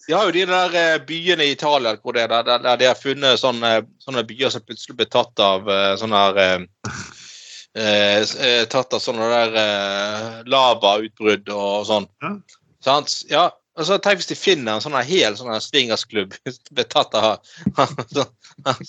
De 0.07 0.13
har 0.15 0.25
jo 0.27 0.35
de 0.35 0.45
der 0.49 0.75
eh, 0.81 0.97
byene 1.07 1.47
i 1.47 1.55
Italia 1.55 1.95
hvor 2.01 2.17
det, 2.17 2.27
der, 2.31 2.43
der, 2.47 2.63
der 2.65 2.81
de 2.81 2.89
har 2.89 2.99
funnet 2.99 3.39
sånne, 3.41 3.71
sånne 4.03 4.25
byer 4.27 4.53
som 4.53 4.65
plutselig 4.65 4.97
ble 4.99 5.07
tatt 5.09 5.39
av 5.43 5.69
eh, 5.69 5.93
sånne 6.01 6.25
her 6.25 6.41
eh, 6.43 8.23
Tatt 8.71 8.93
av 8.97 8.99
sånne 8.99 9.29
der 9.31 9.57
eh, 9.61 10.41
lavautbrudd 10.51 11.49
og 11.55 11.85
sånn. 11.87 12.09
Ja. 12.23 12.35
Sant? 12.83 13.13
Ja, 13.29 13.45
altså, 13.79 13.97
tenk 14.03 14.21
hvis 14.21 14.29
de 14.29 14.37
finner 14.37 14.75
en 14.75 14.83
sånn 14.83 14.97
hel 15.07 15.37
sånn 15.39 15.53
swingersklubb 15.63 16.35
betatt 16.77 17.15
av 17.17 17.39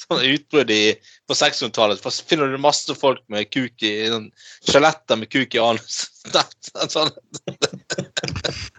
sånn 0.04 0.24
utbrudd 0.32 0.72
på 0.72 1.38
600-tallet. 1.38 2.02
Så 2.02 2.28
finner 2.28 2.52
du 2.52 2.58
masse 2.62 2.96
folk 2.98 3.22
med 3.32 3.50
kuk 3.52 3.84
i 3.86 3.94
sånn, 4.12 4.30
Skjeletter 4.68 5.20
med 5.20 5.32
kuk 5.32 5.54
i 5.54 5.62
anus. 5.62 6.04
Sånn, 6.92 7.10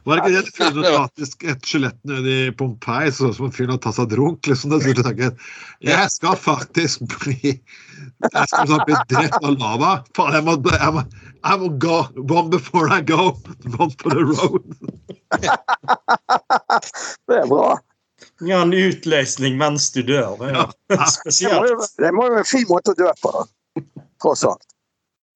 Var 0.03 0.19
det 0.19 0.23
ikke 0.23 0.33
det? 0.35 0.43
Du 0.45 0.51
funnet 0.57 0.87
faktisk 0.97 1.43
et 1.47 1.67
skjelett 1.67 1.99
nede 2.07 2.31
i 2.33 2.51
Pompeii, 2.59 3.11
sånn 3.15 3.33
som 3.35 3.47
en 3.47 3.53
fyr 3.55 3.69
har 3.71 3.79
tatt 3.83 3.95
seg 3.95 4.09
drunk. 4.11 4.47
liksom. 4.49 4.73
Skulle 4.83 5.05
tenke 5.05 5.29
jeg 5.83 6.09
skal 6.11 6.35
faktisk 6.39 7.05
bli 7.13 7.53
Jeg 7.53 8.47
skal 8.51 8.67
snart 8.67 8.85
bli 8.89 8.97
drept 9.11 9.39
av 9.39 9.55
lava. 9.55 9.93
Faen, 10.17 10.35
jeg 10.35 10.43
må, 10.47 10.57
jeg 10.73 10.91
må, 10.97 11.05
jeg 11.39 11.61
må 11.61 11.71
go. 11.85 12.01
One 12.27 12.49
before 12.51 12.91
I 12.91 13.01
go. 13.01 13.31
One 13.77 13.95
for 13.99 14.09
the 14.11 14.23
road. 14.27 14.63
Det 17.27 17.39
er 17.39 17.47
bra. 17.47 17.77
Ja, 18.43 18.61
en 18.61 18.73
utløsning 18.75 19.57
mens 19.59 19.91
du 19.95 20.01
dør. 20.07 20.35
Det 20.39 20.51
er 20.51 20.59
jo 20.59 21.09
spesielt. 21.11 21.89
det 21.99 22.11
må 22.15 22.27
jo 22.27 22.35
være 22.35 22.45
en 22.45 22.51
fin 22.51 22.67
måte 22.69 22.91
å 22.93 22.99
dø 22.99 23.11
på, 23.23 23.31
da. 23.35 23.43
Tross 24.23 24.43
alt. 24.47 24.72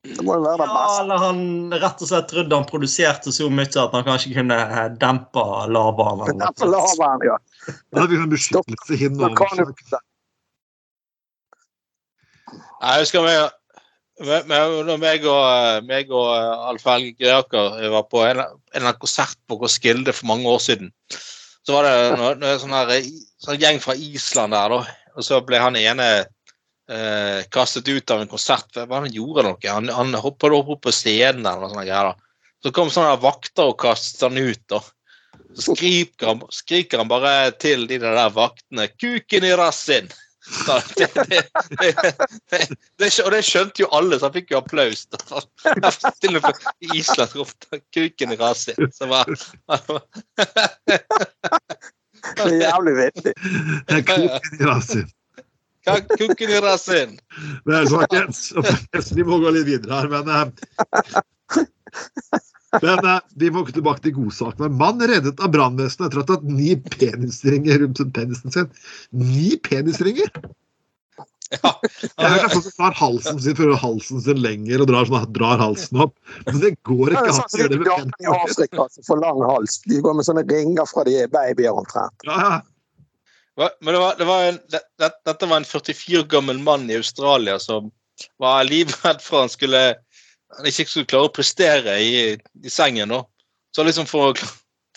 Det 0.06 0.24
må 0.24 0.38
jo 0.38 0.43
være 0.45 0.62
det 0.62 0.68
Ja, 0.70 0.84
eller 1.02 1.22
han 1.22 1.39
rett 1.74 2.02
og 2.04 2.10
slett 2.10 2.28
trodde 2.32 2.56
han 2.56 2.68
produserte 2.70 3.34
så 3.34 3.50
mye 3.52 3.68
at 3.68 3.95
han 3.95 4.06
kanskje 4.08 4.36
kunne 4.36 4.58
eh, 4.58 4.89
dempe 5.02 5.45
lavaen. 5.74 6.24
Dempe 6.30 6.70
laveren, 6.70 7.26
ja. 7.28 7.38
Hadde 7.68 8.10
vi 8.12 8.20
sånn 8.22 8.34
beskyttelse 8.34 9.00
hin 9.02 9.18
Da 9.20 9.32
kan 9.38 9.64
over 9.64 9.74
du 9.74 9.98
Jeg 12.78 13.02
husker 13.02 13.26
meg, 13.26 13.50
meg, 14.22 14.45
meg, 14.52 14.76
når 14.88 15.02
meg 15.02 15.26
og, 15.26 15.41
eh, 15.50 15.80
meg 15.89 16.14
og 16.14 16.30
eh, 16.36 16.68
Alf 16.70 16.86
Helge 16.88 17.18
Greaker 17.18 17.82
var 17.98 18.06
på 18.12 18.22
en, 18.28 18.43
en 18.45 18.54
eller 18.78 18.91
annen 18.91 19.02
konsert 19.02 19.39
på 19.50 19.58
Roskilde 19.64 20.14
for 20.14 20.30
mange 20.30 20.48
år 20.52 20.62
siden. 20.64 20.93
Så 21.68 21.76
var 21.76 21.84
det 21.84 22.38
noe 22.39 22.54
sånn 22.62 22.78
sånn 23.43 23.60
gjeng 23.60 23.82
fra 23.84 23.98
Island 23.98 24.56
der, 24.56 24.72
da. 24.72 24.98
Og 25.18 25.26
så 25.26 25.41
ble 25.43 25.60
han 25.60 25.76
ene 25.76 26.28
eh, 26.92 27.44
kastet 27.54 27.88
ut 27.88 28.12
av 28.12 28.22
en 28.22 28.32
konsert. 28.32 28.70
Hva 28.74 28.86
var 28.86 29.02
det 29.02 29.10
han 29.10 29.18
gjorde 29.18 29.46
noe? 29.48 29.72
Han, 29.72 29.90
han 29.94 30.14
hoppet 30.22 30.56
opp 30.58 30.82
på 30.84 30.94
scenen 30.96 31.46
eller 31.46 31.66
noe 31.66 31.74
sånt. 31.74 31.88
Greier, 31.88 32.12
da. 32.12 32.16
Så 32.64 32.74
kom 32.74 32.90
sånne 32.92 33.18
vakter 33.22 33.72
og 33.72 33.80
kastet 33.82 34.28
han 34.28 34.38
ut. 34.40 34.64
da. 34.72 34.82
Så 35.58 35.76
skriker 35.76 36.34
han, 36.34 36.46
skriker 36.54 37.02
han 37.02 37.10
bare 37.10 37.52
til 37.62 37.88
de 37.90 38.00
der 38.02 38.30
vaktene 38.34 38.88
'Kuken 38.94 39.46
i 39.48 39.58
rassen!' 39.58 40.12
Det, 40.96 41.12
det, 41.14 41.44
det, 41.70 41.96
det, 42.50 42.68
det, 43.00 43.08
og 43.26 43.34
det 43.34 43.42
skjønte 43.44 43.82
jo 43.82 43.90
alle, 43.92 44.16
så 44.16 44.30
han 44.30 44.36
fikk 44.38 44.54
jo 44.54 44.62
applaus. 44.62 45.02
da. 45.12 45.42
Til 46.24 46.40
og 46.40 46.46
med 46.46 46.54
i 46.80 47.00
Island 47.02 47.36
ropte 47.36 47.82
'kuken 47.92 48.32
i 48.32 48.40
rassen'. 48.40 48.92
Så 48.96 49.10
var, 49.12 49.28
Det 52.38 52.46
er 52.46 52.56
jævlig 52.62 52.94
vittig. 52.98 53.34
Jeg 53.90 54.04
i 54.62 54.66
rassen. 54.66 55.12
Kuken 55.88 56.52
i 56.52 56.60
rassen! 56.64 57.18
Vel, 57.70 57.90
folkens. 57.92 58.50
folkens, 58.56 59.12
Vi 59.16 59.26
må 59.28 59.40
gå 59.44 59.54
litt 59.56 59.68
videre 59.70 60.02
her, 60.02 60.12
men 60.12 60.26
eh, 60.34 60.46
Men 62.84 63.00
eh, 63.06 63.20
vi 63.40 63.50
må 63.54 63.64
tilbake 63.70 64.04
til 64.04 64.16
godsakene. 64.18 64.70
Mann 64.76 65.02
reddet 65.02 65.40
av 65.40 65.52
brannvesenet 65.54 66.10
etter 66.10 66.20
å 66.20 66.26
ha 66.26 66.30
tatt 66.34 66.48
ni 66.52 66.76
penisringer 66.98 67.84
rundt 67.84 68.02
penisen 68.16 68.54
sin. 68.54 68.72
Ni 69.16 69.56
penisringer? 69.64 70.32
Ja. 71.48 71.72
Jeg 72.04 72.12
har 72.28 72.42
hørt 72.42 72.54
folk 72.58 72.66
som 72.66 72.74
tar 72.76 72.96
halsen 73.00 73.38
sin 73.40 73.56
for 73.56 73.64
å 73.64 73.70
gjøre 73.72 73.80
halsen 73.80 74.24
sin 74.26 74.42
lenger 74.44 74.84
og 74.84 74.90
drar, 74.90 75.08
sånn, 75.08 75.30
drar 75.36 75.62
halsen 75.62 76.02
opp. 76.04 76.16
Men 76.50 76.60
det 76.64 76.74
går 76.88 77.14
ikke 77.14 77.24
er 77.24 77.32
an 77.32 77.38
sånn 77.38 77.48
å 77.48 77.62
gjøre 77.62 77.72
de 77.72 77.78
det 77.78 77.84
med 77.84 77.92
damene 77.92 78.12
i 78.12 78.26
penis. 78.26 78.52
Afrika 78.52 78.88
som 78.92 79.08
får 79.08 79.22
lang 79.24 79.46
hals. 79.48 79.78
De 79.88 80.02
går 80.04 80.18
med 80.18 80.28
sånne 80.28 80.44
ringer 80.52 80.90
fra 80.92 81.06
de 81.08 81.16
er 81.24 81.32
babyer 81.32 81.80
omtrent. 81.84 82.28
Ja, 82.28 82.42
ja. 82.44 82.58
Men 83.58 83.93
det 83.93 83.99
var, 83.99 84.16
det 84.20 84.26
var 84.30 84.43
en, 84.51 84.60
det, 84.70 84.82
det, 85.01 85.12
dette 85.26 85.47
var 85.49 85.58
en 85.62 85.66
44 85.66 86.20
år 86.20 86.28
gammel 86.30 86.60
mann 86.62 86.89
i 86.91 86.97
Australia 86.99 87.58
som 87.60 87.89
var 88.41 88.64
livredd 88.68 89.22
for 89.22 89.43
han 89.45 89.49
skulle 89.49 89.82
han 90.58 90.68
ikke 90.70 90.86
skulle 90.88 91.10
klare 91.10 91.28
å 91.28 91.34
prestere 91.34 91.95
i, 92.01 92.12
i 92.64 92.70
sengen. 92.72 93.10
nå. 93.12 93.24
Så 93.76 93.84
liksom 93.84 94.05
for 94.10 94.32
å 94.32 94.36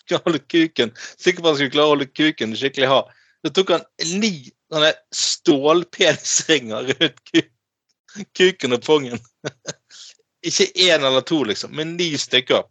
klare 0.07 0.21
å 0.21 0.27
holde 0.29 0.43
kuken 0.51 0.93
sikker 1.19 1.41
på 1.43 1.51
han 1.51 1.57
skulle 1.59 1.75
klare 1.75 1.89
å 1.89 1.95
holde 1.95 2.07
kuken 2.13 2.55
skikkelig 2.57 2.89
hard, 2.91 3.11
så 3.47 3.53
tok 3.57 3.73
han 3.75 3.85
ni 4.21 4.33
sånne 4.71 4.93
stålpenisringer 5.17 6.93
rundt 6.93 7.21
ku, 7.33 7.43
kuken 8.37 8.77
og 8.77 8.85
pungen. 8.87 9.19
Ikke 10.47 10.69
én 10.81 11.03
eller 11.05 11.25
to, 11.29 11.43
liksom, 11.49 11.73
men 11.77 11.97
ni 11.99 12.13
stykker. 12.21 12.63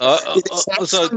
Og- 0.00 0.26
og- 0.36 0.78
og 0.78 0.86
så- 0.88 1.08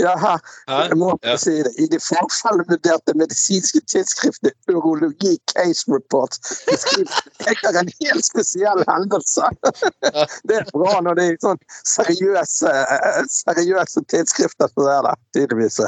Ja, 0.00 0.36
jeg 0.68 0.96
må 0.98 1.18
Ja. 1.24 1.36
si 1.36 1.54
det. 1.62 1.72
I 1.78 1.86
de 1.86 1.98
fagfellevurderte 2.00 3.14
medisinske 3.18 3.80
tidsskriftet 3.90 4.52
Urologi 4.70 5.38
Case 5.52 5.84
Report 5.92 6.38
beskriver 6.68 7.80
en 7.80 7.90
helt 8.00 8.24
spesiell 8.26 8.84
hendelse. 8.88 9.48
Det 10.48 10.56
er 10.60 10.70
bra 10.72 11.00
når 11.00 11.14
det 11.18 11.26
er 11.28 11.36
sånn 11.44 11.60
seriøse, 11.88 12.72
seriøse 13.42 14.04
tidsskrifter 14.12 14.72
som 14.74 14.88
er 14.88 15.02
der, 15.08 15.20
tydeligvis. 15.36 15.80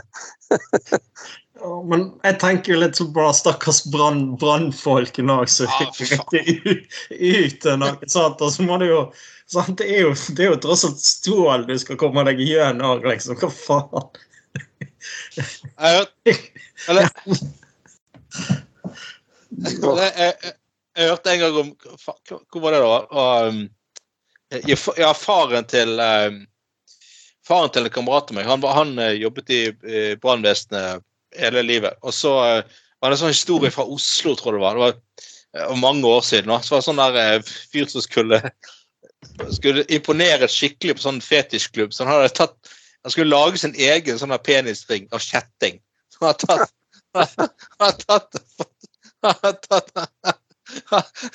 Men 1.63 2.09
jeg 2.25 2.39
tenker 2.43 2.75
jo 2.75 2.81
litt 2.81 2.99
så 2.99 3.05
bra 3.15 3.29
stakkars 3.35 3.85
brann- 3.93 4.35
brannfolkene 4.41 5.37
òg, 5.39 5.51
som 5.53 5.71
for 5.95 6.35
ut, 6.35 7.69
noe 7.79 8.09
sånt. 8.11 8.43
Og 8.43 8.51
så 8.51 8.67
må 8.67 8.79
du 8.83 8.89
jo 8.89 9.01
sant? 9.47 9.79
Det, 9.79 9.87
er 9.87 10.09
jo, 10.09 10.15
det 10.35 10.47
er 10.47 10.51
jo 10.51 10.63
tross 10.65 10.85
alt 10.89 10.99
stål 10.99 11.67
du 11.69 11.77
skal 11.79 12.01
komme 12.01 12.27
deg 12.27 12.43
gjennom 12.43 12.97
òg, 12.97 13.07
liksom. 13.07 13.39
Hva 13.39 13.51
faen? 13.55 14.09
Eller 16.91 17.07
jeg, 19.55 20.35
hørte 20.99 21.33
en 21.33 21.41
gang 21.43 21.57
om 21.61 21.71
Hvor 22.03 22.61
var 22.63 22.75
det, 22.75 22.83
da? 22.83 22.99
Um, 23.47 23.59
ja, 24.99 25.15
faren 25.15 25.67
til 25.71 25.99
um, 26.03 26.45
Faren 27.47 27.71
til 27.71 27.87
en 27.87 27.95
kamerat 27.95 28.31
av 28.33 28.39
meg, 28.39 28.47
han, 28.49 28.63
han 28.75 28.95
eh, 28.99 29.19
jobbet 29.21 29.51
i 29.53 29.63
uh, 29.71 30.15
brannvesenet 30.23 31.05
hele 31.39 31.65
livet. 31.67 31.99
Og 32.03 32.15
så 32.15 32.35
eh, 32.45 32.79
var 33.01 33.11
det 33.11 33.19
en 33.19 33.23
sånn 33.27 33.35
historie 33.35 33.73
fra 33.75 33.87
Oslo, 33.91 34.35
tror 34.39 34.55
jeg 34.55 34.61
det 34.61 34.65
var. 34.65 34.79
Det 34.79 34.85
var 34.85 35.69
eh, 35.73 35.77
mange 35.81 36.09
år 36.09 36.25
siden. 36.27 36.53
Da. 36.53 36.61
Så 36.63 36.75
var 36.75 36.83
det 36.83 36.89
sånn 36.89 37.03
der 37.03 37.21
eh, 37.23 37.53
fyr 37.73 37.91
som 37.91 38.05
skulle 38.05 38.41
skulle 39.55 39.85
imponere 39.93 40.49
skikkelig 40.53 40.99
på 40.99 41.07
sånn 41.07 41.21
fetisjklubb. 41.25 41.95
Så 41.95 42.05
han 42.05 42.13
hadde 42.13 42.35
tatt 42.37 42.75
han 43.05 43.13
skulle 43.13 43.37
lage 43.37 43.61
sin 43.61 43.75
egen 43.77 44.19
sånn 44.21 44.33
penisring 44.45 45.11
av 45.13 45.21
kjetting. 45.21 45.81
Så 46.13 46.25
han 46.25 46.33
har 46.33 46.39
tatt 46.45 46.73
Han 47.15 47.85
har 47.85 47.99
tatt 48.01 48.39
Han 49.23 49.37
har 49.43 49.59
tatt 49.69 49.93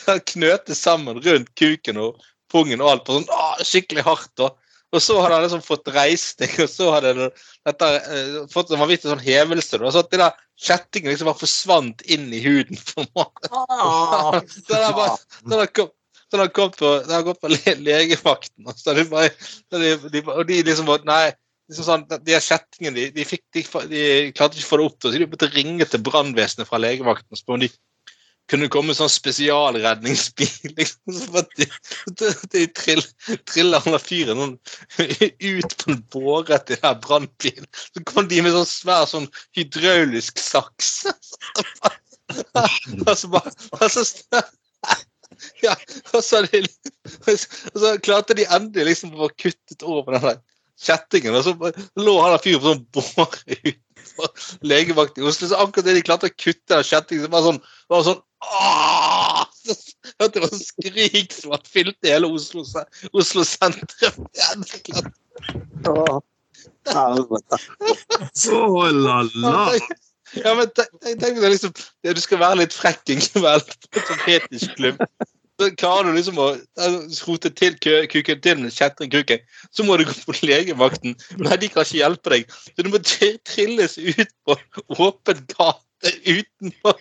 Han 0.08 0.24
knøt 0.34 0.72
sammen 0.76 1.22
rundt 1.22 1.52
kuken 1.60 2.02
og 2.02 2.18
pungen 2.50 2.82
og 2.82 2.89
alt 2.91 3.06
på 3.06 3.20
sånn 3.20 3.30
å, 3.30 3.52
skikkelig 3.62 4.04
hardt. 4.08 4.32
da. 4.41 4.50
Og 4.90 5.04
så 5.06 5.20
hadde 5.22 5.36
han 5.36 5.44
liksom 5.46 5.62
fått 5.62 5.92
reisning, 5.94 6.54
og 6.64 6.70
så 6.72 6.88
hadde 6.96 7.12
han 7.14 7.34
dette 7.70 7.90
uh, 8.08 8.38
fått 8.50 8.72
en 8.74 8.82
vanvittig 8.82 9.12
sånn 9.12 9.22
hevelse. 9.22 9.78
da. 9.78 9.92
Så 9.94 10.02
at 10.02 10.10
de 10.14 10.22
der 10.24 10.40
kjettingene 10.60 11.14
liksom 11.14 11.30
bare 11.30 11.42
forsvant 11.44 12.02
inn 12.10 12.28
i 12.34 12.42
huden. 12.42 12.80
på 12.90 13.06
en 13.06 13.12
måte. 13.20 13.52
Ah, 13.54 14.40
Så 14.56 14.82
bare- 14.98 15.18
den 15.54 15.68
kom- 15.78 15.94
så 16.30 16.38
den 16.38 16.46
har 16.46 16.70
på, 16.70 16.90
den 17.10 17.24
kom 17.26 17.38
på 17.42 17.50
le 17.50 17.76
legevakten. 17.82 18.66
Og, 18.68 18.76
så 18.78 18.94
de 18.94 19.06
bare, 19.10 19.32
de, 19.74 19.96
de, 20.14 20.22
og 20.30 20.44
de 20.50 20.60
liksom 20.66 20.92
Nei. 21.10 21.30
Liksom 21.70 21.86
sånn, 21.86 22.04
de 22.26 22.34
her 22.34 22.42
kjettingene 22.42 22.96
de, 22.98 23.04
de, 23.14 23.24
fikk, 23.30 23.44
de, 23.54 23.62
de 23.92 24.04
klarte 24.34 24.58
ikke 24.58 24.66
å 24.66 24.70
få 24.72 24.78
det 24.82 24.86
opp, 24.90 24.96
så 25.06 25.12
de 25.14 25.28
måtte 25.30 25.50
ringe 25.54 25.86
til 25.86 26.02
brannvesenet 26.02 26.66
fra 26.66 26.80
legevakten 26.82 27.30
og 27.30 27.38
spørre 27.38 27.60
om 27.60 27.62
de 27.62 27.70
kunne 28.50 28.70
komme 28.72 28.91
med 28.91 28.97
sånn 28.97 29.12
spesialredningsbil. 29.12 30.74
liksom, 30.80 31.16
så 31.16 31.41
at 31.41 31.52
de, 31.60 31.68
de, 32.22 32.32
de 32.56 32.64
trill, 32.78 33.04
triller 33.50 33.84
han 33.86 34.00
fyren 34.02 34.43
sånn, 34.43 34.56
ut 35.00 35.76
på 35.84 35.93
en 35.93 36.02
båre 36.14 36.60
til 36.68 36.82
den 36.84 37.02
brannbilen. 37.06 37.70
Så 37.89 38.06
kom 38.10 38.30
de 38.32 38.41
med 38.45 38.56
sånn 38.56 38.70
svær 38.70 39.06
sånn 39.10 39.30
hydraulisk 39.58 40.41
saks. 40.41 40.89
og 43.08 43.16
så 43.18 43.32
bare 43.34 43.54
og 43.80 43.88
så, 43.93 44.06
ja, 45.66 45.76
og 46.14 46.22
så, 46.26 46.43
de, 46.50 46.64
og 47.26 47.34
så 47.39 47.95
klarte 48.06 48.38
de 48.38 48.50
endelig 48.50 48.93
liksom 48.93 49.16
å 49.16 49.26
få 49.26 49.34
kuttet 49.47 49.86
over 49.86 50.18
den 50.18 50.30
der 50.30 50.39
kjettingen, 50.80 51.36
og 51.36 51.44
så 51.46 51.54
lå 52.00 52.16
han 52.24 52.34
der 52.36 52.44
fyren 52.44 52.84
på 52.94 53.04
sånn 53.04 53.28
båre 53.28 53.60
utenfor 53.60 54.58
legevakten 54.68 55.24
i 55.24 55.30
Oslo. 55.30 55.50
Så 55.50 55.60
akkurat 55.60 55.88
det 55.90 55.98
de 56.00 56.06
klarte 56.08 56.30
å 56.30 56.36
kutte 56.36 56.76
den 56.76 56.88
kjettingen, 56.88 57.26
så 57.26 57.32
var 57.34 57.40
det 57.44 57.50
sånn, 57.50 57.62
var 57.92 58.10
sånn 58.10 58.26
Åh! 58.40 59.42
Så 59.60 59.74
hørte 60.22 60.38
det 60.38 60.44
var 60.46 60.52
sånn 60.54 60.64
skrik 60.64 61.34
som 61.36 61.52
hadde 61.54 61.70
fylt 61.70 62.08
hele 62.08 62.30
Oslo, 62.32 62.64
Oslo 63.12 63.44
sentrum. 63.48 64.30
Å 68.56 68.86
la 68.96 69.18
la. 69.36 69.58
Ja, 70.38 70.54
men 70.54 70.70
tenk, 70.78 70.92
tenk 71.02 71.22
tenk 71.24 71.40
liksom 71.42 71.72
Du 72.06 72.22
skal 72.22 72.42
være 72.42 72.62
litt 72.62 72.76
frekk 72.76 73.14
en 73.16 73.24
kveld 73.24 73.72
på 73.90 74.02
en 74.02 74.08
sånn 74.12 74.24
fetisjklubb. 74.26 75.04
Så 75.60 75.68
klarer 75.76 76.07
du 76.07 76.16
liksom 76.16 76.38
å 76.39 76.53
altså, 76.80 77.26
rote 77.28 77.49
til 77.51 77.74
kuken 77.84 78.39
til 78.45 78.62
med 78.62 78.72
kjettring 78.72 79.12
kuken. 79.12 79.41
Så 79.76 79.84
må 79.84 79.97
du 79.99 80.05
gå 80.07 80.16
på 80.24 80.36
legevakten. 80.47 81.18
Nei, 81.41 81.57
de 81.60 81.68
kan 81.74 81.84
ikke 81.84 81.99
hjelpe 81.99 82.32
deg. 82.36 82.55
Så 82.70 82.86
du 82.86 82.89
må 82.93 83.01
trilles 83.03 83.97
ut 83.99 84.32
på 84.47 84.55
åpen 84.95 85.43
gate 85.51 86.14
utenfor 86.24 86.95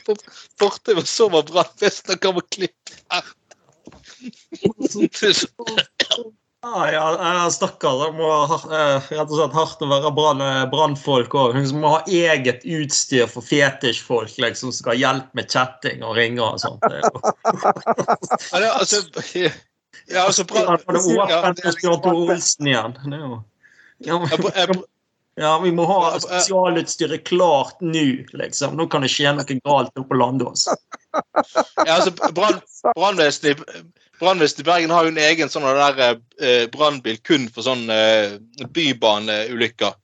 fortauet, 0.59 0.99
og 0.99 1.07
så 1.07 1.29
var 1.31 1.47
brannvesenet 1.47 2.19
komme 2.25 2.43
og 2.43 2.51
klippe 2.51 2.99
her. 6.63 6.93
Ja, 6.93 7.51
stakkar. 7.51 7.99
Det 8.07 8.13
må 8.19 8.29
rett 8.49 9.31
og 9.31 9.35
slett 9.37 9.55
hardt 9.57 9.83
å 9.85 9.89
være 9.91 10.11
eh, 10.47 10.65
brannfolk 10.73 11.35
òg. 11.39 11.55
Hun 11.59 11.69
må 11.83 11.93
ha 11.97 12.01
eget 12.07 12.65
utstyr 12.67 13.27
for 13.31 13.43
fetisjfolk 13.47 14.35
liksom, 14.43 14.73
som 14.73 14.79
skal 14.81 14.95
ha 14.95 14.99
hjelp 15.03 15.35
med 15.39 15.51
chatting 15.53 16.03
og 16.07 16.17
ringer 16.19 16.55
og 16.55 16.61
sånt. 16.63 16.83
Jo- 16.93 18.59
Ja, 18.59 18.73
altså, 18.81 19.03
ja, 20.09 20.23
altså 20.25 20.45
brann... 20.49 20.81
Ja, 25.39 25.53
vi 25.63 25.71
må 25.71 25.85
ha 25.87 26.17
spesialutstyret 26.19 27.23
klart 27.29 27.77
nå, 27.85 28.25
liksom. 28.35 28.75
Nå 28.79 28.89
kan 28.91 29.05
det 29.07 29.11
skje 29.13 29.31
noe 29.37 29.45
galt 29.63 29.93
oppe 29.95 30.09
på 30.11 30.17
Landås. 30.19 30.65
Ja, 31.15 31.99
altså, 32.01 32.11
brann- 32.35 32.59
Brannvesenet 32.97 33.63
brannvesenet 34.21 34.61
i 34.65 34.69
Bergen 34.69 34.93
har 34.95 35.07
jo 35.07 35.13
en 35.15 35.23
egen 35.23 35.51
sånn 35.53 35.67
der 35.67 36.21
eh, 36.41 36.67
brannbil 36.73 37.19
kun 37.27 37.49
for 37.53 37.67
sånn 37.67 37.89
eh, 37.93 38.37
bybaneulykker. 38.75 39.97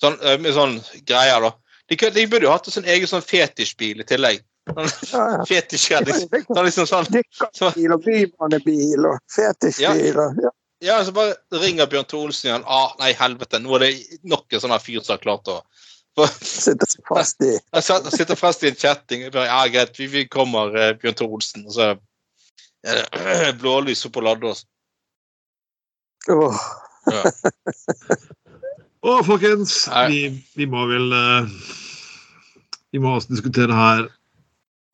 Sånn, 0.00 0.16
eh, 0.22 0.38
med 0.42 0.56
sånn 0.56 0.78
greier, 1.08 1.44
da. 1.44 1.52
De, 1.90 1.98
de 1.98 2.26
burde 2.30 2.48
jo 2.48 2.54
hatt 2.54 2.68
en 2.68 2.76
sånn 2.78 2.88
egen 2.88 3.10
sånn 3.10 3.24
fetisjbil 3.24 4.02
i 4.02 4.08
tillegg. 4.08 4.42
Sånn 4.70 4.88
Ja, 5.10 5.22
ja. 5.42 5.44
Sånn 5.44 6.66
liksom 6.68 6.86
sånn 6.86 7.08
Dykkerbil 7.10 7.94
og 7.96 8.04
bybanebil 8.04 9.08
og 9.10 9.18
fetisjbil 9.34 10.20
og 10.22 10.44
ja. 10.44 10.52
Ja, 10.82 10.96
så 11.06 11.12
bare 11.14 11.36
ringer 11.62 11.86
Bjørn 11.86 12.06
Tore 12.10 12.34
igjen. 12.34 12.64
Ah, 12.66 12.90
nei, 12.98 13.12
helvete, 13.14 13.60
nå 13.62 13.76
er 13.76 13.84
det 13.84 14.20
nok 14.26 14.50
en 14.50 14.62
sånn 14.64 14.74
fyr 14.82 15.02
som 15.02 15.14
har 15.14 15.22
klart 15.22 15.50
å 15.50 15.60
Sitter 16.12 16.90
fast 17.08 17.40
i 17.40 17.54
sitter 18.12 18.36
fast 18.36 18.64
i 18.64 18.68
en 18.68 18.76
kjetting. 18.76 19.22
Ja, 19.32 19.62
greit, 19.72 19.94
vi, 19.96 20.10
vi 20.12 20.26
kommer, 20.28 20.74
eh, 20.76 20.90
Bjørn 20.98 21.16
Tore 21.16 21.38
Og 21.38 21.72
så 21.72 21.86
blålys 23.60 24.06
på 24.06 24.20
Laddås. 24.20 24.66
Åh, 26.30 26.56
Ja. 27.10 27.22
Å, 29.02 29.16
folkens, 29.26 29.88
vi, 30.06 30.28
vi 30.54 30.66
må 30.70 30.84
vel 30.86 31.10
eh, 31.16 31.48
Vi 32.94 33.00
må 33.02 33.16
også 33.16 33.32
diskutere 33.32 33.74
her 33.74 34.04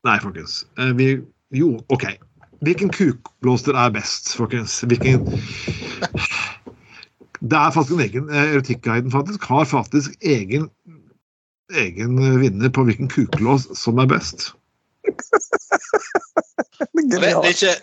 Nei, 0.08 0.14
folkens. 0.22 0.62
Eh, 0.80 0.94
vi 0.96 1.08
Jo, 1.52 1.74
OK. 1.92 2.06
Hvilken 2.64 2.88
kukblåster 2.94 3.76
er 3.76 3.92
best, 3.92 4.32
folkens? 4.38 4.78
Hvilken 4.88 5.26
Det 7.38 7.54
er 7.58 7.74
faktisk 7.74 7.98
en 7.98 8.04
egen 8.06 8.32
eh, 8.32 8.54
Erotikkguiden 8.54 9.12
faktisk 9.12 9.44
har 9.52 9.68
faktisk 9.68 10.16
egen 10.24 10.70
egen 11.76 12.16
vinner 12.40 12.72
på 12.72 12.86
hvilken 12.88 13.12
kuklås 13.12 13.68
som 13.76 14.00
er 14.00 14.08
best. 14.08 14.54
Og 15.12 15.12
Det, 15.12 16.56
det 16.56 16.64
er 16.64 16.67
genialt. 17.12 17.48
ikke 17.50 17.76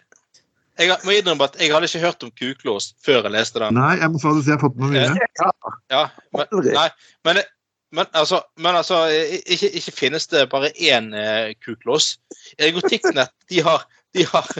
jeg 0.76 0.98
må 1.08 1.14
innrømme 1.16 1.48
at 1.48 1.56
jeg 1.60 1.72
hadde 1.72 1.88
ikke 1.88 2.04
hørt 2.04 2.24
om 2.26 2.32
kuklås 2.36 2.90
før 3.06 3.22
jeg 3.24 3.32
leste 3.32 3.62
den. 3.64 3.78
Nei, 3.78 3.94
jeg 4.02 4.12
må 4.12 4.20
si 4.20 4.32
jeg 4.50 4.58
har 4.58 4.64
fått 4.64 4.80
med 4.80 4.92
noe 4.92 5.12
mye. 5.14 5.52
Ja, 5.94 6.02
men, 6.36 6.66
nei, 6.76 6.88
men, 7.28 7.40
men 7.96 8.10
altså, 8.12 8.42
men 8.60 8.76
altså 8.76 9.06
ikke, 9.08 9.70
ikke 9.80 9.94
finnes 9.96 10.28
det 10.34 10.50
bare 10.52 10.74
én 10.76 11.14
eh, 11.16 11.54
kuklås. 11.64 12.18
Egotikknett 12.60 13.32
de 13.50 13.64
har, 13.64 13.86
de, 14.18 14.26
har, 14.34 14.52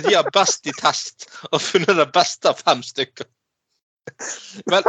de 0.00 0.14
har 0.14 0.32
best 0.32 0.64
i 0.70 0.72
test 0.80 1.28
og 1.50 1.60
funnet 1.60 1.92
det 2.00 2.08
beste 2.16 2.48
av 2.48 2.64
fem 2.64 2.80
stykker. 2.84 3.28
Men, 4.72 4.88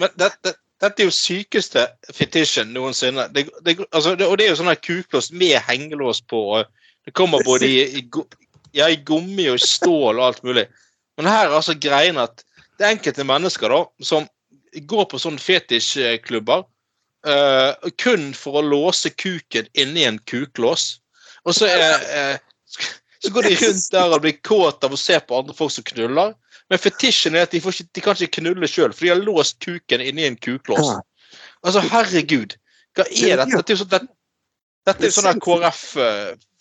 men 0.00 0.16
det, 0.16 0.32
det, 0.46 0.56
dette 0.80 1.02
er 1.02 1.10
jo 1.10 1.12
sykeste 1.12 1.84
fetisjen 2.14 2.72
noensinne. 2.72 3.28
Det, 3.34 3.50
det, 3.66 3.80
altså, 3.92 4.16
det, 4.16 4.32
og 4.32 4.40
det 4.40 4.48
er 4.48 4.54
jo 4.54 4.60
sånn 4.62 4.76
kuklås 4.80 5.28
med 5.34 5.58
hengelås 5.68 6.24
på. 6.24 6.40
og 6.56 6.77
Det 7.08 7.14
kommer 7.16 7.40
både 7.44 7.66
i, 7.66 7.78
i, 7.98 8.02
ja, 8.76 8.90
i 8.90 8.96
gummi 8.96 9.46
og 9.48 9.56
i 9.56 9.64
stål 9.64 10.18
og 10.18 10.24
alt 10.26 10.42
mulig. 10.44 10.66
Men 11.16 11.30
her 11.30 11.46
er 11.46 11.54
altså 11.56 11.72
greien 11.80 12.18
at 12.20 12.42
det 12.76 12.84
er 12.84 12.92
enkelte 12.92 13.24
mennesker 13.24 13.72
da, 13.72 13.78
som 14.04 14.26
går 14.90 15.06
på 15.08 15.20
sånne 15.22 15.40
fetisjklubber 15.40 16.66
uh, 17.24 17.88
kun 17.96 18.28
for 18.36 18.60
å 18.60 18.66
låse 18.66 19.08
kuken 19.16 19.70
inni 19.72 20.04
en 20.04 20.18
kuklås. 20.28 20.98
Og 21.48 21.56
så, 21.56 21.70
er, 21.72 22.04
uh, 22.12 22.90
så 23.24 23.32
går 23.32 23.48
de 23.48 23.54
rundt 23.62 23.88
der 23.94 24.12
og 24.12 24.20
blir 24.26 24.36
kåt 24.44 24.84
av 24.84 24.92
å 24.92 25.00
se 25.00 25.16
på 25.16 25.38
andre 25.40 25.56
folk 25.56 25.72
som 25.78 25.86
knuller. 25.88 26.34
Men 26.68 26.82
fetisjen 26.82 27.38
er 27.38 27.48
at 27.48 27.56
de, 27.56 27.62
får 27.64 27.78
ikke, 27.78 27.88
de 27.96 28.04
kan 28.04 28.20
ikke 28.20 28.42
knulle 28.42 28.68
sjøl, 28.68 28.92
for 28.92 29.06
de 29.06 29.14
har 29.14 29.24
låst 29.24 29.56
kuken 29.64 30.04
inni 30.04 30.28
en 30.28 30.36
kuklås. 30.36 30.92
Altså, 31.64 31.80
herregud. 31.88 32.58
Hva 32.92 33.08
er 33.08 33.40
dette? 33.40 33.56
Dette 33.56 33.72
er 33.72 33.78
jo 33.78 33.80
sånn, 33.80 33.94
dette, 33.96 34.12
dette 34.92 35.08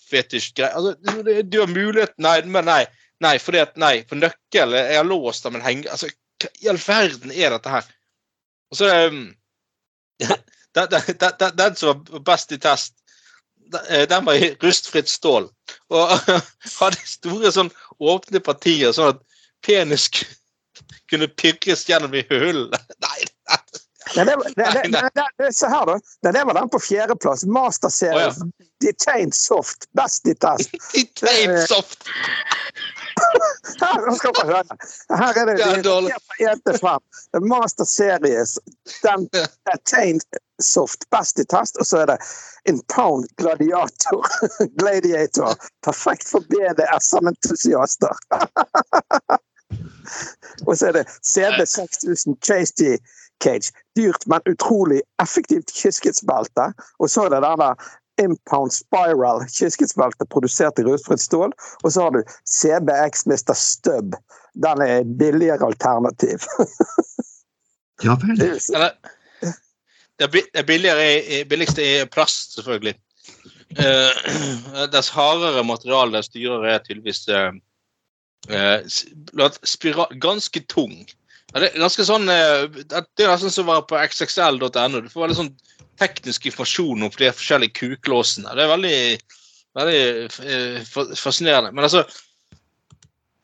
KrF-fetisj-greie. 0.07 0.73
Altså, 0.73 1.41
du- 1.43 1.59
har 1.59 1.67
mulighet 1.67 2.13
Nei, 2.17 2.41
men 2.41 2.65
nei. 2.65 2.85
Nei, 3.19 3.37
fordi 3.39 3.57
at 3.59 3.77
nei, 3.77 4.03
for 4.07 4.15
nøkkel 4.15 4.73
er 4.77 5.03
låst 5.03 5.45
av 5.45 5.55
en 5.55 5.61
henger... 5.61 5.89
Altså, 5.91 6.09
hva 6.37 6.49
i 6.61 6.67
all 6.69 6.77
verden 6.77 7.31
er 7.31 7.49
dette 7.49 7.69
her? 7.69 7.85
Og 8.71 8.77
så 8.77 8.91
um, 9.07 9.23
den, 10.21 10.37
den, 10.75 11.01
den, 11.17 11.55
den 11.57 11.75
som 11.75 12.03
var 12.11 12.19
best 12.19 12.51
i 12.51 12.57
test, 12.61 12.93
den, 13.71 13.81
eh, 13.89 14.25
var 14.25 14.33
i 14.35 14.51
rustfritt 14.63 15.09
stål. 15.09 15.49
Og 15.89 16.13
hadde 16.79 17.09
store 17.09 17.51
sånn 17.51 17.71
åpne 17.97 18.39
partier, 18.39 18.93
sånn 18.93 19.15
at 19.15 19.23
penis 19.65 20.09
kunne 21.09 21.27
pirres 21.27 21.87
gjennom 21.89 22.13
i 22.13 22.21
hullene. 22.29 22.79
Nei, 23.01 23.17
Nei, 24.17 24.25
det, 24.25 24.35
var- 24.37 25.51
se 25.53 25.67
her, 25.71 25.85
da. 25.85 25.97
Nei, 26.25 26.31
det 26.35 26.43
var 26.49 26.53
den 26.57 26.69
på 26.73 26.79
fjerdeplass. 26.81 27.45
Masterserie. 27.45 28.27
ja. 28.27 28.33
Detained 28.81 29.33
Soft. 29.33 29.87
Best 29.97 30.27
i 30.29 30.33
test. 30.37 30.71
Detained 30.93 31.63
soft. 31.69 32.03
Her, 33.81 33.95
nå 34.05 34.13
skal 34.19 34.33
dere 34.37 34.45
høre. 34.51 34.75
Her 35.17 35.39
er 35.41 35.47
det 35.49 35.55
1 36.45 36.61
til 36.67 36.77
5. 36.83 37.01
Master 37.49 37.87
Series. 37.89 38.51
Den 39.01 39.25
Detained 39.65 40.21
Soft. 40.61 41.07
Best 41.13 41.41
i 41.41 41.45
test. 41.49 41.77
Og 41.81 41.85
så 41.89 42.03
er 42.03 42.11
det 42.11 42.17
Impound 42.69 43.25
Gladiator. 43.41 44.21
Gladiator. 44.77 45.57
Perfekt 45.85 46.29
for 46.29 46.45
BDSM-entusiaster. 46.53 48.13
Og 50.67 50.77
så 50.77 50.87
er 50.87 50.91
det 51.01 51.05
CB6000 51.25 52.37
Chasty 52.45 52.93
Cage. 53.43 53.73
Dyrt, 53.97 54.27
men 54.29 54.45
utrolig 54.49 55.01
effektivt 55.23 55.73
kyskhetsbelte. 55.75 56.71
Og 57.01 57.09
så 57.11 57.25
er 57.25 57.35
det 57.35 57.43
denne 57.45 57.71
Impound 58.21 58.73
Spiral 58.73 59.43
kyskhetsbelte 59.49 60.25
produsert 60.33 60.79
i 60.81 60.85
rustfritt 60.87 61.21
stål. 61.21 61.53
Og 61.83 61.93
så 61.93 62.07
har 62.07 62.15
du 62.15 62.21
CBX 62.45 63.27
Mr. 63.29 63.53
Stubb. 63.57 64.15
Den 64.57 64.81
er 64.81 65.01
et 65.01 65.17
billigere 65.19 65.65
alternativ. 65.65 66.47
Ja 68.05 68.13
vel. 68.21 68.37
Det 68.37 68.75
er 68.77 68.91
er 70.19 70.41
er 70.53 70.63
billigere 70.63 71.45
billigste 71.49 71.81
i 71.81 72.05
plast, 72.05 72.53
selvfølgelig. 72.53 72.93
Eh, 73.69 74.87
dess 74.93 75.09
hardere 75.09 75.63
materiale, 75.63 76.15
dess 76.15 76.29
dyrere 76.29 76.75
er 76.75 76.83
tydeligvis 76.85 77.27
eh, 77.27 77.51
eh, 78.49 78.79
ganske 80.21 80.63
tung. 80.69 80.95
Ja, 81.53 81.61
det 81.63 81.69
er 81.69 81.79
ganske 81.79 82.03
sånn 82.03 82.27
eh, 82.29 82.65
Det 82.91 83.23
er 83.23 83.31
nesten 83.31 83.53
som 83.53 83.69
å 83.69 83.77
være 83.77 83.87
på 83.89 83.99
xxl.no. 84.11 85.01
Du 85.01 85.11
får 85.11 85.23
veldig 85.23 85.39
sånn 85.39 85.53
teknisk 85.97 86.47
informasjon 86.49 87.07
om 87.07 87.13
de 87.13 87.31
forskjellige 87.33 87.77
kuklåsene. 87.79 88.53
Det 88.53 88.65
er 88.65 88.73
veldig, 88.73 88.97
veldig 89.79 90.01
eh, 90.53 90.81
fascinerende. 91.17 91.71
Men 91.73 91.87
altså 91.87 92.03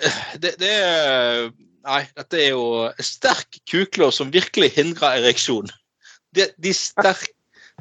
eh, 0.04 0.20
det, 0.44 0.58
det 0.62 0.74
er 0.80 1.52
Nei, 1.84 2.06
dette 2.16 2.38
er 2.40 2.54
jo 2.54 2.68
en 2.88 3.04
sterk 3.04 3.58
kuklås 3.68 4.22
som 4.22 4.30
virkelig 4.32 4.70
hindrer 4.78 5.18
ereksjon. 5.20 5.68
Det, 6.32 6.54
de 6.64 6.72
sterk, 6.72 7.26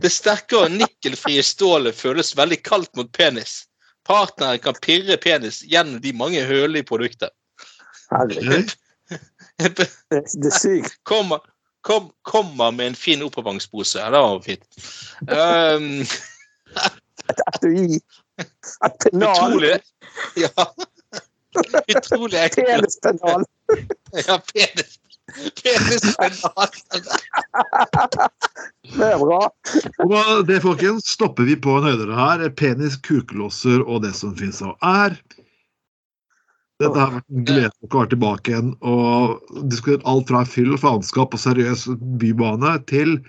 det 0.02 0.10
sterke 0.10 0.58
og 0.58 0.72
nikkelfrie 0.74 1.44
stålet 1.46 1.94
føles 1.94 2.34
veldig 2.34 2.58
kaldt 2.66 2.90
mot 2.98 3.12
penis. 3.14 3.60
Partneren 4.02 4.58
kan 4.58 4.74
pirre 4.82 5.14
penis 5.22 5.60
gjennom 5.70 6.02
de 6.02 6.10
mange 6.18 6.42
hølene 6.48 6.82
i 6.82 6.88
produktet. 6.88 7.30
Herregud, 8.10 8.74
det, 9.58 9.88
det 10.10 10.50
er 10.50 10.58
sykt. 10.58 10.96
Kommer, 11.10 11.42
kom, 11.86 12.10
kom 12.22 12.54
med 12.56 12.86
en 12.86 12.98
fin 12.98 13.22
oppbevaringspose. 13.22 13.98
Det 13.98 14.22
var 14.22 14.40
fint. 14.44 14.64
Um, 15.28 16.04
Et 17.30 17.40
etui. 17.54 18.00
Et 18.38 18.98
pennal. 19.04 19.30
utrolig 19.30 19.78
Ja. 20.36 20.66
Utrolig 21.96 22.38
ekkelt. 22.46 22.66
Penispennal. 22.66 23.44
Ja, 24.26 24.36
penis. 24.52 24.98
Penispennal. 25.62 26.72
Det 28.92 29.06
er 29.08 29.18
bra. 29.22 29.40
Og 30.04 30.46
det, 30.48 30.58
folkens, 30.64 31.08
stopper 31.14 31.48
vi 31.48 31.56
på 31.56 31.78
en 31.78 31.88
høydere 31.88 32.18
her. 32.18 32.44
Penis, 32.56 32.98
kuklåser 33.06 33.84
og 33.86 34.02
det 34.04 34.12
som 34.18 34.34
finnes 34.36 34.60
av 34.64 34.76
er. 34.84 35.16
Dette 36.82 36.98
har 36.98 37.12
vært 37.14 37.30
en 37.30 37.44
glede 37.46 37.70
å 37.86 37.92
være 37.94 38.10
tilbake 38.14 38.52
igjen 38.52 38.72
og 38.82 39.52
diskutert 39.70 40.06
alt 40.10 40.30
fra 40.32 40.42
fyll, 40.48 40.74
faenskap 40.80 41.36
og 41.36 41.42
seriøs 41.42 41.86
bybane 42.18 42.74
til 42.90 43.20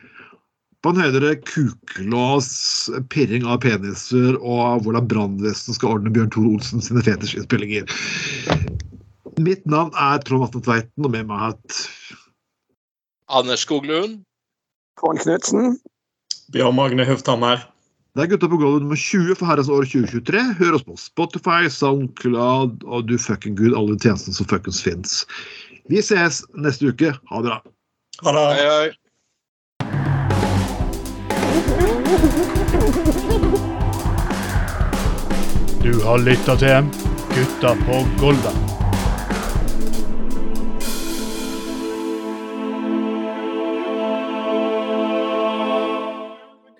på 0.84 0.92
en 0.92 1.00
høydere 1.00 1.38
kuklås, 1.48 2.50
pirring 3.14 3.46
av 3.48 3.62
peniser 3.64 4.36
og 4.42 4.84
hvordan 4.84 5.08
brannvesenet 5.12 5.78
skal 5.78 5.96
ordne 5.98 6.12
Bjørn 6.16 6.34
Tore 6.34 6.56
Olsen 6.58 6.84
sine 6.84 7.04
fetersinnspillinger. 7.06 7.88
Mitt 9.40 9.64
navn 9.70 9.94
er 9.96 10.20
Trond 10.28 10.50
Atne 10.50 10.62
Tveiten, 10.66 11.06
og 11.08 11.14
med 11.14 11.30
meg 11.30 11.40
har 11.40 11.56
jeg 11.56 12.18
Anders 13.34 13.64
Skoglund. 13.64 14.20
Trond 15.00 15.24
Knutsen. 15.24 15.78
Bjørn 16.54 16.76
Magne 16.78 17.08
Hufthammer. 17.08 17.64
Det 18.14 18.22
er 18.22 18.28
Gutta 18.30 18.46
på 18.46 18.58
gulvet 18.62 18.84
nummer 18.84 19.00
20 19.02 19.34
for 19.40 19.50
herrens 19.50 19.70
år 19.74 19.88
2023. 19.90 20.42
Hør 20.60 20.76
oss 20.78 20.84
på 20.86 20.94
Spotify, 21.02 21.66
Soundcloud 21.66 22.84
og 22.86 23.08
du 23.10 23.18
fucking 23.18 23.56
gud, 23.58 23.74
alle 23.74 23.98
tjenestene 23.98 24.38
som 24.38 24.46
fuckings 24.52 24.84
fins. 24.86 25.26
Vi 25.90 25.98
ses 25.98 26.46
neste 26.54 26.92
uke. 26.94 27.10
Ha 27.10 27.42
det 27.42 27.50
bra. 27.50 27.58
Ha 28.22 28.30
det. 28.38 28.44
Hei, 28.54 28.68
hei. 28.70 28.94
Du 35.82 35.98
har 36.06 36.22
lytta 36.22 36.54
til 36.62 36.94
Gutta 37.34 37.74
på 37.82 38.06
Golvet. 38.22 38.73